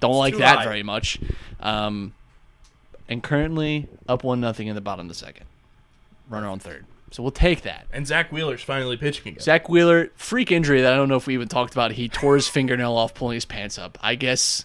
don't 0.00 0.16
like 0.16 0.36
that 0.38 0.58
high. 0.58 0.64
very 0.64 0.82
much. 0.82 1.18
Um, 1.60 2.14
and 3.08 3.22
currently 3.22 3.88
up 4.08 4.24
one 4.24 4.40
nothing 4.40 4.68
in 4.68 4.74
the 4.74 4.80
bottom 4.80 5.06
of 5.06 5.08
the 5.08 5.14
second, 5.14 5.46
runner 6.28 6.48
on 6.48 6.58
third. 6.58 6.86
So 7.10 7.22
we'll 7.22 7.32
take 7.32 7.62
that. 7.62 7.86
And 7.92 8.06
Zack 8.06 8.32
Wheeler's 8.32 8.62
finally 8.62 8.96
pitching 8.96 9.28
again. 9.34 9.40
Zack 9.40 9.68
Wheeler, 9.68 10.10
freak 10.16 10.50
injury 10.50 10.82
that 10.82 10.92
I 10.92 10.96
don't 10.96 11.08
know 11.08 11.16
if 11.16 11.28
we 11.28 11.34
even 11.34 11.46
talked 11.46 11.72
about. 11.72 11.92
He 11.92 12.08
tore 12.08 12.34
his 12.34 12.48
fingernail 12.50 12.96
off 12.96 13.14
pulling 13.14 13.34
his 13.34 13.44
pants 13.44 13.78
up. 13.78 13.98
I 14.02 14.16
guess 14.16 14.64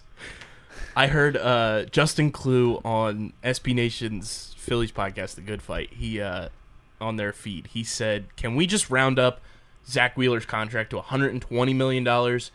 I 0.96 1.06
heard 1.06 1.36
uh, 1.36 1.84
Justin 1.84 2.32
Klugh 2.32 2.84
on 2.84 3.32
SB 3.44 3.74
Nation's 3.74 4.54
Phillies 4.58 4.90
podcast, 4.90 5.36
The 5.36 5.42
Good 5.42 5.62
Phight. 5.62 5.92
He 5.92 6.20
uh, 6.20 6.48
on 7.00 7.16
their 7.16 7.32
feed, 7.32 7.68
he 7.68 7.84
said, 7.84 8.26
"Can 8.36 8.56
we 8.56 8.66
just 8.66 8.90
round 8.90 9.18
up 9.18 9.40
Zack 9.86 10.16
Wheeler's 10.16 10.44
contract 10.44 10.90
to 10.90 10.96
120 10.96 11.72
million 11.74 12.02
dollars 12.02 12.50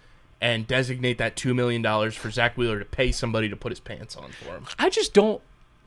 and 0.45 0.67
designate 0.67 1.17
that 1.17 1.35
two 1.35 1.53
million 1.53 1.81
dollars 1.81 2.15
for 2.15 2.29
Zack 2.29 2.55
Wheeler 2.57 2.79
to 2.79 2.85
pay 2.85 3.11
somebody 3.11 3.49
to 3.49 3.55
put 3.55 3.71
his 3.71 3.79
pants 3.79 4.15
on 4.15 4.31
for 4.31 4.55
him?" 4.55 4.65
I 4.77 4.89
just 4.89 5.13
don't 5.13 5.41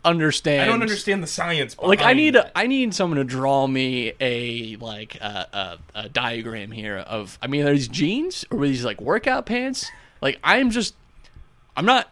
understand. 0.04 0.62
I 0.62 0.66
don't 0.66 0.82
understand 0.82 1.22
the 1.22 1.26
science. 1.28 1.76
like 1.78 2.02
I 2.02 2.12
need 2.12 2.34
that. 2.34 2.46
a, 2.46 2.59
I 2.59 2.66
need 2.66 2.94
someone 2.94 3.18
to 3.18 3.24
draw 3.24 3.66
me 3.66 4.12
a 4.20 4.76
like 4.76 5.16
a, 5.16 5.78
a, 5.94 6.00
a 6.04 6.09
diagram 6.09 6.70
here 6.70 6.98
of 6.98 7.38
I 7.42 7.46
mean 7.46 7.66
are 7.66 7.72
these 7.72 7.88
jeans 7.88 8.44
or 8.50 8.59
were 8.59 8.66
these 8.68 8.84
like 8.84 9.00
workout 9.00 9.46
pants 9.46 9.90
like 10.20 10.38
I'm 10.42 10.70
just 10.70 10.94
I'm 11.76 11.84
not 11.84 12.11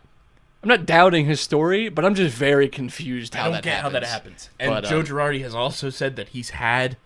I'm 0.63 0.69
not 0.69 0.85
doubting 0.87 1.27
his 1.27 1.41
story 1.41 1.89
but 1.89 2.05
I'm 2.05 2.15
just 2.15 2.37
very 2.37 2.69
confused 2.69 3.35
how 3.35 3.43
I 3.43 3.45
don't 3.45 3.53
that 3.55 3.63
get 3.65 3.75
happens. 3.75 3.83
how 3.83 4.01
that 4.01 4.07
happens. 4.07 4.51
And 4.59 4.71
But, 4.71 4.85
Joe 4.85 5.01
um, 5.01 5.07
Girardi 5.07 5.43
has 5.43 5.55
also 5.55 5.91
said 5.91 6.17
that 6.17 6.29
he's 6.31 6.51
had 6.51 6.97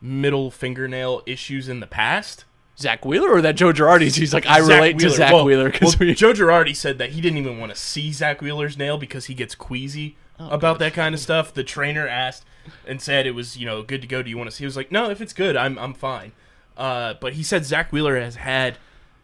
middle 0.00 0.50
fingernail 0.50 1.22
issues 1.26 1.68
in 1.68 1.80
the 1.80 1.86
past. 1.86 2.44
Zack 2.78 3.04
Wheeler 3.04 3.30
or 3.30 3.40
that 3.42 3.54
Joe 3.56 3.72
Girardi's 3.72 4.16
he's 4.16 4.34
like 4.34 4.46
I 4.46 4.60
Zach 4.60 4.68
relate 4.76 4.98
to 4.98 5.04
Wheeler. 5.06 5.16
Zach 5.16 5.32
Well- 5.32 5.44
Wheeler 5.44 5.70
because 5.70 5.98
well, 5.98 6.08
we 6.08 6.14
Joe 6.14 6.32
Girardi 6.32 6.74
said 6.74 6.98
that 6.98 7.10
he 7.10 7.20
didn't 7.20 7.38
even 7.38 7.58
want 7.58 7.72
to 7.72 7.78
see 7.80 8.12
Zack 8.12 8.40
Wheeler's 8.42 8.76
nail 8.76 8.98
because 8.98 9.26
he 9.26 9.34
gets 9.34 9.54
queasy 9.54 10.16
Oh, 10.40 10.48
about 10.50 10.80
that 10.80 10.94
kind 10.94 11.14
of 11.14 11.20
stuff. 11.20 11.54
The 11.54 11.62
trainer 11.62 12.08
asked 12.08 12.44
and 12.86 13.00
said 13.00 13.24
it 13.26 13.30
was 13.36 13.56
you 13.56 13.64
know 13.66 13.82
good 13.84 14.00
to 14.02 14.08
go. 14.08 14.20
Do 14.22 14.28
you 14.30 14.36
want 14.36 14.50
to 14.50 14.56
see? 14.56 14.62
He 14.64 14.66
was 14.66 14.76
like, 14.76 14.90
no, 14.90 15.08
if 15.10 15.20
it's 15.20 15.32
good, 15.32 15.56
I'm 15.56 15.78
I'm 15.78 15.94
fine. 15.94 16.32
Uh, 16.76 17.14
but 17.20 17.34
he 17.34 17.44
said 17.44 17.64
Zack 17.64 17.92
Wheeler 17.92 18.18
has 18.18 18.34
had 18.36 18.78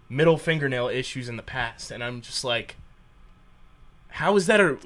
middle 0.08 0.38
fingernail 0.38 0.86
issues 0.88 1.28
in 1.28 1.36
the 1.36 1.42
past, 1.42 1.90
and 1.90 2.04
I'm 2.04 2.20
just 2.20 2.44
like, 2.44 2.76
how 4.08 4.36
is 4.36 4.46
that 4.46 4.60
a? 4.60 4.78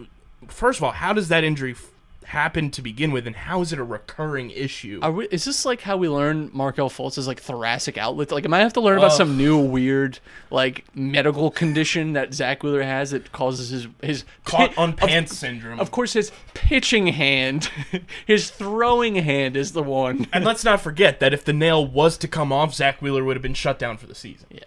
First 0.48 0.78
of 0.78 0.84
all, 0.84 0.92
how 0.92 1.12
does 1.12 1.28
that 1.28 1.44
injury 1.44 1.72
f- 1.72 1.90
happened 2.24 2.72
to 2.74 2.82
begin 2.82 3.12
with, 3.12 3.26
and 3.26 3.36
how 3.36 3.60
is 3.60 3.72
it 3.72 3.78
a 3.78 3.84
recurring 3.84 4.50
issue? 4.50 4.98
Are 5.02 5.12
we, 5.12 5.26
is 5.26 5.44
this 5.44 5.64
like 5.64 5.82
how 5.82 5.96
we 5.96 6.08
learn 6.08 6.50
Markelle 6.52 6.90
Fultz 6.90 7.18
is 7.18 7.26
like 7.26 7.40
thoracic 7.40 7.96
outlet? 7.98 8.30
Like, 8.32 8.44
am 8.44 8.54
I 8.54 8.60
have 8.60 8.72
to 8.74 8.80
learn 8.80 8.98
about 8.98 9.12
some 9.12 9.36
new 9.36 9.58
weird 9.58 10.18
like 10.50 10.84
medical 10.94 11.50
condition 11.50 12.14
that 12.14 12.34
Zack 12.34 12.62
Wheeler 12.62 12.82
has 12.82 13.10
that 13.12 13.32
causes 13.32 13.70
his 13.70 13.88
his 14.02 14.24
Caught 14.44 14.76
on 14.78 14.90
of- 14.90 14.96
pants 14.96 15.36
syndrome. 15.36 15.80
Of 15.80 15.90
course, 15.90 16.12
his 16.14 16.32
pitching 16.54 17.08
hand, 17.08 17.70
his 18.26 18.50
throwing 18.50 19.16
hand 19.16 19.56
is 19.56 19.72
the 19.72 19.82
one. 19.82 20.26
and 20.32 20.44
let's 20.44 20.64
not 20.64 20.80
forget 20.80 21.20
that 21.20 21.32
if 21.32 21.44
the 21.44 21.52
nail 21.52 21.86
was 21.86 22.16
to 22.18 22.28
come 22.28 22.52
off, 22.52 22.74
Zack 22.74 23.00
Wheeler 23.02 23.24
would 23.24 23.36
have 23.36 23.42
been 23.42 23.54
shut 23.54 23.78
down 23.78 23.96
for 23.96 24.06
the 24.06 24.14
season. 24.14 24.46
Yeah. 24.50 24.60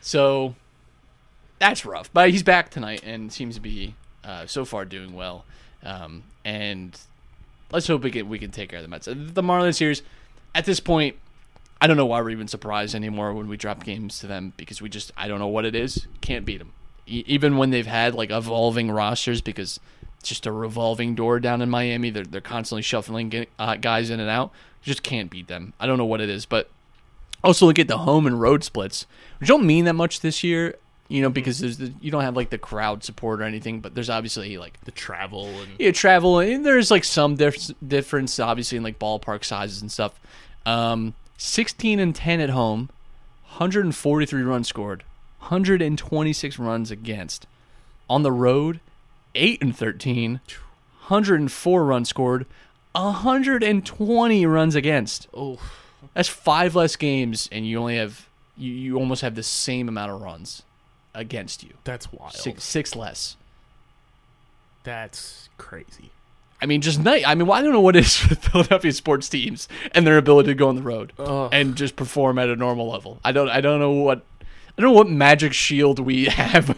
So 0.00 0.54
that's 1.58 1.84
rough, 1.84 2.10
but 2.12 2.30
he's 2.30 2.42
back 2.42 2.70
tonight 2.70 3.02
and 3.04 3.32
seems 3.32 3.54
to 3.56 3.60
be 3.60 3.94
uh, 4.24 4.46
so 4.46 4.64
far 4.64 4.84
doing 4.84 5.12
well. 5.14 5.44
Um, 5.84 6.24
and 6.44 6.98
let's 7.72 7.86
hope 7.86 8.02
we 8.02 8.10
can 8.10 8.28
we 8.28 8.38
can 8.38 8.50
take 8.50 8.70
care 8.70 8.78
of 8.78 8.82
the 8.82 8.88
Mets. 8.88 9.08
Uh, 9.08 9.14
The 9.16 9.42
Marlins 9.42 9.76
series, 9.76 10.02
at 10.54 10.64
this 10.64 10.80
point, 10.80 11.16
I 11.80 11.86
don't 11.86 11.96
know 11.96 12.06
why 12.06 12.20
we're 12.20 12.30
even 12.30 12.48
surprised 12.48 12.94
anymore 12.94 13.32
when 13.32 13.48
we 13.48 13.56
drop 13.56 13.84
games 13.84 14.18
to 14.20 14.26
them 14.26 14.52
because 14.56 14.82
we 14.82 14.88
just 14.88 15.12
I 15.16 15.28
don't 15.28 15.38
know 15.38 15.48
what 15.48 15.64
it 15.64 15.74
is. 15.74 16.06
Can't 16.20 16.44
beat 16.44 16.58
them, 16.58 16.72
e- 17.06 17.24
even 17.26 17.56
when 17.56 17.70
they've 17.70 17.86
had 17.86 18.14
like 18.14 18.30
evolving 18.30 18.90
rosters 18.90 19.40
because 19.40 19.80
it's 20.18 20.28
just 20.28 20.44
a 20.46 20.52
revolving 20.52 21.14
door 21.14 21.40
down 21.40 21.62
in 21.62 21.70
Miami. 21.70 22.10
They're 22.10 22.24
they're 22.24 22.40
constantly 22.42 22.82
shuffling 22.82 23.46
uh, 23.58 23.76
guys 23.76 24.10
in 24.10 24.20
and 24.20 24.28
out. 24.28 24.52
Just 24.82 25.02
can't 25.02 25.30
beat 25.30 25.48
them. 25.48 25.72
I 25.80 25.86
don't 25.86 25.98
know 25.98 26.04
what 26.04 26.20
it 26.20 26.28
is, 26.28 26.44
but 26.46 26.70
also 27.42 27.64
look 27.66 27.78
at 27.78 27.88
the 27.88 27.98
home 27.98 28.26
and 28.26 28.38
road 28.40 28.64
splits, 28.64 29.06
which 29.38 29.48
don't 29.48 29.64
mean 29.64 29.86
that 29.86 29.94
much 29.94 30.20
this 30.20 30.44
year. 30.44 30.74
You 31.10 31.22
know, 31.22 31.28
because 31.28 31.58
there's 31.58 31.76
the, 31.78 31.92
you 32.00 32.12
don't 32.12 32.22
have 32.22 32.36
like 32.36 32.50
the 32.50 32.56
crowd 32.58 33.02
support 33.02 33.40
or 33.40 33.42
anything, 33.42 33.80
but 33.80 33.96
there's 33.96 34.08
obviously 34.08 34.56
like 34.58 34.80
The 34.84 34.92
travel 34.92 35.46
and 35.48 35.72
yeah, 35.76 35.90
travel 35.90 36.38
and 36.38 36.64
there's 36.64 36.88
like 36.88 37.02
some 37.02 37.34
dif- 37.34 37.72
difference 37.86 38.38
obviously 38.38 38.78
in 38.78 38.84
like 38.84 39.00
ballpark 39.00 39.44
sizes 39.44 39.82
and 39.82 39.90
stuff. 39.90 40.20
Um, 40.64 41.14
16 41.36 41.98
and 41.98 42.14
10 42.14 42.38
at 42.40 42.50
home, 42.50 42.90
143 43.56 44.42
runs 44.42 44.68
scored, 44.68 45.02
126 45.40 46.58
runs 46.60 46.92
against. 46.92 47.48
On 48.08 48.22
the 48.22 48.30
road, 48.30 48.78
8 49.34 49.60
and 49.60 49.76
13, 49.76 50.40
104 51.08 51.84
runs 51.84 52.08
scored, 52.08 52.46
120 52.92 54.46
runs 54.46 54.74
against. 54.76 55.26
oh, 55.34 55.58
That's 56.14 56.28
five 56.28 56.76
less 56.76 56.94
games, 56.94 57.48
and 57.50 57.66
you 57.66 57.78
only 57.80 57.96
have 57.96 58.28
you, 58.56 58.72
you 58.72 58.96
almost 58.96 59.22
have 59.22 59.34
the 59.34 59.42
same 59.42 59.88
amount 59.88 60.12
of 60.12 60.20
runs 60.20 60.62
against 61.14 61.62
you. 61.62 61.70
that's 61.84 62.12
wild. 62.12 62.32
Six 62.32 62.62
six 62.64 62.94
less. 62.96 63.36
That's 64.84 65.48
crazy. 65.58 66.10
I 66.62 66.66
mean, 66.66 66.80
just 66.82 67.00
night. 67.00 67.24
I 67.26 67.34
mean, 67.34 67.46
well, 67.46 67.58
I 67.58 67.62
don't 67.62 67.72
know 67.72 67.80
what 67.80 67.96
it 67.96 68.04
is 68.04 68.22
with 68.28 68.44
Philadelphia 68.44 68.92
sports 68.92 69.28
teams 69.28 69.68
and 69.92 70.06
their 70.06 70.18
ability 70.18 70.48
to 70.48 70.54
go 70.54 70.68
on 70.68 70.76
the 70.76 70.82
road 70.82 71.12
Ugh. 71.18 71.48
and 71.52 71.74
just 71.74 71.96
perform 71.96 72.38
at 72.38 72.48
a 72.48 72.56
normal 72.56 72.88
level. 72.90 73.18
I 73.24 73.32
don't. 73.32 73.48
I 73.48 73.60
don't 73.60 73.80
know 73.80 73.92
what. 73.92 74.24
I 74.78 74.82
don't 74.82 74.92
know 74.92 74.96
what 74.96 75.08
magic 75.10 75.52
shield 75.52 75.98
we 75.98 76.24
have 76.26 76.70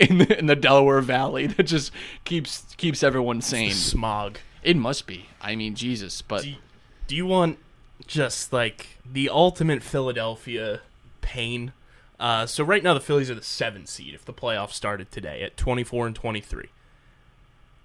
in 0.00 0.18
the, 0.18 0.38
in 0.38 0.46
the 0.46 0.56
Delaware 0.56 1.00
Valley 1.00 1.46
that 1.46 1.62
just 1.62 1.92
keeps 2.24 2.74
keeps 2.76 3.02
everyone 3.02 3.40
sane. 3.40 3.72
Smog. 3.72 4.38
It 4.62 4.76
must 4.76 5.06
be. 5.06 5.26
I 5.40 5.54
mean, 5.54 5.74
Jesus. 5.74 6.22
But 6.22 6.42
Do 6.42 6.50
you, 6.50 6.56
do 7.06 7.14
you 7.16 7.24
want 7.26 7.58
just 8.06 8.52
like 8.52 8.98
the 9.10 9.28
ultimate 9.30 9.82
Philadelphia 9.82 10.80
pain? 11.20 11.72
Uh, 12.18 12.46
so 12.46 12.64
right 12.64 12.82
now 12.82 12.94
the 12.94 13.00
Phillies 13.00 13.30
are 13.30 13.34
the 13.34 13.42
seventh 13.42 13.88
seed 13.88 14.14
if 14.14 14.24
the 14.24 14.32
playoffs 14.32 14.72
started 14.72 15.10
today 15.12 15.42
at 15.42 15.56
24 15.56 16.06
and 16.08 16.16
23. 16.16 16.66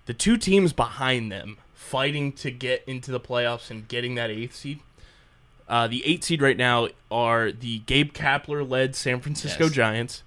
The 0.06 0.14
two 0.14 0.38
teams 0.38 0.74
behind 0.74 1.32
them 1.32 1.58
fighting 1.74 2.32
to 2.34 2.50
get 2.52 2.84
into 2.88 3.12
the 3.12 3.20
playoffs 3.20 3.70
and 3.70 3.88
getting 3.88 4.16
that 4.16 4.30
eighth 4.30 4.56
seed. 4.56 4.80
Uh, 5.68 5.88
the 5.88 6.06
eight 6.06 6.24
seed 6.24 6.42
right 6.42 6.58
now 6.58 6.88
are 7.10 7.52
the 7.52 7.80
Gabe 7.80 8.14
Kapler 8.14 8.68
led 8.68 8.96
San 8.96 9.20
Francisco 9.22 9.66
Yes. 9.66 9.74
Giants, 9.74 10.24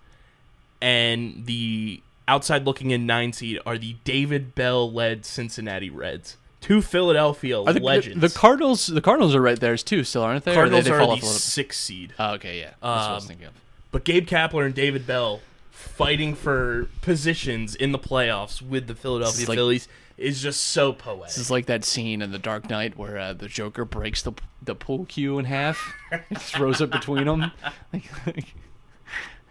and 0.81 1.45
the 1.47 2.03
outside 2.29 2.65
looking 2.65 2.91
in 2.91 3.07
nine 3.07 3.33
seed 3.33 3.59
are 3.67 3.77
the 3.79 3.97
David 4.05 4.55
Bell 4.55 4.91
led 4.91 5.25
Cincinnati 5.27 5.91
Reds. 5.91 6.37
Two 6.61 6.81
Philadelphia 6.81 7.63
the, 7.63 7.79
legends. 7.79 8.21
the 8.23 8.31
Cardinals? 8.39 8.87
The 8.87 9.03
Cardinals 9.03 9.35
are 9.35 9.41
right 9.43 9.61
there 9.61 9.77
too, 9.77 10.03
still 10.05 10.23
aren't 10.23 10.45
they? 10.45 10.53
Or 10.53 10.55
Cardinals 10.55 10.85
they, 10.85 10.91
they 10.91 10.97
are 10.97 11.01
fall 11.01 11.09
the 11.09 11.13
off 11.15 11.23
a 11.23 11.27
little. 11.27 11.39
sixth 11.39 11.81
seed. 11.81 12.15
Oh, 12.19 12.35
okay, 12.35 12.59
yeah. 12.61 12.65
That's 12.69 12.81
what 12.83 12.91
I 12.91 13.15
was 13.15 13.25
Um, 13.25 13.29
thinking 13.29 13.47
of. 13.49 13.53
But 13.95 14.03
Gabe 14.03 14.27
Kapler 14.27 14.67
and 14.67 14.75
David 14.75 15.07
Bell 15.07 15.41
fighting 15.71 16.35
for 16.35 16.89
positions 17.01 17.77
in 17.77 17.93
the 17.93 17.99
playoffs 17.99 18.61
with 18.61 18.89
the 18.89 18.95
Philadelphia 18.97 19.47
like- 19.47 19.57
Phillies 19.57 19.87
is 20.19 20.43
just 20.43 20.65
so 20.65 20.93
poetic. 20.93 21.27
This 21.29 21.39
is 21.39 21.49
like 21.51 21.67
that 21.67 21.85
scene 21.85 22.21
in 22.21 22.33
The 22.33 22.41
Dark 22.41 22.69
Knight 22.69 22.99
where 22.99 23.17
uh, 23.17 23.33
the 23.35 23.47
Joker 23.47 23.85
breaks 23.85 24.21
the 24.23 24.33
the 24.61 24.75
pool 24.75 25.05
cue 25.05 25.39
in 25.39 25.45
half, 25.45 25.95
and 26.11 26.23
throws 26.39 26.81
it 26.81 26.91
between 26.91 27.27
them. 27.27 27.53
Like, 27.93 28.11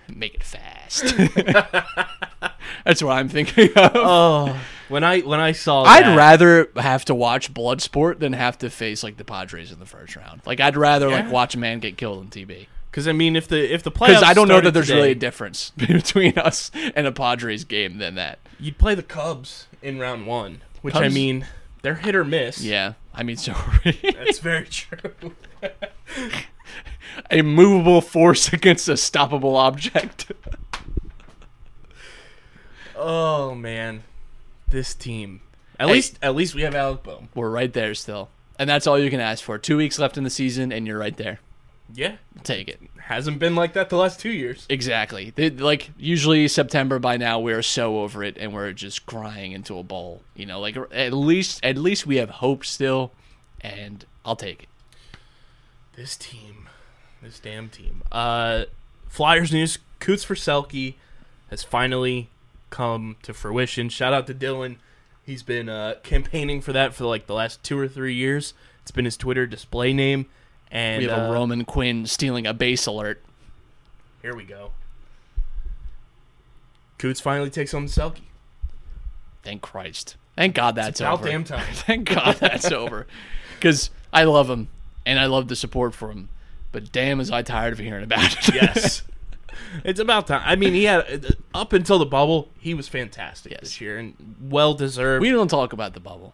make 0.10 0.34
it 0.36 0.44
fast. 0.44 1.16
That's 2.86 3.02
what 3.02 3.14
I'm 3.14 3.30
thinking 3.30 3.70
of. 3.78 3.92
oh, 3.96 4.60
when 4.90 5.06
I 5.06 5.20
when 5.22 5.40
I 5.40 5.54
saw 5.54 5.84
I'd 5.84 6.04
that, 6.04 6.18
rather 6.18 6.70
have 6.76 7.06
to 7.06 7.16
watch 7.16 7.54
Bloodsport 7.54 8.20
than 8.20 8.34
have 8.34 8.58
to 8.58 8.70
face 8.70 9.04
like 9.04 9.16
the 9.16 9.24
Padres 9.24 9.72
in 9.72 9.80
the 9.80 9.86
first 9.86 10.18
round. 10.18 10.42
Like 10.46 10.60
I'd 10.60 10.76
rather 10.76 11.08
Yeah. 11.08 11.16
like 11.22 11.32
watch 11.32 11.56
a 11.56 11.60
man 11.60 11.80
get 11.80 11.96
killed 11.98 12.22
in 12.24 12.30
TB 12.30 12.68
because 12.94 13.08
I 13.08 13.12
mean 13.12 13.36
if 13.36 13.48
the 13.48 13.74
if 13.74 13.82
the 13.82 13.92
playoffs 13.92 14.08
because 14.10 14.24
I 14.24 14.36
don't 14.36 14.48
know 14.48 14.62
that 14.62 14.72
there's 14.72 14.86
today, 14.86 14.98
really 15.00 15.12
a 15.12 15.16
difference 15.16 15.72
between 15.78 16.38
us 16.38 16.70
and 16.96 17.08
a 17.08 17.12
Padres 17.12 17.64
game 17.64 17.98
than 17.98 18.14
that. 18.16 18.38
you'd 18.60 18.78
play 18.78 18.94
the 18.94 19.02
Cubs 19.02 19.66
in 19.82 19.98
round 20.00 20.28
one, 20.28 20.62
which 20.84 20.94
I 20.96 21.10
mean 21.10 21.48
they're 21.82 21.96
hit 21.96 22.14
or 22.16 22.24
miss. 22.24 22.62
Yeah, 22.62 22.94
I 23.14 23.24
mean 23.24 23.38
so 23.38 23.54
that's 23.84 24.38
very 24.38 24.66
true. 24.70 25.34
a 27.32 27.42
movable 27.42 28.00
force 28.02 28.54
against 28.54 28.88
a 28.88 28.94
stoppable 28.94 29.56
object. 29.56 30.32
Oh 32.96 33.56
man, 33.56 34.04
this 34.70 34.94
team. 34.94 35.42
At 35.80 35.88
Hey. 35.88 35.94
least 35.94 36.20
at 36.22 36.36
least 36.36 36.54
we 36.56 36.62
have 36.62 36.76
Alec 36.76 37.02
Bohm. 37.04 37.30
We're 37.34 37.50
right 37.50 37.74
there 37.74 37.94
still. 37.96 38.30
And 38.60 38.70
that's 38.70 38.86
all 38.86 39.00
you 39.00 39.10
can 39.10 39.20
ask 39.20 39.44
for. 39.44 39.58
Two 39.58 39.78
weeks 39.78 39.98
left 39.98 40.16
in 40.16 40.24
the 40.24 40.30
season, 40.30 40.72
and 40.72 40.86
you're 40.86 41.00
right 41.00 41.18
there. 41.18 41.40
Yeah, 41.92 42.16
Take 42.44 42.68
it. 42.70 42.80
hasn't 42.98 43.40
been 43.40 43.56
like 43.56 43.74
that 43.74 43.90
the 43.90 43.98
last 43.98 44.20
two 44.20 44.32
years. 44.32 44.66
Exactly. 44.70 45.32
They, 45.36 45.50
like, 45.50 45.92
usually 45.98 46.48
September 46.48 46.98
by 47.00 47.18
now, 47.18 47.40
we're 47.40 47.62
so 47.62 48.00
over 48.02 48.24
it, 48.24 48.38
and 48.40 48.54
we're 48.54 48.72
just 48.74 49.06
crying 49.06 49.52
into 49.52 49.78
a 49.78 49.84
bowl. 49.84 50.22
You 50.36 50.46
know, 50.46 50.60
like, 50.60 50.76
at 50.92 51.14
least, 51.14 51.60
at 51.64 51.78
least 51.78 52.08
we 52.08 52.16
have 52.18 52.30
hope 52.30 52.66
still, 52.66 53.12
and 53.62 54.06
I'll 54.26 54.36
take 54.36 54.64
it. 54.64 54.70
This 55.96 56.16
team, 56.18 56.68
this 57.22 57.40
damn 57.40 57.70
team. 57.70 58.02
Uh, 58.12 58.66
Flyers 59.08 59.52
news: 59.54 59.78
Coots 60.00 60.24
for 60.24 60.34
Selke 60.36 60.96
has 61.52 61.64
finally 61.64 62.30
come 62.72 63.18
to 63.22 63.34
fruition. 63.34 63.90
Shout 63.90 64.14
out 64.14 64.26
to 64.28 64.34
Dylan. 64.34 64.78
He's 65.24 65.44
been 65.44 65.70
uh, 65.70 65.96
campaigning 66.02 66.62
for 66.62 66.74
that 66.74 66.96
for 66.96 67.06
like 67.06 67.28
the 67.28 67.36
last 67.36 67.62
two 67.62 67.78
or 67.78 67.88
three 67.88 68.16
years. 68.16 68.56
It's 68.82 68.90
been 68.92 69.06
his 69.06 69.16
Twitter 69.16 69.46
display 69.46 69.94
name, 69.94 70.26
and 70.74 71.02
We 71.04 71.08
have 71.10 71.20
uh, 71.20 71.22
a 71.28 71.32
Roman 71.32 71.64
Quinn 71.64 72.06
stealing 72.06 72.46
a 72.46 72.54
base 72.54 72.86
alert. 72.86 73.24
Here 74.22 74.36
we 74.36 74.44
go. 74.44 74.72
Coots 76.98 77.20
finally 77.22 77.50
takes 77.50 77.74
on 77.74 77.86
Selke. 77.86 78.20
Thank 79.44 79.62
Christ. 79.62 80.16
Thank 80.36 80.56
God 80.56 80.76
that's 80.76 81.00
about 81.00 81.20
over. 81.20 81.30
damn 81.30 81.44
time. 81.44 81.66
Thank 81.74 82.10
God 82.10 82.36
that's 82.38 82.72
over. 82.72 83.08
Because 83.56 83.92
I 84.12 84.26
love 84.26 84.50
him, 84.50 84.68
and 85.06 85.18
I 85.18 85.28
love 85.28 85.48
the 85.48 85.56
support 85.56 85.96
for 85.96 86.12
him. 86.12 86.28
But 86.74 86.92
damn, 86.92 87.22
is 87.22 87.32
I 87.32 87.44
tired 87.44 87.72
of 87.72 87.80
hearing 87.80 88.04
about 88.04 88.34
it. 88.34 88.54
Yes. 88.54 89.04
it's 89.86 90.02
about 90.02 90.28
time. 90.28 90.42
I 90.44 90.58
mean, 90.58 90.74
he 90.74 90.84
had 90.84 91.38
up 91.56 91.72
until 91.72 91.98
the 91.98 92.06
bubble, 92.06 92.50
he 92.60 92.74
was 92.74 92.90
fantastic 92.90 93.54
Yes. 93.54 93.62
this 93.62 93.80
year 93.80 93.98
and 93.98 94.36
well 94.42 94.74
deserved. 94.74 95.22
we 95.22 95.32
don't 95.32 95.48
talk 95.48 95.72
about 95.72 95.94
the 95.94 96.02
bubble. 96.02 96.34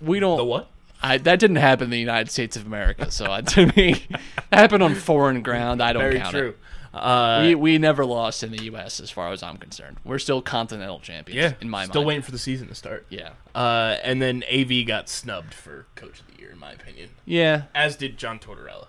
We 0.00 0.20
don't. 0.20 0.36
the 0.36 0.44
what? 0.44 0.70
I, 1.06 1.18
that 1.18 1.38
didn't 1.38 1.56
happen 1.56 1.84
in 1.84 1.90
the 1.90 1.98
United 1.98 2.30
States 2.30 2.56
of 2.56 2.64
America. 2.66 3.10
So 3.10 3.40
to 3.40 3.66
me, 3.76 4.06
that 4.50 4.58
happened 4.58 4.82
on 4.82 4.94
foreign 4.94 5.42
ground. 5.42 5.82
I 5.82 5.92
don't 5.92 6.02
Very 6.02 6.18
count 6.18 6.34
true. 6.34 6.48
it. 6.50 6.58
Uh, 6.94 7.40
We 7.42 7.54
we 7.56 7.78
never 7.78 8.04
lost 8.04 8.42
in 8.44 8.52
the 8.52 8.62
U.S. 8.64 9.00
as 9.00 9.10
far 9.10 9.32
as 9.32 9.42
I'm 9.42 9.56
concerned. 9.58 9.96
We're 10.04 10.18
still 10.20 10.40
continental 10.40 11.00
champions. 11.00 11.36
yeah, 11.36 11.52
in 11.60 11.68
my 11.68 11.78
mind. 11.80 11.90
still 11.90 12.02
mind. 12.02 12.08
waiting 12.08 12.22
for 12.22 12.30
the 12.30 12.38
season 12.38 12.68
to 12.68 12.74
start. 12.74 13.04
Yeah, 13.10 13.30
Uh, 13.54 13.96
and 14.04 14.22
then 14.22 14.44
AV 14.52 14.86
got 14.86 15.08
snubbed 15.08 15.52
for 15.54 15.86
coach 15.96 16.20
of 16.20 16.26
the 16.28 16.40
year, 16.40 16.50
in 16.52 16.58
my 16.58 16.70
opinion, 16.72 17.10
yeah, 17.24 17.62
as 17.74 17.96
did 17.96 18.16
John 18.16 18.38
Tortorella. 18.38 18.86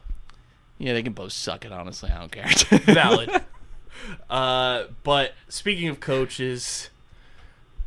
yeah. 0.78 0.94
They 0.94 1.02
can 1.04 1.14
both 1.14 1.32
suck 1.34 1.66
it. 1.66 1.72
Honestly, 1.72 2.12
I 2.12 2.20
don't 2.20 2.32
care. 2.32 2.48
Valid. 2.94 3.32
uh, 4.30 4.84
but 5.04 5.34
speaking 5.50 5.88
of 5.88 6.00
coaches, 6.00 6.90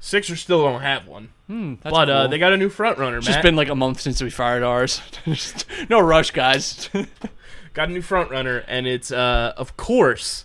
Sixers 0.00 0.40
still 0.40 0.62
don't 0.64 0.80
have 0.82 1.06
one, 1.06 1.28
Hmm, 1.48 1.74
that's 1.80 1.94
but 1.94 2.10
uh, 2.10 2.26
they 2.26 2.38
got 2.38 2.52
a 2.52 2.58
new 2.58 2.68
front 2.68 2.98
runner. 2.98 3.16
It's 3.16 3.26
just 3.26 3.42
been 3.42 3.56
like 3.56 3.68
a 3.70 3.74
month 3.74 4.00
since 4.00 4.22
we 4.22 4.30
fired 4.30 4.62
ours. 4.62 5.00
No 5.90 5.98
rush, 6.00 6.30
guys. 6.30 6.90
got 7.74 7.88
a 7.88 7.92
new 7.92 8.02
front 8.02 8.30
runner, 8.30 8.64
and 8.68 8.86
it's 8.86 9.10
uh, 9.10 9.54
of 9.56 9.76
course 9.76 10.44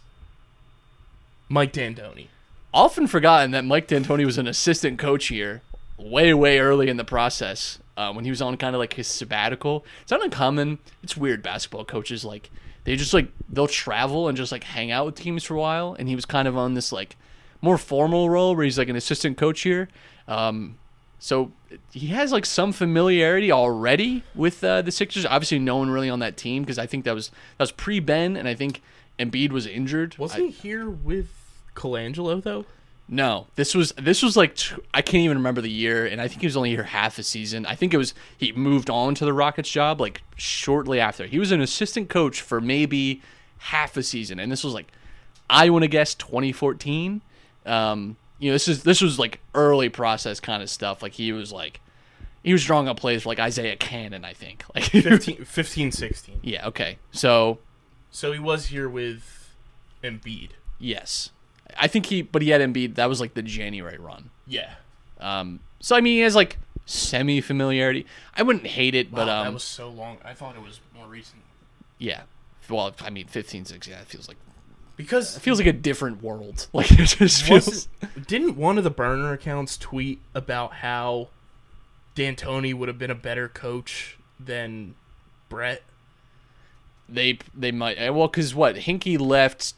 Mike 1.49 1.73
D'Antoni. 1.73 2.27
Often 2.73 3.07
forgotten 3.07 3.51
that 3.51 3.65
Mike 3.65 3.87
D'Antoni 3.87 4.25
was 4.25 4.37
an 4.37 4.47
assistant 4.47 4.97
coach 4.97 5.27
here 5.27 5.61
way 5.97 6.33
way 6.33 6.59
early 6.59 6.89
in 6.89 6.97
the 6.97 7.03
process 7.03 7.79
uh, 7.97 8.11
when 8.13 8.23
he 8.23 8.29
was 8.29 8.41
on 8.41 8.55
kind 8.57 8.75
of 8.75 8.79
like 8.79 8.93
his 8.93 9.07
sabbatical. 9.07 9.85
It's 10.01 10.11
not 10.11 10.23
uncommon. 10.23 10.79
It's 11.03 11.17
weird. 11.17 11.43
Basketball 11.43 11.83
coaches 11.85 12.23
like 12.23 12.49
they 12.85 12.95
just 12.95 13.13
like 13.13 13.27
they'll 13.49 13.67
travel 13.67 14.27
and 14.29 14.37
just 14.37 14.51
like 14.51 14.63
hang 14.63 14.89
out 14.91 15.05
with 15.05 15.15
teams 15.15 15.43
for 15.43 15.55
a 15.55 15.59
while. 15.59 15.95
And 15.99 16.07
he 16.07 16.15
was 16.15 16.25
kind 16.25 16.47
of 16.47 16.57
on 16.57 16.75
this 16.75 16.91
like 16.93 17.17
more 17.61 17.77
formal 17.77 18.29
role 18.29 18.55
where 18.55 18.63
he's 18.63 18.77
like 18.77 18.89
an 18.89 18.95
assistant 18.95 19.37
coach 19.37 19.61
here. 19.61 19.89
Um, 20.27 20.77
so 21.23 21.53
he 21.93 22.07
has 22.07 22.33
like 22.33 22.45
some 22.45 22.73
familiarity 22.73 23.49
already 23.49 24.23
with 24.35 24.61
uh, 24.61 24.81
the 24.81 24.91
Sixers. 24.91 25.25
Obviously, 25.25 25.57
no 25.57 25.77
one 25.77 25.89
really 25.89 26.09
on 26.09 26.19
that 26.19 26.35
team 26.35 26.63
because 26.63 26.77
I 26.77 26.85
think 26.85 27.05
that 27.05 27.15
was 27.15 27.29
that 27.29 27.63
was 27.63 27.71
pre 27.71 28.01
Ben, 28.01 28.35
and 28.35 28.45
I 28.45 28.55
think 28.55 28.81
Embiid 29.17 29.51
was 29.51 29.65
injured. 29.65 30.17
Was 30.17 30.35
I- 30.35 30.39
he 30.39 30.49
here 30.49 30.89
with 30.89 31.29
Colangelo 31.75 32.43
though? 32.43 32.65
no, 33.07 33.47
this 33.55 33.73
was 33.73 33.93
this 33.93 34.21
was 34.21 34.35
like 34.35 34.57
I 34.93 35.01
can't 35.01 35.23
even 35.23 35.37
remember 35.37 35.61
the 35.61 35.71
year, 35.71 36.05
and 36.05 36.19
I 36.19 36.27
think 36.27 36.41
he 36.41 36.45
was 36.47 36.57
only 36.57 36.71
here 36.71 36.83
half 36.83 37.17
a 37.17 37.23
season. 37.23 37.65
I 37.67 37.75
think 37.75 37.93
it 37.93 37.97
was 37.97 38.13
he 38.37 38.51
moved 38.51 38.89
on 38.89 39.15
to 39.15 39.23
the 39.23 39.31
Rockets 39.31 39.71
job 39.71 40.01
like 40.01 40.21
shortly 40.35 40.99
after. 40.99 41.25
He 41.25 41.39
was 41.39 41.53
an 41.53 41.61
assistant 41.61 42.09
coach 42.09 42.41
for 42.41 42.59
maybe 42.59 43.21
half 43.59 43.95
a 43.95 44.03
season, 44.03 44.41
and 44.41 44.51
this 44.51 44.61
was 44.61 44.73
like 44.73 44.91
I 45.49 45.69
want 45.69 45.83
to 45.83 45.87
guess 45.87 46.15
2014. 46.15 47.21
Um, 47.65 48.17
you 48.43 48.49
know, 48.49 48.55
this 48.55 48.67
is 48.67 48.83
this 48.83 49.01
was 49.01 49.17
like 49.17 49.39
early 49.55 49.89
process 49.89 50.39
kind 50.39 50.61
of 50.61 50.69
stuff. 50.69 51.01
Like 51.01 51.13
he 51.13 51.31
was 51.31 51.51
like 51.51 51.79
he 52.43 52.51
was 52.51 52.63
drawing 52.63 52.87
up 52.89 52.97
plays 52.99 53.23
for 53.23 53.29
like 53.29 53.39
Isaiah 53.39 53.75
Canaan, 53.77 54.25
I 54.25 54.33
think. 54.33 54.63
Like 54.75 54.83
15, 54.83 55.45
15 55.45 55.91
16. 55.91 56.39
yeah, 56.43 56.67
okay, 56.67 56.97
so 57.11 57.59
So 58.11 58.31
he 58.33 58.39
was 58.39 58.67
here 58.67 58.89
with 58.89 59.55
Embiid. 60.03 60.49
yes, 60.77 61.29
I 61.77 61.87
think 61.87 62.07
he, 62.07 62.21
but 62.21 62.41
he 62.41 62.49
had 62.49 62.59
Embiid. 62.61 62.95
That 62.95 63.07
was 63.07 63.21
like 63.21 63.33
the 63.33 63.41
January 63.41 63.97
run. 63.97 64.29
Yeah. 64.45 64.73
Um, 65.21 65.61
so 65.79 65.95
I 65.95 66.01
mean, 66.01 66.15
he 66.15 66.19
has 66.19 66.35
like 66.35 66.57
semi 66.85 67.39
familiarity. 67.39 68.05
I 68.35 68.43
wouldn't 68.43 68.67
hate 68.67 68.93
it, 68.93 69.09
but 69.09 69.29
um, 69.29 69.45
that 69.45 69.53
was 69.53 69.63
so 69.63 69.87
long. 69.89 70.17
I 70.25 70.33
thought 70.33 70.55
it 70.57 70.61
was 70.61 70.81
more 70.93 71.07
recent. 71.07 71.41
yeah. 71.97 72.23
Well, 72.69 72.93
I 73.01 73.09
mean, 73.09 73.27
15, 73.27 73.65
16, 73.65 73.93
yeah, 73.93 73.99
it 74.01 74.07
feels 74.07 74.27
like 74.29 74.37
Because 74.95 75.35
it 75.35 75.39
feels 75.39 75.57
like 75.59 75.67
a 75.67 75.73
different 75.73 76.21
world. 76.21 76.67
Like 76.73 76.91
it 76.91 77.05
just 77.05 77.43
feels. 77.43 77.87
didn't 78.27 78.55
one 78.57 78.77
of 78.77 78.83
the 78.83 78.91
burner 78.91 79.31
accounts 79.33 79.77
tweet 79.77 80.21
about 80.35 80.73
how 80.75 81.29
D'Antoni 82.15 82.73
would 82.73 82.87
have 82.87 82.99
been 82.99 83.11
a 83.11 83.15
better 83.15 83.47
coach 83.47 84.17
than 84.39 84.95
Brett? 85.49 85.83
They 87.09 87.39
they 87.53 87.71
might 87.71 87.97
eh, 87.97 88.09
well 88.09 88.27
because 88.27 88.53
what 88.55 88.75
Hinkie 88.75 89.19
left 89.19 89.73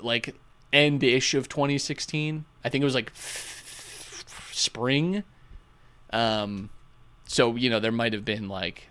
like 0.00 0.34
end 0.72 1.02
ish 1.02 1.34
of 1.34 1.48
2016. 1.48 2.44
I 2.64 2.68
think 2.68 2.82
it 2.82 2.84
was 2.84 2.94
like 2.94 3.10
f- 3.14 4.24
f- 4.26 4.50
spring. 4.52 5.24
Um, 6.12 6.70
so 7.26 7.56
you 7.56 7.70
know 7.70 7.80
there 7.80 7.92
might 7.92 8.12
have 8.12 8.24
been 8.24 8.48
like 8.48 8.88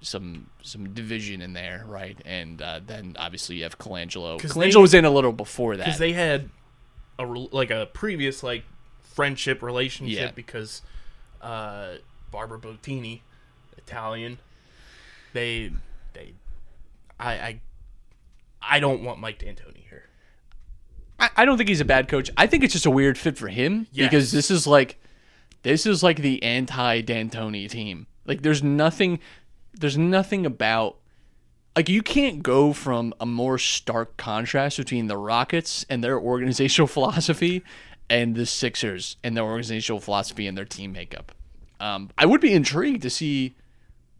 some 0.00 0.48
some 0.62 0.92
division 0.94 1.40
in 1.42 1.52
there, 1.52 1.84
right? 1.86 2.16
And 2.24 2.60
uh, 2.62 2.80
then 2.86 3.16
obviously 3.18 3.56
you 3.56 3.62
have 3.64 3.78
Colangelo. 3.78 4.40
Colangelo 4.40 4.72
they- 4.74 4.80
was 4.80 4.94
in 4.94 5.04
a 5.04 5.10
little 5.10 5.32
before 5.32 5.76
that. 5.76 5.84
Because 5.86 5.98
they 5.98 6.12
had 6.12 6.50
a 7.18 7.24
like 7.26 7.70
a 7.70 7.86
previous 7.92 8.42
like 8.42 8.64
friendship 9.02 9.62
relationship 9.62 10.18
Yeah. 10.18 10.30
because 10.34 10.82
uh, 11.42 11.94
Barbara 12.30 12.58
Bottini, 12.58 13.20
Italian, 13.76 14.38
they 15.32 15.72
they 16.14 16.32
I 17.18 17.32
I 17.32 17.60
I 18.62 18.80
don't 18.80 19.02
want 19.02 19.18
Mike 19.20 19.38
D'Antoni 19.38 19.84
here. 19.88 20.04
I, 21.18 21.30
I 21.38 21.44
don't 21.44 21.56
think 21.56 21.68
he's 21.68 21.80
a 21.80 21.84
bad 21.84 22.06
coach. 22.08 22.30
I 22.36 22.46
think 22.46 22.62
it's 22.64 22.72
just 22.72 22.86
a 22.86 22.90
weird 22.90 23.18
fit 23.18 23.36
for 23.38 23.48
him 23.48 23.86
Yes. 23.92 24.06
because 24.08 24.30
this 24.32 24.50
is 24.50 24.66
like 24.66 24.98
this 25.62 25.86
is 25.86 26.02
like 26.02 26.18
the 26.18 26.40
anti 26.42 27.00
D'Antoni 27.00 27.68
team. 27.68 28.06
Like 28.26 28.42
there's 28.42 28.62
nothing 28.62 29.18
there's 29.78 29.98
nothing 29.98 30.44
about 30.44 30.96
like 31.76 31.88
you 31.88 32.02
can't 32.02 32.42
go 32.42 32.72
from 32.72 33.14
a 33.20 33.26
more 33.26 33.56
stark 33.56 34.16
contrast 34.16 34.78
between 34.78 35.06
the 35.06 35.16
Rockets 35.16 35.86
and 35.88 36.02
their 36.02 36.18
organizational 36.20 36.88
philosophy 36.88 37.62
and 38.10 38.34
the 38.34 38.46
Sixers 38.46 39.16
and 39.22 39.36
their 39.36 39.44
organizational 39.44 40.00
philosophy 40.00 40.46
and 40.46 40.58
their 40.58 40.64
team 40.64 40.92
makeup. 40.92 41.32
Um, 41.78 42.10
I 42.18 42.26
would 42.26 42.40
be 42.40 42.52
intrigued 42.52 43.02
to 43.02 43.10
see 43.10 43.54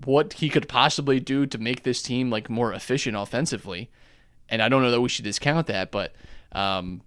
what 0.04 0.34
he 0.34 0.48
could 0.48 0.68
possibly 0.68 1.18
do 1.18 1.46
to 1.46 1.58
make 1.58 1.82
this 1.82 2.00
team 2.00 2.30
like 2.30 2.48
more 2.48 2.72
efficient 2.72 3.16
offensively. 3.16 3.90
And 4.48 4.62
I 4.62 4.68
don't 4.68 4.82
know 4.82 4.92
that 4.92 5.00
we 5.00 5.08
should 5.08 5.24
discount 5.24 5.66
that, 5.66 5.90
but 5.90 6.14
um, 6.52 7.00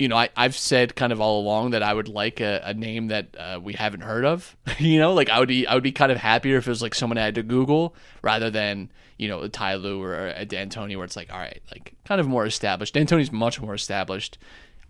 you 0.00 0.08
know, 0.08 0.16
I, 0.16 0.30
I've 0.34 0.56
said 0.56 0.96
kind 0.96 1.12
of 1.12 1.20
all 1.20 1.40
along 1.42 1.70
that 1.72 1.82
I 1.82 1.92
would 1.92 2.08
like 2.08 2.40
a, 2.40 2.62
a 2.64 2.72
name 2.72 3.08
that 3.08 3.36
uh, 3.38 3.60
we 3.62 3.74
haven't 3.74 4.00
heard 4.00 4.24
of. 4.24 4.56
you 4.78 4.98
know, 4.98 5.12
like 5.12 5.28
I 5.28 5.38
would 5.38 5.48
be 5.48 5.66
I 5.66 5.74
would 5.74 5.82
be 5.82 5.92
kind 5.92 6.10
of 6.10 6.16
happier 6.16 6.56
if 6.56 6.66
it 6.66 6.70
was 6.70 6.80
like 6.80 6.94
someone 6.94 7.18
I 7.18 7.24
had 7.24 7.34
to 7.34 7.42
Google 7.42 7.94
rather 8.22 8.48
than 8.50 8.90
you 9.18 9.28
know 9.28 9.42
a 9.42 9.50
Ty 9.50 9.74
Lue 9.74 10.02
or 10.02 10.28
a 10.28 10.46
D'Antoni, 10.46 10.96
where 10.96 11.04
it's 11.04 11.16
like 11.16 11.30
all 11.30 11.38
right, 11.38 11.60
like 11.70 11.92
kind 12.06 12.18
of 12.18 12.26
more 12.26 12.46
established. 12.46 12.94
D'Antoni's 12.94 13.30
much 13.30 13.60
more 13.60 13.74
established. 13.74 14.38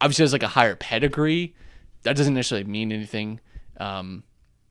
Obviously, 0.01 0.23
has 0.23 0.33
like 0.33 0.45
a 0.45 0.49
higher 0.49 0.77
pedigree. 0.77 1.57
That 2.05 2.17
doesn't 2.17 2.35
necessarily 2.35 2.71
mean 2.71 2.93
anything. 2.93 3.41
Um, 3.79 4.23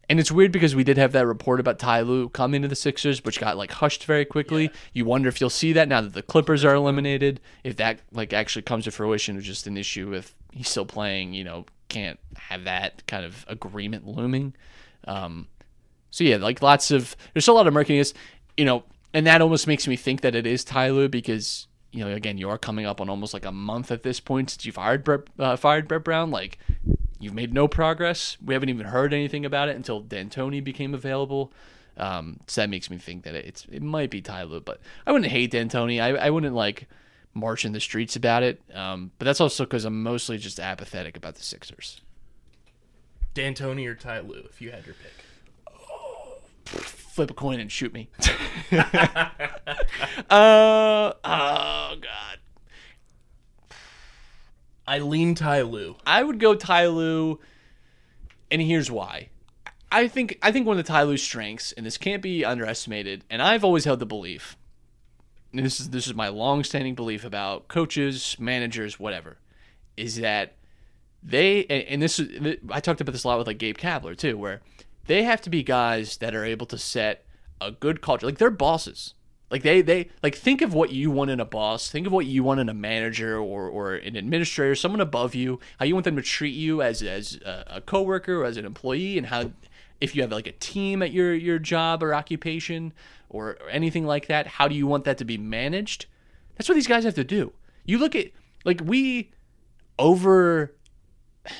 and 0.09 0.19
it's 0.19 0.31
weird 0.31 0.51
because 0.51 0.75
we 0.75 0.83
did 0.83 0.97
have 0.97 1.11
that 1.11 1.27
report 1.27 1.59
about 1.59 1.77
Ty 1.77 2.01
Lue 2.01 2.29
coming 2.29 2.63
to 2.63 2.67
the 2.67 2.75
Sixers, 2.75 3.23
which 3.23 3.39
got 3.39 3.57
like 3.57 3.71
hushed 3.73 4.05
very 4.05 4.25
quickly. 4.25 4.71
You 4.91 5.05
wonder 5.05 5.29
if 5.29 5.39
you'll 5.39 5.51
see 5.51 5.71
that 5.73 5.87
now 5.87 6.01
that 6.01 6.13
the 6.13 6.23
Clippers 6.23 6.65
are 6.65 6.73
eliminated, 6.73 7.39
if 7.63 7.77
that 7.77 7.99
like 8.11 8.33
actually 8.33 8.63
comes 8.63 8.85
to 8.85 8.91
fruition, 8.91 9.37
or 9.37 9.41
just 9.41 9.67
an 9.67 9.77
issue 9.77 10.09
with 10.09 10.35
he's 10.51 10.67
still 10.67 10.85
playing. 10.85 11.33
You 11.33 11.43
know, 11.43 11.65
can't 11.89 12.19
have 12.37 12.63
that 12.63 13.05
kind 13.05 13.23
of 13.23 13.45
agreement 13.47 14.07
looming. 14.07 14.55
Um, 15.07 15.47
so 16.09 16.23
yeah, 16.23 16.37
like 16.37 16.63
lots 16.63 16.89
of 16.89 17.15
there's 17.33 17.45
still 17.45 17.53
a 17.53 17.57
lot 17.57 17.67
of 17.67 17.73
murkiness, 17.73 18.15
you 18.57 18.65
know, 18.65 18.83
and 19.13 19.27
that 19.27 19.41
almost 19.41 19.67
makes 19.67 19.87
me 19.87 19.95
think 19.95 20.21
that 20.21 20.33
it 20.33 20.47
is 20.47 20.63
Ty 20.63 20.89
Lue 20.89 21.07
because 21.07 21.67
you 21.91 22.03
know 22.03 22.11
again 22.11 22.39
you 22.39 22.49
are 22.49 22.57
coming 22.57 22.87
up 22.87 22.99
on 22.99 23.09
almost 23.09 23.33
like 23.33 23.45
a 23.45 23.51
month 23.51 23.91
at 23.91 24.01
this 24.01 24.19
point 24.19 24.49
since 24.49 24.65
you 24.65 24.71
fired 24.71 25.03
Brett, 25.03 25.21
uh, 25.37 25.55
fired 25.55 25.87
Brett 25.87 26.03
Brown. 26.03 26.31
Like 26.31 26.57
you've 27.19 27.33
made 27.33 27.53
no 27.53 27.67
progress. 27.67 28.37
We 28.43 28.53
haven't 28.53 28.69
even 28.69 28.87
heard 28.87 29.13
anything 29.13 29.45
about 29.45 29.69
it 29.69 29.75
until 29.75 30.01
D'Antoni 30.01 30.63
became 30.63 30.93
available. 30.93 31.51
Um, 31.97 32.39
so 32.47 32.61
that 32.61 32.69
makes 32.69 32.89
me 32.89 32.97
think 32.97 33.23
that 33.23 33.35
it's 33.35 33.65
it 33.71 33.81
might 33.81 34.09
be 34.09 34.21
Ty 34.21 34.43
Lue, 34.43 34.61
but 34.61 34.79
I 35.05 35.11
wouldn't 35.11 35.31
hate 35.31 35.51
D'Antoni. 35.51 36.01
I 36.01 36.15
I 36.15 36.29
wouldn't 36.29 36.55
like 36.55 36.87
march 37.33 37.65
in 37.65 37.73
the 37.73 37.79
streets 37.79 38.15
about 38.15 38.43
it. 38.43 38.61
Um, 38.73 39.11
but 39.19 39.25
that's 39.25 39.41
also 39.41 39.65
because 39.65 39.85
I'm 39.85 40.01
mostly 40.01 40.37
just 40.37 40.59
apathetic 40.59 41.17
about 41.17 41.35
the 41.35 41.43
Sixers. 41.43 42.01
D'Antoni 43.33 43.85
or 43.87 43.95
Ty 43.95 44.21
Lue, 44.21 44.43
if 44.49 44.61
you 44.61 44.71
had 44.71 44.85
your 44.85 44.95
pick. 44.95 45.13
flip 46.83 47.31
a 47.31 47.33
coin 47.33 47.59
and 47.59 47.71
shoot 47.71 47.93
me. 47.93 48.09
uh, 48.71 48.83
oh 50.29 51.95
god. 52.01 52.28
I 54.89 54.97
lean 54.99 55.35
Ty. 55.35 55.63
I 56.07 56.23
would 56.23 56.39
go 56.39 56.55
Ty 56.55 56.87
Lue, 56.87 57.39
and 58.49 58.59
here's 58.59 58.89
why. 58.89 59.29
I 59.91 60.07
think 60.07 60.39
I 60.41 60.51
think 60.51 60.65
one 60.65 60.79
of 60.79 60.83
the 60.83 60.91
Ty 60.91 61.03
Lue's 61.03 61.21
strengths, 61.21 61.71
and 61.73 61.85
this 61.85 61.99
can't 61.99 62.23
be 62.23 62.43
underestimated, 62.43 63.23
and 63.29 63.39
I've 63.39 63.63
always 63.63 63.85
held 63.85 63.99
the 63.99 64.07
belief, 64.07 64.57
this 65.53 65.79
is 65.79 65.91
this 65.91 66.07
is 66.07 66.15
my 66.15 66.27
long-standing 66.29 66.95
belief 66.95 67.23
about 67.23 67.67
coaches, 67.67 68.35
managers, 68.39 68.99
whatever, 68.99 69.37
is 69.95 70.15
that 70.17 70.53
they 71.21 71.65
and, 71.65 72.01
this 72.01 72.19
I 72.71 72.79
talked 72.79 72.99
about 72.99 73.11
this 73.11 73.23
a 73.23 73.27
lot 73.27 73.37
with 73.37 73.47
like 73.47 73.59
Gabe 73.59 73.77
Kapler 73.77 74.17
too, 74.17 74.39
where 74.39 74.61
they 75.05 75.23
have 75.23 75.41
to 75.41 75.51
be 75.51 75.61
guys 75.61 76.17
that 76.17 76.33
are 76.33 76.45
able 76.45 76.65
to 76.65 76.79
set 76.79 77.25
a 77.61 77.71
good 77.71 78.01
culture. 78.01 78.25
Like 78.25 78.39
they're 78.39 78.49
bosses. 78.49 79.13
Like 79.51 79.63
they 79.63 79.81
they 79.81 80.09
like 80.21 80.35
think 80.35 80.61
of 80.61 80.73
what 80.73 80.91
you 80.91 81.09
want 81.09 81.31
in 81.31 81.39
a 81.39 81.45
boss. 81.45 81.89
Think 81.89 82.05
of 82.05 82.13
what 82.13 82.25
you 82.25 82.43
want 82.43 82.59
in 82.59 82.69
a 82.69 82.73
manager 82.73 83.37
or, 83.37 83.67
or 83.67 83.95
an 83.95 84.15
administrator, 84.15 84.75
someone 84.75 85.01
above 85.01 85.33
you. 85.33 85.59
How 85.79 85.85
you 85.85 85.95
want 85.95 86.05
them 86.05 86.15
to 86.17 86.21
treat 86.21 86.53
you 86.53 86.81
as 86.81 87.01
as 87.01 87.39
a, 87.45 87.65
a 87.67 87.81
coworker 87.81 88.41
or 88.41 88.45
as 88.45 88.57
an 88.57 88.65
employee, 88.65 89.17
and 89.17 89.27
how 89.27 89.51
if 89.99 90.15
you 90.15 90.21
have 90.21 90.31
like 90.31 90.47
a 90.47 90.51
team 90.51 91.01
at 91.01 91.11
your 91.11 91.33
your 91.33 91.57
job 91.57 92.03
or 92.03 92.13
occupation 92.13 92.93
or, 93.29 93.57
or 93.61 93.69
anything 93.69 94.05
like 94.05 94.27
that, 94.27 94.45
how 94.45 94.67
do 94.67 94.75
you 94.75 94.85
want 94.85 95.03
that 95.05 95.17
to 95.17 95.25
be 95.25 95.37
managed? 95.37 96.05
That's 96.55 96.69
what 96.69 96.75
these 96.75 96.87
guys 96.87 97.03
have 97.03 97.15
to 97.15 97.23
do. 97.23 97.53
You 97.85 97.97
look 97.97 98.15
at 98.15 98.27
like 98.65 98.81
we 98.83 99.31
over 99.97 100.75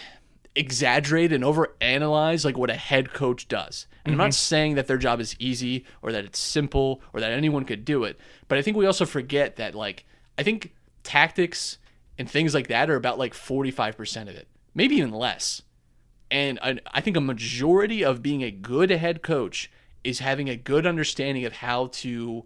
exaggerate 0.56 1.32
and 1.32 1.44
overanalyze 1.44 2.46
like 2.46 2.58
what 2.58 2.70
a 2.70 2.76
head 2.76 3.14
coach 3.14 3.48
does. 3.48 3.88
And 4.06 4.14
I'm 4.14 4.18
not 4.18 4.26
mm-hmm. 4.26 4.32
saying 4.32 4.76
that 4.76 4.88
their 4.88 4.98
job 4.98 5.20
is 5.20 5.36
easy 5.40 5.86
or 6.02 6.12
that 6.12 6.26
it's 6.26 6.40
simple 6.40 7.02
or 7.14 7.20
that 7.20 7.32
anyone 7.32 7.66
could 7.66 7.86
do 7.86 8.04
it, 8.04 8.20
but 8.48 8.58
I 8.58 8.62
think 8.62 8.78
we 8.78 8.86
also 8.86 9.06
forget 9.06 9.58
that 9.58 9.76
like 9.76 10.06
I 10.38 10.44
think 10.44 10.74
tactics 11.04 11.78
and 12.18 12.30
things 12.30 12.54
like 12.54 12.68
that 12.68 12.90
are 12.90 12.96
about 12.96 13.18
like 13.18 13.34
45% 13.34 14.24
of 14.24 14.36
it, 14.36 14.48
maybe 14.74 14.96
even 14.96 15.12
less. 15.12 15.62
And 16.32 16.60
I, 16.62 16.80
I 16.92 17.02
think 17.02 17.18
a 17.18 17.22
majority 17.22 18.04
of 18.04 18.22
being 18.22 18.44
a 18.44 18.52
good 18.52 18.90
head 18.90 19.22
coach 19.22 19.72
is 20.04 20.20
having 20.20 20.50
a 20.50 20.56
good 20.56 20.86
understanding 20.86 21.46
of 21.46 21.54
how 21.54 21.88
to 21.88 22.46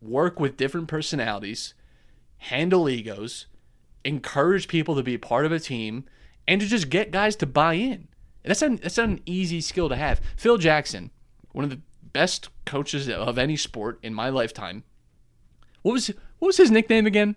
work 0.00 0.38
with 0.38 0.56
different 0.56 0.88
personalities, 0.88 1.74
handle 2.38 2.88
egos, 2.88 3.46
encourage 4.04 4.68
people 4.68 4.94
to 4.94 5.02
be 5.02 5.18
part 5.18 5.44
of 5.44 5.52
a 5.52 5.58
team, 5.58 6.04
and 6.46 6.60
to 6.60 6.66
just 6.66 6.88
get 6.88 7.10
guys 7.10 7.36
to 7.36 7.46
buy 7.46 7.74
in. 7.74 8.08
That's 8.48 8.62
not, 8.62 8.80
that's 8.80 8.96
not 8.96 9.08
an 9.08 9.20
easy 9.26 9.60
skill 9.60 9.88
to 9.90 9.96
have. 9.96 10.20
Phil 10.36 10.56
Jackson, 10.56 11.10
one 11.52 11.64
of 11.64 11.70
the 11.70 11.80
best 12.12 12.48
coaches 12.64 13.08
of 13.08 13.38
any 13.38 13.56
sport 13.56 13.98
in 14.02 14.14
my 14.14 14.30
lifetime. 14.30 14.84
What 15.82 15.92
was 15.92 16.08
what 16.38 16.46
was 16.46 16.56
his 16.56 16.70
nickname 16.70 17.06
again? 17.06 17.36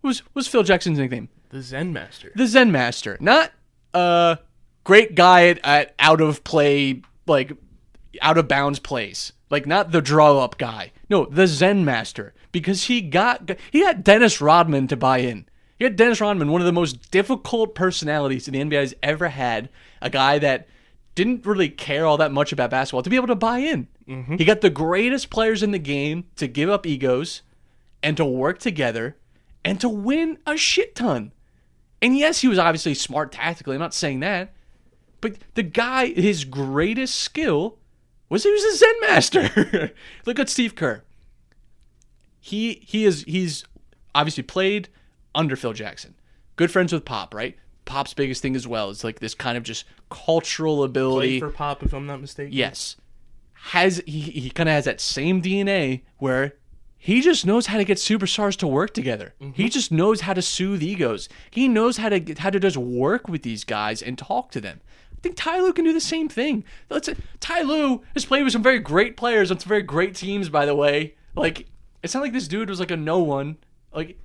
What 0.00 0.08
was 0.08 0.20
what 0.20 0.36
was 0.36 0.48
Phil 0.48 0.62
Jackson's 0.62 0.98
nickname? 0.98 1.28
The 1.50 1.62
Zen 1.62 1.92
Master. 1.92 2.30
The 2.34 2.46
Zen 2.46 2.70
Master, 2.70 3.16
not 3.20 3.52
a 3.92 4.38
great 4.84 5.16
guy 5.16 5.48
at, 5.48 5.58
at 5.64 5.94
out 5.98 6.20
of 6.20 6.44
play 6.44 7.02
like 7.26 7.52
out 8.22 8.38
of 8.38 8.46
bounds 8.46 8.78
plays, 8.78 9.32
like 9.50 9.66
not 9.66 9.90
the 9.90 10.00
draw 10.00 10.38
up 10.38 10.58
guy. 10.58 10.92
No, 11.08 11.26
the 11.26 11.46
Zen 11.48 11.84
Master 11.84 12.34
because 12.52 12.84
he 12.84 13.00
got 13.00 13.50
he 13.72 13.80
got 13.80 14.04
Dennis 14.04 14.40
Rodman 14.40 14.86
to 14.88 14.96
buy 14.96 15.18
in. 15.18 15.46
He 15.80 15.84
had 15.84 15.96
Dennis 15.96 16.20
Rodman, 16.20 16.52
one 16.52 16.60
of 16.60 16.66
the 16.66 16.72
most 16.72 17.10
difficult 17.10 17.74
personalities 17.74 18.44
the 18.44 18.52
NBA 18.52 18.74
has 18.74 18.94
ever 19.02 19.30
had, 19.30 19.70
a 20.02 20.10
guy 20.10 20.38
that 20.38 20.68
didn't 21.14 21.46
really 21.46 21.70
care 21.70 22.04
all 22.04 22.18
that 22.18 22.32
much 22.32 22.52
about 22.52 22.68
basketball 22.68 23.02
to 23.02 23.08
be 23.08 23.16
able 23.16 23.28
to 23.28 23.34
buy 23.34 23.60
in. 23.60 23.88
Mm-hmm. 24.06 24.36
He 24.36 24.44
got 24.44 24.60
the 24.60 24.68
greatest 24.68 25.30
players 25.30 25.62
in 25.62 25.70
the 25.70 25.78
game 25.78 26.24
to 26.36 26.46
give 26.46 26.68
up 26.68 26.86
egos 26.86 27.40
and 28.02 28.14
to 28.18 28.26
work 28.26 28.58
together 28.58 29.16
and 29.64 29.80
to 29.80 29.88
win 29.88 30.36
a 30.46 30.58
shit 30.58 30.94
ton. 30.94 31.32
And 32.02 32.14
yes, 32.14 32.42
he 32.42 32.48
was 32.48 32.58
obviously 32.58 32.92
smart 32.92 33.32
tactically. 33.32 33.74
I'm 33.74 33.80
not 33.80 33.94
saying 33.94 34.20
that. 34.20 34.52
But 35.22 35.36
the 35.54 35.62
guy, 35.62 36.08
his 36.08 36.44
greatest 36.44 37.14
skill 37.14 37.78
was 38.28 38.42
he 38.42 38.52
was 38.52 38.64
a 38.64 38.76
Zen 38.76 39.00
master. 39.00 39.92
Look 40.26 40.38
at 40.38 40.50
Steve 40.50 40.74
Kerr. 40.74 41.04
He 42.38 42.84
he 42.86 43.06
is 43.06 43.24
he's 43.26 43.64
obviously 44.14 44.42
played 44.42 44.90
under 45.34 45.56
Phil 45.56 45.72
Jackson. 45.72 46.14
Good 46.56 46.70
friends 46.70 46.92
with 46.92 47.04
Pop, 47.04 47.34
right? 47.34 47.56
Pop's 47.84 48.14
biggest 48.14 48.42
thing 48.42 48.54
as 48.54 48.68
well 48.68 48.90
is 48.90 49.02
like 49.02 49.20
this 49.20 49.34
kind 49.34 49.56
of 49.56 49.64
just 49.64 49.84
cultural 50.10 50.84
ability. 50.84 51.40
Played 51.40 51.50
for 51.50 51.56
Pop, 51.56 51.82
if 51.82 51.92
I'm 51.92 52.06
not 52.06 52.20
mistaken. 52.20 52.52
Yes. 52.52 52.96
Has 53.54 54.02
he, 54.06 54.20
he 54.20 54.50
kind 54.50 54.68
of 54.68 54.74
has 54.74 54.84
that 54.84 55.00
same 55.00 55.42
DNA 55.42 56.02
where 56.18 56.54
he 57.02 57.22
just 57.22 57.46
knows 57.46 57.66
how 57.66 57.78
to 57.78 57.84
get 57.84 57.96
superstars 57.96 58.56
to 58.56 58.66
work 58.66 58.92
together. 58.92 59.34
Mm-hmm. 59.40 59.52
He 59.52 59.70
just 59.70 59.90
knows 59.90 60.20
how 60.20 60.34
to 60.34 60.42
soothe 60.42 60.82
egos. 60.82 61.30
He 61.50 61.66
knows 61.66 61.96
how 61.96 62.10
to 62.10 62.34
how 62.34 62.50
to 62.50 62.60
just 62.60 62.76
work 62.76 63.26
with 63.26 63.42
these 63.42 63.64
guys 63.64 64.02
and 64.02 64.18
talk 64.18 64.50
to 64.50 64.60
them. 64.60 64.80
I 65.12 65.20
think 65.22 65.34
Ty 65.36 65.60
Lue 65.60 65.72
can 65.72 65.86
do 65.86 65.94
the 65.94 66.00
same 66.00 66.28
thing. 66.28 66.62
Let's 66.90 67.08
Ty 67.40 67.62
Lue 67.62 68.02
has 68.12 68.26
played 68.26 68.42
with 68.42 68.52
some 68.52 68.62
very 68.62 68.78
great 68.78 69.16
players 69.16 69.50
on 69.50 69.58
some 69.58 69.68
very 69.68 69.82
great 69.82 70.14
teams, 70.14 70.50
by 70.50 70.66
the 70.66 70.74
way. 70.74 71.14
Like 71.34 71.68
it's 72.02 72.12
not 72.12 72.22
like 72.22 72.34
this 72.34 72.48
dude 72.48 72.68
was 72.68 72.80
like 72.80 72.90
a 72.90 72.96
no 72.98 73.18
one. 73.18 73.56
Like 73.94 74.18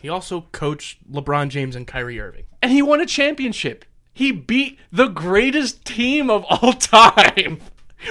He 0.00 0.08
also 0.08 0.42
coached 0.52 1.10
LeBron 1.10 1.48
James 1.48 1.74
and 1.76 1.86
Kyrie 1.86 2.20
Irving. 2.20 2.44
and 2.62 2.70
he 2.70 2.82
won 2.82 3.00
a 3.00 3.06
championship. 3.06 3.84
He 4.12 4.30
beat 4.30 4.78
the 4.92 5.08
greatest 5.08 5.84
team 5.84 6.30
of 6.30 6.44
all 6.48 6.72
time. 6.78 7.60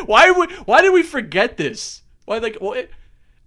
Why 0.06 0.32
would 0.32 0.52
why 0.68 0.82
did 0.82 0.92
we 0.94 1.04
forget 1.04 1.58
this? 1.58 2.02
Why 2.26 2.40
like 2.40 2.56
what? 2.58 2.90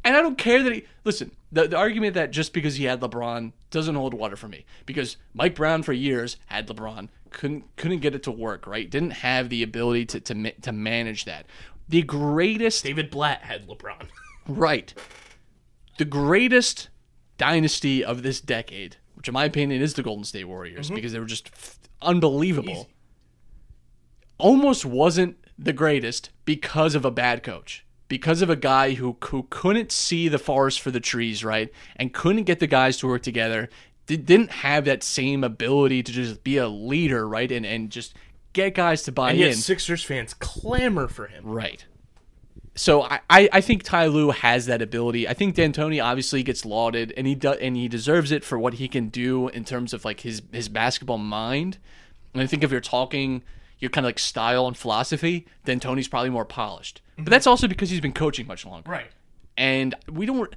And 0.05 0.17
I 0.17 0.23
don't 0.23 0.39
care 0.39 0.63
that 0.63 0.73
he 0.73 0.85
listen. 1.05 1.33
The, 1.53 1.69
the 1.69 1.77
argument 1.77 2.15
that 2.15 2.31
just 2.33 2.53
because 2.53 2.77
he 2.77 2.85
had 2.85 3.01
LeBron 3.01 3.53
doesn't 3.71 3.95
hold 3.95 4.15
water 4.15 4.37
for 4.37 4.49
me 4.49 4.65
because 4.85 5.17
Mike 5.35 5.55
Brown 5.55 5.83
for 5.83 5.93
years 5.93 6.37
had 6.47 6.69
LeBron 6.69 7.09
couldn't 7.31 7.65
couldn't 7.77 7.99
get 8.01 8.15
it 8.15 8.23
to 8.25 8.31
work 8.31 8.67
right 8.67 8.89
didn't 8.89 9.11
have 9.11 9.49
the 9.49 9.63
ability 9.63 10.07
to 10.07 10.21
to 10.21 10.51
to 10.61 10.73
manage 10.73 11.25
that. 11.25 11.47
The 11.89 12.03
greatest 12.03 12.85
David 12.85 13.11
Blatt 13.11 13.43
had 13.43 13.67
LeBron. 13.67 14.07
Right. 14.49 14.95
The 15.99 16.05
greatest 16.05 16.89
dynasty 17.39 18.05
of 18.05 18.23
this 18.23 18.41
decade, 18.41 18.97
which 19.15 19.29
in 19.29 19.35
my 19.35 19.45
opinion 19.45 19.83
is 19.83 19.95
the 19.95 20.03
Golden 20.03 20.25
State 20.25 20.45
Warriors 20.45 20.87
mm-hmm. 20.87 20.95
because 20.95 21.13
they 21.13 21.19
were 21.19 21.27
just 21.27 21.51
f- 21.53 21.79
unbelievable, 22.03 22.73
Easy. 22.73 22.89
almost 24.39 24.85
wasn't 24.85 25.37
the 25.59 25.73
greatest 25.73 26.31
because 26.45 26.95
of 26.95 27.05
a 27.05 27.11
bad 27.11 27.43
coach. 27.43 27.85
Because 28.09 28.41
of 28.41 28.49
a 28.51 28.57
guy 28.57 28.93
who, 28.95 29.17
who 29.25 29.47
couldn't 29.51 29.91
see 29.91 30.29
the 30.29 30.39
forest 30.39 30.81
for 30.81 30.93
the 30.93 31.01
trees, 31.01 31.45
right? 31.45 31.73
And 31.97 32.15
couldn't 32.15 32.45
get 32.45 32.61
the 32.61 32.69
guys 32.69 32.99
to 32.99 33.09
work 33.09 33.23
together. 33.23 33.69
Di- 34.07 34.17
Didn't 34.17 34.51
have 34.53 34.85
that 34.85 35.03
same 35.03 35.43
ability 35.43 36.05
to 36.05 36.13
just 36.13 36.45
be 36.45 36.57
a 36.59 36.69
leader, 36.69 37.29
right? 37.29 37.51
And, 37.51 37.67
and 37.67 37.91
just 37.91 38.15
get 38.53 38.75
guys 38.77 39.03
to 39.05 39.13
buy 39.13 39.31
And 39.31 39.41
yet 39.41 39.49
in. 39.49 39.57
Sixers 39.57 40.05
fans 40.05 40.35
clamor 40.35 41.09
for 41.09 41.27
him. 41.27 41.45
Right. 41.45 41.85
So 42.77 43.05
I, 43.05 43.21
I, 43.31 43.61
think 43.63 43.85
Ty 43.85 44.07
Lue 44.07 44.31
has 44.31 44.67
that 44.67 44.83
ability. 44.83 45.27
I 45.27 45.33
think 45.33 45.55
D'Antoni 45.55 46.03
obviously 46.03 46.43
gets 46.43 46.67
lauded 46.67 47.13
and 47.17 47.27
he 47.27 47.35
does 47.35 47.57
and 47.57 47.75
he 47.75 47.89
deserves 47.89 48.31
it 48.31 48.45
for 48.45 48.59
what 48.59 48.75
he 48.75 48.87
can 48.87 49.09
do 49.09 49.49
in 49.49 49.65
terms 49.65 49.95
of 49.95 50.05
like 50.05 50.21
his 50.21 50.43
his 50.53 50.69
basketball 50.69 51.17
mind. 51.17 51.79
And 52.35 52.43
I 52.43 52.47
think 52.47 52.63
if 52.63 52.71
you're 52.71 52.83
talking 52.83 53.43
your 53.79 53.91
kind 53.91 54.05
of 54.05 54.09
like 54.09 54.19
style 54.19 54.67
and 54.67 54.77
philosophy, 54.77 55.47
D'Antoni's 55.65 56.07
probably 56.07 56.29
more 56.29 56.45
polished. 56.45 57.01
But 57.17 57.23
mm-hmm. 57.23 57.31
that's 57.31 57.47
also 57.47 57.67
because 57.67 57.89
he's 57.89 58.03
been 58.03 58.13
coaching 58.13 58.47
much 58.47 58.67
longer. 58.67 58.91
Right. 58.91 59.11
And 59.57 59.95
we 60.13 60.27
don't 60.27 60.55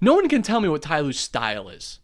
no 0.00 0.14
one 0.14 0.28
can 0.28 0.42
tell 0.42 0.60
me 0.60 0.68
what 0.68 0.82
Ty 0.82 0.98
Lue's 0.98 1.20
style 1.20 1.68
is. 1.68 2.00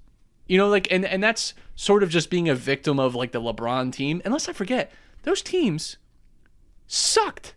You 0.46 0.56
know, 0.56 0.68
like 0.68 0.86
and, 0.92 1.04
and 1.04 1.20
that's 1.20 1.52
sort 1.74 2.04
of 2.04 2.10
just 2.10 2.30
being 2.30 2.48
a 2.48 2.54
victim 2.54 3.00
of 3.00 3.16
like 3.16 3.32
the 3.32 3.40
LeBron 3.40 3.92
team. 3.92 4.22
Unless 4.24 4.48
I 4.48 4.52
forget, 4.52 4.92
those 5.24 5.42
teams 5.42 5.96
sucked. 6.86 7.55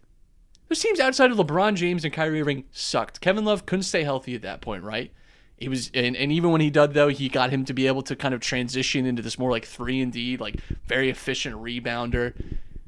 Those 0.69 0.79
teams 0.79 0.99
outside 0.99 1.31
of 1.31 1.37
LeBron 1.37 1.75
James 1.75 2.05
and 2.05 2.13
Kyrie 2.13 2.41
Irving 2.41 2.65
sucked. 2.71 3.21
Kevin 3.21 3.43
Love 3.43 3.65
couldn't 3.65 3.83
stay 3.83 4.03
healthy 4.03 4.35
at 4.35 4.43
that 4.43 4.61
point, 4.61 4.83
right? 4.83 5.11
He 5.57 5.67
was, 5.67 5.91
and, 5.93 6.15
and 6.15 6.31
even 6.31 6.51
when 6.51 6.61
he 6.61 6.69
did 6.69 6.93
though, 6.93 7.09
he 7.09 7.27
got 7.27 7.49
him 7.49 7.65
to 7.65 7.73
be 7.73 7.87
able 7.87 8.03
to 8.03 8.15
kind 8.15 8.33
of 8.33 8.39
transition 8.39 9.05
into 9.05 9.21
this 9.21 9.37
more 9.37 9.51
like 9.51 9.65
three 9.65 9.99
and 9.99 10.13
D, 10.13 10.37
like 10.37 10.61
very 10.85 11.09
efficient 11.09 11.55
rebounder. 11.57 12.33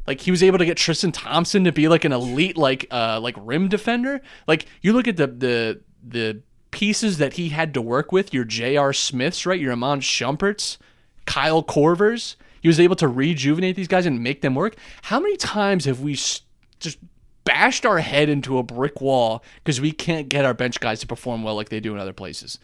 Like 0.08 0.22
he 0.22 0.32
was 0.32 0.42
able 0.44 0.60
to 0.60 0.66
get 0.66 0.78
Tristan 0.78 1.12
Thompson 1.12 1.64
to 1.66 1.72
be 1.72 1.88
like 1.88 2.06
an 2.06 2.14
elite 2.14 2.56
like 2.56 2.88
uh 2.92 3.20
like 3.20 3.36
rim 3.38 3.68
defender. 3.68 4.22
Like 4.48 4.68
you 4.82 4.94
look 4.94 5.08
at 5.08 5.18
the 5.18 5.28
the 5.28 5.82
the 6.04 6.42
pieces 6.72 7.18
that 7.18 7.34
he 7.34 7.50
had 7.50 7.74
to 7.74 7.82
work 7.82 8.12
with, 8.12 8.34
your 8.34 8.46
J.R. 8.46 8.94
Smiths, 8.94 9.46
right? 9.46 9.60
Your 9.60 9.74
Iman 9.74 10.00
Shumperts, 10.00 10.78
Kyle 11.26 11.64
Korvers. 11.64 12.36
He 12.62 12.68
was 12.68 12.80
able 12.80 12.96
to 12.98 13.08
rejuvenate 13.08 13.76
these 13.76 13.88
guys 13.88 14.06
and 14.06 14.24
make 14.24 14.42
them 14.42 14.56
work. 14.56 14.76
How 15.04 15.20
many 15.20 15.36
times 15.36 15.86
have 15.86 16.00
we 16.00 16.14
just 16.14 16.98
bashed 17.44 17.86
our 17.86 18.00
head 18.00 18.30
into 18.30 18.58
a 18.58 18.64
brick 18.64 19.02
wall 19.02 19.44
because 19.64 19.82
we 19.82 19.92
can't 19.92 20.30
get 20.30 20.46
our 20.46 20.54
bench 20.54 20.80
guys 20.80 21.00
to 21.02 21.08
perform 21.08 21.44
well 21.44 21.56
like 21.56 21.70
they 21.70 21.80
do 21.80 21.94
in 21.94 22.00
other 22.00 22.14
places? 22.14 22.60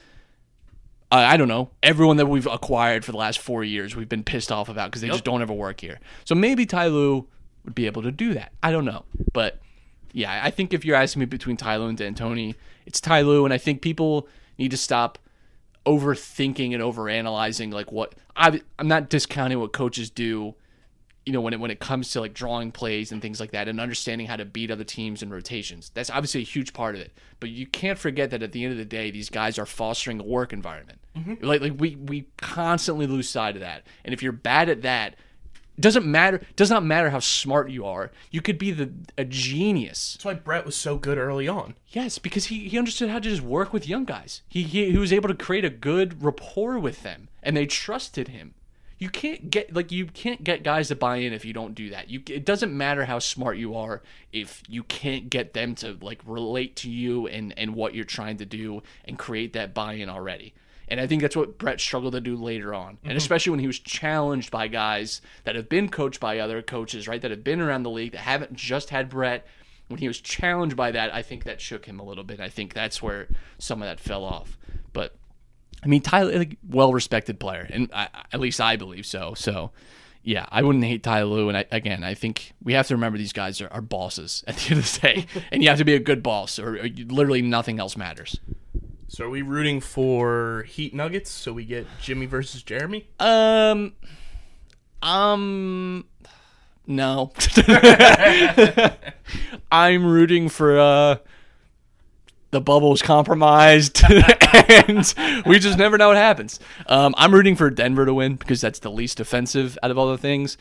Uh, 1.11 1.15
I 1.15 1.37
don't 1.37 1.47
know. 1.47 1.69
Everyone 1.81 2.17
that 2.17 2.25
we've 2.25 2.47
acquired 2.47 3.05
for 3.05 3.11
the 3.11 3.17
last 3.17 3.39
four 3.39 3.63
years, 3.63 3.95
we've 3.95 4.09
been 4.09 4.23
pissed 4.23 4.51
off 4.51 4.67
about 4.67 4.91
because 4.91 5.01
they 5.01 5.07
just 5.07 5.23
don't 5.23 5.41
ever 5.41 5.53
work 5.53 5.79
here. 5.79 5.99
So 6.25 6.35
maybe 6.35 6.65
Ty 6.65 6.87
Lue 6.87 7.27
would 7.63 7.75
be 7.75 7.85
able 7.85 8.01
to 8.03 8.11
do 8.11 8.33
that. 8.33 8.51
I 8.61 8.71
don't 8.71 8.85
know, 8.85 9.05
but 9.33 9.59
yeah, 10.11 10.41
I 10.43 10.51
think 10.51 10.73
if 10.73 10.83
you're 10.83 10.95
asking 10.95 11.21
me 11.21 11.25
between 11.25 11.57
Ty 11.57 11.77
Lue 11.77 11.87
and 11.87 11.97
D'Antoni, 11.97 12.55
it's 12.85 12.99
Ty 12.99 13.21
Lue, 13.21 13.45
and 13.45 13.53
I 13.53 13.57
think 13.57 13.81
people 13.81 14.27
need 14.57 14.71
to 14.71 14.77
stop 14.77 15.19
overthinking 15.85 16.73
and 16.73 16.83
overanalyzing 16.83 17.71
like 17.71 17.91
what 17.91 18.13
I, 18.35 18.61
I'm 18.77 18.89
not 18.89 19.09
discounting 19.09 19.59
what 19.59 19.71
coaches 19.71 20.09
do 20.09 20.55
you 21.27 21.33
know 21.33 21.41
when 21.41 21.53
it 21.53 21.59
when 21.59 21.71
it 21.71 21.81
comes 21.81 22.11
to 22.11 22.21
like 22.21 22.33
drawing 22.33 22.71
plays 22.71 23.11
and 23.11 23.21
things 23.21 23.41
like 23.41 23.51
that 23.51 23.67
and 23.67 23.81
understanding 23.81 24.27
how 24.27 24.37
to 24.37 24.45
beat 24.45 24.71
other 24.71 24.85
teams 24.85 25.21
in 25.21 25.29
rotations. 25.29 25.91
That's 25.93 26.09
obviously 26.09 26.41
a 26.41 26.45
huge 26.45 26.71
part 26.71 26.95
of 26.95 27.01
it. 27.01 27.11
But 27.41 27.49
you 27.49 27.67
can't 27.67 27.99
forget 27.99 28.31
that 28.31 28.41
at 28.41 28.53
the 28.53 28.63
end 28.63 28.71
of 28.71 28.77
the 28.77 28.85
day 28.85 29.11
these 29.11 29.29
guys 29.29 29.59
are 29.59 29.65
fostering 29.65 30.21
a 30.21 30.23
work 30.23 30.53
environment. 30.53 30.99
Mm-hmm. 31.17 31.45
Like 31.45 31.59
like 31.59 31.73
we 31.77 31.97
we 31.97 32.27
constantly 32.37 33.07
lose 33.07 33.27
sight 33.27 33.55
of 33.55 33.59
that. 33.59 33.85
And 34.05 34.13
if 34.13 34.23
you're 34.23 34.31
bad 34.31 34.69
at 34.69 34.83
that 34.83 35.15
it 35.77 35.81
doesn't 35.81 36.05
matter 36.05 36.41
does 36.55 36.71
not 36.71 36.83
matter 36.83 37.09
how 37.11 37.19
smart 37.19 37.69
you 37.69 37.85
are. 37.85 38.11
You 38.31 38.41
could 38.41 38.57
be 38.57 38.71
the 38.71 38.91
a 39.17 39.25
genius. 39.25 40.13
That's 40.13 40.25
why 40.25 40.33
Brett 40.33 40.65
was 40.65 40.75
so 40.75 40.97
good 40.97 41.17
early 41.17 41.47
on. 41.47 41.75
Yes, 41.89 42.17
because 42.17 42.45
he, 42.45 42.67
he 42.67 42.77
understood 42.77 43.09
how 43.09 43.19
to 43.19 43.29
just 43.29 43.43
work 43.43 43.73
with 43.73 43.87
young 43.87 44.05
guys. 44.05 44.41
He, 44.47 44.63
he 44.63 44.91
he 44.91 44.97
was 44.97 45.13
able 45.13 45.27
to 45.27 45.35
create 45.35 45.65
a 45.65 45.69
good 45.69 46.23
rapport 46.23 46.79
with 46.79 47.03
them, 47.03 47.27
and 47.43 47.55
they 47.55 47.67
trusted 47.67 48.29
him. 48.29 48.55
You 48.99 49.09
can't 49.09 49.51
get 49.51 49.73
like 49.73 49.91
you 49.91 50.07
can't 50.07 50.43
get 50.43 50.63
guys 50.63 50.87
to 50.87 50.95
buy 50.95 51.17
in 51.17 51.31
if 51.31 51.45
you 51.45 51.53
don't 51.53 51.75
do 51.75 51.91
that. 51.91 52.09
You 52.09 52.21
it 52.29 52.45
doesn't 52.45 52.75
matter 52.75 53.05
how 53.05 53.19
smart 53.19 53.57
you 53.57 53.75
are 53.75 54.01
if 54.33 54.63
you 54.67 54.83
can't 54.83 55.29
get 55.29 55.53
them 55.53 55.75
to 55.75 55.97
like 56.01 56.21
relate 56.25 56.75
to 56.77 56.89
you 56.89 57.27
and 57.27 57.53
and 57.57 57.75
what 57.75 57.93
you're 57.93 58.05
trying 58.05 58.37
to 58.37 58.45
do 58.45 58.81
and 59.05 59.19
create 59.19 59.53
that 59.53 59.73
buy-in 59.73 60.09
already. 60.09 60.53
And 60.87 60.99
I 60.99 61.07
think 61.07 61.21
that's 61.21 61.35
what 61.35 61.57
Brett 61.57 61.81
struggled 61.81 62.13
to 62.13 62.21
do 62.21 62.35
later 62.35 62.73
on. 62.73 62.97
And 63.03 63.09
mm-hmm. 63.09 63.17
especially 63.17 63.51
when 63.51 63.59
he 63.59 63.67
was 63.67 63.79
challenged 63.79 64.51
by 64.51 64.67
guys 64.67 65.21
that 65.43 65.55
have 65.55 65.67
been 65.67 65.89
coached 65.89 66.19
by 66.19 66.39
other 66.39 66.61
coaches, 66.61 67.07
right? 67.07 67.21
That 67.21 67.31
have 67.31 67.43
been 67.43 67.59
around 67.59 67.83
the 67.83 67.89
league, 67.89 68.13
that 68.13 68.19
haven't 68.19 68.55
just 68.55 68.89
had 68.89 69.09
Brett. 69.09 69.45
When 69.89 69.99
he 69.99 70.07
was 70.07 70.19
challenged 70.19 70.75
by 70.75 70.91
that, 70.91 71.13
I 71.13 71.21
think 71.21 71.43
that 71.43 71.61
shook 71.61 71.85
him 71.85 71.99
a 71.99 72.03
little 72.03 72.23
bit. 72.23 72.39
I 72.39 72.49
think 72.49 72.73
that's 72.73 73.01
where 73.01 73.27
some 73.57 73.81
of 73.81 73.87
that 73.87 73.99
fell 73.99 74.23
off. 74.23 74.57
But 74.91 75.15
I 75.83 75.87
mean, 75.87 76.01
Tyler, 76.01 76.37
like, 76.37 76.57
well 76.67 76.91
respected 76.93 77.39
player, 77.39 77.67
and 77.69 77.89
I, 77.93 78.07
at 78.33 78.39
least 78.39 78.59
I 78.59 78.75
believe 78.75 79.05
so. 79.05 79.33
So, 79.35 79.71
yeah, 80.23 80.45
I 80.49 80.63
wouldn't 80.63 80.83
hate 80.83 81.03
Ty 81.03 81.23
Lue. 81.23 81.49
And 81.49 81.57
I, 81.57 81.65
again, 81.71 82.03
I 82.03 82.13
think 82.15 82.53
we 82.63 82.73
have 82.73 82.87
to 82.87 82.95
remember 82.95 83.17
these 83.17 83.33
guys 83.33 83.61
are, 83.61 83.69
are 83.69 83.81
bosses 83.81 84.43
at 84.47 84.57
the 84.57 84.71
end 84.71 84.79
of 84.79 84.91
the 84.93 84.99
day, 84.99 85.25
and 85.51 85.61
you 85.63 85.69
have 85.69 85.77
to 85.77 85.85
be 85.85 85.93
a 85.93 85.99
good 85.99 86.23
boss, 86.23 86.57
or, 86.59 86.77
or 86.77 86.87
literally 86.87 87.41
nothing 87.41 87.79
else 87.79 87.95
matters. 87.95 88.39
So 89.09 89.25
are 89.25 89.29
we 89.29 89.41
rooting 89.41 89.79
for 89.79 90.63
Heat 90.67 90.93
Nuggets 90.93 91.31
so 91.31 91.53
we 91.53 91.63
get 91.63 91.87
Jimmy 92.01 92.25
versus 92.25 92.61
Jerami? 92.61 93.05
Um, 93.21 93.93
um, 95.01 96.05
No. 96.85 97.31
I'm 99.71 100.05
rooting 100.05 100.49
for 100.49 100.77
uh 100.79 101.17
the 102.51 102.61
bubble's 102.61 103.01
compromised 103.01 104.01
and 104.09 105.13
we 105.45 105.59
just 105.59 105.77
never 105.77 105.97
know 105.97 106.09
what 106.09 106.17
happens. 106.17 106.59
Um, 106.87 107.13
I'm 107.17 107.33
rooting 107.33 107.55
for 107.55 107.69
Denver 107.69 108.05
to 108.05 108.13
win 108.13 108.35
because 108.35 108.61
that's 108.61 108.79
the 108.79 108.91
least 108.91 109.19
offensive 109.19 109.77
out 109.83 109.91
of 109.91 109.97
all 109.97 110.09
the 110.11 110.17
things. 110.17 110.57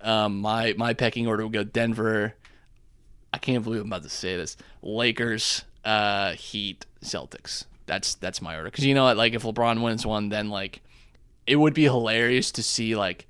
Um, 0.00 0.40
my 0.40 0.74
my 0.76 0.94
pecking 0.94 1.26
order 1.26 1.44
will 1.44 1.50
go 1.50 1.64
Denver. 1.64 2.34
I 3.32 3.38
can't 3.38 3.62
believe 3.62 3.82
I'm 3.82 3.88
about 3.88 4.04
to 4.04 4.08
say 4.08 4.36
this. 4.36 4.56
Lakers, 4.82 5.64
uh, 5.84 6.32
Heat, 6.32 6.86
Celtics. 7.02 7.64
That's 7.86 8.14
that's 8.14 8.42
my 8.42 8.56
order 8.56 8.70
because 8.70 8.84
you 8.84 8.94
know 8.94 9.04
what? 9.04 9.16
Like 9.16 9.34
if 9.34 9.42
LeBron 9.42 9.82
wins 9.82 10.04
one, 10.04 10.28
then 10.28 10.50
like 10.50 10.82
it 11.46 11.56
would 11.56 11.74
be 11.74 11.84
hilarious 11.84 12.52
to 12.52 12.62
see 12.62 12.94
like 12.96 13.26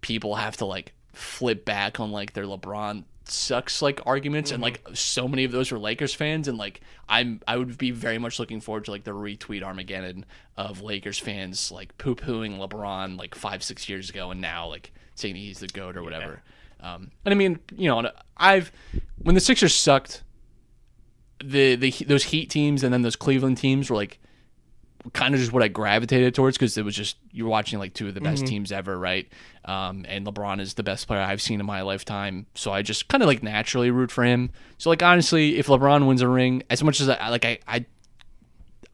people 0.00 0.36
have 0.36 0.56
to 0.58 0.64
like 0.64 0.92
flip 1.12 1.64
back 1.64 2.00
on 2.00 2.10
like 2.10 2.32
their 2.32 2.44
LeBron 2.44 3.04
sucks 3.34 3.82
like 3.82 4.00
arguments 4.06 4.50
and 4.50 4.62
like 4.62 4.86
so 4.94 5.26
many 5.28 5.44
of 5.44 5.52
those 5.52 5.70
were 5.70 5.78
Lakers 5.78 6.14
fans 6.14 6.48
and 6.48 6.56
like 6.56 6.80
I'm 7.08 7.40
I 7.46 7.56
would 7.56 7.76
be 7.76 7.90
very 7.90 8.18
much 8.18 8.38
looking 8.38 8.60
forward 8.60 8.84
to 8.86 8.90
like 8.90 9.04
the 9.04 9.10
retweet 9.10 9.62
Armageddon 9.62 10.24
of 10.56 10.80
Lakers 10.80 11.18
fans 11.18 11.70
like 11.70 11.96
poo 11.98 12.14
pooing 12.14 12.58
LeBron 12.58 13.18
like 13.18 13.34
five 13.34 13.62
six 13.62 13.88
years 13.88 14.10
ago 14.10 14.30
and 14.30 14.40
now 14.40 14.68
like 14.68 14.92
saying 15.14 15.36
he's 15.36 15.58
the 15.58 15.68
goat 15.68 15.96
or 15.96 16.02
whatever. 16.02 16.42
Um, 16.80 17.10
and 17.24 17.32
I 17.32 17.36
mean 17.36 17.58
you 17.76 17.88
know 17.88 18.10
I've 18.36 18.72
when 19.18 19.34
the 19.34 19.40
Sixers 19.40 19.74
sucked 19.74 20.22
the 21.42 21.76
the 21.76 21.90
those 22.06 22.24
Heat 22.24 22.50
teams 22.50 22.82
and 22.82 22.92
then 22.94 23.02
those 23.02 23.16
Cleveland 23.16 23.58
teams 23.58 23.90
were 23.90 23.96
like 23.96 24.18
kind 25.12 25.34
of 25.34 25.40
just 25.40 25.52
what 25.52 25.62
I 25.62 25.68
gravitated 25.68 26.34
towards 26.34 26.56
because 26.56 26.78
it 26.78 26.84
was 26.84 26.96
just 26.96 27.16
you're 27.30 27.48
watching 27.48 27.78
like 27.78 27.92
two 27.92 28.08
of 28.08 28.14
the 28.14 28.20
best 28.20 28.46
teams 28.46 28.72
ever, 28.72 28.98
right? 28.98 29.28
Um, 29.64 30.06
and 30.08 30.26
LeBron 30.26 30.60
is 30.60 30.74
the 30.74 30.82
best 30.82 31.06
player 31.06 31.20
I've 31.20 31.42
seen 31.42 31.60
in 31.60 31.66
my 31.66 31.82
lifetime, 31.82 32.46
so 32.54 32.72
I 32.72 32.82
just 32.82 33.08
kind 33.08 33.22
of 33.22 33.26
like 33.26 33.42
naturally 33.42 33.90
root 33.90 34.10
for 34.10 34.24
him. 34.24 34.50
So 34.78 34.90
like 34.90 35.02
honestly, 35.02 35.58
if 35.58 35.66
LeBron 35.66 36.06
wins 36.06 36.22
a 36.22 36.28
ring, 36.28 36.62
as 36.70 36.82
much 36.82 37.00
as 37.00 37.08
I 37.08 37.28
like, 37.28 37.44
I, 37.44 37.58
I 37.66 37.84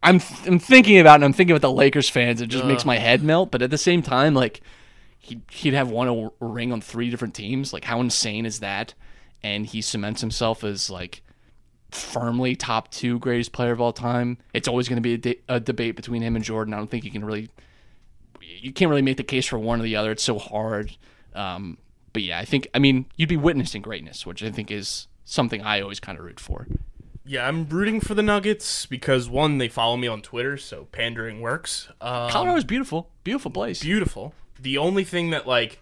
I'm 0.03 0.21
I'm 0.47 0.59
thinking 0.59 0.99
about 0.99 1.13
it 1.13 1.17
and 1.17 1.25
I'm 1.27 1.33
thinking 1.33 1.55
about 1.55 1.67
the 1.67 1.73
Lakers 1.73 2.09
fans. 2.09 2.41
It 2.41 2.47
just 2.47 2.65
makes 2.65 2.85
my 2.85 2.99
head 2.99 3.23
melt. 3.23 3.51
But 3.51 3.63
at 3.63 3.71
the 3.71 3.79
same 3.79 4.03
time, 4.03 4.35
like 4.35 4.61
he 5.19 5.41
he'd 5.51 5.75
have 5.75 5.91
won 5.91 6.09
a 6.41 6.45
ring 6.45 6.73
on 6.73 6.81
three 6.81 7.11
different 7.11 7.35
teams. 7.35 7.73
Like 7.73 7.85
how 7.85 8.01
insane 8.01 8.47
is 8.47 8.61
that? 8.61 8.95
And 9.43 9.67
he 9.67 9.81
cements 9.83 10.21
himself 10.21 10.65
as 10.65 10.91
like 10.91 11.23
firmly 11.95 12.57
top 12.57 12.91
two 12.91 13.19
greatest 13.19 13.53
player 13.53 13.73
of 13.73 13.81
all 13.81 13.93
time. 13.93 14.39
It's 14.53 14.69
always 14.69 14.89
going 14.89 14.97
to 14.97 15.03
be 15.03 15.15
a, 15.15 15.19
de- 15.19 15.41
a 15.49 15.61
debate 15.61 15.97
between 15.97 16.23
him 16.23 16.37
and 16.37 16.45
Jordan. 16.45 16.75
I 16.75 16.79
don't 16.79 16.91
think 16.91 17.05
you 17.05 17.11
can 17.11 17.25
really, 17.25 17.51
you 18.41 18.73
can't 18.73 18.89
really 18.89 19.03
make 19.03 19.17
the 19.17 19.23
case 19.25 19.47
for 19.47 19.59
one 19.59 19.81
or 19.81 19.83
the 19.83 19.97
other. 19.97 20.11
It's 20.11 20.23
so 20.23 20.39
hard. 20.39 20.97
Um, 21.35 21.79
but 22.13 22.23
yeah, 22.23 22.39
I 22.39 22.45
think, 22.45 22.69
I 22.75 22.79
mean, 22.79 23.07
you'd 23.17 23.29
be 23.29 23.37
witnessing 23.37 23.83
greatness, 23.83 24.27
which 24.27 24.43
I 24.43 24.51
think 24.51 24.71
is 24.71 25.07
something 25.25 25.63
I 25.63 25.81
always 25.81 26.01
kind 26.01 26.19
of 26.19 26.25
root 26.25 26.41
for. 26.41 26.67
Yeah, 27.25 27.47
I'm 27.47 27.69
rooting 27.69 28.01
for 28.01 28.15
the 28.15 28.23
Nuggets 28.23 28.87
because 28.87 29.29
one, 29.29 29.59
they 29.59 29.69
follow 29.69 29.97
me 29.97 30.09
on 30.09 30.21
Twitter, 30.23 30.57
so 30.57 30.89
pandering 30.91 31.41
works. 31.41 31.89
Um, 32.01 32.31
Colorado 32.31 32.57
is 32.57 32.65
beautiful, 32.65 33.11
beautiful 33.23 33.51
place. 33.51 33.81
beautiful. 33.83 34.35
The 34.59 34.79
only 34.79 35.05
thing 35.05 35.31
that 35.31 35.47
like 35.47 35.81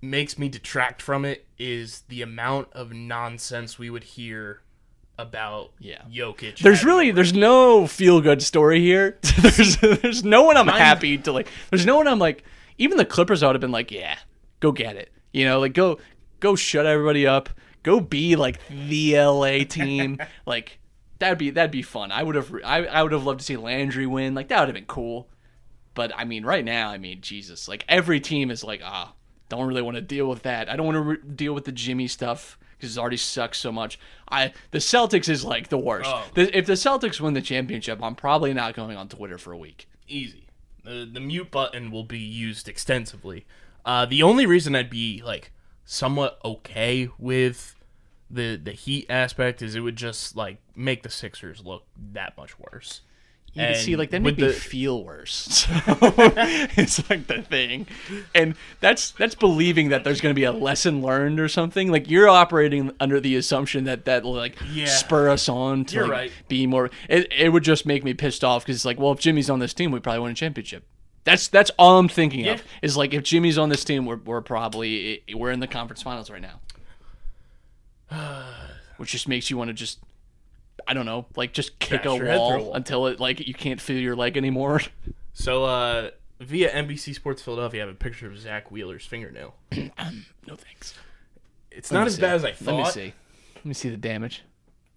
makes 0.00 0.38
me 0.38 0.48
detract 0.48 1.02
from 1.02 1.24
it 1.24 1.46
is 1.58 2.02
the 2.08 2.22
amount 2.22 2.68
of 2.72 2.92
nonsense 2.92 3.78
we 3.78 3.90
would 3.90 4.04
hear 4.04 4.62
about 5.18 5.72
Yeah. 5.78 6.02
Jokic. 6.10 6.58
There's 6.58 6.84
really 6.84 7.10
there's 7.10 7.32
no 7.32 7.86
feel 7.86 8.20
good 8.20 8.42
story 8.42 8.80
here. 8.80 9.18
there's 9.40 9.76
there's 9.78 10.24
no 10.24 10.42
one 10.42 10.56
I'm 10.56 10.68
happy 10.68 11.18
to 11.18 11.32
like. 11.32 11.48
There's 11.70 11.86
no 11.86 11.96
one 11.96 12.08
I'm 12.08 12.18
like. 12.18 12.44
Even 12.78 12.98
the 12.98 13.06
Clippers 13.06 13.42
would 13.42 13.54
have 13.54 13.60
been 13.60 13.72
like, 13.72 13.90
yeah, 13.90 14.18
go 14.60 14.70
get 14.70 14.96
it. 14.96 15.10
You 15.32 15.46
know, 15.46 15.60
like 15.60 15.72
go 15.72 15.98
go 16.40 16.56
shut 16.56 16.86
everybody 16.86 17.26
up. 17.26 17.48
Go 17.82 18.00
be 18.00 18.36
like 18.36 18.60
the 18.68 19.18
LA 19.18 19.64
team. 19.64 20.18
like 20.46 20.78
that'd 21.18 21.38
be 21.38 21.50
that'd 21.50 21.70
be 21.70 21.82
fun. 21.82 22.12
I 22.12 22.22
would 22.22 22.34
have 22.34 22.52
I, 22.64 22.84
I 22.84 23.02
would 23.02 23.12
have 23.12 23.24
loved 23.24 23.40
to 23.40 23.46
see 23.46 23.56
Landry 23.56 24.06
win. 24.06 24.34
Like 24.34 24.48
that 24.48 24.60
would 24.60 24.68
have 24.68 24.74
been 24.74 24.84
cool. 24.86 25.28
But 25.94 26.12
I 26.14 26.24
mean, 26.24 26.44
right 26.44 26.64
now, 26.64 26.90
I 26.90 26.98
mean, 26.98 27.22
Jesus, 27.22 27.68
like 27.68 27.84
every 27.88 28.20
team 28.20 28.50
is 28.50 28.62
like, 28.62 28.82
ah, 28.84 29.14
don't 29.48 29.66
really 29.66 29.80
want 29.80 29.94
to 29.94 30.02
deal 30.02 30.28
with 30.28 30.42
that. 30.42 30.68
I 30.68 30.76
don't 30.76 30.84
want 30.84 30.96
to 30.96 31.00
re- 31.00 31.16
deal 31.34 31.54
with 31.54 31.64
the 31.64 31.72
Jimmy 31.72 32.06
stuff 32.06 32.58
because 32.86 32.96
it 32.96 33.00
already 33.00 33.16
sucks 33.16 33.58
so 33.58 33.72
much. 33.72 33.98
I 34.28 34.52
the 34.70 34.78
Celtics 34.78 35.28
is 35.28 35.44
like 35.44 35.68
the 35.68 35.78
worst. 35.78 36.10
Oh. 36.12 36.24
The, 36.34 36.56
if 36.56 36.66
the 36.66 36.74
Celtics 36.74 37.20
win 37.20 37.34
the 37.34 37.42
championship, 37.42 38.02
I'm 38.02 38.14
probably 38.14 38.54
not 38.54 38.74
going 38.74 38.96
on 38.96 39.08
Twitter 39.08 39.38
for 39.38 39.52
a 39.52 39.58
week. 39.58 39.88
easy. 40.08 40.44
The 40.84 41.08
the 41.12 41.20
mute 41.20 41.50
button 41.50 41.90
will 41.90 42.04
be 42.04 42.18
used 42.18 42.68
extensively. 42.68 43.44
Uh, 43.84 44.06
the 44.06 44.22
only 44.22 44.46
reason 44.46 44.74
I'd 44.74 44.90
be 44.90 45.22
like 45.24 45.52
somewhat 45.84 46.38
okay 46.44 47.08
with 47.18 47.74
the 48.30 48.56
the 48.56 48.72
Heat 48.72 49.06
aspect 49.08 49.62
is 49.62 49.74
it 49.74 49.80
would 49.80 49.96
just 49.96 50.36
like 50.36 50.58
make 50.74 51.02
the 51.02 51.10
Sixers 51.10 51.64
look 51.64 51.84
that 52.12 52.36
much 52.36 52.58
worse. 52.58 53.00
You 53.56 53.66
can 53.68 53.74
see, 53.76 53.96
like 53.96 54.10
that 54.10 54.22
with 54.22 54.38
make 54.38 54.48
me 54.48 54.52
feel 54.52 55.02
worse. 55.02 55.46
So 55.66 55.70
it's 56.76 57.08
like 57.08 57.26
the 57.26 57.42
thing, 57.42 57.86
and 58.34 58.54
that's 58.80 59.12
that's 59.12 59.34
believing 59.34 59.88
that 59.88 60.04
there's 60.04 60.20
going 60.20 60.34
to 60.34 60.38
be 60.38 60.44
a 60.44 60.52
lesson 60.52 61.00
learned 61.02 61.40
or 61.40 61.48
something. 61.48 61.90
Like 61.90 62.10
you're 62.10 62.28
operating 62.28 62.92
under 63.00 63.18
the 63.18 63.34
assumption 63.36 63.84
that 63.84 64.04
that 64.04 64.24
will 64.24 64.34
like 64.34 64.56
Yeah. 64.72 64.84
spur 64.86 65.28
us 65.30 65.48
on 65.48 65.84
to 65.86 66.02
like, 66.02 66.10
right. 66.10 66.32
be 66.48 66.66
more. 66.66 66.90
It, 67.08 67.32
it 67.32 67.48
would 67.52 67.64
just 67.64 67.86
make 67.86 68.04
me 68.04 68.12
pissed 68.14 68.44
off 68.44 68.64
because 68.64 68.76
it's 68.76 68.84
like, 68.84 68.98
well, 69.00 69.12
if 69.12 69.18
Jimmy's 69.20 69.48
on 69.48 69.58
this 69.58 69.72
team, 69.74 69.90
we 69.90 70.00
probably 70.00 70.20
win 70.20 70.32
a 70.32 70.34
championship. 70.34 70.84
That's 71.24 71.48
that's 71.48 71.70
all 71.78 71.98
I'm 71.98 72.08
thinking 72.08 72.44
Yeah. 72.44 72.52
of. 72.54 72.62
Is 72.82 72.96
like 72.96 73.14
if 73.14 73.22
Jimmy's 73.24 73.56
on 73.58 73.68
this 73.70 73.82
team, 73.84 74.04
we're 74.06 74.16
we're 74.16 74.42
probably 74.42 75.22
we're 75.34 75.50
in 75.50 75.60
the 75.60 75.66
conference 75.66 76.02
finals 76.02 76.30
right 76.30 76.42
now, 76.42 76.60
which 78.98 79.12
just 79.12 79.28
makes 79.28 79.50
you 79.50 79.56
want 79.56 79.68
to 79.68 79.74
just. 79.74 79.98
I 80.88 80.94
don't 80.94 81.06
know, 81.06 81.26
like 81.36 81.52
just 81.52 81.78
kick 81.78 82.04
a 82.04 82.16
through 82.16 82.30
a 82.30 82.38
wall, 82.38 82.58
wall. 82.58 82.74
until 82.74 83.06
it 83.06 83.18
like 83.20 83.46
you 83.46 83.54
can't 83.54 83.80
feel 83.80 83.98
your 83.98 84.16
leg 84.16 84.36
anymore. 84.36 84.80
So 85.38 85.64
uh, 85.64 86.12
via 86.40 86.72
NBC 86.72 87.14
Sports 87.14 87.42
Philadelphia, 87.42 87.82
I 87.82 87.86
have 87.86 87.94
a 87.94 87.98
picture 87.98 88.26
of 88.26 88.38
Zack 88.38 88.70
Wheeler's 88.70 89.04
fingernail. 89.04 89.54
no 89.76 90.54
thanks. 90.56 90.94
It's 91.70 91.92
Let 91.92 91.98
not 91.98 92.06
as 92.06 92.14
see. 92.14 92.22
bad 92.22 92.36
as 92.36 92.44
I 92.46 92.52
thought. 92.52 92.74
Let 92.74 92.84
me 92.86 92.90
see. 92.90 93.12
Let 93.56 93.64
me 93.66 93.74
see 93.74 93.90
the 93.90 93.98
damage. 93.98 94.44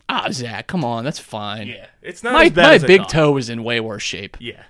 Ah, 0.07 0.27
Zach, 0.31 0.65
come 0.67 0.85
on, 0.85 1.03
that's 1.03 1.19
fine. 1.19 1.67
Yeah, 1.67 1.87
it's 2.01 2.23
not 2.23 2.31
my 2.31 2.45
as 2.45 2.51
bad 2.51 2.81
my 2.81 2.87
big 2.87 3.07
toe 3.09 3.35
is 3.35 3.49
in 3.49 3.65
way 3.65 3.81
worse 3.81 4.01
shape. 4.01 4.37
Yeah, 4.39 4.63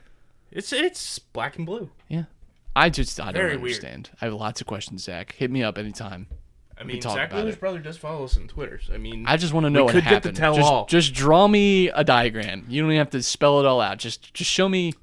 it's 0.51 0.73
it's 0.73 1.19
black 1.19 1.55
and 1.57 1.67
blue. 1.67 1.91
Yeah, 2.07 2.23
I 2.75 2.89
just 2.89 3.19
I 3.19 3.25
don't 3.25 3.35
Very 3.35 3.49
weird. 3.55 3.61
understand. 3.75 4.09
I 4.19 4.25
have 4.25 4.33
lots 4.33 4.59
of 4.59 4.65
questions, 4.65 5.03
Zach. 5.03 5.33
Hit 5.33 5.51
me 5.51 5.61
up 5.61 5.77
anytime. 5.77 6.25
I 6.79 6.83
mean, 6.85 7.01
talk 7.01 7.15
Zack 7.15 7.33
Wheeler's 7.33 7.57
brother 7.57 7.79
does 7.79 7.97
follow 7.97 8.23
us 8.23 8.37
on 8.37 8.47
Twitter. 8.47 8.79
So 8.79 8.93
I 8.93 8.97
mean, 8.97 9.25
I 9.27 9.35
just 9.37 9.53
want 9.53 9.65
to 9.65 9.69
know 9.69 9.81
We 9.81 9.85
what 9.85 9.95
could 9.95 10.05
get 10.05 10.23
the 10.23 10.31
tell 10.31 10.55
just, 10.55 10.71
all. 10.71 10.85
just 10.85 11.13
draw 11.13 11.47
me 11.47 11.89
a 11.89 12.03
diagram. 12.03 12.65
You 12.69 12.81
don't 12.81 12.91
even 12.91 12.99
have 12.99 13.09
to 13.11 13.21
spell 13.21 13.59
it 13.59 13.65
all 13.65 13.81
out. 13.81 13.97
Just 13.97 14.33
just 14.33 14.49
show 14.49 14.69
me, 14.69 14.93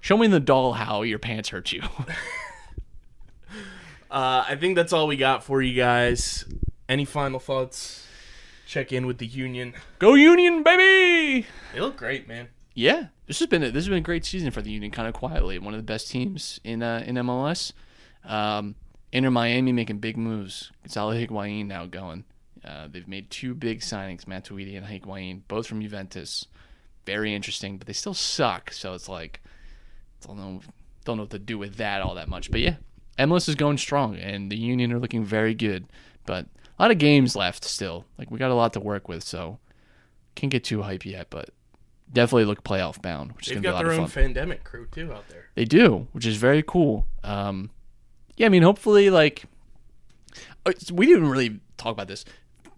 show 0.00 0.16
me 0.16 0.26
in 0.26 0.30
the 0.30 0.38
doll 0.40 0.74
how 0.74 1.02
your 1.02 1.18
pants 1.18 1.48
hurt 1.48 1.72
you. 1.72 1.82
Uh, 4.08 4.44
I 4.48 4.56
think 4.56 4.76
that's 4.76 4.92
all 4.92 5.08
we 5.08 5.16
got 5.16 5.42
for 5.42 5.60
you 5.60 5.74
guys. 5.74 6.44
Any 6.88 7.04
final 7.04 7.40
thoughts? 7.40 8.06
Check 8.66 8.92
in 8.92 9.06
with 9.06 9.18
the 9.18 9.26
Union. 9.26 9.74
Go 9.98 10.14
Union, 10.14 10.62
baby! 10.62 11.46
They 11.74 11.80
look 11.80 11.96
great, 11.96 12.26
man. 12.28 12.48
Yeah, 12.72 13.06
this 13.26 13.40
has 13.40 13.48
been 13.48 13.62
a, 13.62 13.66
this 13.70 13.84
has 13.84 13.88
been 13.88 13.98
a 13.98 14.02
great 14.02 14.24
season 14.24 14.50
for 14.52 14.62
the 14.62 14.70
Union. 14.70 14.90
Kind 14.92 15.08
of 15.08 15.14
quietly, 15.14 15.58
one 15.58 15.74
of 15.74 15.78
the 15.78 15.84
best 15.84 16.08
teams 16.08 16.60
in 16.64 16.82
uh, 16.82 17.02
in 17.04 17.16
MLS. 17.16 17.72
Um, 18.24 18.74
Inter 19.16 19.30
Miami 19.30 19.72
making 19.72 19.98
big 19.98 20.18
moves. 20.18 20.70
Gonzalo 20.82 21.14
Higuain 21.14 21.64
now 21.64 21.86
going. 21.86 22.24
Uh, 22.62 22.86
they've 22.86 23.08
made 23.08 23.30
two 23.30 23.54
big 23.54 23.80
signings, 23.80 24.26
Matuidi 24.26 24.76
and 24.76 24.86
Higuain, 24.86 25.40
both 25.48 25.66
from 25.66 25.80
Juventus. 25.80 26.46
Very 27.06 27.34
interesting, 27.34 27.78
but 27.78 27.86
they 27.86 27.94
still 27.94 28.12
suck. 28.12 28.72
So 28.72 28.92
it's 28.92 29.08
like 29.08 29.40
don't 30.20 30.36
know 30.36 30.60
don't 31.06 31.16
know 31.16 31.22
what 31.22 31.30
to 31.30 31.38
do 31.38 31.56
with 31.56 31.76
that 31.76 32.02
all 32.02 32.14
that 32.16 32.28
much. 32.28 32.50
But 32.50 32.60
yeah, 32.60 32.74
MLS 33.18 33.48
is 33.48 33.54
going 33.54 33.78
strong, 33.78 34.16
and 34.16 34.52
the 34.52 34.56
Union 34.58 34.92
are 34.92 34.98
looking 34.98 35.24
very 35.24 35.54
good. 35.54 35.86
But 36.26 36.44
a 36.78 36.82
lot 36.82 36.90
of 36.90 36.98
games 36.98 37.34
left 37.34 37.64
still. 37.64 38.04
Like 38.18 38.30
we 38.30 38.38
got 38.38 38.50
a 38.50 38.54
lot 38.54 38.74
to 38.74 38.80
work 38.80 39.08
with, 39.08 39.22
so 39.24 39.58
can't 40.34 40.52
get 40.52 40.62
too 40.62 40.82
hype 40.82 41.06
yet. 41.06 41.28
But 41.30 41.48
definitely 42.12 42.44
look 42.44 42.64
playoff 42.64 43.00
bound, 43.00 43.32
which 43.32 43.46
is 43.46 43.54
They've 43.54 43.62
gonna 43.62 43.76
be 43.76 43.80
a 43.80 43.82
got 43.82 43.88
their 43.88 43.98
own 43.98 44.10
pandemic 44.10 44.62
crew 44.62 44.86
too 44.92 45.10
out 45.14 45.26
there. 45.28 45.46
They 45.54 45.64
do, 45.64 46.06
which 46.12 46.26
is 46.26 46.36
very 46.36 46.62
cool. 46.62 47.06
Um, 47.24 47.70
yeah, 48.36 48.46
I 48.46 48.48
mean, 48.48 48.62
hopefully, 48.62 49.10
like 49.10 49.44
uh, 50.64 50.72
we 50.92 51.06
didn't 51.06 51.28
really 51.28 51.60
talk 51.76 51.92
about 51.92 52.08
this. 52.08 52.24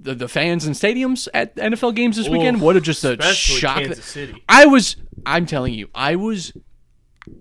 The, 0.00 0.14
the 0.14 0.28
fans 0.28 0.64
and 0.64 0.76
stadiums 0.76 1.26
at 1.34 1.56
NFL 1.56 1.96
games 1.96 2.16
this 2.16 2.28
weekend. 2.28 2.58
Oof, 2.58 2.62
What 2.62 2.76
a 2.76 2.80
just 2.80 3.02
a 3.04 3.20
shock! 3.32 3.78
Kansas 3.78 4.04
City. 4.04 4.42
I 4.48 4.66
was. 4.66 4.96
I'm 5.26 5.46
telling 5.46 5.74
you, 5.74 5.88
I 5.94 6.14
was. 6.16 6.52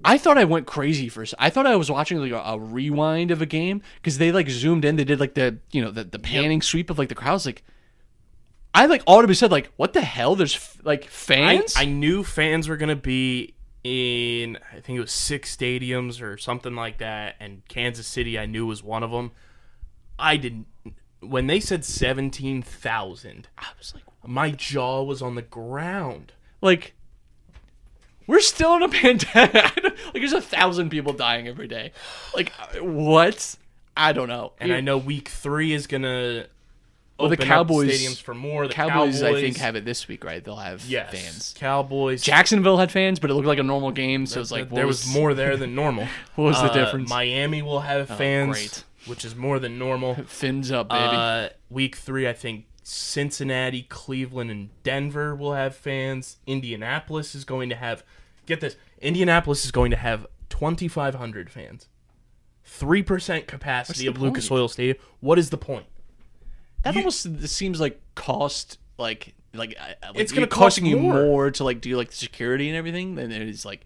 I 0.04 0.18
thought 0.18 0.38
I 0.38 0.44
went 0.44 0.66
crazy 0.66 1.08
for. 1.08 1.24
I 1.38 1.50
thought 1.52 1.68
I 1.68 1.76
was 1.76 1.92
watching 1.92 2.18
like 2.18 2.32
a, 2.32 2.38
a 2.40 2.60
rewind 2.60 3.30
of 3.30 3.42
a 3.42 3.46
game 3.46 3.82
because 3.96 4.18
they 4.18 4.32
like 4.32 4.50
zoomed 4.50 4.86
in. 4.86 4.96
They 4.96 5.04
did 5.04 5.20
like 5.20 5.36
the 5.36 5.60
you 5.72 5.84
know 5.84 5.92
the 5.92 6.04
the 6.04 6.20
panning 6.20 6.62
sweep 6.64 6.90
of 6.90 6.98
like 6.98 7.10
the 7.10 7.16
crowds. 7.16 7.46
Like, 7.46 7.64
I 8.74 8.88
like 8.88 9.04
audibly 9.06 9.36
said 9.36 9.52
like, 9.52 9.72
"What 9.76 9.94
the 9.94 10.02
hell?" 10.02 10.36
There's 10.36 10.56
f- 10.56 10.78
like 10.84 11.04
I, 11.04 11.08
fans. 11.08 11.76
I 11.78 11.86
knew 11.86 12.24
fans 12.24 12.68
were 12.68 12.78
gonna 12.78 12.96
be 12.96 13.54
in. 13.88 14.58
I 14.72 14.80
think 14.80 14.98
it 14.98 15.02
was 15.02 15.12
six 15.12 15.56
stadiums 15.56 16.22
or 16.22 16.38
something 16.38 16.76
like 16.76 16.98
that, 17.00 17.36
and 17.40 17.62
Kansas 17.68 18.08
City 18.08 18.38
I 18.38 18.46
knew 18.46 18.66
was 18.66 18.84
one 18.84 19.04
of 19.04 19.12
them. 19.12 19.32
I 20.20 20.38
didn't. 20.38 20.68
When 21.20 21.48
they 21.48 21.60
said 21.60 21.84
seventeen 21.86 22.62
thousand, 22.62 23.48
I 23.58 23.68
was 23.78 23.94
like, 23.96 24.04
my 24.26 24.52
jaw 24.52 25.04
was 25.04 25.22
on 25.22 25.36
the 25.36 25.42
ground. 25.42 26.34
like 26.62 26.94
we're 28.28 28.42
still 28.42 28.76
in 28.76 28.84
a 28.84 28.90
pandemic. 29.04 29.54
like 29.84 30.14
there's 30.14 30.34
a 30.34 30.42
thousand 30.42 30.90
people 30.90 31.14
dying 31.14 31.48
every 31.48 31.68
day. 31.68 31.92
Like 32.36 32.52
what? 32.80 33.56
I 33.96 34.14
don't 34.14 34.28
know. 34.28 34.54
And 34.60 34.72
I 34.74 34.82
know 34.82 34.98
week 34.98 35.30
three 35.30 35.72
is 35.74 35.88
gonna 35.88 36.48
Well, 37.20 37.30
the 37.30 37.38
Cowboys- 37.38 37.90
stadiums 38.02 38.22
for 38.22 38.34
more. 38.36 38.68
The 38.68 38.74
Cowboys, 38.74 39.20
Cowboys, 39.22 39.24
I 39.24 39.42
think, 39.42 39.58
have 39.58 39.76
it 39.76 39.86
this 39.86 40.08
week, 40.08 40.24
right? 40.24 40.44
They'll 40.44 40.56
have 40.58 40.86
yes, 40.86 41.12
fans. 41.12 41.56
Cowboys. 41.58 42.22
Jacksonville 42.22 42.78
had 42.78 42.92
fans, 42.92 43.20
but 43.20 43.30
it 43.32 43.34
looked 43.34 43.48
like 43.48 43.58
a 43.60 43.64
normal 43.64 43.92
game, 43.92 44.26
so 44.26 44.40
it's 44.42 44.52
like 44.52 44.70
there 44.70 44.86
what 44.86 44.88
was, 44.88 45.08
more 45.12 45.34
there 45.34 45.58
than 45.58 45.74
normal. 45.74 46.08
What 46.36 46.44
was 46.46 46.62
the 46.62 46.70
Uh, 46.72 46.74
difference? 46.74 47.10
Miami 47.10 47.62
will 47.62 47.80
have 47.82 48.08
fans, 48.08 48.52
great. 48.52 48.84
which 49.08 49.26
is 49.26 49.36
more 49.36 49.58
than 49.60 49.80
normal. 49.80 50.16
Fins 50.28 50.72
up, 50.72 50.90
baby. 50.90 51.16
Uh, 51.16 51.50
week 51.70 51.96
three, 51.96 52.28
I 52.28 52.34
think 52.34 52.66
Cincinnati, 52.84 53.82
Cleveland, 53.84 54.52
and 54.52 54.70
Denver 54.84 55.36
will 55.36 55.54
have 55.54 55.76
fans. 55.76 56.38
Indianapolis 56.46 57.34
is 57.34 57.46
going 57.46 57.70
to 57.70 57.76
have. 57.76 58.04
Get 58.46 58.62
this: 58.62 58.76
Indianapolis 59.02 59.66
is 59.66 59.72
going 59.72 59.92
to 59.92 59.98
have 59.98 60.28
2,500 60.50 61.50
fans. 61.50 61.88
Three 62.64 63.02
percent 63.02 63.48
capacity 63.48 64.04
the 64.04 64.08
of 64.12 64.22
Lucas? 64.22 64.52
Oil 64.52 64.68
Stadium. 64.68 64.98
What 65.20 65.40
is 65.40 65.50
the 65.50 65.58
point? 65.58 65.86
That 66.88 66.96
you- 66.96 67.02
almost 67.02 67.48
seems 67.50 67.80
like 67.80 68.02
cost, 68.16 68.78
like 68.98 69.34
like, 69.54 69.76
uh, 69.80 69.94
like 70.14 70.20
It's 70.22 70.32
gonna 70.32 70.46
costing 70.48 70.84
cost 70.86 70.92
you 70.92 70.98
more. 71.00 71.14
more 71.14 71.52
to 71.52 71.64
like 71.64 71.82
do 71.82 71.96
like 71.98 72.10
the 72.10 72.16
security 72.16 72.68
and 72.70 72.78
everything 72.78 73.16
than 73.16 73.32
it 73.32 73.42
is 73.42 73.66
like. 73.66 73.86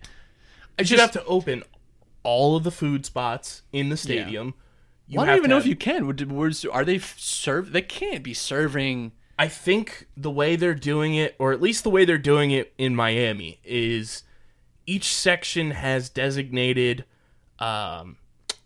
I 0.77 0.81
You 0.81 0.85
should 0.85 0.99
have 0.99 1.11
to 1.13 1.23
open 1.25 1.63
all 2.23 2.55
of 2.55 2.63
the 2.63 2.71
food 2.71 3.05
spots 3.05 3.61
in 3.71 3.89
the 3.89 3.97
stadium. 3.97 4.53
You 5.07 5.17
Well, 5.17 5.23
I 5.23 5.27
don't 5.27 5.37
even 5.37 5.49
to 5.49 5.55
know 5.55 5.57
if 5.59 5.65
you 5.65 5.75
can. 5.75 6.03
Are 6.71 6.83
they 6.85 6.97
serve? 6.99 7.71
They 7.71 7.81
can't 7.81 8.23
be 8.23 8.33
serving. 8.33 9.11
I 9.39 9.47
think 9.47 10.07
the 10.17 10.31
way 10.31 10.55
they're 10.55 10.73
doing 10.75 11.15
it, 11.15 11.35
or 11.39 11.51
at 11.51 11.61
least 11.61 11.83
the 11.83 11.89
way 11.89 12.05
they're 12.05 12.17
doing 12.17 12.51
it 12.51 12.73
in 12.77 12.95
Miami, 12.95 13.59
is 13.63 14.23
each 14.85 15.13
section 15.13 15.71
has 15.71 16.09
designated 16.09 17.05
um, 17.59 18.17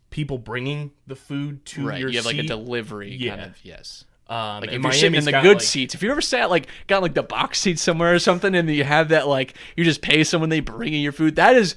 people 0.10 0.38
bringing 0.38 0.92
the 1.08 1.16
food 1.16 1.66
to 1.66 1.86
Right, 1.88 2.00
your 2.00 2.10
you 2.10 2.18
have 2.18 2.26
like 2.26 2.38
a 2.38 2.42
seat. 2.42 2.48
delivery 2.48 3.10
kind 3.12 3.22
Yeah. 3.22 3.46
of 3.46 3.58
yes. 3.64 4.06
Um, 4.28 4.62
Like 4.62 4.72
if 4.72 4.82
you're 4.82 4.92
sitting 4.92 5.16
in 5.16 5.26
the 5.26 5.32
good 5.34 5.58
like- 5.58 5.62
seats, 5.62 5.94
if 5.94 6.02
you 6.02 6.10
ever 6.12 6.22
sat 6.22 6.50
like 6.50 6.68
got 6.88 7.02
like 7.04 7.14
the 7.14 7.24
box 7.24 7.60
seat 7.60 7.78
somewhere 7.80 8.14
or 8.16 8.20
something, 8.20 8.56
and 8.56 8.70
you 8.70 8.84
have 8.84 9.10
that 9.10 9.28
like 9.28 9.54
you 9.76 9.84
just 9.84 10.02
pay 10.02 10.24
someone 10.24 10.50
they 10.50 10.62
bring 10.62 10.94
in 10.94 11.02
your 11.02 11.12
food, 11.12 11.36
that 11.36 11.56
is 11.56 11.76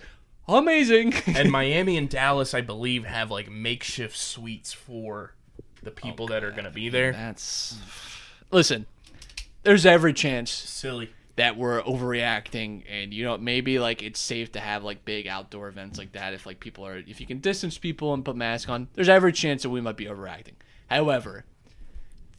amazing. 0.48 1.12
and 1.26 1.50
Miami 1.50 1.96
and 1.98 2.08
Dallas, 2.08 2.54
I 2.54 2.60
believe, 2.62 3.04
have 3.04 3.30
like 3.30 3.50
makeshift 3.50 4.16
suites 4.16 4.72
for 4.72 5.34
the 5.82 5.90
people 5.90 6.26
that 6.28 6.42
are 6.42 6.50
going 6.50 6.64
to 6.64 6.70
be 6.70 6.88
there. 6.88 7.12
That's 7.12 7.76
listen. 8.50 8.86
There's 9.64 9.84
every 9.84 10.14
chance 10.14 10.50
Silly. 10.50 11.10
that 11.36 11.56
we're 11.58 11.82
overreacting, 11.82 12.84
and 12.90 13.12
you 13.12 13.24
know 13.24 13.36
maybe 13.36 13.78
like 13.78 14.02
it's 14.02 14.20
safe 14.20 14.52
to 14.52 14.60
have 14.60 14.82
like 14.84 15.04
big 15.04 15.26
outdoor 15.26 15.68
events 15.68 15.98
like 15.98 16.12
that 16.12 16.32
if 16.32 16.46
like 16.46 16.60
people 16.60 16.86
are 16.86 16.96
if 16.96 17.20
you 17.20 17.26
can 17.26 17.40
distance 17.40 17.76
people 17.76 18.14
and 18.14 18.24
put 18.24 18.36
masks 18.36 18.70
on. 18.70 18.88
There's 18.94 19.08
every 19.08 19.32
chance 19.32 19.62
that 19.64 19.70
we 19.70 19.80
might 19.82 19.96
be 19.98 20.06
overreacting. 20.06 20.54
However, 20.88 21.44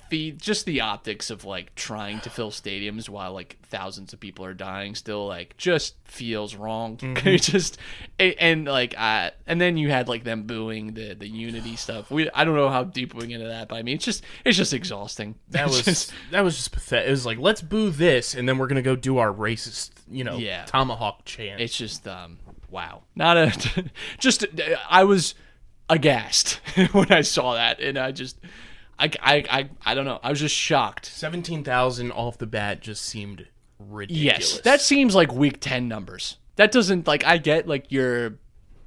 the 0.10 0.32
just 0.32 0.66
the 0.66 0.82
optics 0.82 1.30
of 1.30 1.46
like 1.46 1.74
trying 1.76 2.20
to 2.22 2.30
fill 2.30 2.52
stadiums 2.52 3.08
while 3.10 3.34
like 3.34 3.58
thousands 3.64 4.14
of 4.14 4.20
people 4.20 4.44
are 4.46 4.54
dying 4.54 4.96
still 4.96 5.28
like 5.28 5.56
just 5.58 5.96
feels 6.06 6.56
wrong. 6.56 6.98
it 7.02 7.38
just 7.42 7.78
and, 8.20 8.36
and 8.40 8.66
like 8.66 8.96
I 8.98 9.32
and 9.48 9.60
then 9.62 9.78
you 9.78 9.90
had 9.90 10.08
like 10.08 10.24
them 10.24 10.44
booing 10.44 10.94
the 10.94 11.14
the 11.14 11.28
unity 11.28 11.76
stuff. 11.76 12.10
We 12.12 12.30
I 12.32 12.44
don't 12.44 12.56
know 12.56 12.70
how 12.70 12.84
deep 12.84 13.14
we 13.14 13.28
get 13.28 13.36
into 13.36 13.48
that, 13.48 13.68
but 13.70 13.76
I 13.76 13.84
mean 13.84 13.96
it's 13.96 14.06
just 14.06 14.24
it's 14.46 14.58
just 14.58 14.74
exhausting. 14.74 15.36
That 15.50 15.68
It's 15.68 15.76
was 15.78 15.86
just- 15.86 16.14
that 16.32 16.42
was 16.44 16.56
just 16.56 16.72
pathetic. 16.72 17.08
It 17.08 17.12
was 17.12 17.26
like 17.26 17.38
let's 17.40 17.62
boo 17.62 17.90
this, 17.90 18.36
and 18.36 18.48
then 18.50 18.58
we're 18.58 18.68
gonna 18.68 18.82
go 18.82 18.96
do 18.96 19.18
our 19.20 19.32
racist, 19.34 19.92
you 20.10 20.24
know, 20.24 20.38
Yeah. 20.38 20.66
tomahawk 20.66 21.26
chant. 21.26 21.62
it's 21.62 21.76
just 21.78 22.08
um 22.08 22.38
wow 22.70 23.02
not 23.16 23.36
a 23.36 23.86
just 24.20 24.46
i 24.90 25.04
was 25.04 25.34
aghast 25.90 26.60
when 26.92 27.12
i 27.12 27.22
saw 27.22 27.56
that 27.56 27.80
and 27.80 27.98
i 27.98 28.12
just 28.12 28.38
I, 29.00 29.12
I 29.22 29.36
i 29.50 29.70
i 29.86 29.96
don't 29.96 30.06
know. 30.06 30.20
I 30.22 30.30
was 30.30 30.40
just 30.40 30.56
shocked. 30.56 31.06
Seventeen 31.06 31.64
thousand 31.64 32.12
off 32.12 32.38
the 32.38 32.48
bat 32.48 32.82
just 32.82 33.04
seemed 33.06 33.48
ridiculous. 33.80 34.52
yes 34.56 34.62
that 34.62 34.82
seems 34.82 35.16
like 35.16 35.32
week 35.34 35.60
10 35.62 35.88
numbers. 35.88 36.38
That 36.58 36.72
doesn't 36.72 37.08
like 37.08 37.24
i 37.26 37.38
get 37.38 37.68
like 37.68 37.92
your 37.92 38.38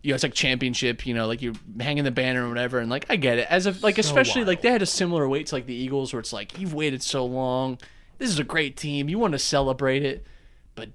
you 0.03 0.11
know 0.11 0.15
it's 0.15 0.23
like 0.23 0.35
championship 0.35 1.07
you 1.07 1.15
know 1.15 1.27
like 1.27 1.41
you're 1.41 1.55
hanging 1.81 2.05
the 2.05 2.11
banner 2.11 2.45
or 2.45 2.49
whatever 2.51 2.79
and 2.79 2.91
like 2.91 3.07
i 3.09 3.17
get 3.17 3.39
it. 3.39 3.47
As 3.51 3.65
of 3.67 3.83
like 3.83 3.97
especially 3.99 4.45
like 4.45 4.61
they 4.61 4.71
had 4.71 4.83
a 4.83 4.87
similar 4.87 5.27
weight 5.29 5.47
to 5.47 5.55
like 5.55 5.67
the 5.67 5.75
eagles 5.75 6.13
where 6.13 6.21
it's 6.21 6.33
like 6.33 6.59
you've 6.59 6.75
waited 6.75 7.03
so 7.03 7.25
long. 7.25 7.79
This 8.19 8.29
is 8.29 8.39
a 8.39 8.45
great 8.45 8.77
team. 8.77 9.09
You 9.09 9.19
want 9.19 9.33
to 9.33 9.39
celebrate 9.39 10.05
it. 10.05 10.27
But 10.75 10.91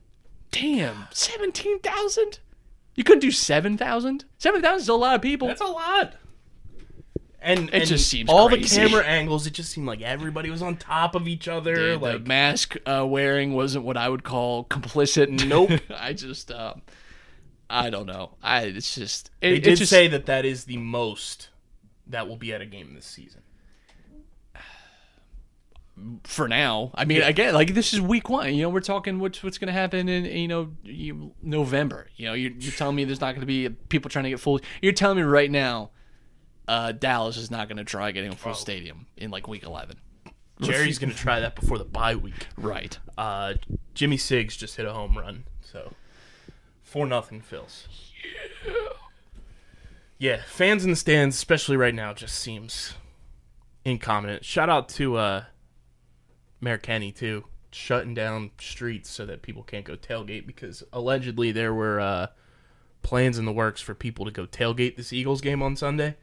damn 0.52 1.08
17000 1.12 2.40
you 2.96 3.04
couldn't 3.04 3.22
do 3.22 3.32
7000 3.32 4.26
7000 4.38 4.80
is 4.80 4.90
a 4.90 4.94
lot 4.94 5.16
of 5.16 5.22
people. 5.22 5.48
That's 5.48 5.62
a 5.62 5.66
lot. 5.66 6.16
And 7.40 7.70
It 7.70 7.74
and 7.74 7.86
just 7.86 8.08
seems 8.10 8.30
all 8.30 8.50
crazy. 8.50 8.64
the 8.82 8.88
camera 8.88 9.06
angles. 9.06 9.46
It 9.46 9.52
just 9.54 9.72
seemed 9.72 9.86
like 9.88 10.02
everybody 10.02 10.50
was 10.50 10.62
on 10.62 10.76
top 10.76 11.14
of 11.16 11.28
each 11.28 11.48
other. 11.48 11.76
Dude, 11.76 12.02
like 12.02 12.24
the 12.24 12.28
mask 12.28 12.76
uh, 12.86 13.06
wearing 13.08 13.54
wasn't 13.54 13.86
what 13.86 13.96
I 13.96 14.10
would 14.10 14.24
call 14.24 14.66
complicit. 14.66 15.28
Nope. 15.48 15.80
I 15.96 16.14
just, 16.14 16.52
um, 16.52 16.82
I 17.70 17.90
don't 17.90 18.08
know. 18.08 18.32
I 18.42 18.64
it's 18.64 18.96
just 18.96 19.30
it, 19.42 19.50
they 19.50 19.56
it 19.58 19.64
did 19.64 19.78
just, 19.78 19.90
say 19.90 20.08
that 20.08 20.26
that 20.26 20.46
is 20.46 20.66
the 20.66 20.78
most 20.78 21.50
that 22.08 22.28
will 22.28 22.38
be 22.38 22.54
at 22.54 22.62
a 22.62 22.66
game 22.66 22.94
this 22.96 23.06
season. 23.06 23.42
for 26.24 26.48
now. 26.48 26.92
I 26.96 27.06
mean, 27.06 27.22
again, 27.24 27.54
like 27.54 27.74
this 27.74 27.94
is 27.94 28.00
week 28.02 28.30
one. 28.30 28.54
You 28.54 28.64
know, 28.64 28.70
we're 28.70 28.82
talking 28.82 29.20
what's 29.20 29.44
what's 29.44 29.58
going 29.58 29.68
to 29.68 29.74
happen 29.74 30.08
in 30.08 30.26
you 30.26 30.48
know 30.48 30.72
you, 30.84 31.34
November. 31.42 32.08
You 32.16 32.28
know, 32.28 32.34
you're, 32.34 32.52
you're 32.52 32.72
telling 32.72 32.96
me 32.96 33.04
there's 33.04 33.22
not 33.22 33.32
going 33.32 33.42
to 33.42 33.48
be 33.48 33.70
people 33.90 34.10
trying 34.10 34.24
to 34.24 34.30
get 34.30 34.40
full. 34.40 34.60
You're 34.82 34.94
telling 34.94 35.18
me 35.18 35.24
right 35.24 35.50
now, 35.52 35.92
uh, 36.68 36.92
Dallas 36.92 37.38
is 37.38 37.50
not 37.50 37.68
going 37.68 37.78
to 37.78 37.84
try 37.84 38.12
getting 38.12 38.32
a 38.32 38.36
full 38.36 38.54
stadium 38.54 39.08
in 39.16 39.32
like 39.32 39.48
week 39.48 39.64
eleven. 39.64 39.98
Jerry's 40.62 41.00
gonna 41.00 41.14
try 41.14 41.40
that 41.40 41.56
before 41.56 41.78
the 41.78 41.86
bye 41.86 42.16
week. 42.16 42.48
Right. 42.58 42.98
Uh, 43.18 43.56
Jimmy 43.94 44.18
Siggs 44.18 44.58
just 44.58 44.76
hit 44.76 44.86
a 44.86 44.94
home 44.94 45.18
run, 45.18 45.46
so 45.62 45.94
four 46.84 47.08
nothing 47.08 47.42
Phils. 47.42 47.88
Yeah, 50.20 50.42
fans 50.48 50.84
in 50.84 50.90
the 50.90 50.96
stands, 50.96 51.36
especially 51.36 51.78
right 51.78 51.94
now, 51.94 52.14
just 52.14 52.40
seems 52.40 52.96
incompetent. 53.86 54.44
Shout 54.44 54.68
out 54.68 54.90
to 54.90 55.16
uh, 55.18 55.44
Mayor 56.60 56.80
Kenney 56.80 57.12
too, 57.12 57.46
shutting 57.72 58.16
down 58.16 58.50
streets 58.60 59.12
so 59.12 59.28
that 59.28 59.44
people 59.44 59.62
can't 59.62 59.86
go 59.86 59.96
tailgate 59.96 60.48
because 60.48 60.84
allegedly 60.92 61.52
there 61.52 61.74
were 61.74 62.00
uh, 62.00 62.28
plans 63.04 63.38
in 63.38 63.46
the 63.46 63.52
works 63.52 63.80
for 63.80 63.94
people 63.94 64.26
to 64.26 64.32
go 64.32 64.48
tailgate 64.48 64.96
this 64.96 65.14
Eagles 65.14 65.40
game 65.40 65.62
on 65.62 65.76
Sunday 65.76 66.16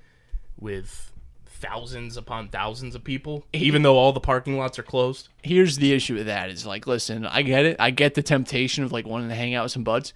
with 0.58 1.12
thousands 1.46 2.16
upon 2.16 2.48
thousands 2.48 2.94
of 2.94 3.02
people, 3.02 3.44
even 3.52 3.82
though 3.82 3.96
all 3.96 4.12
the 4.12 4.20
parking 4.20 4.58
lots 4.58 4.78
are 4.78 4.82
closed. 4.82 5.28
here's 5.42 5.78
the 5.78 5.92
issue 5.92 6.14
with 6.14 6.26
that 6.26 6.50
is 6.50 6.66
like 6.66 6.86
listen 6.86 7.24
i 7.26 7.42
get 7.42 7.64
it. 7.64 7.76
I 7.78 7.90
get 7.90 8.14
the 8.14 8.22
temptation 8.22 8.84
of 8.84 8.92
like 8.92 9.06
wanting 9.06 9.28
to 9.28 9.34
hang 9.34 9.54
out 9.54 9.64
with 9.64 9.72
some 9.72 9.84
buds. 9.84 10.12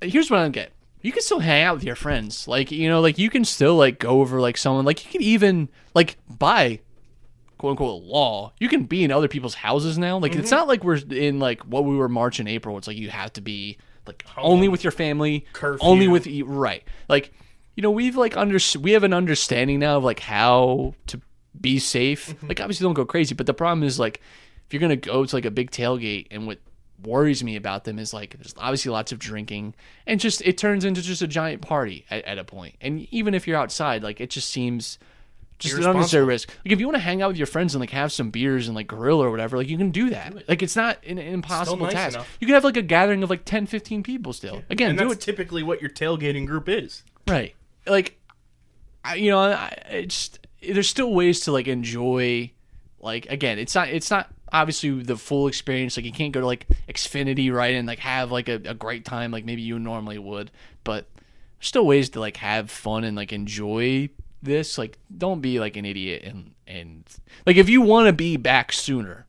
Here's 0.00 0.30
what 0.30 0.40
i 0.40 0.48
get. 0.48 0.72
You 1.02 1.12
can 1.12 1.22
still 1.22 1.40
hang 1.40 1.62
out 1.62 1.76
with 1.76 1.84
your 1.84 1.94
friends. 1.94 2.48
Like 2.48 2.70
you 2.70 2.88
know 2.88 3.00
like 3.00 3.18
you 3.18 3.30
can 3.30 3.44
still 3.44 3.76
like 3.76 3.98
go 3.98 4.20
over 4.20 4.40
like 4.40 4.56
someone. 4.56 4.84
Like 4.84 5.04
you 5.04 5.10
can 5.10 5.22
even 5.22 5.68
like 5.94 6.16
by 6.28 6.80
quote 7.58 7.70
unquote 7.70 8.02
law 8.02 8.52
you 8.58 8.68
can 8.68 8.84
be 8.84 9.02
in 9.02 9.10
other 9.10 9.28
people's 9.28 9.54
houses 9.54 9.98
now. 9.98 10.18
Like 10.18 10.34
it's 10.34 10.48
mm-hmm. 10.48 10.56
not 10.56 10.68
like 10.68 10.84
we're 10.84 11.00
in 11.10 11.38
like 11.38 11.62
what 11.62 11.84
we 11.84 11.96
were 11.96 12.08
march 12.08 12.38
and 12.38 12.48
april 12.48 12.78
it's 12.78 12.86
like 12.86 12.96
you 12.96 13.10
have 13.10 13.32
to 13.34 13.40
be 13.40 13.78
like 14.06 14.24
only 14.38 14.68
with 14.68 14.84
your 14.84 14.90
family 14.90 15.44
Curfew. 15.52 15.86
only 15.86 16.08
with 16.08 16.26
right. 16.46 16.82
Like 17.08 17.32
you 17.76 17.82
know 17.82 17.90
we've 17.90 18.16
like 18.16 18.36
under 18.36 18.58
we 18.80 18.92
have 18.92 19.04
an 19.04 19.12
understanding 19.12 19.78
now 19.78 19.98
of 19.98 20.04
like 20.04 20.20
how 20.20 20.94
to 21.06 21.20
be 21.58 21.78
safe. 21.78 22.28
Mm-hmm. 22.30 22.48
Like 22.48 22.60
obviously 22.60 22.84
don't 22.84 22.94
go 22.94 23.04
crazy 23.04 23.34
but 23.34 23.46
the 23.46 23.54
problem 23.54 23.82
is 23.84 23.98
like 23.98 24.20
if 24.66 24.74
you're 24.74 24.80
gonna 24.80 24.96
go 24.96 25.24
to 25.24 25.36
like 25.36 25.44
a 25.44 25.50
big 25.50 25.70
tailgate 25.70 26.26
and 26.30 26.46
what 26.46 26.58
worries 27.04 27.44
me 27.44 27.56
about 27.56 27.84
them 27.84 27.98
is 27.98 28.12
like 28.14 28.36
there's 28.38 28.54
obviously 28.56 28.90
lots 28.90 29.12
of 29.12 29.18
drinking 29.18 29.74
and 30.06 30.18
just 30.18 30.40
it 30.42 30.56
turns 30.56 30.84
into 30.84 31.02
just 31.02 31.20
a 31.20 31.26
giant 31.26 31.60
party 31.60 32.06
at, 32.10 32.24
at 32.24 32.38
a 32.38 32.44
point. 32.44 32.74
and 32.80 33.06
even 33.10 33.34
if 33.34 33.46
you're 33.46 33.56
outside 33.56 34.02
like 34.02 34.20
it 34.20 34.30
just 34.30 34.48
seems 34.48 34.98
just 35.58 35.76
an 35.76 35.86
unnecessary 35.86 36.24
risk. 36.24 36.48
Like 36.64 36.72
if 36.72 36.80
you 36.80 36.86
want 36.86 36.96
to 36.96 37.02
hang 37.02 37.22
out 37.22 37.28
with 37.28 37.36
your 37.36 37.46
friends 37.46 37.74
and 37.74 37.80
like 37.80 37.90
have 37.90 38.12
some 38.12 38.30
beers 38.30 38.68
and 38.68 38.76
like 38.76 38.86
grill 38.86 39.22
or 39.22 39.30
whatever 39.30 39.56
like 39.56 39.68
you 39.68 39.78
can 39.78 39.90
do 39.90 40.10
that. 40.10 40.48
Like 40.48 40.62
it's 40.62 40.76
not 40.76 40.98
an, 41.06 41.18
an 41.18 41.26
impossible 41.26 41.84
nice 41.84 41.94
task. 41.94 42.14
enough. 42.16 42.36
you 42.40 42.46
can 42.46 42.54
have 42.54 42.64
like 42.64 42.76
a 42.76 42.82
gathering 42.82 43.22
of 43.22 43.30
like 43.30 43.44
10 43.44 43.66
15 43.66 44.02
people 44.02 44.32
still. 44.32 44.62
Again 44.68 44.90
And 44.90 44.98
do 44.98 45.08
that's 45.08 45.22
it 45.22 45.24
typically 45.24 45.62
what 45.62 45.80
your 45.80 45.90
tailgating 45.90 46.46
group 46.46 46.68
is. 46.68 47.02
Right. 47.26 47.54
Like, 47.86 48.18
I, 49.04 49.14
you 49.16 49.30
know, 49.30 49.38
I, 49.40 49.68
it's 49.90 50.30
there's 50.62 50.88
still 50.88 51.12
ways 51.12 51.40
to 51.40 51.52
like 51.52 51.68
enjoy. 51.68 52.52
Like 53.00 53.26
again, 53.26 53.58
it's 53.58 53.74
not 53.74 53.88
it's 53.88 54.10
not 54.10 54.28
obviously 54.52 55.02
the 55.02 55.16
full 55.16 55.46
experience. 55.48 55.96
Like 55.96 56.06
you 56.06 56.12
can't 56.12 56.32
go 56.32 56.40
to 56.40 56.46
like 56.46 56.66
Xfinity 56.88 57.52
right 57.52 57.74
and 57.74 57.86
like 57.86 58.00
have 58.00 58.32
like 58.32 58.48
a, 58.48 58.54
a 58.64 58.74
great 58.74 59.04
time 59.04 59.30
like 59.30 59.44
maybe 59.44 59.62
you 59.62 59.78
normally 59.78 60.18
would. 60.18 60.50
But 60.82 61.06
there's 61.58 61.68
still 61.68 61.86
ways 61.86 62.08
to 62.10 62.20
like 62.20 62.38
have 62.38 62.70
fun 62.70 63.04
and 63.04 63.16
like 63.16 63.32
enjoy 63.32 64.08
this, 64.42 64.76
like, 64.78 64.98
don't 65.16 65.40
be 65.40 65.58
like 65.60 65.76
an 65.76 65.84
idiot 65.84 66.22
and 66.24 66.52
and 66.66 67.04
like 67.46 67.56
if 67.56 67.68
you 67.68 67.80
want 67.80 68.06
to 68.08 68.12
be 68.12 68.36
back 68.36 68.72
sooner, 68.72 69.26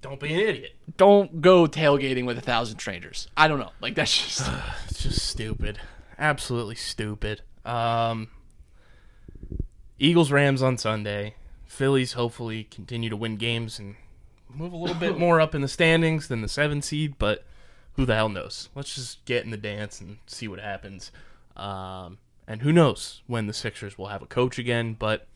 Don't 0.00 0.20
be 0.20 0.32
an 0.32 0.40
idiot. 0.40 0.76
don't 0.96 1.40
go 1.42 1.66
tailgating 1.66 2.24
with 2.26 2.38
a 2.38 2.42
thousand 2.42 2.78
strangers. 2.78 3.28
I 3.36 3.48
don't 3.48 3.58
know. 3.58 3.72
Like 3.80 3.94
that's 3.94 4.16
just 4.16 4.50
It's 4.88 5.02
just 5.02 5.26
stupid. 5.26 5.78
Absolutely 6.18 6.76
stupid. 6.76 7.42
Um, 7.66 8.28
Eagles 9.98 10.30
Rams 10.30 10.62
on 10.62 10.78
Sunday. 10.78 11.34
Phillies 11.64 12.12
hopefully 12.12 12.64
continue 12.64 13.10
to 13.10 13.16
win 13.16 13.36
games 13.36 13.78
and 13.78 13.96
move 14.48 14.72
a 14.72 14.76
little 14.76 14.96
bit 14.96 15.18
more 15.18 15.40
up 15.40 15.54
in 15.54 15.60
the 15.60 15.68
standings 15.68 16.28
than 16.28 16.42
the 16.42 16.48
seven 16.48 16.80
seed, 16.80 17.16
but 17.18 17.44
who 17.94 18.04
the 18.04 18.14
hell 18.14 18.28
knows? 18.28 18.68
Let's 18.74 18.94
just 18.94 19.24
get 19.24 19.44
in 19.44 19.50
the 19.50 19.56
dance 19.56 20.00
and 20.00 20.18
see 20.26 20.48
what 20.48 20.60
happens. 20.60 21.10
Um, 21.56 22.18
and 22.46 22.62
who 22.62 22.72
knows 22.72 23.22
when 23.26 23.46
the 23.46 23.52
Sixers 23.52 23.98
will 23.98 24.08
have 24.08 24.22
a 24.22 24.26
coach 24.26 24.58
again, 24.58 24.94
but 24.98 25.26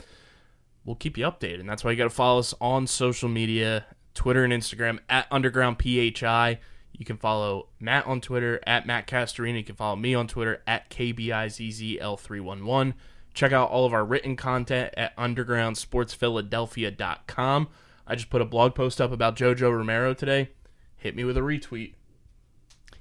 we'll 0.85 0.97
keep 0.97 1.19
you 1.19 1.25
updated. 1.25 1.61
And 1.61 1.69
that's 1.69 1.83
why 1.83 1.91
you 1.91 1.97
got 1.97 2.05
to 2.05 2.11
follow 2.11 2.39
us 2.39 2.55
on 2.61 2.87
social 2.87 3.29
media 3.29 3.87
Twitter 4.15 4.45
and 4.45 4.53
Instagram 4.53 4.99
at 5.09 5.27
Underground 5.31 5.79
PHI. 5.83 6.61
You 7.01 7.07
can 7.07 7.17
follow 7.17 7.69
Matt 7.81 8.07
on 8.07 8.21
Twitter 8.21 8.61
at 8.67 8.87
Matt 8.87 9.07
Castorina. 9.07 9.57
You 9.57 9.65
can 9.65 9.75
follow 9.75 9.97
me 9.97 10.15
on 10.15 10.29
Twitter 10.29 10.63
at 10.67 10.91
KBIZZL311. 10.91 12.93
Check 13.33 13.53
out 13.53 13.71
all 13.71 13.87
of 13.87 13.95
our 13.95 14.05
written 14.05 14.37
content 14.37 14.93
at 14.99 15.17
undergroundsportsphiladelphia.com. 15.17 17.69
I 18.07 18.15
just 18.15 18.31
put 18.31 18.43
a 18.43 18.45
blog 18.45 18.75
post 18.75 19.01
up 19.01 19.13
about 19.13 19.37
JoJo 19.37 19.75
Romero 19.77 20.13
today. 20.15 20.51
Hit 20.97 21.15
me 21.17 21.25
with 21.25 21.37
a 21.37 21.41
retweet. 21.41 21.95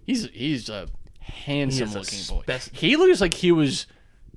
he's 0.05 0.29
he's 0.29 0.69
a 0.69 0.87
handsome 1.19 1.77
He 1.77 1.83
is 1.83 1.95
a 1.95 1.99
looking 1.99 2.19
boy. 2.37 2.41
spec- 2.43 2.73
he 2.75 2.95
looks 2.95 3.19
like 3.21 3.33
he 3.35 3.51
was 3.51 3.85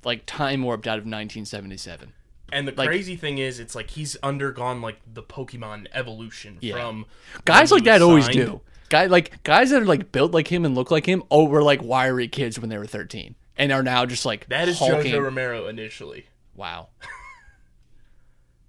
like 0.03 0.23
time 0.25 0.63
warped 0.63 0.87
out 0.87 0.97
of 0.97 1.03
1977. 1.05 2.11
And 2.51 2.67
the 2.67 2.71
Like- 2.73 2.87
crazy 2.89 3.15
thing 3.15 3.37
is, 3.37 3.59
it's 3.59 3.73
like 3.75 3.91
he's 3.91 4.15
undergone 4.17 4.81
like 4.81 4.97
the 5.11 5.23
Pokemon 5.23 5.87
evolution 5.93 6.57
Yeah. 6.59 6.75
from 6.75 7.05
Guys 7.45 7.71
like 7.71 7.85
that 7.85 8.01
always 8.01 8.27
do. 8.27 8.59
Guy 8.93 9.07
like 9.07 9.41
guys 9.41 9.71
that 9.71 9.81
are 9.81 9.85
like 9.85 10.11
built 10.11 10.33
like 10.33 10.47
him 10.49 10.65
and 10.65 10.75
look 10.75 10.91
like 10.91 11.07
him. 11.07 11.23
Oh, 11.31 11.45
were 11.45 11.63
like 11.63 11.81
wiry 11.81 12.27
kids 12.27 12.59
when 12.59 12.69
they 12.69 12.77
were 12.77 12.85
13 12.85 13.33
and 13.57 13.71
are 13.71 13.81
now 13.81 14.05
just 14.05 14.23
like 14.23 14.47
That 14.49 14.69
is 14.69 14.77
hulking. 14.77 15.11
JoJo 15.11 15.23
Romero 15.23 15.67
initially. 15.67 16.27
Wow. 16.55 16.89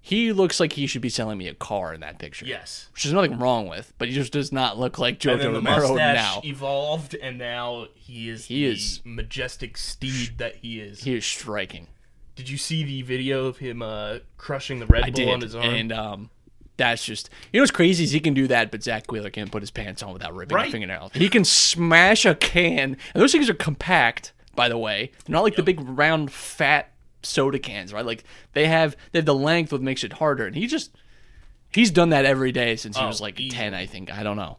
he 0.01 0.33
looks 0.33 0.61
like 0.61 0.72
he 0.72 0.87
should 0.87 1.03
be 1.03 1.09
selling 1.09 1.37
me 1.39 1.47
a 1.49 1.55
car 1.55 1.93
in 1.93 2.01
that 2.01 2.18
picture. 2.18 2.47
Yes. 2.47 2.89
Which 2.95 3.05
there's 3.05 3.12
nothing 3.14 3.39
wrong 3.39 3.68
with, 3.68 3.93
but 3.99 4.09
he 4.09 4.14
just 4.14 4.33
does 4.33 4.51
not 4.51 4.79
look 4.79 4.99
like 4.99 5.18
Jojo 5.18 5.53
Romero 5.53 5.95
now. 5.95 6.41
evolved, 6.45 7.14
and 7.14 7.37
now 7.39 7.89
he 7.95 8.29
is 8.31 8.47
He 8.47 8.66
the 8.66 8.72
is- 8.72 9.01
majestic 9.05 9.77
steed 9.77 10.39
that 10.39 10.57
he 10.57 10.81
is. 10.81 11.05
He 11.05 11.14
is 11.14 11.25
striking. 11.27 11.89
Did 12.37 12.49
you 12.49 12.57
see 12.59 12.83
the 12.83 13.03
video 13.03 13.47
of 13.47 13.59
him 13.59 13.81
uh, 13.83 14.18
crushing 14.39 14.81
the 14.81 14.87
Red 14.87 15.05
I 15.05 15.11
Bull 15.11 15.25
did. 15.25 15.29
on 15.35 15.41
his 15.43 15.55
arm? 15.55 15.64
And 15.66 15.93
um 15.93 16.31
that's 16.77 17.05
just 17.05 17.31
you 17.53 17.59
know 17.59 17.62
what's 17.62 17.70
crazy 17.70 18.05
is 18.05 18.11
he 18.12 18.20
can 18.20 18.35
do 18.35 18.47
that, 18.49 18.70
but 18.70 18.83
Zack 18.83 19.11
Wheeler 19.12 19.31
can't 19.31 19.51
put 19.53 19.62
his 19.62 19.70
pants 19.70 20.03
on 20.03 20.12
without 20.12 20.35
ripping 20.35 20.55
Right. 20.57 20.68
a 20.68 20.72
fingernail. 20.72 21.11
He 21.14 21.29
can 21.29 21.45
smash 21.45 22.25
a 22.25 22.35
can, 22.35 22.97
and 23.14 23.22
those 23.22 23.33
things 23.33 23.49
are 23.49 23.55
compact, 23.55 24.33
by 24.55 24.68
the 24.68 24.79
way. 24.79 25.12
They're 25.25 25.33
not 25.35 25.43
like 25.45 25.57
the 25.57 25.62
big 25.62 25.81
round 25.81 26.33
fat 26.33 26.91
soda 27.22 27.59
cans, 27.59 27.93
right? 27.93 28.05
Like 28.05 28.25
they 28.53 28.66
have 28.66 28.97
they 29.12 29.18
have 29.20 29.27
the 29.27 29.35
length, 29.35 29.72
what 29.72 29.83
makes 29.83 30.05
it 30.05 30.14
harder. 30.14 30.47
And 30.47 30.57
he 30.57 30.66
just 30.66 30.91
he's 31.72 31.91
done 31.91 32.11
that 32.11 32.25
every 32.25 32.53
day 32.53 32.77
since 32.77 32.97
he 32.97 33.03
Oh, 33.05 33.07
was 33.09 33.20
like 33.20 33.39
easily. 33.41 33.57
ten, 33.59 33.75
I 33.75 33.87
think. 33.87 34.12
I 34.12 34.22
don't 34.22 34.37
know. 34.37 34.59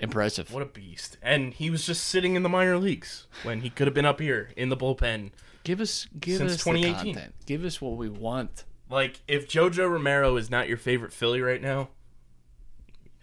Impressive. 0.00 0.52
what 0.52 0.62
a 0.62 0.66
beast! 0.66 1.16
And 1.22 1.54
he 1.54 1.70
was 1.70 1.86
just 1.86 2.04
sitting 2.04 2.34
in 2.34 2.42
the 2.42 2.48
minor 2.48 2.76
leagues 2.78 3.26
when 3.44 3.60
he 3.60 3.70
could 3.70 3.86
have 3.86 3.94
been 3.94 4.04
up 4.04 4.20
here 4.20 4.50
in 4.56 4.68
the 4.68 4.76
bullpen. 4.76 5.30
Give 5.62 5.80
us 5.80 6.06
give 6.18 6.38
Since 6.38 6.52
us 6.54 6.64
2018. 6.64 6.92
the 7.14 7.20
content. 7.20 7.34
Give 7.46 7.64
us 7.64 7.80
what 7.80 7.96
we 7.96 8.08
want. 8.08 8.64
Like, 8.94 9.20
if 9.26 9.48
JoJo 9.48 9.90
Romero 9.90 10.36
is 10.36 10.50
not 10.50 10.68
your 10.68 10.76
favorite 10.76 11.12
Philly 11.12 11.40
right 11.40 11.60
now, 11.60 11.88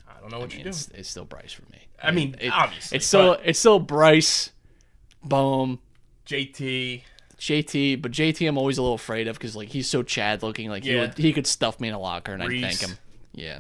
I 0.08 0.20
don't 0.20 0.30
know 0.32 0.40
what 0.40 0.46
I 0.46 0.48
mean, 0.48 0.58
you're 0.58 0.64
doing. 0.66 0.68
it's, 0.70 0.88
it's 0.90 1.10
still 1.10 1.26
Bryce 1.26 1.54
for 1.54 1.64
me. 1.72 1.88
I 2.04 2.12
mean, 2.12 2.36
It- 2.40 2.50
obviously, 2.52 2.98
it's 2.98 3.06
still 3.06 3.34
it's 3.44 3.58
still 3.60 3.80
Bryce, 3.80 4.52
Bohm, 5.24 5.80
JT, 6.26 7.04
JT, 7.38 8.02
but 8.02 8.12
JT 8.12 8.48
I'm 8.48 8.58
always 8.58 8.78
a 8.78 8.82
little 8.82 8.96
afraid 8.96 9.28
of 9.28 9.38
because 9.38 9.56
like 9.56 9.70
he's 9.70 9.88
so 9.88 10.04
Chad 10.04 10.44
looking. 10.44 10.70
Like 10.70 10.84
he 10.84 10.94
Yeah. 10.94 11.02
would, 11.02 11.18
he 11.18 11.32
could 11.32 11.48
stuff 11.48 11.80
me 11.80 11.88
in 11.88 11.94
a 11.94 12.00
locker 12.00 12.34
and 12.34 12.44
I'd 12.44 12.50
thank 12.62 12.80
him. 12.82 12.98
Yeah, 13.34 13.60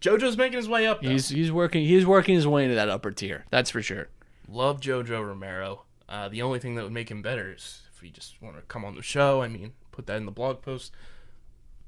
JoJo's 0.00 0.36
making 0.36 0.58
his 0.58 0.68
way 0.68 0.86
up. 0.86 1.00
Though. 1.02 1.08
he's 1.10 1.28
he's 1.28 1.50
working 1.50 1.84
he's 1.86 2.04
working 2.06 2.34
his 2.34 2.46
way 2.46 2.64
into 2.64 2.74
that 2.74 2.88
upper 2.88 3.10
tier. 3.12 3.44
That's 3.50 3.70
for 3.70 3.80
sure. 3.82 4.08
Love 4.48 4.80
JoJo 4.80 5.26
Romero. 5.26 5.84
Uh, 6.08 6.28
the 6.28 6.42
only 6.42 6.58
thing 6.58 6.74
that 6.74 6.84
would 6.84 6.92
make 6.92 7.10
him 7.10 7.22
better 7.22 7.52
is 7.52 7.82
if 7.94 8.00
he 8.00 8.10
just 8.10 8.40
want 8.42 8.56
to 8.56 8.62
come 8.62 8.84
on 8.84 8.94
the 8.96 9.02
show. 9.02 9.42
I 9.42 9.48
mean, 9.48 9.72
put 9.98 10.06
that 10.06 10.16
in 10.16 10.26
the 10.26 10.32
blog 10.32 10.62
post. 10.62 10.92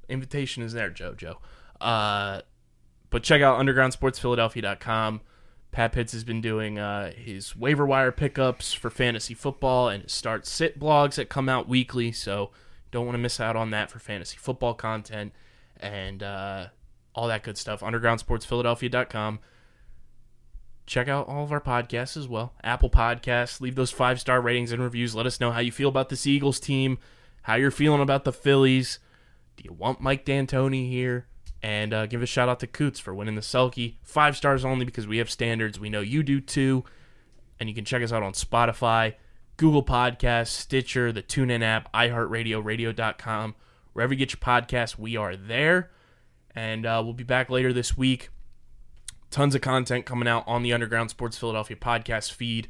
Invitation 0.09 0.65
is 0.65 0.73
there, 0.73 0.91
JoJo. 0.91 1.37
Uh, 1.81 2.41
but 3.09 3.23
check 3.23 3.41
out 3.41 3.61
undergroundsportsphiladelphia.com. 3.61 5.21
Pat 5.71 5.93
Pitts 5.93 6.13
has 6.13 6.25
been 6.25 6.41
doing 6.41 6.81
uh, 6.81 7.13
his 7.13 7.55
waiver 7.55 7.87
wire 7.87 8.11
pickups 8.11 8.73
for 8.73 8.91
fantasy 8.91 9.35
football 9.35 9.89
and 9.89 10.03
his 10.03 10.13
start 10.13 10.45
sit 10.45 10.81
blogs 10.81 11.15
that 11.15 11.29
come 11.29 11.49
out 11.49 11.69
weekly. 11.69 12.11
So 12.11 12.51
don't 12.91 13.07
want 13.07 13.15
to 13.15 13.21
miss 13.21 13.39
out 13.39 13.55
on 13.55 13.71
that 13.71 13.89
for 13.89 14.01
fantasy 14.01 14.37
football 14.37 14.75
content 14.75 15.33
and 15.79 16.25
uh, 16.25 16.67
all 17.15 17.29
that 17.29 17.45
good 17.45 17.57
stuff. 17.57 17.81
Undergroundsportsphiladelphia.com 17.81 19.39
check 20.91 21.07
out 21.07 21.29
all 21.29 21.45
of 21.45 21.53
our 21.53 21.61
podcasts 21.61 22.17
as 22.17 22.27
well. 22.27 22.53
Apple 22.65 22.91
Podcasts. 22.91 23.61
Leave 23.61 23.77
those 23.77 23.93
five 23.93 24.21
star 24.21 24.41
ratings 24.41 24.73
and 24.73 24.83
reviews. 24.83 25.15
Let 25.15 25.25
us 25.25 25.39
know 25.39 25.53
how 25.53 25.61
you 25.61 25.71
feel 25.71 25.89
about 25.89 26.09
this 26.09 26.27
Eagles 26.27 26.59
team, 26.59 26.99
how 27.43 27.57
you're 27.57 27.71
feeling 27.71 28.01
about 28.01 28.25
the 28.25 28.33
Phillies. 28.33 28.99
Do 29.57 29.65
you 29.65 29.73
want 29.73 30.01
Mike 30.01 30.25
D'Antoni 30.25 30.89
here? 30.89 31.27
And 31.63 31.93
uh, 31.93 32.07
give 32.07 32.23
a 32.23 32.27
shout 32.27 32.49
out 32.49 32.61
to 32.61 32.67
Coots 32.67 32.99
for 32.99 33.15
winning 33.15 33.35
the 33.35 33.43
Selke. 33.43 33.97
Five 34.03 34.37
stars 34.37 34.65
only 34.65 34.85
because 34.85 35.07
we 35.07 35.19
have 35.19 35.31
standards. 35.31 35.79
We 35.79 35.91
know 35.91 36.01
you 36.01 36.23
do 36.23 36.41
too. 36.41 36.85
And 37.59 37.69
you 37.69 37.75
can 37.75 37.85
check 37.85 38.03
us 38.03 38.13
out 38.13 38.23
on 38.23 38.33
Spotify, 38.33 39.15
Google 39.59 39.85
Podcasts, 39.85 40.49
Stitcher, 40.49 41.13
the 41.13 41.23
TuneIn 41.23 41.63
app, 41.63 41.93
iHeartRadio, 41.93 42.65
radio.com. 42.65 43.55
Wherever 43.93 44.15
you 44.15 44.19
get 44.19 44.33
your 44.33 44.41
podcasts, 44.41 44.99
we 44.99 45.17
are 45.17 45.37
there. 45.37 45.91
And 46.55 46.87
uh, 46.87 47.03
we'll 47.05 47.13
be 47.13 47.25
back 47.25 47.51
later 47.51 47.73
this 47.75 47.97
week 47.97 48.31
tons 49.31 49.55
of 49.55 49.61
content 49.61 50.05
coming 50.05 50.29
out 50.29 50.45
on 50.47 50.63
the 50.63 50.73
Underground 50.73 51.11
Sports 51.11 51.39
Philadelphia 51.39 51.77
podcast 51.77 52.33
feed. 52.33 52.69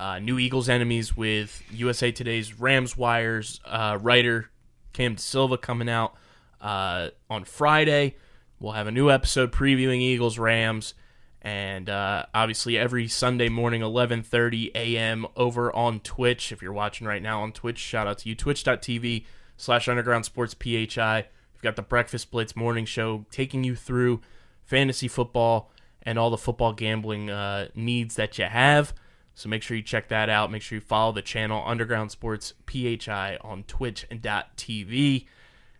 Uh, 0.00 0.18
new 0.18 0.38
Eagles 0.38 0.70
enemies 0.70 1.14
with 1.14 1.62
USA 1.70 2.10
Today's 2.10 2.58
Rams 2.58 2.96
Wires 2.96 3.60
uh, 3.66 3.98
writer 4.00 4.48
Cam 4.94 5.18
Silva 5.18 5.58
coming 5.58 5.90
out 5.90 6.14
uh, 6.58 7.10
on 7.28 7.44
Friday. 7.44 8.16
We'll 8.58 8.72
have 8.72 8.86
a 8.86 8.90
new 8.90 9.10
episode 9.10 9.52
previewing 9.52 10.00
Eagles 10.00 10.38
Rams, 10.38 10.94
and 11.42 11.90
uh, 11.90 12.24
obviously 12.32 12.78
every 12.78 13.08
Sunday 13.08 13.50
morning, 13.50 13.82
11:30 13.82 14.70
a.m. 14.74 15.26
over 15.36 15.70
on 15.76 16.00
Twitch. 16.00 16.50
If 16.50 16.62
you're 16.62 16.72
watching 16.72 17.06
right 17.06 17.20
now 17.22 17.42
on 17.42 17.52
Twitch, 17.52 17.76
shout 17.76 18.06
out 18.06 18.16
to 18.20 18.30
you. 18.30 18.34
Twitch.tv 18.34 19.26
slash 19.58 19.86
Underground 19.86 20.24
Sports 20.24 20.56
PHI. 20.58 21.26
We've 21.52 21.62
got 21.62 21.76
the 21.76 21.82
Breakfast 21.82 22.30
Blitz 22.30 22.56
morning 22.56 22.86
show 22.86 23.26
taking 23.30 23.64
you 23.64 23.76
through 23.76 24.22
fantasy 24.64 25.08
football 25.08 25.70
and 26.02 26.18
all 26.18 26.30
the 26.30 26.38
football 26.38 26.72
gambling 26.72 27.28
uh, 27.28 27.68
needs 27.74 28.14
that 28.14 28.38
you 28.38 28.46
have. 28.46 28.94
So 29.40 29.48
make 29.48 29.62
sure 29.62 29.74
you 29.74 29.82
check 29.82 30.08
that 30.08 30.28
out. 30.28 30.52
Make 30.52 30.60
sure 30.60 30.76
you 30.76 30.82
follow 30.82 31.12
the 31.12 31.22
channel 31.22 31.62
Underground 31.64 32.10
Sports 32.10 32.52
PHI 32.66 33.38
on 33.40 33.64
Twitch 33.64 34.06
and 34.10 34.20
.tv. 34.20 35.24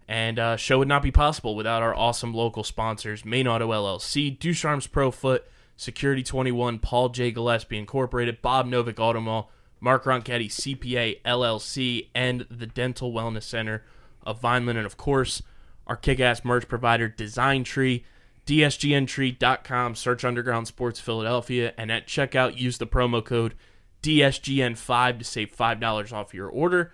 And 0.08 0.38
uh, 0.38 0.56
show 0.56 0.78
would 0.78 0.88
not 0.88 1.02
be 1.02 1.10
possible 1.10 1.54
without 1.54 1.82
our 1.82 1.94
awesome 1.94 2.32
local 2.32 2.64
sponsors: 2.64 3.22
Main 3.22 3.46
Auto 3.46 3.70
LLC, 3.70 4.38
Ducharme's 4.38 4.86
Pro 4.86 5.10
Foot, 5.10 5.46
Security 5.76 6.22
21, 6.22 6.78
Paul 6.78 7.10
J. 7.10 7.30
Gillespie 7.30 7.76
Incorporated, 7.76 8.40
Bob 8.40 8.66
Novick 8.66 8.98
Auto 8.98 9.20
Mall, 9.20 9.50
Mark 9.78 10.04
Ronchetti 10.04 10.48
CPA 10.48 11.20
LLC, 11.22 12.08
and 12.14 12.46
the 12.50 12.66
Dental 12.66 13.12
Wellness 13.12 13.42
Center 13.42 13.84
of 14.22 14.40
Vineland, 14.40 14.78
and 14.78 14.86
of 14.86 14.96
course 14.96 15.42
our 15.86 15.96
kick-ass 15.96 16.46
merch 16.46 16.66
provider 16.66 17.08
Design 17.08 17.64
Tree. 17.64 18.04
DSGNtree.com, 18.50 19.94
search 19.94 20.24
Underground 20.24 20.66
Sports 20.66 20.98
Philadelphia, 20.98 21.72
and 21.78 21.92
at 21.92 22.08
checkout, 22.08 22.58
use 22.58 22.78
the 22.78 22.86
promo 22.86 23.24
code 23.24 23.54
DSGN5 24.02 25.18
to 25.20 25.24
save 25.24 25.56
$5 25.56 26.12
off 26.12 26.34
your 26.34 26.48
order. 26.48 26.92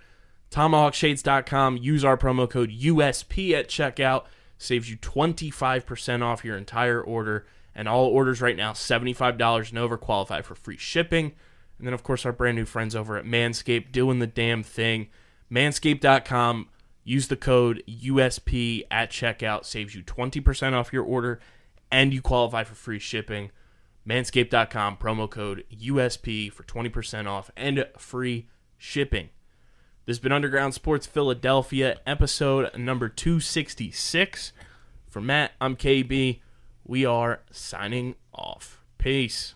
TomahawkShades.com, 0.51 1.79
use 1.79 2.05
our 2.05 2.19
promo 2.19 2.49
code 2.49 2.71
USP 2.71 3.53
at 3.53 3.69
checkout, 3.71 4.25
saves 4.59 4.91
you 4.91 4.99
25% 4.99 6.23
off 6.23 6.45
your 6.45 6.59
entire 6.59 7.01
order, 7.01 7.47
and 7.75 7.89
all 7.89 8.05
orders 8.05 8.43
right 8.43 8.57
now, 8.57 8.73
$75 8.73 9.71
and 9.71 9.79
over, 9.79 9.97
qualify 9.97 10.43
for 10.43 10.57
free 10.57 10.77
shipping. 10.77 11.33
And 11.79 11.87
then, 11.87 11.95
of 11.95 12.03
course, 12.03 12.27
our 12.27 12.33
brand 12.33 12.59
new 12.59 12.67
friends 12.67 12.95
over 12.95 13.17
at 13.17 13.25
Manscaped 13.25 13.93
doing 13.93 14.19
the 14.19 14.27
damn 14.27 14.63
thing. 14.63 15.09
Manscaped.com, 15.51 16.69
use 17.07 17.29
the 17.29 17.37
code 17.37 17.83
USP 17.89 18.83
at 18.91 19.11
checkout, 19.11 19.65
saves 19.65 19.95
you 19.95 20.03
20% 20.03 20.73
off 20.75 20.93
your 20.93 21.05
order, 21.05 21.41
and 21.91 22.13
you 22.13 22.21
qualify 22.21 22.65
for 22.65 22.75
free 22.75 22.99
shipping. 22.99 23.51
Manscaped.com, 24.07 24.99
promo 24.99 25.31
code 25.31 25.65
USP 25.73 26.53
for 26.53 26.65
20% 26.65 27.27
off 27.27 27.51
and 27.57 27.87
free 27.97 28.49
shipping. 28.77 29.31
This 30.05 30.17
has 30.17 30.23
been 30.23 30.33
Underground 30.33 30.75
Sports 30.75 31.07
Philadelphia, 31.07 31.99
episode 32.07 32.77
number 32.77 33.09
266. 33.09 34.53
For 35.09 35.21
Matt, 35.21 35.53
I'm 35.61 35.77
KB. 35.77 36.41
We 36.85 37.05
are 37.05 37.41
signing 37.51 38.17
off. 38.33 38.81
Peace. 38.99 39.55